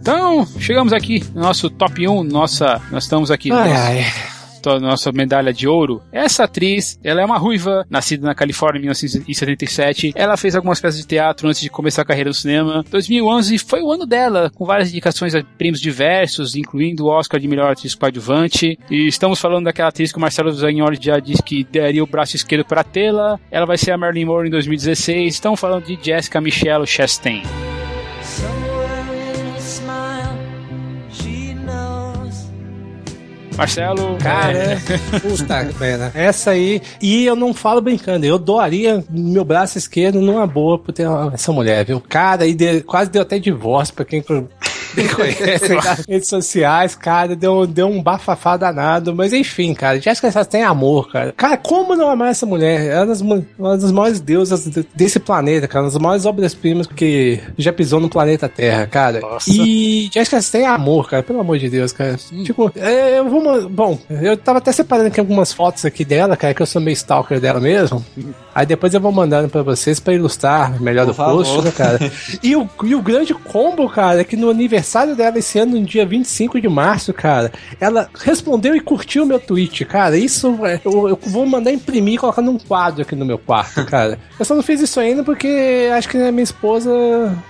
Então, 0.00 0.46
chegamos 0.58 0.92
aqui 0.92 1.24
no 1.34 1.42
nosso 1.42 1.70
top 1.70 2.06
1, 2.06 2.24
nossa, 2.24 2.82
nós 2.90 3.04
estamos 3.04 3.30
aqui. 3.30 3.52
Ai, 3.52 3.72
ai 3.72 4.39
nossa 4.80 5.12
medalha 5.12 5.52
de 5.52 5.66
ouro. 5.66 6.02
Essa 6.12 6.44
atriz, 6.44 6.98
ela 7.02 7.22
é 7.22 7.24
uma 7.24 7.38
ruiva, 7.38 7.84
nascida 7.88 8.26
na 8.26 8.34
Califórnia 8.34 8.78
em 8.78 8.82
1977. 8.82 10.12
Ela 10.14 10.36
fez 10.36 10.54
algumas 10.54 10.80
peças 10.80 11.00
de 11.00 11.06
teatro 11.06 11.48
antes 11.48 11.60
de 11.60 11.70
começar 11.70 12.02
a 12.02 12.04
carreira 12.04 12.30
no 12.30 12.34
cinema. 12.34 12.84
2011 12.90 13.58
foi 13.58 13.82
o 13.82 13.92
ano 13.92 14.06
dela, 14.06 14.50
com 14.54 14.64
várias 14.64 14.90
indicações 14.90 15.34
a 15.34 15.42
prêmios 15.42 15.80
diversos, 15.80 16.54
incluindo 16.54 17.04
o 17.04 17.08
Oscar 17.08 17.40
de 17.40 17.48
melhor 17.48 17.72
atriz 17.72 17.94
coadjuvante. 17.94 18.78
E 18.90 19.06
estamos 19.06 19.40
falando 19.40 19.64
daquela 19.64 19.88
atriz 19.88 20.12
que 20.12 20.18
o 20.18 20.20
Marcelo 20.20 20.52
Zagnoli 20.52 20.98
já 21.00 21.18
disse 21.18 21.42
que 21.42 21.64
daria 21.64 22.02
o 22.02 22.06
braço 22.06 22.36
esquerdo 22.36 22.64
para 22.64 22.84
tê-la. 22.84 23.38
Ela 23.50 23.66
vai 23.66 23.78
ser 23.78 23.92
a 23.92 23.98
Marilyn 23.98 24.26
Monroe 24.26 24.48
em 24.48 24.50
2016. 24.50 25.34
Estamos 25.34 25.60
falando 25.60 25.84
de 25.84 25.98
Jessica 26.00 26.40
Michelle 26.40 26.86
Chastain. 26.86 27.42
Marcelo. 33.60 34.16
Cara, 34.22 34.56
é... 34.56 34.76
puta 35.20 35.68
pena. 35.78 36.10
Essa 36.14 36.52
aí. 36.52 36.80
E 37.00 37.26
eu 37.26 37.36
não 37.36 37.52
falo 37.52 37.82
brincando, 37.82 38.24
eu 38.24 38.38
doaria 38.38 39.04
meu 39.10 39.44
braço 39.44 39.76
esquerdo 39.76 40.20
numa 40.22 40.46
boa 40.46 40.78
por 40.78 40.92
ter 40.92 41.06
essa 41.34 41.52
mulher, 41.52 41.84
viu? 41.84 42.00
Cara, 42.00 42.46
e 42.46 42.54
de... 42.54 42.80
quase 42.80 43.10
deu 43.10 43.20
até 43.20 43.38
divórcio 43.38 43.94
pra 43.94 44.04
quem 44.04 44.24
me 44.94 45.08
conhece 45.08 45.74
nas 45.74 46.06
redes 46.06 46.28
sociais, 46.28 46.94
cara, 46.94 47.34
deu, 47.34 47.66
deu 47.66 47.88
um 47.88 48.02
bafafá 48.02 48.56
danado, 48.56 49.14
mas 49.14 49.32
enfim, 49.32 49.74
cara, 49.74 50.00
Jessica 50.00 50.30
Chastain 50.30 50.60
tem 50.60 50.64
amor, 50.64 51.10
cara. 51.10 51.32
Cara, 51.36 51.56
como 51.56 51.96
não 51.96 52.10
amar 52.10 52.30
essa 52.30 52.44
mulher? 52.44 52.90
É 52.90 52.96
uma 52.98 53.06
das, 53.06 53.20
uma 53.20 53.76
das 53.76 53.92
maiores 53.92 54.20
deusas 54.20 54.66
desse 54.94 55.18
planeta, 55.18 55.66
cara, 55.66 55.84
uma 55.84 55.90
das 55.90 56.00
maiores 56.00 56.26
obras-primas 56.26 56.86
que 56.86 57.40
já 57.56 57.72
pisou 57.72 58.00
no 58.00 58.08
planeta 58.08 58.48
Terra, 58.48 58.86
cara. 58.86 59.20
Nossa. 59.20 59.50
E 59.50 60.10
Jessica 60.12 60.36
Chastain 60.36 60.60
tem 60.62 60.66
amor, 60.66 61.08
cara, 61.08 61.22
pelo 61.22 61.40
amor 61.40 61.58
de 61.58 61.70
Deus, 61.70 61.92
cara. 61.92 62.16
Hum. 62.32 62.44
Tipo, 62.44 62.70
é, 62.76 63.18
eu 63.18 63.28
vou, 63.28 63.68
bom, 63.68 63.98
eu 64.10 64.36
tava 64.36 64.58
até 64.58 64.72
separando 64.72 65.08
aqui 65.08 65.20
algumas 65.20 65.52
fotos 65.52 65.84
aqui 65.84 66.04
dela, 66.04 66.36
cara, 66.36 66.52
que 66.52 66.60
eu 66.60 66.66
sou 66.66 66.82
meio 66.82 66.94
stalker 66.94 67.40
dela 67.40 67.60
mesmo. 67.60 68.04
Aí 68.54 68.66
depois 68.66 68.92
eu 68.92 69.00
vou 69.00 69.12
mandando 69.12 69.48
pra 69.48 69.62
vocês 69.62 70.00
pra 70.00 70.12
ilustrar 70.12 70.80
melhor 70.80 71.06
Por 71.06 71.12
do 71.12 71.14
favor. 71.14 71.44
post, 71.44 71.62
né, 71.62 71.70
cara? 71.70 71.98
e, 72.42 72.56
o, 72.56 72.68
e 72.84 72.94
o 72.94 73.00
grande 73.00 73.32
combo, 73.32 73.88
cara, 73.88 74.20
é 74.20 74.24
que 74.24 74.36
no 74.36 74.50
aniversário 74.50 74.79
aniversário 74.80 75.14
dela 75.14 75.38
esse 75.38 75.58
ano, 75.58 75.78
no 75.78 75.84
dia 75.84 76.06
25 76.06 76.60
de 76.60 76.68
março, 76.68 77.12
cara, 77.12 77.52
ela 77.78 78.08
respondeu 78.14 78.74
e 78.74 78.80
curtiu 78.80 79.22
o 79.22 79.26
meu 79.26 79.38
tweet, 79.38 79.84
cara. 79.84 80.16
Isso 80.16 80.58
é, 80.64 80.80
eu, 80.84 81.08
eu 81.08 81.18
vou 81.26 81.46
mandar 81.46 81.70
imprimir 81.70 82.14
e 82.14 82.18
colocar 82.18 82.42
num 82.42 82.58
quadro 82.58 83.02
aqui 83.02 83.14
no 83.14 83.24
meu 83.24 83.38
quarto, 83.38 83.84
cara. 83.84 84.18
Eu 84.38 84.44
só 84.44 84.54
não 84.54 84.62
fiz 84.62 84.80
isso 84.80 84.98
ainda 84.98 85.22
porque 85.22 85.90
acho 85.94 86.08
que 86.08 86.16
minha 86.16 86.42
esposa 86.42 86.90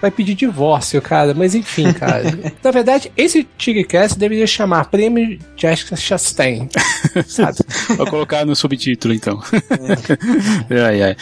vai 0.01 0.11
pedir 0.11 0.35
divórcio, 0.35 1.01
cara. 1.01 1.33
Mas 1.35 1.55
enfim, 1.55 1.93
cara. 1.93 2.25
Na 2.63 2.71
verdade, 2.71 3.13
esse 3.17 3.45
Tigrecast 3.57 4.19
deveria 4.19 4.47
chamar 4.47 4.87
Prêmio 4.87 5.39
Jessica 5.57 5.97
Chastain. 5.97 6.69
sabe? 7.27 7.59
Vou 7.97 8.07
colocar 8.07 8.45
no 8.45 8.57
subtítulo, 8.57 9.15
então. 9.15 9.41
É. 10.69 10.83
ai, 10.83 11.03
ai. 11.03 11.17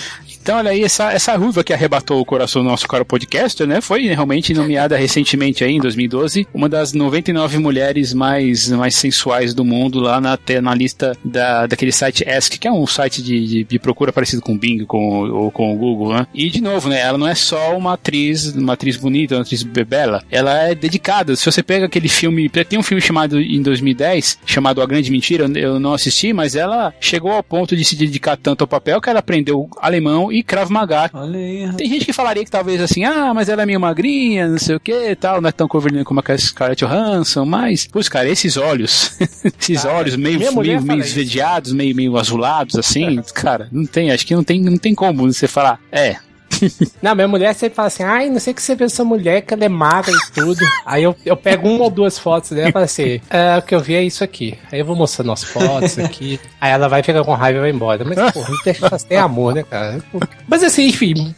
Então, 0.49 0.57
olha 0.57 0.71
aí, 0.71 0.83
essa, 0.83 1.13
essa 1.13 1.37
ruiva 1.37 1.63
que 1.63 1.75
arrebatou 1.75 2.19
o 2.19 2.25
coração 2.25 2.63
do 2.63 2.71
nosso 2.71 2.89
caro 2.89 3.05
podcaster, 3.05 3.67
né? 3.67 3.83
Foi 3.83 4.07
realmente 4.07 4.55
nomeada 4.55 4.97
recentemente 4.97 5.63
aí, 5.63 5.75
em 5.75 5.79
2012, 5.79 6.49
uma 6.55 6.71
das 6.71 6.95
99 6.95 7.59
mulheres 7.59 8.15
mais, 8.15 8.67
mais 8.71 8.95
sensuais 8.95 9.53
do 9.53 9.63
mundo 9.63 10.01
lá 10.01 10.23
na, 10.23 10.39
na 10.63 10.75
lista 10.75 11.15
da, 11.23 11.67
daquele 11.67 11.93
site 11.93 12.27
Ask, 12.27 12.55
que 12.55 12.67
é 12.67 12.73
um 12.73 12.87
site 12.87 13.23
de, 13.23 13.47
de, 13.47 13.65
de 13.65 13.79
procura 13.79 14.11
parecido 14.11 14.41
com 14.41 14.55
o 14.55 14.59
Bing 14.59 14.87
com, 14.87 15.29
ou 15.31 15.51
com 15.51 15.71
o 15.71 15.77
Google, 15.77 16.15
né? 16.15 16.27
E, 16.33 16.49
de 16.49 16.63
novo, 16.63 16.89
né? 16.89 16.99
Ela 16.99 17.19
não 17.19 17.29
é 17.29 17.35
só 17.35 17.77
uma 17.77 17.93
atriz, 17.93 18.47
uma 18.55 18.73
atriz 18.73 18.97
bonita, 18.97 19.35
uma 19.35 19.43
atriz 19.43 19.63
bela. 19.63 20.23
Ela 20.31 20.63
é 20.63 20.75
dedicada. 20.75 21.37
Se 21.37 21.45
você 21.45 21.63
pega 21.63 21.85
aquele 21.85 22.09
filme, 22.09 22.49
tem 22.49 22.79
um 22.79 22.83
filme 22.83 23.03
chamado 23.03 23.39
em 23.39 23.61
2010, 23.61 24.39
chamado 24.47 24.81
A 24.81 24.87
Grande 24.87 25.11
Mentira, 25.11 25.45
eu 25.57 25.79
não 25.79 25.93
assisti, 25.93 26.33
mas 26.33 26.57
ela 26.57 26.95
chegou 26.99 27.33
ao 27.33 27.43
ponto 27.43 27.77
de 27.77 27.85
se 27.85 27.95
dedicar 27.95 28.39
tanto 28.39 28.63
ao 28.63 28.67
papel 28.67 28.99
que 28.99 29.11
ela 29.11 29.19
aprendeu 29.19 29.69
alemão 29.79 30.33
e 30.38 30.38
Krav 30.43 30.71
Maga. 30.71 31.11
Olha 31.13 31.39
aí. 31.39 31.73
Tem 31.77 31.89
gente 31.89 32.05
que 32.05 32.13
falaria 32.13 32.45
que 32.45 32.51
talvez 32.51 32.81
assim, 32.81 33.05
ah, 33.05 33.33
mas 33.35 33.49
ela 33.49 33.63
é 33.63 33.67
meio 33.67 33.81
magrinha, 33.81 34.49
não 34.49 34.59
sei 34.59 34.77
o 34.77 34.81
que 34.81 35.15
tal, 35.17 35.41
não 35.41 35.49
é 35.49 35.53
tão 35.53 35.69
curvilínea 35.69 36.05
como 36.05 36.21
a 36.21 36.39
Scarlett 36.39 36.85
Johansson, 36.85 37.45
mas, 37.45 37.87
putz, 37.87 38.09
cara, 38.09 38.29
esses 38.29 38.57
olhos, 38.57 39.19
esses 39.61 39.85
olhos 39.85 40.17
meio, 40.17 40.39
meio, 40.39 40.83
meio 40.83 41.01
esverdeados, 41.01 41.73
meio, 41.73 41.95
meio 41.95 42.17
azulados, 42.17 42.77
assim, 42.77 43.21
cara, 43.35 43.69
não 43.73 43.87
tem, 43.87 44.11
acho 44.11 44.27
que 44.27 44.35
não 44.35 44.45
tem, 44.45 44.61
não 44.61 44.77
tem 44.77 44.95
como 44.95 45.31
você 45.31 45.49
falar, 45.49 45.81
é, 45.91 46.17
não, 47.03 47.15
minha 47.15 47.29
mulher 47.29 47.55
sempre 47.55 47.75
fala 47.75 47.89
assim, 47.89 48.03
ai, 48.03 48.31
não 48.31 48.41
sei 48.41 48.55
que 48.55 48.63
você 48.63 48.75
vê 48.75 48.85
essa 48.85 49.05
mulher 49.05 49.43
que 49.43 49.55
ela 49.55 49.65
é 49.65 49.69
magra 49.69 50.13
e 50.13 50.33
tudo. 50.33 50.61
Aí 50.85 51.03
eu, 51.03 51.15
eu 51.25 51.37
pego 51.37 51.69
uma 51.69 51.85
ou 51.85 51.91
duas 51.91 52.19
fotos 52.19 52.51
dela 52.51 52.69
e 52.69 52.73
falo 52.73 52.85
assim, 52.85 53.21
é, 53.31 53.59
o 53.59 53.63
que 53.63 53.75
eu 53.75 53.81
vi 53.81 53.95
é 53.95 54.03
isso 54.03 54.23
aqui. 54.25 54.59
Aí 54.71 54.81
eu 54.81 54.85
vou 54.85 54.97
mostrando 54.97 55.33
as 55.33 55.45
fotos 55.45 55.99
aqui. 55.99 56.41
Aí 56.61 56.71
ela 56.71 56.89
vai 56.89 57.03
ficar 57.03 57.25
com 57.25 57.35
raiva 57.35 57.59
e 57.59 57.63
vai 57.63 57.71
embora. 57.71 58.05
Mas, 58.05 58.33
porra, 58.33 58.99
ter 59.09 59.17
amor, 59.17 59.55
né, 59.55 59.63
cara? 59.63 60.03
Mas 60.47 60.63
assim, 60.63 60.87
enfim, 60.87 61.35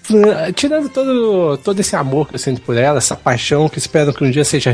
tirando 0.54 0.88
todo, 0.88 1.58
todo 1.58 1.80
esse 1.80 1.96
amor 1.96 2.28
que 2.28 2.34
eu 2.34 2.38
sinto 2.38 2.60
por 2.62 2.76
ela, 2.76 2.98
essa 2.98 3.16
paixão 3.16 3.68
que 3.68 3.78
espero 3.78 4.12
que 4.12 4.24
um 4.24 4.30
dia 4.30 4.44
seja 4.44 4.72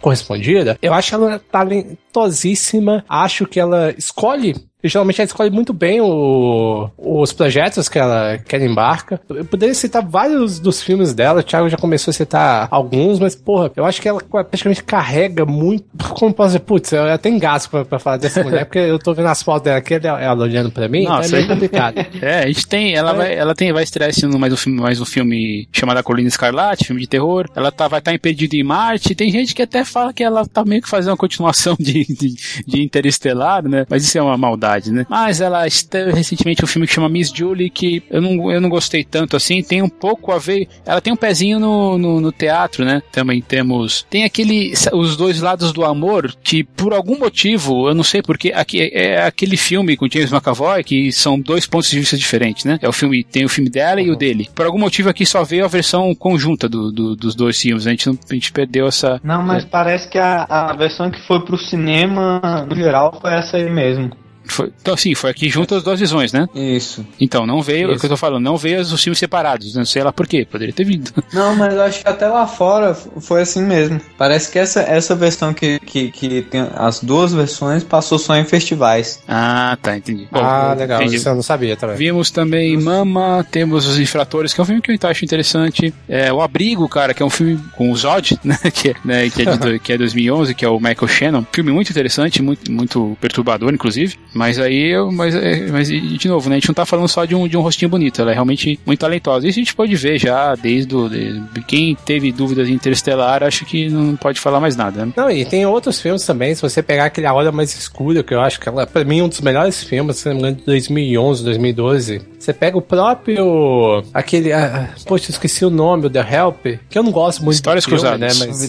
correspondida, 0.00 0.78
eu 0.82 0.92
acho 0.92 1.14
ela 1.14 1.40
talentosíssima. 1.50 3.04
Acho 3.08 3.46
que 3.46 3.58
ela 3.58 3.94
escolhe 3.96 4.54
e 4.82 4.88
geralmente 4.88 5.20
ela 5.20 5.26
escolhe 5.26 5.50
muito 5.50 5.72
bem 5.72 6.00
o, 6.00 6.88
os 6.96 7.32
projetos 7.32 7.88
que 7.88 7.98
ela, 7.98 8.38
que 8.38 8.54
ela 8.54 8.64
embarca. 8.64 9.20
Eu 9.28 9.44
poderia 9.44 9.74
citar 9.74 10.06
vários 10.06 10.60
dos 10.60 10.80
filmes 10.80 11.12
dela, 11.12 11.40
o 11.40 11.42
Thiago 11.42 11.68
já 11.68 11.76
começou 11.76 12.12
a 12.12 12.14
citar 12.14 12.68
alguns, 12.70 13.18
mas, 13.18 13.34
porra, 13.34 13.72
eu 13.74 13.84
acho 13.84 14.00
que 14.00 14.08
ela 14.08 14.20
praticamente 14.20 14.84
carrega 14.84 15.44
muito. 15.44 15.84
Como 16.10 16.32
posso 16.32 16.50
dizer, 16.50 16.60
putz, 16.60 16.92
eu 16.92 17.12
até 17.12 17.28
engasgo 17.28 17.70
pra, 17.70 17.84
pra 17.84 17.98
falar 17.98 18.18
dessa 18.18 18.44
mulher, 18.44 18.66
porque 18.66 18.78
eu 18.78 19.00
tô 19.00 19.12
vendo 19.12 19.26
as 19.26 19.42
fotos 19.42 19.62
dela 19.62 19.78
aqui, 19.78 19.94
ela, 19.94 20.22
ela 20.22 20.42
olhando 20.44 20.70
pra 20.70 20.88
mim, 20.88 21.04
Nossa, 21.04 21.26
então 21.26 21.38
é 21.38 21.42
meio 21.42 21.48
complicado. 21.48 21.98
É, 22.20 22.40
a 22.40 22.46
gente 22.46 22.66
tem, 22.66 22.94
ela, 22.94 23.12
é. 23.12 23.14
vai, 23.14 23.34
ela 23.34 23.54
tem, 23.54 23.72
vai 23.72 23.82
estrear 23.82 24.10
esse 24.10 24.24
ano 24.24 24.38
mais 24.38 24.52
um 24.52 24.56
filme, 24.56 24.80
mais 24.80 25.00
um 25.00 25.04
filme 25.04 25.68
chamado 25.72 25.98
A 25.98 26.02
Colina 26.02 26.28
Escarlate, 26.28 26.86
filme 26.86 27.00
de 27.00 27.06
terror. 27.06 27.48
Ela 27.54 27.70
tá, 27.70 27.86
vai 27.86 28.00
estar 28.00 28.10
tá 28.10 28.14
em 28.14 28.18
Perdido 28.18 28.54
em 28.54 28.62
Marte. 28.62 29.14
Tem 29.14 29.30
gente 29.30 29.54
que 29.54 29.62
até 29.62 29.84
fala 29.84 30.12
que 30.12 30.22
ela 30.22 30.44
tá 30.46 30.64
meio 30.64 30.82
que 30.82 30.88
fazendo 30.88 31.10
uma 31.10 31.16
continuação 31.16 31.76
de, 31.78 32.04
de, 32.04 32.34
de 32.66 32.82
Interestelar, 32.82 33.66
né? 33.66 33.86
Mas 33.88 34.04
isso 34.04 34.18
é 34.18 34.22
uma 34.22 34.36
maldade 34.36 34.67
verdade, 34.68 34.92
né? 34.92 35.06
Mas 35.08 35.40
ela 35.40 35.66
esteve 35.66 36.12
recentemente 36.12 36.62
um 36.62 36.66
filme 36.66 36.86
que 36.86 36.92
chama 36.92 37.08
Miss 37.08 37.32
Julie, 37.34 37.70
que 37.70 38.02
eu 38.10 38.20
não, 38.20 38.52
eu 38.52 38.60
não 38.60 38.68
gostei 38.68 39.02
tanto 39.02 39.36
assim, 39.36 39.62
tem 39.62 39.82
um 39.82 39.88
pouco 39.88 40.32
a 40.32 40.38
ver. 40.38 40.68
Ela 40.84 41.00
tem 41.00 41.12
um 41.12 41.16
pezinho 41.16 41.58
no, 41.58 41.96
no, 41.96 42.20
no 42.20 42.32
teatro, 42.32 42.84
né? 42.84 43.02
Também 43.10 43.40
temos. 43.40 44.06
Tem 44.10 44.24
aquele. 44.24 44.74
Os 44.92 45.16
dois 45.16 45.40
lados 45.40 45.72
do 45.72 45.84
amor, 45.84 46.34
que 46.42 46.62
por 46.62 46.92
algum 46.92 47.18
motivo, 47.18 47.88
eu 47.88 47.94
não 47.94 48.04
sei 48.04 48.22
porque, 48.22 48.52
aqui, 48.54 48.90
é 48.92 49.24
aquele 49.24 49.56
filme 49.56 49.96
com 49.96 50.08
James 50.10 50.32
McAvoy, 50.32 50.84
que 50.84 51.10
são 51.12 51.38
dois 51.40 51.66
pontos 51.66 51.90
de 51.90 51.98
vista 51.98 52.16
diferentes, 52.16 52.64
né? 52.64 52.78
É 52.82 52.88
o 52.88 52.92
filme, 52.92 53.24
tem 53.24 53.44
o 53.44 53.48
filme 53.48 53.70
dela 53.70 54.00
uhum. 54.00 54.06
e 54.06 54.10
o 54.10 54.16
dele. 54.16 54.48
Por 54.54 54.66
algum 54.66 54.78
motivo 54.78 55.08
aqui 55.08 55.24
só 55.24 55.42
veio 55.44 55.64
a 55.64 55.68
versão 55.68 56.14
conjunta 56.14 56.68
do, 56.68 56.92
do 56.92 57.16
dos 57.16 57.34
dois 57.34 57.60
filmes. 57.60 57.86
A 57.86 57.90
gente, 57.90 58.06
não, 58.06 58.18
a 58.30 58.34
gente 58.34 58.52
perdeu 58.52 58.86
essa. 58.86 59.20
Não, 59.22 59.42
mas 59.42 59.64
é. 59.64 59.66
parece 59.66 60.08
que 60.08 60.18
a, 60.18 60.44
a 60.48 60.72
versão 60.74 61.10
que 61.10 61.20
foi 61.26 61.40
pro 61.44 61.56
cinema, 61.56 62.66
no 62.68 62.76
geral, 62.76 63.18
foi 63.20 63.32
essa 63.32 63.56
aí 63.56 63.70
mesmo. 63.70 64.10
Foi, 64.48 64.72
então, 64.80 64.96
sim, 64.96 65.14
foi 65.14 65.30
aqui 65.30 65.48
junto 65.48 65.74
as 65.74 65.82
duas 65.82 66.00
visões, 66.00 66.32
né? 66.32 66.48
Isso. 66.54 67.06
Então, 67.20 67.46
não 67.46 67.62
veio, 67.62 67.86
Isso. 67.86 67.92
é 67.92 67.96
o 67.96 68.00
que 68.00 68.06
eu 68.06 68.10
tô 68.10 68.16
falando, 68.16 68.42
não 68.42 68.56
veio 68.56 68.80
os 68.80 69.02
filmes 69.02 69.18
separados, 69.18 69.74
não 69.74 69.84
sei 69.84 70.02
lá 70.02 70.12
por 70.12 70.26
quê, 70.26 70.46
poderia 70.50 70.74
ter 70.74 70.84
vindo. 70.84 71.12
Não, 71.32 71.54
mas 71.54 71.74
eu 71.74 71.82
acho 71.82 72.02
que 72.02 72.08
até 72.08 72.26
lá 72.26 72.46
fora 72.46 72.94
foi 72.94 73.42
assim 73.42 73.62
mesmo. 73.62 74.00
Parece 74.16 74.50
que 74.50 74.58
essa, 74.58 74.80
essa 74.80 75.14
versão 75.14 75.52
que, 75.52 75.78
que, 75.80 76.10
que 76.10 76.42
tem 76.42 76.66
as 76.74 77.00
duas 77.00 77.32
versões 77.32 77.84
passou 77.84 78.18
só 78.18 78.34
em 78.36 78.44
festivais. 78.44 79.22
Ah, 79.28 79.76
tá, 79.80 79.96
entendi. 79.96 80.26
Bom, 80.30 80.40
ah, 80.40 80.74
legal, 80.74 81.00
entendi. 81.00 81.16
isso 81.16 81.28
eu 81.28 81.34
não 81.34 81.42
sabia 81.42 81.76
também. 81.76 81.96
Vimos 81.96 82.30
também 82.30 82.76
Mama, 82.76 83.46
temos 83.50 83.86
Os 83.86 83.98
Infratores, 83.98 84.54
que 84.54 84.60
é 84.60 84.62
um 84.62 84.66
filme 84.66 84.80
que 84.80 84.90
eu 84.90 85.10
acho 85.10 85.24
interessante. 85.24 85.92
É, 86.08 86.32
o 86.32 86.40
Abrigo, 86.40 86.88
cara, 86.88 87.12
que 87.12 87.22
é 87.22 87.26
um 87.26 87.30
filme 87.30 87.58
com 87.76 87.90
o 87.90 87.96
Zod, 87.96 88.38
né, 88.42 88.58
que, 88.72 88.90
é, 88.90 88.94
né, 89.04 89.30
que, 89.30 89.42
é 89.42 89.56
de, 89.56 89.78
que 89.80 89.92
é 89.92 89.98
2011, 89.98 90.54
que 90.54 90.64
é 90.64 90.68
o 90.68 90.78
Michael 90.78 91.08
Shannon. 91.08 91.46
Filme 91.52 91.70
muito 91.70 91.90
interessante, 91.90 92.42
muito, 92.42 92.70
muito 92.70 93.16
perturbador, 93.20 93.72
inclusive. 93.72 94.16
Mas 94.38 94.58
aí, 94.58 94.92
eu, 94.92 95.10
mas, 95.10 95.34
é, 95.34 95.66
mas 95.66 95.88
de 95.88 96.28
novo, 96.28 96.48
né? 96.48 96.54
A 96.54 96.58
gente 96.58 96.68
não 96.68 96.74
tá 96.74 96.86
falando 96.86 97.08
só 97.08 97.24
de 97.24 97.34
um, 97.34 97.48
de 97.48 97.56
um 97.56 97.60
rostinho 97.60 97.88
bonito, 97.88 98.22
ela 98.22 98.30
é 98.30 98.34
realmente 98.34 98.78
muito 98.86 99.00
talentosa. 99.00 99.48
Isso 99.48 99.58
a 99.58 99.62
gente 99.62 99.74
pode 99.74 99.96
ver 99.96 100.16
já 100.16 100.54
desde 100.54 100.94
o. 100.94 101.08
De, 101.08 101.42
quem 101.66 101.96
teve 102.06 102.30
dúvidas 102.30 102.68
em 102.68 102.72
Interestelar, 102.72 103.42
acho 103.42 103.64
que 103.64 103.88
não 103.88 104.14
pode 104.14 104.38
falar 104.38 104.60
mais 104.60 104.76
nada. 104.76 105.04
Né? 105.04 105.12
Não, 105.16 105.28
e 105.28 105.44
tem 105.44 105.66
outros 105.66 106.00
filmes 106.00 106.24
também. 106.24 106.54
Se 106.54 106.62
você 106.62 106.80
pegar 106.80 107.06
aquele 107.06 107.26
A 107.26 107.34
Hora 107.34 107.50
Mais 107.50 107.76
Escura, 107.76 108.22
que 108.22 108.32
eu 108.32 108.40
acho 108.40 108.60
que 108.60 108.68
ela, 108.68 108.86
pra 108.86 109.04
mim, 109.04 109.18
é 109.18 109.24
um 109.24 109.28
dos 109.28 109.40
melhores 109.40 109.82
filmes, 109.82 110.18
se 110.18 110.28
não 110.28 110.34
me 110.34 110.40
engano, 110.42 110.56
de 110.56 110.62
2011, 110.64 111.44
2012. 111.44 112.22
Você 112.38 112.52
pega 112.52 112.78
o 112.78 112.82
próprio. 112.82 114.04
aquele. 114.14 114.52
Ah, 114.52 114.90
poxa, 115.06 115.26
eu 115.30 115.32
esqueci 115.32 115.64
o 115.64 115.70
nome, 115.70 116.06
o 116.06 116.10
The 116.10 116.20
Help, 116.20 116.66
que 116.88 116.96
eu 116.98 117.02
não 117.02 117.10
gosto 117.10 117.42
muito 117.42 117.56
Histórias 117.56 117.84
do 117.84 117.88
filme, 117.88 118.02
cruzadas. 118.02 118.38
né? 118.38 118.46
Mas. 118.46 118.62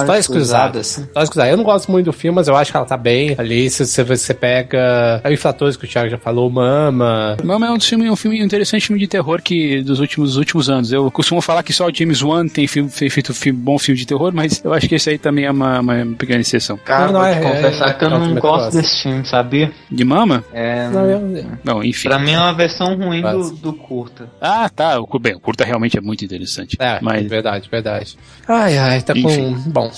Histórias 0.00 0.26
cruzadas. 0.28 0.98
Histórias 0.98 1.28
cruzadas. 1.28 1.50
Eu 1.50 1.56
não 1.56 1.64
gosto 1.64 1.90
muito 1.90 2.04
do 2.06 2.12
filme, 2.12 2.36
mas 2.36 2.46
eu 2.46 2.56
acho 2.56 2.70
que 2.70 2.76
ela 2.76 2.86
tá 2.86 2.96
bem 2.96 3.34
ali. 3.36 3.68
Se 3.68 3.84
você, 3.84 4.04
você 4.04 4.32
pega 4.32 5.15
os 5.24 5.40
fatores 5.40 5.76
que 5.76 5.84
o 5.84 5.88
Thiago 5.88 6.10
já 6.10 6.18
falou, 6.18 6.50
Mama. 6.50 7.36
Mama 7.42 7.66
é 7.66 7.70
um 7.70 7.80
filme, 7.80 8.10
um 8.10 8.16
filme 8.16 8.40
interessante, 8.40 8.86
filme 8.86 9.00
de 9.00 9.06
terror 9.06 9.40
que 9.42 9.82
dos 9.82 10.00
últimos, 10.00 10.30
dos 10.30 10.36
últimos 10.38 10.68
anos. 10.68 10.92
Eu 10.92 11.10
costumo 11.10 11.40
falar 11.40 11.62
que 11.62 11.72
só 11.72 11.86
o 11.86 11.94
James 11.94 12.22
Wan 12.22 12.46
tem 12.48 12.66
filme, 12.66 12.90
feito 12.90 13.34
filme, 13.34 13.58
bom 13.58 13.78
filme 13.78 13.98
de 13.98 14.06
terror, 14.06 14.32
mas 14.34 14.62
eu 14.64 14.72
acho 14.72 14.88
que 14.88 14.94
esse 14.94 15.10
aí 15.10 15.18
também 15.18 15.44
é 15.44 15.50
uma, 15.50 15.80
uma 15.80 16.06
pequena 16.16 16.40
exceção. 16.40 16.78
Cara, 16.84 17.06
não, 17.06 17.14
não 17.14 17.24
é, 17.24 17.40
confessar 17.40 17.90
é, 17.90 17.92
que 17.94 18.04
eu 18.04 18.10
não 18.10 18.34
gosto 18.36 18.72
desse 18.76 19.02
filme, 19.02 19.24
sabia? 19.26 19.72
De 19.90 20.04
Mama? 20.04 20.44
É. 20.52 20.88
Não, 20.88 21.06
eu... 21.06 21.46
não, 21.64 21.84
enfim. 21.84 22.08
Pra 22.08 22.18
mim 22.18 22.32
é 22.32 22.38
uma 22.38 22.52
versão 22.52 22.96
ruim 22.96 23.22
do, 23.22 23.50
do 23.52 23.72
curta. 23.72 24.28
Ah, 24.40 24.68
tá. 24.68 25.00
O, 25.00 25.18
bem, 25.18 25.34
o 25.34 25.40
curta 25.40 25.64
realmente 25.64 25.98
é 25.98 26.00
muito 26.00 26.24
interessante. 26.24 26.76
É, 26.78 26.98
mas... 27.00 27.26
verdade, 27.26 27.68
verdade. 27.70 28.16
Ai, 28.48 28.76
ai, 28.78 29.02
tá 29.02 29.12
enfim. 29.16 29.54
com. 29.54 29.70
Bom. 29.70 29.90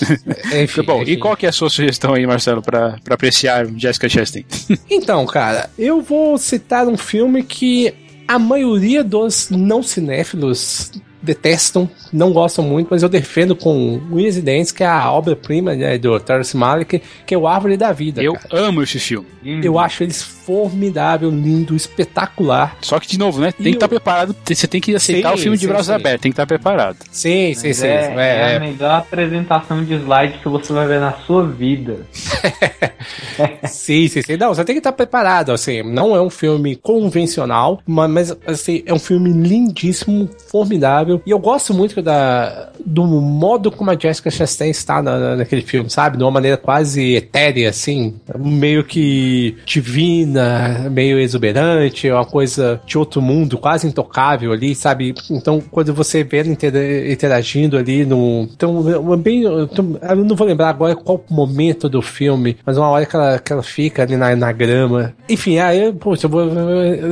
enfim, 0.61 0.81
bom, 0.83 1.01
enfim. 1.03 1.11
e 1.11 1.17
qual 1.17 1.35
que 1.35 1.45
é 1.45 1.49
a 1.49 1.51
sua 1.51 1.69
sugestão 1.69 2.13
aí, 2.13 2.25
Marcelo, 2.25 2.61
pra, 2.61 2.97
pra 3.03 3.15
apreciar 3.15 3.65
Jessica 3.77 4.09
Chastain? 4.09 4.45
então, 4.89 5.08
cara, 5.25 5.69
eu 5.77 6.01
vou 6.01 6.37
citar 6.37 6.87
um 6.87 6.95
filme 6.95 7.41
que 7.43 7.93
a 8.27 8.37
maioria 8.37 9.03
dos 9.03 9.49
não 9.49 9.81
cinéfilos 9.81 10.91
detestam, 11.21 11.89
não 12.11 12.31
gostam 12.31 12.63
muito, 12.63 12.87
mas 12.89 13.03
eu 13.03 13.09
defendo 13.09 13.55
com 13.55 14.01
unhas 14.11 14.37
e 14.37 14.41
dentes, 14.41 14.71
que 14.71 14.83
é 14.83 14.87
a 14.87 15.11
obra-prima 15.11 15.75
né, 15.75 15.97
do 15.97 16.19
Terrence 16.19 16.55
Malick, 16.55 17.01
que 17.25 17.33
é 17.33 17.37
o 17.37 17.47
Árvore 17.47 17.77
da 17.77 17.91
Vida. 17.91 18.21
Eu 18.21 18.33
cara. 18.33 18.67
amo 18.67 18.83
esse 18.83 18.99
filme. 18.99 19.27
Uhum. 19.43 19.61
Eu 19.63 19.79
acho 19.79 20.03
eles 20.03 20.21
formidável, 20.21 21.29
lindo, 21.29 21.75
espetacular. 21.75 22.75
Só 22.81 22.99
que, 22.99 23.07
de 23.07 23.19
novo, 23.19 23.39
né? 23.39 23.51
Tem 23.51 23.67
e 23.67 23.69
que 23.69 23.75
estar 23.75 23.87
tá 23.87 23.89
preparado. 23.89 24.35
Você 24.45 24.67
tem 24.67 24.81
que 24.81 24.95
aceitar 24.95 25.29
sim, 25.29 25.35
o 25.35 25.37
filme 25.37 25.57
de 25.57 25.65
sim, 25.65 25.67
braços 25.67 25.87
sim. 25.87 25.93
abertos, 25.93 26.21
tem 26.21 26.31
que 26.31 26.33
estar 26.33 26.43
tá 26.43 26.47
preparado. 26.47 26.97
Sim, 27.11 27.53
sim, 27.53 27.71
sim. 27.71 27.85
É, 27.85 28.13
é, 28.15 28.53
é, 28.53 28.55
a 28.57 28.59
melhor 28.59 28.95
apresentação 28.97 29.83
de 29.83 29.93
slide 29.93 30.39
que 30.39 30.49
você 30.49 30.73
vai 30.73 30.87
ver 30.87 30.99
na 30.99 31.13
sua 31.13 31.45
vida. 31.45 31.97
sim, 33.65 34.07
sim, 34.07 34.21
sim. 34.21 34.37
Não, 34.37 34.53
você 34.53 34.65
tem 34.65 34.75
que 34.75 34.79
estar 34.79 34.91
tá 34.91 34.97
preparado. 34.97 35.51
Assim, 35.51 35.83
não 35.83 36.15
é 36.15 36.21
um 36.21 36.29
filme 36.29 36.75
convencional, 36.75 37.79
mas 37.85 38.35
assim, 38.45 38.83
é 38.85 38.93
um 38.93 38.99
filme 38.99 39.31
lindíssimo, 39.31 40.29
formidável. 40.49 41.08
E 41.25 41.31
eu 41.31 41.39
gosto 41.39 41.73
muito 41.73 42.01
da, 42.01 42.69
do 42.85 43.03
modo 43.05 43.71
como 43.71 43.91
a 43.91 43.97
Jessica 43.97 44.29
Chastain 44.29 44.69
está 44.69 45.01
na, 45.01 45.37
naquele 45.37 45.61
filme, 45.61 45.89
sabe? 45.89 46.17
De 46.17 46.23
uma 46.23 46.31
maneira 46.31 46.57
quase 46.57 47.15
etérea, 47.15 47.69
assim, 47.69 48.15
meio 48.37 48.83
que 48.83 49.55
divina, 49.65 50.89
meio 50.91 51.19
exuberante, 51.19 52.07
é 52.07 52.13
uma 52.13 52.25
coisa 52.25 52.81
de 52.85 52.97
outro 52.97 53.21
mundo, 53.21 53.57
quase 53.57 53.87
intocável 53.87 54.51
ali, 54.51 54.75
sabe? 54.75 55.13
Então, 55.29 55.61
quando 55.71 55.93
você 55.93 56.23
vê 56.23 56.39
ela 56.39 57.11
interagindo 57.11 57.77
ali 57.77 58.05
no. 58.05 58.47
Então, 58.53 58.83
bem. 59.17 59.43
Eu 59.43 59.69
não 60.15 60.35
vou 60.35 60.47
lembrar 60.47 60.69
agora 60.69 60.95
qual 60.95 61.23
momento 61.29 61.89
do 61.89 62.01
filme, 62.01 62.57
mas 62.65 62.77
uma 62.77 62.89
hora 62.89 63.05
que 63.05 63.15
ela, 63.15 63.39
que 63.39 63.53
ela 63.53 63.63
fica 63.63 64.03
ali 64.03 64.15
na, 64.15 64.35
na 64.35 64.51
grama. 64.51 65.13
Enfim, 65.27 65.57
aí, 65.57 65.91
poxa, 65.93 66.25
eu 66.25 66.29
vou, 66.29 66.49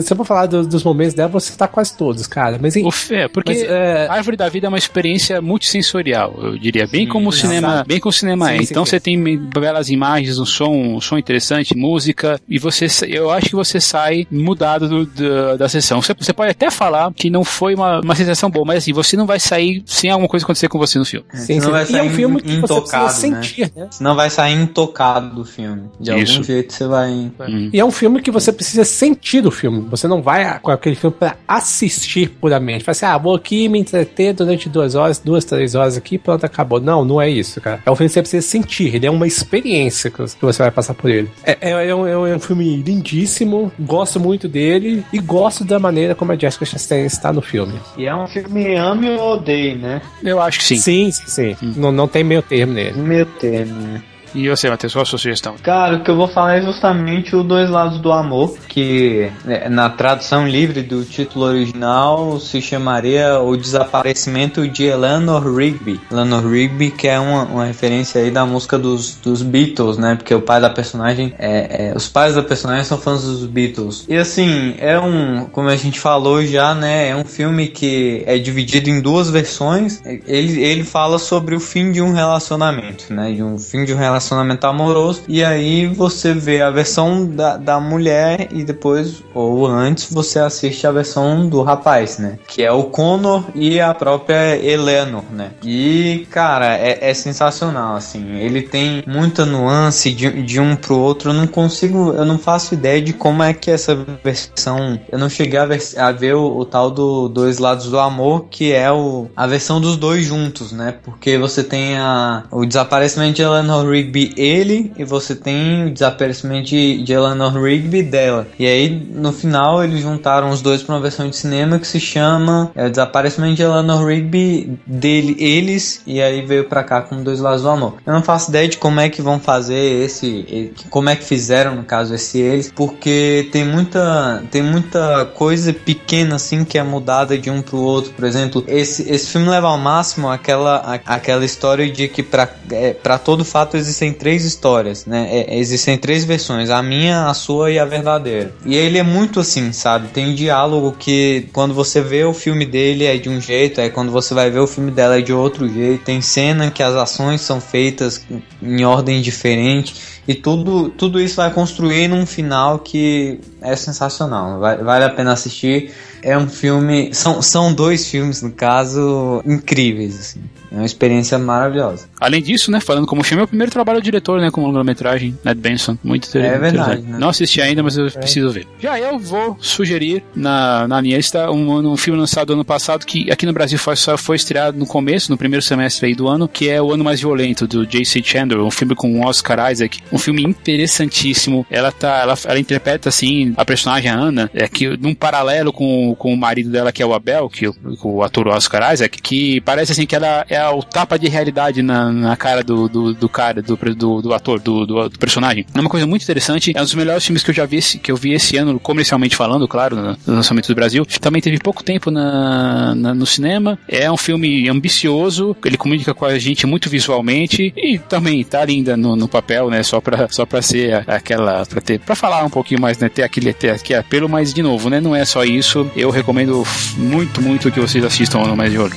se 0.02 0.12
eu 0.12 0.18
vou 0.18 0.26
falar 0.26 0.46
do, 0.46 0.66
dos 0.66 0.84
momentos 0.84 1.14
dela, 1.14 1.30
você 1.30 1.56
tá 1.56 1.68
quase 1.68 1.96
todos, 1.96 2.26
cara. 2.28 2.58
Mas, 2.62 2.76
Uf, 2.76 3.14
é, 3.14 3.28
porque 3.28 3.54
mas, 3.54 3.64
é... 3.64 3.87
Árvore 4.10 4.38
da 4.38 4.50
Vida 4.50 4.68
é 4.68 4.70
uma 4.70 4.78
experiência 4.78 5.42
multissensorial, 5.42 6.34
eu 6.38 6.58
diria, 6.58 6.88
bem 6.88 7.06
sim, 7.06 7.12
como 7.12 7.30
o 7.30 7.32
cinema, 7.32 7.84
bem 7.88 8.00
como 8.00 8.10
o 8.10 8.14
cinema 8.14 8.48
sim, 8.48 8.54
é. 8.54 8.58
Sim, 8.58 8.68
então 8.70 8.86
você 8.86 9.00
tem 9.00 9.38
belas 9.38 9.90
imagens, 9.90 10.40
um 10.40 10.46
som, 10.46 10.70
um 10.70 11.02
som 11.02 11.18
interessante, 11.18 11.76
música, 11.76 12.40
e 12.48 12.60
você, 12.60 12.88
eu 13.08 13.32
acho 13.32 13.50
que 13.50 13.56
você 13.56 13.80
sai 13.80 14.28
mudado 14.32 14.88
do, 14.88 15.06
do, 15.06 15.58
da 15.58 15.70
sessão. 15.70 16.02
Você, 16.02 16.14
você, 16.14 16.34
pode 16.34 16.52
até 16.52 16.70
falar 16.70 17.12
que 17.14 17.30
não 17.30 17.44
foi 17.44 17.76
uma, 17.76 18.00
uma 18.02 18.16
sensação 18.16 18.50
boa, 18.50 18.66
mas 18.66 18.78
assim, 18.78 18.94
você 18.94 19.16
não 19.16 19.26
vai 19.26 19.40
sair 19.40 19.84
sem 19.86 20.10
alguma 20.10 20.28
coisa 20.28 20.46
acontecer 20.46 20.68
com 20.68 20.78
você 20.78 21.00
no 21.00 21.06
filme. 21.06 21.26
É, 21.34 21.38
sim, 21.38 21.60
sim. 21.60 21.70
Vai 21.70 21.86
sair 21.86 21.96
e 21.96 22.00
é 22.00 22.04
um 22.04 22.10
filme 22.10 22.42
que 22.42 22.54
intocado, 22.54 23.12
você 23.12 23.30
né? 23.30 23.42
sentir, 23.42 23.72
né? 23.76 23.88
Você 23.90 24.04
não 24.04 24.16
vai 24.16 24.30
sair 24.30 24.54
intocado 24.54 25.36
do 25.36 25.46
filme. 25.46 25.90
De 26.00 26.12
Isso. 26.22 26.34
algum 26.34 26.44
jeito 26.44 26.74
você 26.74 26.88
vai. 26.88 27.12
Hum. 27.12 27.70
E 27.74 27.80
é 27.80 27.86
um 27.86 27.92
filme 27.92 28.22
que 28.22 28.32
você 28.32 28.52
precisa 28.52 28.84
sentir 28.84 29.46
o 29.46 29.52
filme. 29.52 29.82
Você 29.90 30.08
não 30.08 30.22
vai 30.22 30.60
com 30.60 30.72
aquele 30.72 30.96
filme 30.96 31.16
para 31.18 31.36
assistir 31.48 32.30
puramente. 32.30 32.84
Fala 32.84 32.92
assim, 32.92 33.06
ah, 33.06 33.18
vou 33.18 33.36
aqui 33.36 33.70
me 33.70 33.77
entreter 33.78 34.34
durante 34.34 34.70
duas 34.70 34.96
horas, 34.96 35.20
duas, 35.20 35.46
três 35.46 35.76
horas 35.76 35.98
aqui, 35.98 36.18
pronto, 36.18 36.46
acabou. 36.46 36.80
Não, 36.80 37.06
não 37.06 37.22
é 37.22 37.30
isso, 37.30 37.62
cara. 37.62 37.82
É 37.86 37.92
um 37.92 37.96
filme 37.96 38.10
que 38.10 38.14
você 38.14 38.22
precisa 38.22 38.48
sentir. 38.48 38.96
Ele 38.96 39.06
é 39.06 39.12
uma 39.12 39.28
experiência 39.28 40.10
que 40.12 40.22
você 40.42 40.64
vai 40.64 40.72
passar 40.72 40.94
por 40.94 41.10
ele. 41.10 41.30
É, 41.44 41.58
é, 41.62 41.90
é, 41.90 41.96
um, 41.96 42.08
é 42.08 42.36
um 42.36 42.40
filme 42.40 42.78
lindíssimo, 42.82 43.72
gosto 43.80 44.20
muito 44.20 44.48
dele 44.48 45.04
e 45.12 45.20
gosto 45.20 45.64
da 45.64 45.80
maneira 45.80 46.16
como 46.16 46.32
a 46.32 46.36
Jessica 46.36 46.66
Chastain 46.66 47.06
está 47.06 47.32
no 47.32 47.42
filme. 47.42 47.80
E 47.98 48.06
é 48.06 48.16
um 48.16 48.28
filme 48.28 48.76
ame 48.76 49.10
ou 49.12 49.34
odeie, 49.34 49.76
né? 49.76 50.02
Eu 50.24 50.42
acho 50.42 50.60
que 50.60 50.66
sim. 50.66 50.78
Sim, 50.78 51.12
sim, 51.12 51.24
sim. 51.28 51.56
Hum. 51.62 51.74
Não, 51.78 51.92
não 51.92 52.08
tem 52.08 52.24
meio 52.24 52.42
termo 52.42 52.74
nele. 52.74 52.98
Meio 52.98 53.26
termo, 53.26 53.74
né? 53.82 54.02
E 54.38 54.48
você, 54.48 54.70
Matheus, 54.70 54.94
qual 54.94 55.02
a 55.02 55.06
sua 55.06 55.18
sugestão? 55.18 55.56
Cara, 55.64 55.96
o 55.96 56.04
que 56.04 56.12
eu 56.12 56.16
vou 56.16 56.28
falar 56.28 56.58
é 56.58 56.62
justamente 56.62 57.36
o 57.36 57.42
Dois 57.42 57.72
Lados 57.72 57.98
do 57.98 58.12
Amor, 58.12 58.56
que 58.68 59.32
né, 59.44 59.68
na 59.68 59.90
tradução 59.90 60.48
livre 60.48 60.84
do 60.84 61.04
título 61.04 61.46
original 61.46 62.40
se 62.40 62.62
chamaria 62.62 63.40
O 63.40 63.58
Desaparecimento 63.58 64.68
de 64.68 64.84
Eleanor 64.84 65.44
Rigby. 65.44 66.00
Eleanor 66.12 66.48
Rigby, 66.48 66.92
que 66.92 67.08
é 67.08 67.20
uma, 67.20 67.46
uma 67.46 67.66
referência 67.66 68.22
aí 68.22 68.30
da 68.30 68.46
música 68.46 68.78
dos, 68.78 69.16
dos 69.16 69.42
Beatles, 69.42 69.98
né? 69.98 70.14
Porque 70.14 70.36
o 70.36 70.42
pai 70.42 70.62
da 70.62 70.70
personagem 70.70 71.34
é, 71.40 71.88
é, 71.88 71.94
Os 71.96 72.08
pais 72.08 72.36
da 72.36 72.44
personagem 72.44 72.84
são 72.84 73.00
fãs 73.00 73.24
dos 73.24 73.44
Beatles. 73.44 74.06
E 74.08 74.16
assim, 74.16 74.76
é 74.78 75.00
um. 75.00 75.46
Como 75.46 75.68
a 75.68 75.76
gente 75.76 76.00
falou 76.00 76.46
já, 76.46 76.76
né? 76.76 77.10
É 77.10 77.16
um 77.16 77.26
filme 77.26 77.70
que 77.70 78.22
é 78.28 78.38
dividido 78.38 78.88
em 78.88 79.02
duas 79.02 79.32
versões. 79.32 80.00
Ele, 80.06 80.62
ele 80.62 80.84
fala 80.84 81.18
sobre 81.18 81.56
o 81.56 81.60
fim 81.60 81.92
de 81.92 82.04
um 82.04 82.14
relacionamento, 82.14 83.12
né? 83.12 83.32
De 83.32 83.42
um 83.42 83.58
fim 83.58 83.84
de 83.84 83.96
um 83.96 83.98
relacionamento 83.98 84.27
relacionamento 84.28 84.68
amoroso. 84.68 85.24
E 85.28 85.44
aí 85.44 85.88
você 85.88 86.34
vê 86.34 86.62
a 86.62 86.70
versão 86.70 87.26
da, 87.26 87.58
da 87.58 87.80
mulher 87.80 88.50
e 88.52 88.64
depois, 88.64 89.24
ou 89.34 89.66
antes, 89.66 90.12
você 90.12 90.40
assiste 90.40 90.86
a 90.86 90.92
versão 90.92 91.48
do 91.48 91.62
rapaz, 91.62 92.18
né? 92.18 92.38
Que 92.48 92.64
é 92.64 92.72
o 92.72 92.84
Connor 92.84 93.44
e 93.56 93.80
a 93.80 93.94
própria 93.94 94.58
Eleanor, 94.58 95.24
né? 95.32 95.52
E, 95.64 96.28
cara, 96.30 96.76
é, 96.78 97.10
é 97.10 97.14
sensacional, 97.14 97.96
assim. 97.96 98.38
Ele 98.38 98.62
tem 98.62 99.04
muita 99.08 99.46
nuance 99.46 100.12
de, 100.12 100.44
de 100.44 100.60
um 100.60 100.76
pro 100.76 100.98
outro. 100.98 101.32
Eu 101.32 101.34
não 101.34 101.48
consigo, 101.48 102.14
eu 102.14 102.26
não 102.26 102.38
faço 102.38 102.74
ideia 102.74 103.02
de 103.02 103.14
como 103.14 103.44
é 103.44 103.54
que 103.54 103.72
essa 103.72 103.96
versão. 104.24 105.00
Eu 105.12 105.20
não 105.20 105.30
cheguei 105.30 105.60
a 105.60 105.66
ver, 105.66 105.82
a 105.98 106.12
ver 106.12 106.36
o, 106.36 106.58
o 106.58 106.66
tal 106.66 106.92
do 106.92 107.30
Dois 107.30 107.60
Lados 107.60 107.90
do 107.90 108.00
Amor, 108.00 108.48
que 108.50 108.74
é 108.74 108.92
o, 108.92 109.28
a 109.36 109.48
versão 109.48 109.80
dos 109.80 109.98
dois 109.98 110.26
juntos, 110.26 110.72
né? 110.72 110.96
Porque 111.04 111.38
você 111.38 111.64
tem 111.64 111.98
a, 111.98 112.44
o 112.52 112.66
desaparecimento 112.66 113.34
de 113.34 113.42
Eleanor 113.42 113.90
Rigby 113.90 114.07
Rigby 114.08 114.34
ele 114.38 114.92
e 114.98 115.04
você 115.04 115.36
tem 115.36 115.88
o 115.88 115.94
desaparecimento 115.94 116.70
de, 116.70 117.04
de 117.04 117.14
Eleanor 117.14 117.54
Rigby 117.62 118.02
dela. 118.04 118.48
E 118.58 118.66
aí 118.66 118.90
no 118.90 119.34
final 119.34 119.84
eles 119.84 120.02
juntaram 120.02 120.50
os 120.50 120.62
dois 120.62 120.82
para 120.82 120.96
uma 120.96 121.02
versão 121.02 121.30
de 121.30 121.36
cinema 121.36 121.80
que 121.80 121.88
se 121.88 122.00
chama 122.00 122.72
é, 122.76 122.90
Desaparecimento 122.90 123.56
de 123.56 123.64
Eleanor 123.64 124.06
Rigby 124.06 124.80
dele, 124.86 125.36
eles 125.40 126.02
e 126.08 126.22
aí 126.22 126.46
veio 126.46 126.66
para 126.66 126.84
cá 126.84 127.02
com 127.02 127.24
Dois 127.24 127.40
Lados 127.40 127.62
do 127.62 127.70
Amor. 127.70 127.96
Eu 128.06 128.14
não 128.14 128.24
faço 128.24 128.50
ideia 128.50 128.68
de 128.68 128.78
como 128.78 129.00
é 129.00 129.10
que 129.10 129.22
vão 129.22 129.40
fazer 129.40 130.04
esse, 130.04 130.74
como 130.90 131.10
é 131.10 131.16
que 131.16 131.24
fizeram 131.24 131.76
no 131.76 131.84
caso 131.84 132.14
esse 132.14 132.40
eles, 132.40 132.72
porque 132.74 133.50
tem 133.52 133.66
muita 133.66 134.44
tem 134.50 134.62
muita 134.62 135.26
coisa 135.26 135.74
pequena 135.74 136.36
assim 136.36 136.64
que 136.64 136.78
é 136.78 136.84
mudada 136.84 137.38
de 137.38 137.50
um 137.50 137.62
pro 137.62 137.78
outro. 137.78 138.14
Por 138.14 138.26
exemplo, 138.26 138.64
esse, 138.68 139.10
esse 139.12 139.28
filme 139.32 139.50
leva 139.50 139.68
ao 139.68 139.78
máximo 139.78 140.30
aquela 140.30 141.02
aquela 141.06 141.44
história 141.44 141.90
de 141.90 142.08
que 142.08 142.24
para 142.24 142.50
é, 142.72 142.94
para 142.94 143.18
todo 143.18 143.44
fato 143.44 143.76
existem 143.76 143.97
existem 143.98 144.14
três 144.14 144.46
histórias, 144.46 145.06
né? 145.06 145.28
É, 145.32 145.58
existem 145.58 145.98
três 145.98 146.24
versões, 146.24 146.70
a 146.70 146.82
minha, 146.84 147.28
a 147.28 147.34
sua 147.34 147.72
e 147.72 147.80
a 147.80 147.86
verdadeira. 147.86 148.54
E 148.66 148.76
ele 148.76 148.98
é 148.98 149.04
muito 149.04 149.40
assim, 149.40 149.72
sabe? 149.72 150.10
Tem 150.10 150.28
um 150.28 150.36
diálogo 150.36 150.96
que 150.98 151.48
quando 151.52 151.74
você 151.74 152.02
vê 152.02 152.24
o 152.24 152.34
filme 152.34 152.66
dele 152.66 153.06
é 153.06 153.18
de 153.18 153.30
um 153.30 153.42
jeito, 153.42 153.82
aí 153.82 153.90
quando 153.90 154.12
você 154.12 154.34
vai 154.34 154.50
ver 154.50 154.60
o 154.60 154.68
filme 154.68 154.92
dela 154.92 155.18
é 155.18 155.22
de 155.22 155.34
outro 155.34 155.68
jeito. 155.68 156.04
Tem 156.04 156.22
cena 156.22 156.70
que 156.70 156.84
as 156.84 156.96
ações 156.96 157.42
são 157.42 157.60
feitas 157.60 158.24
em 158.62 158.84
ordem 158.86 159.22
diferente. 159.22 160.18
E 160.28 160.36
tudo, 160.36 160.90
tudo 160.90 161.22
isso 161.22 161.38
vai 161.38 161.52
construir 161.52 162.10
num 162.10 162.26
final 162.26 162.80
que 162.80 163.40
é 163.62 163.76
sensacional. 163.76 164.60
Vale, 164.60 164.84
vale 164.84 165.06
a 165.06 165.10
pena 165.10 165.32
assistir. 165.32 165.92
É 166.28 166.38
um 166.38 166.50
filme. 166.50 167.14
São, 167.14 167.42
são 167.42 167.74
dois 167.74 168.10
filmes, 168.12 168.42
no 168.42 168.52
caso, 168.52 169.42
incríveis. 169.46 170.20
Assim. 170.20 170.42
É 170.72 170.76
uma 170.76 170.86
experiência 170.86 171.38
maravilhosa. 171.38 172.08
Além 172.20 172.42
disso, 172.42 172.70
né, 172.70 172.80
falando 172.80 173.08
como 173.08 173.24
filme, 173.24 173.42
é 173.42 173.46
o 173.46 173.48
primeiro 173.48 173.72
trabalho 173.72 174.00
do 174.00 174.04
diretor, 174.04 174.42
né, 174.42 174.52
como 174.52 174.68
longa-metragem, 174.68 175.38
Ned 175.44 175.60
Benson. 175.60 175.98
Muito 176.04 176.28
interessante. 176.28 176.56
É 176.56 176.60
verdade. 176.60 177.02
Né? 177.04 177.18
Não 177.18 177.30
assisti 177.30 177.62
ainda, 177.62 177.82
mas 177.82 177.98
eu 177.98 178.08
é. 178.08 178.10
preciso 178.10 178.50
ver. 178.52 178.68
Já 178.80 179.00
eu 179.00 179.18
vou 179.18 179.58
sugerir 179.62 180.24
na, 180.36 180.88
na 180.88 181.02
minha 181.02 181.16
lista 181.16 181.50
um, 181.50 181.94
um 181.94 181.98
filme 181.98 182.20
lançado 182.20 182.54
ano 182.54 182.66
passado 182.66 183.06
que 183.06 183.32
aqui 183.32 183.46
no 183.46 183.54
Brasil 183.54 183.80
foi, 183.80 183.96
só 183.96 184.18
foi 184.18 184.36
estreado 184.36 184.78
no 184.78 184.86
começo, 184.86 185.32
no 185.32 185.38
primeiro 185.38 185.64
semestre 185.64 186.08
aí 186.08 186.16
do 186.16 186.28
ano, 186.28 186.48
que 186.48 186.70
é 186.70 186.82
O 186.82 186.92
Ano 186.92 187.04
Mais 187.04 187.22
Violento, 187.22 187.66
do 187.66 187.86
J.C. 187.86 188.22
Chandler, 188.22 188.62
um 188.62 188.72
filme 188.72 188.94
com 188.94 189.26
Oscar 189.26 189.72
Isaac. 189.72 190.00
Um 190.12 190.18
filme 190.18 190.44
interessantíssimo. 190.44 191.66
Ela 191.70 191.92
tá, 191.92 192.20
ela, 192.20 192.38
ela 192.46 192.60
interpreta, 192.60 193.10
assim, 193.10 193.54
a 193.56 193.64
personagem, 193.64 194.12
Ana, 194.12 194.50
é 194.54 194.68
que 194.68 194.98
num 194.98 195.16
paralelo 195.16 195.72
com, 195.72 196.14
com 196.18 196.34
o 196.34 196.38
marido 196.38 196.70
dela, 196.70 196.92
que 196.92 197.02
é 197.02 197.06
o 197.06 197.14
Abel, 197.14 197.50
que 197.50 197.68
o, 197.68 198.24
ator 198.24 198.48
Oscar 198.50 198.94
Isaac, 198.94 199.22
que 199.22 199.62
parece, 199.62 199.94
assim, 199.94 200.06
que 200.06 200.16
ela 200.16 200.46
é 200.50 200.58
é 200.58 200.70
o 200.70 200.82
tapa 200.82 201.18
de 201.18 201.28
realidade 201.28 201.82
na, 201.82 202.12
na 202.12 202.36
cara 202.36 202.64
do, 202.64 202.90
do, 202.90 203.14
do 203.14 203.30
cara, 203.30 203.62
do, 203.62 203.78
do, 203.78 204.22
do 204.22 204.34
ator, 204.34 204.60
do, 204.60 204.86
do, 204.86 205.10
do, 205.10 205.20
personagem. 205.20 205.66
É 205.74 205.80
uma 205.80 205.90
coisa 205.90 206.06
muito 206.08 206.24
interessante. 206.24 206.74
É 206.76 206.82
um 206.82 206.84
dos 206.84 206.96
melhores 206.96 207.24
filmes 207.24 207.44
que 207.44 207.52
eu 207.52 207.56
já 207.56 207.66
vi, 207.66 207.80
que 207.80 208.12
eu 208.12 208.16
vi 208.16 208.34
esse 208.34 208.58
ano, 208.58 208.80
comercialmente 208.80 209.36
falando, 209.36 209.68
claro, 209.68 209.96
no, 209.96 210.18
lançamento 210.26 210.68
do 210.68 210.76
Brasil. 210.76 211.06
Também 211.22 211.42
teve 211.42 211.60
pouco 211.60 211.84
tempo 211.84 212.10
na, 212.10 212.96
na, 212.96 213.14
no 213.14 213.26
cinema. 213.26 213.78
É 213.88 214.12
um 214.12 214.18
filme 214.18 214.68
ambicioso, 214.68 215.56
ele 215.64 215.78
comunica 215.78 216.14
com 216.14 216.26
a 216.26 216.40
gente 216.40 216.66
muito 216.66 216.90
visualmente 216.90 217.72
e 217.78 218.00
também 218.00 218.44
tá 218.44 218.66
linda 218.66 218.98
no, 218.98 219.16
no 219.16 219.28
papel, 219.28 219.70
né? 219.70 219.84
Só 219.84 220.02
pra, 220.02 220.28
só 220.30 220.46
pra 220.46 220.62
ser 220.62 221.06
aquela, 221.08 221.66
pra 221.66 221.82
ter, 221.82 222.00
pra 222.00 222.16
falar 222.16 222.44
um 222.44 222.50
pouquinho 222.50 222.82
mais, 222.82 222.98
né? 222.98 223.10
Ter 223.10 223.24
aquele, 223.24 223.54
ter 223.54 223.70
aquele 223.70 224.00
apelo, 224.00 224.28
mas 224.28 224.54
de 224.54 224.64
novo, 224.64 224.90
né? 224.90 225.00
Não 225.00 225.16
é 225.16 225.24
só 225.24 225.44
isso. 225.44 225.90
Eu 225.98 226.12
recomendo 226.12 226.64
muito, 226.96 227.42
muito 227.42 227.72
que 227.72 227.80
vocês 227.80 228.06
assistam 228.06 228.42
no 228.42 228.56
Mais 228.56 228.72
de 228.72 228.78
Olho. 228.78 228.96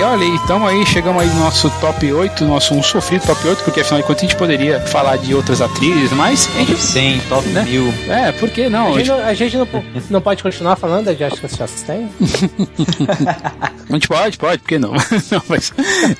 Ok, 0.00 0.02
olha, 0.02 0.24
então 0.24 0.66
aí 0.66 0.86
chegamos 0.86 1.22
aí 1.22 1.28
no 1.28 1.40
nosso 1.40 1.68
top 1.78 2.10
8, 2.10 2.44
nosso 2.46 2.74
um 2.74 2.82
sofrido 2.82 3.26
top 3.26 3.46
8, 3.46 3.64
porque 3.64 3.80
afinal 3.80 4.00
de 4.00 4.06
contas 4.06 4.22
a 4.22 4.26
gente 4.26 4.36
poderia 4.36 4.80
falar 4.80 5.18
de 5.18 5.34
outras 5.34 5.60
atrizes, 5.60 6.10
mas. 6.12 6.48
A 6.56 6.60
gente, 6.60 6.76
100, 6.76 7.20
top 7.28 7.48
né? 7.48 7.62
1000. 7.64 7.94
É, 8.08 8.32
por 8.32 8.48
que 8.48 8.68
não? 8.70 8.94
A 8.94 8.98
gente, 8.98 9.10
a 9.10 9.34
gente 9.34 9.56
não, 9.58 9.68
não, 10.08 10.20
pode 10.22 10.42
continuar 10.42 10.76
falando 10.76 11.04
da 11.04 11.14
Jessica 11.14 11.48
Chastain? 11.48 12.08
a 13.88 13.92
gente 13.92 14.08
pode, 14.08 14.38
pode, 14.38 14.58
por 14.60 14.68
que 14.68 14.78
não? 14.78 14.92
não 15.30 15.42
mas, 15.48 15.72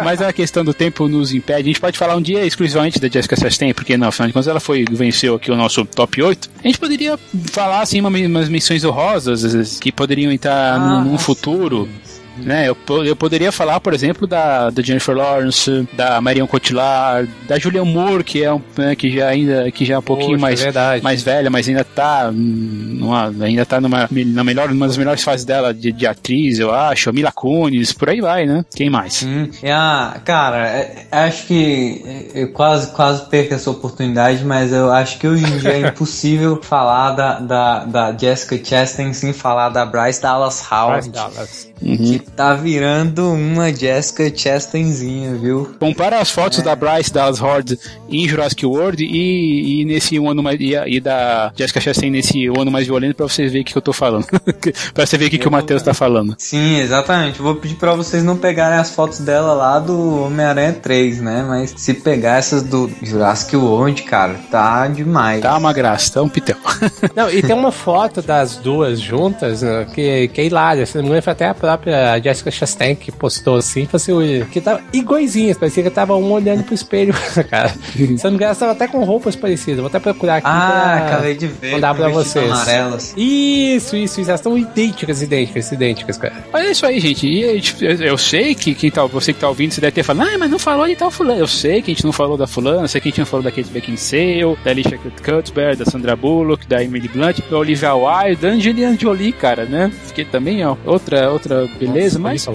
mas 0.04 0.20
a 0.20 0.32
questão 0.32 0.62
do 0.62 0.74
tempo 0.74 1.08
nos 1.08 1.32
impede. 1.32 1.60
A 1.60 1.72
gente 1.72 1.80
pode 1.80 1.96
falar 1.96 2.16
um 2.16 2.22
dia 2.22 2.44
exclusivamente 2.44 3.00
da 3.00 3.08
Jessica 3.08 3.36
Chastain, 3.36 3.72
porque 3.72 3.96
não, 3.96 4.08
afinal 4.08 4.26
de 4.26 4.34
contas 4.34 4.48
ela 4.48 4.60
foi, 4.60 4.84
venceu 4.90 5.36
aqui 5.36 5.50
o 5.50 5.56
nosso 5.56 5.86
top 5.86 6.22
8. 6.22 6.50
A 6.62 6.66
gente 6.66 6.78
poderia 6.78 7.18
falar 7.50 7.80
assim, 7.80 8.00
umas 8.00 8.48
menções 8.50 8.84
honrosas 8.84 9.78
que 9.78 9.90
poderiam 9.90 10.30
entrar 10.30 10.74
ah, 10.74 10.78
num, 10.78 11.12
num 11.12 11.18
futuro. 11.18 11.88
Sim 12.04 12.09
né? 12.40 12.68
Eu, 12.68 12.76
eu 13.04 13.16
poderia 13.16 13.52
falar, 13.52 13.80
por 13.80 13.92
exemplo, 13.92 14.26
da, 14.26 14.70
da 14.70 14.82
Jennifer 14.82 15.14
Lawrence, 15.14 15.88
da 15.92 16.20
Marion 16.20 16.46
Cotillard, 16.46 17.30
da 17.46 17.58
Julianne 17.58 17.92
Moore, 17.92 18.24
que 18.24 18.42
é 18.42 18.52
um, 18.52 18.60
né, 18.76 18.94
que 18.94 19.10
já 19.10 19.28
ainda 19.28 19.70
que 19.70 19.84
já 19.84 19.94
é 19.94 19.98
um 19.98 20.02
pouquinho 20.02 20.38
Poxa, 20.38 20.40
mais, 20.40 20.62
é 20.62 21.00
mais 21.00 21.22
velha, 21.22 21.50
mas 21.50 21.68
ainda 21.68 21.84
tá 21.84 22.30
numa, 22.32 23.32
ainda 23.44 23.66
tá 23.66 23.80
numa, 23.80 24.08
na 24.10 24.44
melhor, 24.44 24.68
numa 24.68 24.86
das 24.86 24.96
melhores 24.96 25.22
fases 25.22 25.44
dela 25.44 25.72
de, 25.72 25.92
de 25.92 26.06
atriz, 26.06 26.58
eu 26.58 26.72
acho, 26.72 27.10
a 27.10 27.12
Mila 27.12 27.32
Kunis, 27.32 27.92
por 27.92 28.08
aí 28.08 28.20
vai, 28.20 28.46
né? 28.46 28.64
Quem 28.74 28.90
mais? 28.90 29.22
Hum, 29.22 29.48
é 29.62 29.72
a, 29.72 30.20
cara, 30.24 30.68
é, 30.68 31.06
acho 31.10 31.46
que 31.46 32.30
eu 32.34 32.52
quase, 32.52 32.92
quase 32.92 33.28
perco 33.28 33.54
essa 33.54 33.70
oportunidade, 33.70 34.44
mas 34.44 34.72
eu 34.72 34.92
acho 34.92 35.18
que 35.18 35.26
hoje 35.26 35.44
em 35.44 35.58
dia 35.58 35.72
é 35.72 35.80
impossível 35.88 36.60
falar 36.62 37.12
da, 37.12 37.40
da, 37.40 37.84
da 37.84 38.16
Jessica 38.16 38.58
Chastain 38.62 39.12
sem 39.12 39.32
falar 39.32 39.68
da 39.70 39.84
Bryce 39.84 40.20
Dallas 40.20 40.64
Howard. 40.70 41.08
Bryce 41.08 41.10
Dallas. 41.10 41.69
Uhum. 41.82 41.96
Que 41.96 42.18
tá 42.18 42.54
virando 42.54 43.32
uma 43.32 43.72
Jessica 43.72 44.30
Chastainzinha, 44.34 45.34
viu? 45.34 45.74
Compara 45.78 46.20
as 46.20 46.30
fotos 46.30 46.58
é. 46.58 46.62
da 46.62 46.76
Bryce 46.76 47.12
Dallas 47.12 47.40
Howard 47.40 47.78
em 48.08 48.28
Jurassic 48.28 48.64
World 48.66 49.02
e, 49.02 49.80
e 49.80 49.84
nesse 49.84 50.16
ano 50.16 50.42
mais. 50.42 50.60
E, 50.60 50.74
e, 50.74 51.00
da 51.00 51.52
Jessica 51.56 51.80
Chastain 51.80 52.10
nesse 52.10 52.46
ano 52.46 52.70
mais 52.70 52.86
violento 52.86 53.16
pra 53.16 53.26
você 53.26 53.46
ver 53.48 53.60
o 53.60 53.64
que, 53.64 53.72
que 53.72 53.78
eu 53.78 53.82
tô 53.82 53.92
falando. 53.92 54.26
pra 54.92 55.06
você 55.06 55.16
ver 55.16 55.26
o 55.26 55.30
que, 55.30 55.38
que 55.38 55.48
o 55.48 55.50
Matheus 55.50 55.82
tá 55.82 55.94
falando. 55.94 56.34
Sim, 56.38 56.78
exatamente. 56.78 57.40
Vou 57.40 57.54
pedir 57.54 57.76
pra 57.76 57.94
vocês 57.94 58.22
não 58.22 58.36
pegarem 58.36 58.78
as 58.78 58.90
fotos 58.90 59.20
dela 59.20 59.54
lá 59.54 59.78
do 59.78 60.24
Homem-Aranha 60.24 60.72
3, 60.74 61.20
né? 61.20 61.44
Mas 61.46 61.74
se 61.76 61.94
pegar 61.94 62.36
essas 62.36 62.62
do 62.62 62.90
Jurassic 63.02 63.56
World, 63.56 64.02
cara, 64.02 64.34
tá 64.50 64.86
demais. 64.86 65.40
Tá 65.40 65.56
uma 65.56 65.72
graça, 65.72 66.12
tá 66.12 66.22
um 66.22 66.28
pitel. 66.28 66.56
não, 67.16 67.30
e 67.30 67.42
tem 67.42 67.54
uma 67.54 67.72
foto 67.72 68.20
das 68.20 68.56
duas 68.56 69.00
juntas 69.00 69.62
né, 69.62 69.86
que, 69.94 70.28
que 70.28 70.40
é 70.40 70.44
hilária. 70.44 70.84
Se 70.84 70.96
não 70.96 71.02
me 71.02 71.08
engano, 71.08 71.22
foi 71.22 71.32
até 71.32 71.48
a 71.48 71.54
própria 71.76 72.18
Jessica 72.20 72.50
Chastain 72.50 72.94
que 72.94 73.12
postou 73.12 73.56
assim, 73.56 73.88
assim, 73.92 74.12
que 74.50 74.60
tava 74.60 74.80
iguaizinhas, 74.92 75.56
parecia 75.56 75.82
que 75.82 75.90
tava 75.90 76.16
um 76.16 76.30
olhando 76.32 76.64
pro 76.64 76.74
espelho, 76.74 77.14
cara. 77.48 77.68
Se 77.68 78.24
não 78.24 78.30
me 78.30 78.36
engano, 78.36 78.54
tava 78.54 78.72
até 78.72 78.88
com 78.88 79.04
roupas 79.04 79.36
parecidas. 79.36 79.78
Vou 79.78 79.86
até 79.86 79.98
procurar 79.98 80.36
aqui. 80.36 80.46
Ah, 80.46 80.94
pra 80.96 81.06
acabei 81.06 81.34
de 81.34 81.46
ver. 81.46 81.72
Mandar 81.72 81.94
pra 81.94 82.08
vocês. 82.08 82.50
Amarelas. 82.50 83.14
Isso, 83.16 83.96
isso, 83.96 84.20
isso. 84.20 84.30
Elas 84.30 84.40
estão 84.40 84.56
idênticas, 84.56 85.22
idênticas, 85.22 85.72
idênticas, 85.72 86.18
cara. 86.18 86.44
Mas 86.52 86.66
é 86.66 86.70
isso 86.70 86.86
aí, 86.86 87.00
gente. 87.00 87.26
E 87.26 87.62
eu 88.00 88.18
sei 88.18 88.54
que 88.54 88.74
quem 88.74 88.90
tá, 88.90 89.04
você 89.06 89.32
que 89.32 89.40
tá 89.40 89.48
ouvindo, 89.48 89.72
você 89.72 89.80
deve 89.80 89.92
ter 89.92 90.02
falado, 90.02 90.28
ah, 90.28 90.38
mas 90.38 90.50
não 90.50 90.58
falou 90.58 90.86
de 90.86 90.96
tal 90.96 91.10
fulano. 91.10 91.40
Eu 91.40 91.46
sei 91.46 91.82
que 91.82 91.90
a 91.90 91.94
gente 91.94 92.04
não 92.04 92.12
falou 92.12 92.36
da 92.36 92.46
fulana, 92.46 92.82
eu 92.82 92.88
sei 92.88 93.00
que 93.00 93.08
a 93.08 93.10
gente 93.10 93.18
não 93.18 93.26
falou 93.26 93.44
da 93.44 93.50
Kate 93.50 93.70
Beckinsale, 93.70 94.56
da 94.64 94.70
Alicia 94.70 94.98
Cuthbert, 94.98 95.76
da 95.76 95.84
Sandra 95.84 96.16
Bullock, 96.16 96.66
da 96.66 96.82
Emily 96.82 97.08
Blunt, 97.08 97.38
da 97.50 97.58
Olivia 97.58 97.94
Wilde, 97.94 98.40
da 98.40 98.48
Angelina 98.48 98.96
Jolie, 98.98 99.32
cara, 99.32 99.64
né? 99.64 99.90
Que 100.14 100.24
também, 100.24 100.64
ó, 100.64 100.76
outra, 100.84 101.30
outra 101.30 101.59
beleza, 101.68 102.18
mas, 102.18 102.46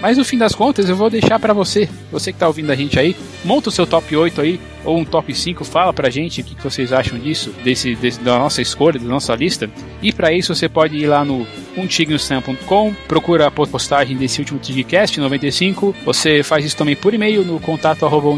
mas 0.00 0.18
no 0.18 0.24
fim 0.24 0.38
das 0.38 0.54
contas 0.54 0.88
eu 0.88 0.96
vou 0.96 1.10
deixar 1.10 1.38
para 1.38 1.52
você, 1.52 1.88
você 2.10 2.32
que 2.32 2.38
tá 2.38 2.46
ouvindo 2.46 2.70
a 2.70 2.74
gente 2.74 2.98
aí, 2.98 3.16
monta 3.44 3.68
o 3.68 3.72
seu 3.72 3.86
top 3.86 4.16
8 4.16 4.40
aí, 4.40 4.60
ou 4.84 4.98
um 4.98 5.04
top 5.04 5.34
5, 5.34 5.64
fala 5.64 5.92
pra 5.92 6.10
gente 6.10 6.40
o 6.40 6.44
que, 6.44 6.62
vocês 6.62 6.92
acham 6.92 7.18
disso, 7.18 7.54
desse, 7.62 7.94
desse, 7.94 8.20
da 8.20 8.38
nossa 8.38 8.60
escolha, 8.60 8.98
da 8.98 9.06
nossa 9.06 9.34
lista. 9.34 9.70
E 10.02 10.12
para 10.12 10.32
isso 10.32 10.54
você 10.54 10.68
pode 10.68 10.96
ir 10.96 11.06
lá 11.06 11.24
no 11.24 11.46
umtignosam.com, 11.76 12.94
procura 13.06 13.46
a 13.46 13.50
postagem 13.50 14.16
desse 14.16 14.40
último 14.40 14.58
TigCast 14.58 15.18
95. 15.20 15.94
Você 16.04 16.42
faz 16.42 16.64
isso 16.64 16.76
também 16.76 16.96
por 16.96 17.14
e-mail 17.14 17.44
no 17.44 17.60
contato 17.60 18.04
arroba 18.04 18.28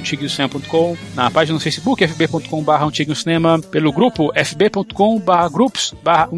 na 1.15 1.31
página 1.31 1.55
no 1.55 1.61
Facebook 1.61 2.07
fb.com.br 2.07 3.67
pelo 3.71 3.93
grupo 3.93 4.33
fb.com.br 4.35 5.49
groups 5.51 5.95
barra 6.03 6.29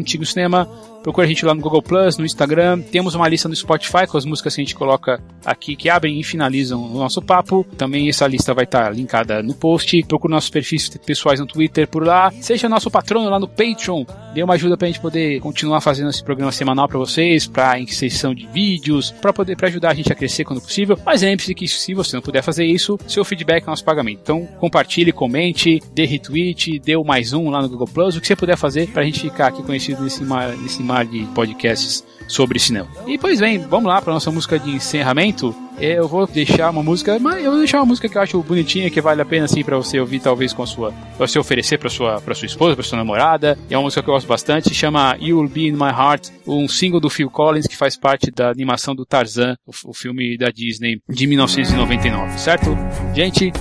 Procura 1.07 1.25
a 1.25 1.29
gente 1.29 1.45
lá 1.45 1.55
no 1.55 1.61
Google 1.61 1.81
Plus, 1.81 2.17
no 2.17 2.25
Instagram. 2.25 2.81
Temos 2.81 3.15
uma 3.15 3.29
lista 3.29 3.47
no 3.47 3.55
Spotify 3.55 4.05
com 4.05 4.17
as 4.17 4.25
músicas 4.25 4.53
que 4.53 4.59
a 4.59 4.65
gente 4.65 4.75
coloca 4.75 5.23
aqui 5.45 5.73
que 5.73 5.89
abrem 5.89 6.19
e 6.19 6.23
finalizam 6.23 6.83
o 6.83 6.97
nosso 6.97 7.21
papo. 7.21 7.65
Também 7.77 8.09
essa 8.09 8.27
lista 8.27 8.53
vai 8.53 8.65
estar 8.65 8.93
linkada 8.93 9.41
no 9.41 9.55
post. 9.55 10.03
Procure 10.03 10.33
nossos 10.33 10.49
perfis 10.49 10.89
pessoais 10.89 11.39
no 11.39 11.45
Twitter 11.45 11.87
por 11.87 12.05
lá. 12.05 12.29
Seja 12.41 12.67
nosso 12.67 12.91
patrono 12.91 13.29
lá 13.29 13.39
no 13.39 13.47
Patreon. 13.47 14.03
Dê 14.33 14.43
uma 14.43 14.55
ajuda 14.55 14.75
pra 14.75 14.87
gente 14.87 14.99
poder 14.99 15.39
continuar 15.39 15.79
fazendo 15.79 16.09
esse 16.09 16.21
programa 16.21 16.51
semanal 16.51 16.89
para 16.89 16.99
vocês, 16.99 17.47
para 17.47 17.79
inserção 17.79 18.35
de 18.35 18.45
vídeos, 18.45 19.09
para 19.09 19.31
poder 19.31 19.55
pra 19.55 19.69
ajudar 19.69 19.91
a 19.91 19.93
gente 19.93 20.11
a 20.11 20.15
crescer 20.15 20.43
quando 20.43 20.59
possível. 20.59 20.99
Mas 21.05 21.21
lembre-se 21.21 21.55
que 21.55 21.69
se 21.69 21.93
você 21.93 22.17
não 22.17 22.21
puder 22.21 22.43
fazer 22.43 22.65
isso, 22.65 22.99
seu 23.07 23.23
feedback 23.23 23.63
é 23.63 23.67
nosso 23.67 23.85
pagamento. 23.85 24.19
Então 24.21 24.45
compartilhe, 24.59 25.13
comente, 25.13 25.81
dê 25.93 26.03
retweet, 26.03 26.79
dê 26.79 26.97
o 26.97 27.05
mais 27.05 27.31
um 27.31 27.49
lá 27.49 27.61
no 27.61 27.69
Google 27.69 27.87
Plus, 27.87 28.17
o 28.17 28.19
que 28.19 28.27
você 28.27 28.35
puder 28.35 28.57
fazer 28.57 28.89
pra 28.89 29.03
gente 29.03 29.21
ficar 29.21 29.47
aqui 29.47 29.63
conhecido 29.63 30.03
nesse 30.03 30.21
nesse 30.61 30.83
mar 30.83 30.96
de 31.03 31.23
podcasts 31.33 32.03
sobre 32.27 32.59
cinema. 32.59 32.87
E 33.05 33.17
pois 33.17 33.39
bem, 33.39 33.57
vamos 33.57 33.87
lá 33.87 34.01
para 34.01 34.13
nossa 34.13 34.29
música 34.29 34.59
de 34.59 34.69
encerramento. 34.71 35.55
Eu 35.79 36.07
vou 36.07 36.25
deixar 36.25 36.71
uma 36.71 36.81
música, 36.81 37.19
mas 37.19 37.43
eu 37.43 37.51
vou 37.51 37.59
deixar 37.59 37.77
uma 37.79 37.85
música 37.85 38.09
que 38.09 38.17
eu 38.17 38.21
acho 38.21 38.41
bonitinha, 38.41 38.89
que 38.89 38.99
vale 38.99 39.21
a 39.21 39.25
pena 39.25 39.45
assim 39.45 39.63
para 39.63 39.77
você 39.77 39.99
ouvir 39.99 40.19
talvez 40.19 40.51
com 40.51 40.63
a 40.63 40.65
sua, 40.65 40.91
pra 41.15 41.27
você 41.27 41.37
oferecer 41.37 41.77
para 41.77 41.89
sua 41.89 42.19
para 42.19 42.33
sua 42.33 42.47
esposa, 42.47 42.75
para 42.75 42.83
sua 42.83 42.97
namorada. 42.97 43.57
É 43.69 43.77
uma 43.77 43.83
música 43.83 44.01
que 44.01 44.09
eu 44.09 44.13
gosto 44.13 44.27
bastante, 44.27 44.73
chama 44.73 45.15
You'll 45.21 45.47
Be 45.47 45.67
in 45.67 45.73
My 45.73 45.91
Heart, 45.91 46.29
um 46.47 46.67
single 46.67 46.99
do 46.99 47.09
Phil 47.09 47.29
Collins 47.29 47.67
que 47.67 47.77
faz 47.77 47.95
parte 47.95 48.31
da 48.31 48.49
animação 48.49 48.95
do 48.95 49.05
Tarzan, 49.05 49.55
o, 49.65 49.71
o 49.89 49.93
filme 49.93 50.35
da 50.37 50.49
Disney 50.49 50.99
de 51.07 51.27
1999, 51.27 52.39
certo? 52.39 52.75
Gente, 53.13 53.53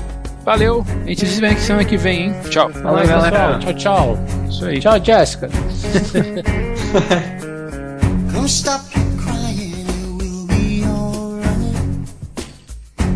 Valeu, 0.42 0.86
a 1.04 1.08
gente 1.08 1.26
se 1.26 1.40
vê 1.40 1.56
semana 1.56 1.84
que 1.84 1.96
vem, 1.96 2.26
hein? 2.26 2.34
Tchau. 2.48 2.70
Valeu, 2.70 3.04
galera. 3.04 3.58
Tchau, 3.58 3.74
tchau. 3.74 4.18
Isso 4.48 4.64
aí. 4.64 4.78
Tchau, 4.78 5.04
Jéssica. 5.04 5.50
Don't 8.32 8.48
stop 8.48 8.80
crying, 9.18 9.84
it 9.86 10.12
will 10.16 10.46
be 10.46 10.82
alright. 10.82 12.08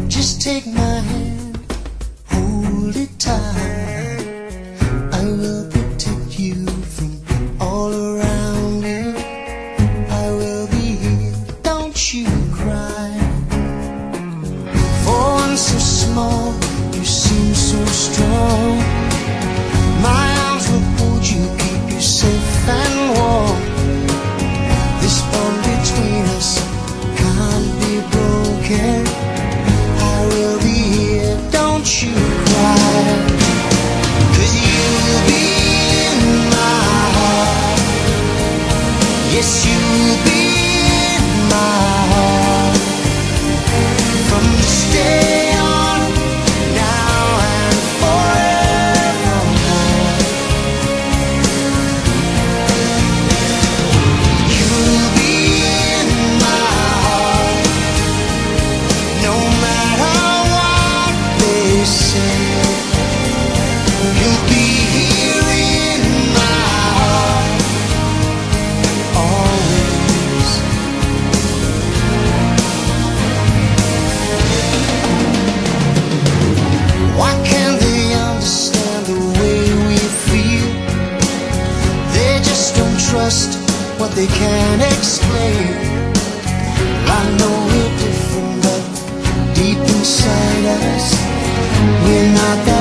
Just 0.06 0.42
take 0.42 0.66
my 0.66 1.00
hand, 1.00 1.58
hold 2.26 2.94
it 2.94 3.08
tight. 3.18 4.26
I 5.14 5.24
will 5.24 5.70
protect 5.70 6.38
you 6.38 6.66
from 6.66 7.22
all 7.58 7.90
around 7.94 8.82
you. 8.82 9.14
I 10.10 10.30
will 10.30 10.66
be 10.66 10.96
here, 11.00 11.34
don't 11.62 11.96
you 12.12 12.26
cry. 12.52 13.16
For 15.04 15.22
one 15.40 15.56
so 15.56 15.78
small, 15.78 16.52
you 16.92 17.02
seem 17.06 17.54
so 17.54 17.82
strong. 17.86 18.79
They 84.20 84.26
can't 84.26 84.82
explain. 84.82 85.64
I 87.18 87.22
know 87.38 87.54
we're 87.70 87.94
different, 88.04 88.56
but 88.66 88.82
deep 89.54 89.78
inside 89.78 90.64
us, 90.84 91.06
we're 92.04 92.32
not 92.40 92.58
that 92.68 92.79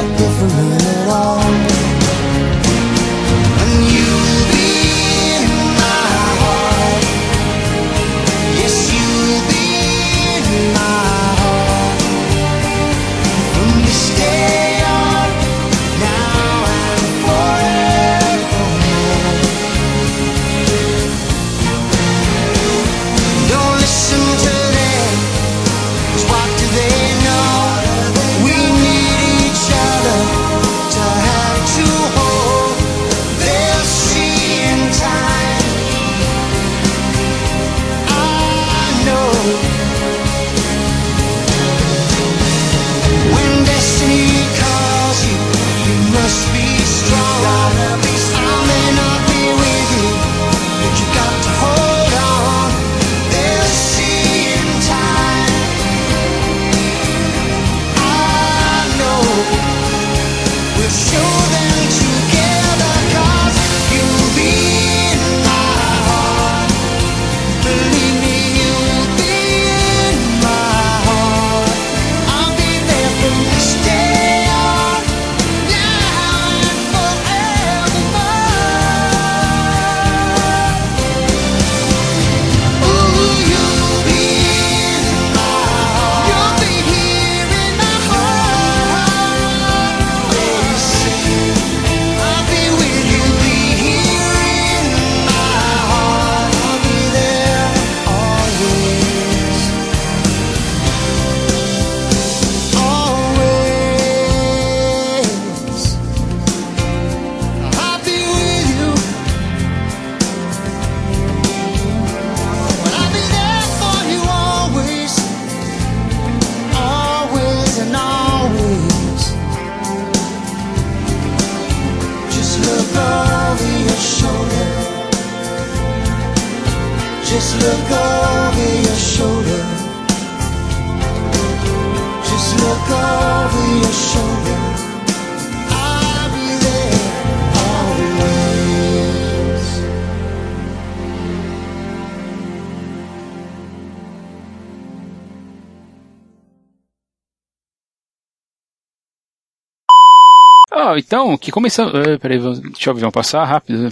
então, 150.99 151.37
que 151.37 151.51
começamos. 151.51 151.93
Uh, 151.93 152.19
peraí, 152.19 152.39
deixa 152.39 152.93
ver, 152.93 153.01
vamos 153.01 153.13
passar 153.13 153.45
rápido. 153.45 153.91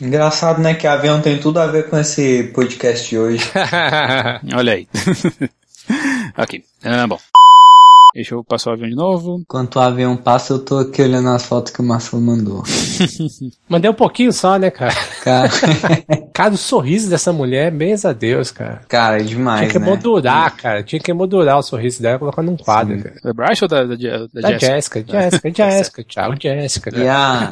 Engraçado, 0.00 0.60
né? 0.60 0.74
Que 0.74 0.86
avião 0.86 1.20
tem 1.20 1.38
tudo 1.38 1.60
a 1.60 1.66
ver 1.66 1.88
com 1.90 1.98
esse 1.98 2.44
podcast 2.54 3.08
de 3.08 3.18
hoje. 3.18 3.50
Olha 4.56 4.72
aí. 4.72 4.88
ok, 6.36 6.64
ah, 6.84 7.06
bom. 7.06 7.19
Deixa 8.20 8.34
eu 8.34 8.44
passar 8.44 8.68
o 8.68 8.72
avião 8.74 8.90
de 8.90 8.94
novo. 8.94 9.38
Enquanto 9.40 9.76
o 9.76 9.80
avião 9.80 10.14
passa, 10.14 10.52
eu 10.52 10.58
tô 10.58 10.76
aqui 10.76 11.00
olhando 11.00 11.30
as 11.30 11.42
fotos 11.42 11.72
que 11.72 11.80
o 11.80 11.82
Marcelo 11.82 12.20
mandou. 12.20 12.62
Mandei 13.66 13.90
um 13.90 13.94
pouquinho 13.94 14.30
só, 14.30 14.58
né, 14.58 14.70
cara? 14.70 14.92
Cara, 15.24 15.48
Cara, 16.34 16.52
o 16.52 16.58
sorriso 16.58 17.08
dessa 17.08 17.32
mulher, 17.32 17.70
bens 17.70 18.04
a 18.04 18.12
Deus, 18.12 18.50
cara. 18.50 18.82
cara 18.86 19.20
é 19.20 19.22
demais, 19.22 19.60
Tinha 19.60 19.70
que 19.70 19.78
né? 19.78 19.86
emoldurar, 19.86 20.54
cara. 20.54 20.82
Tinha 20.82 21.00
que 21.00 21.10
emoldurar 21.10 21.58
o 21.58 21.62
sorriso 21.62 22.02
dela 22.02 22.16
e 22.16 22.18
colocar 22.18 22.42
num 22.42 22.58
quadro, 22.58 23.02
cara. 23.02 23.14
Da 23.24 23.32
Bryce 23.32 23.64
ou 23.64 23.68
da, 23.68 23.84
da, 23.84 23.94
da, 23.94 24.26
Da 24.34 24.58
Jéssica, 24.58 25.02
Jéssica, 25.02 25.50
Jéssica, 25.54 26.04
tchau, 26.08 26.34
Jéssica. 26.38 26.90
E 26.98 27.08
a... 27.08 27.50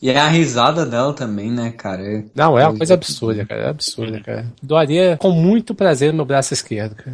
e 0.00 0.10
a 0.12 0.28
risada 0.28 0.86
dela 0.86 1.12
também, 1.12 1.50
né, 1.50 1.72
cara? 1.76 2.02
É- 2.02 2.24
Não, 2.34 2.56
é 2.58 2.68
uma 2.68 2.76
coisa 2.76 2.94
absurda, 2.94 3.44
cara. 3.44 3.62
É 3.62 3.68
absurda, 3.68 4.20
cara. 4.20 4.46
Doaria 4.62 5.16
com 5.16 5.32
muito 5.32 5.74
prazer 5.74 6.10
no 6.12 6.18
meu 6.18 6.24
braço 6.24 6.54
esquerdo, 6.54 6.94
cara. 6.94 7.10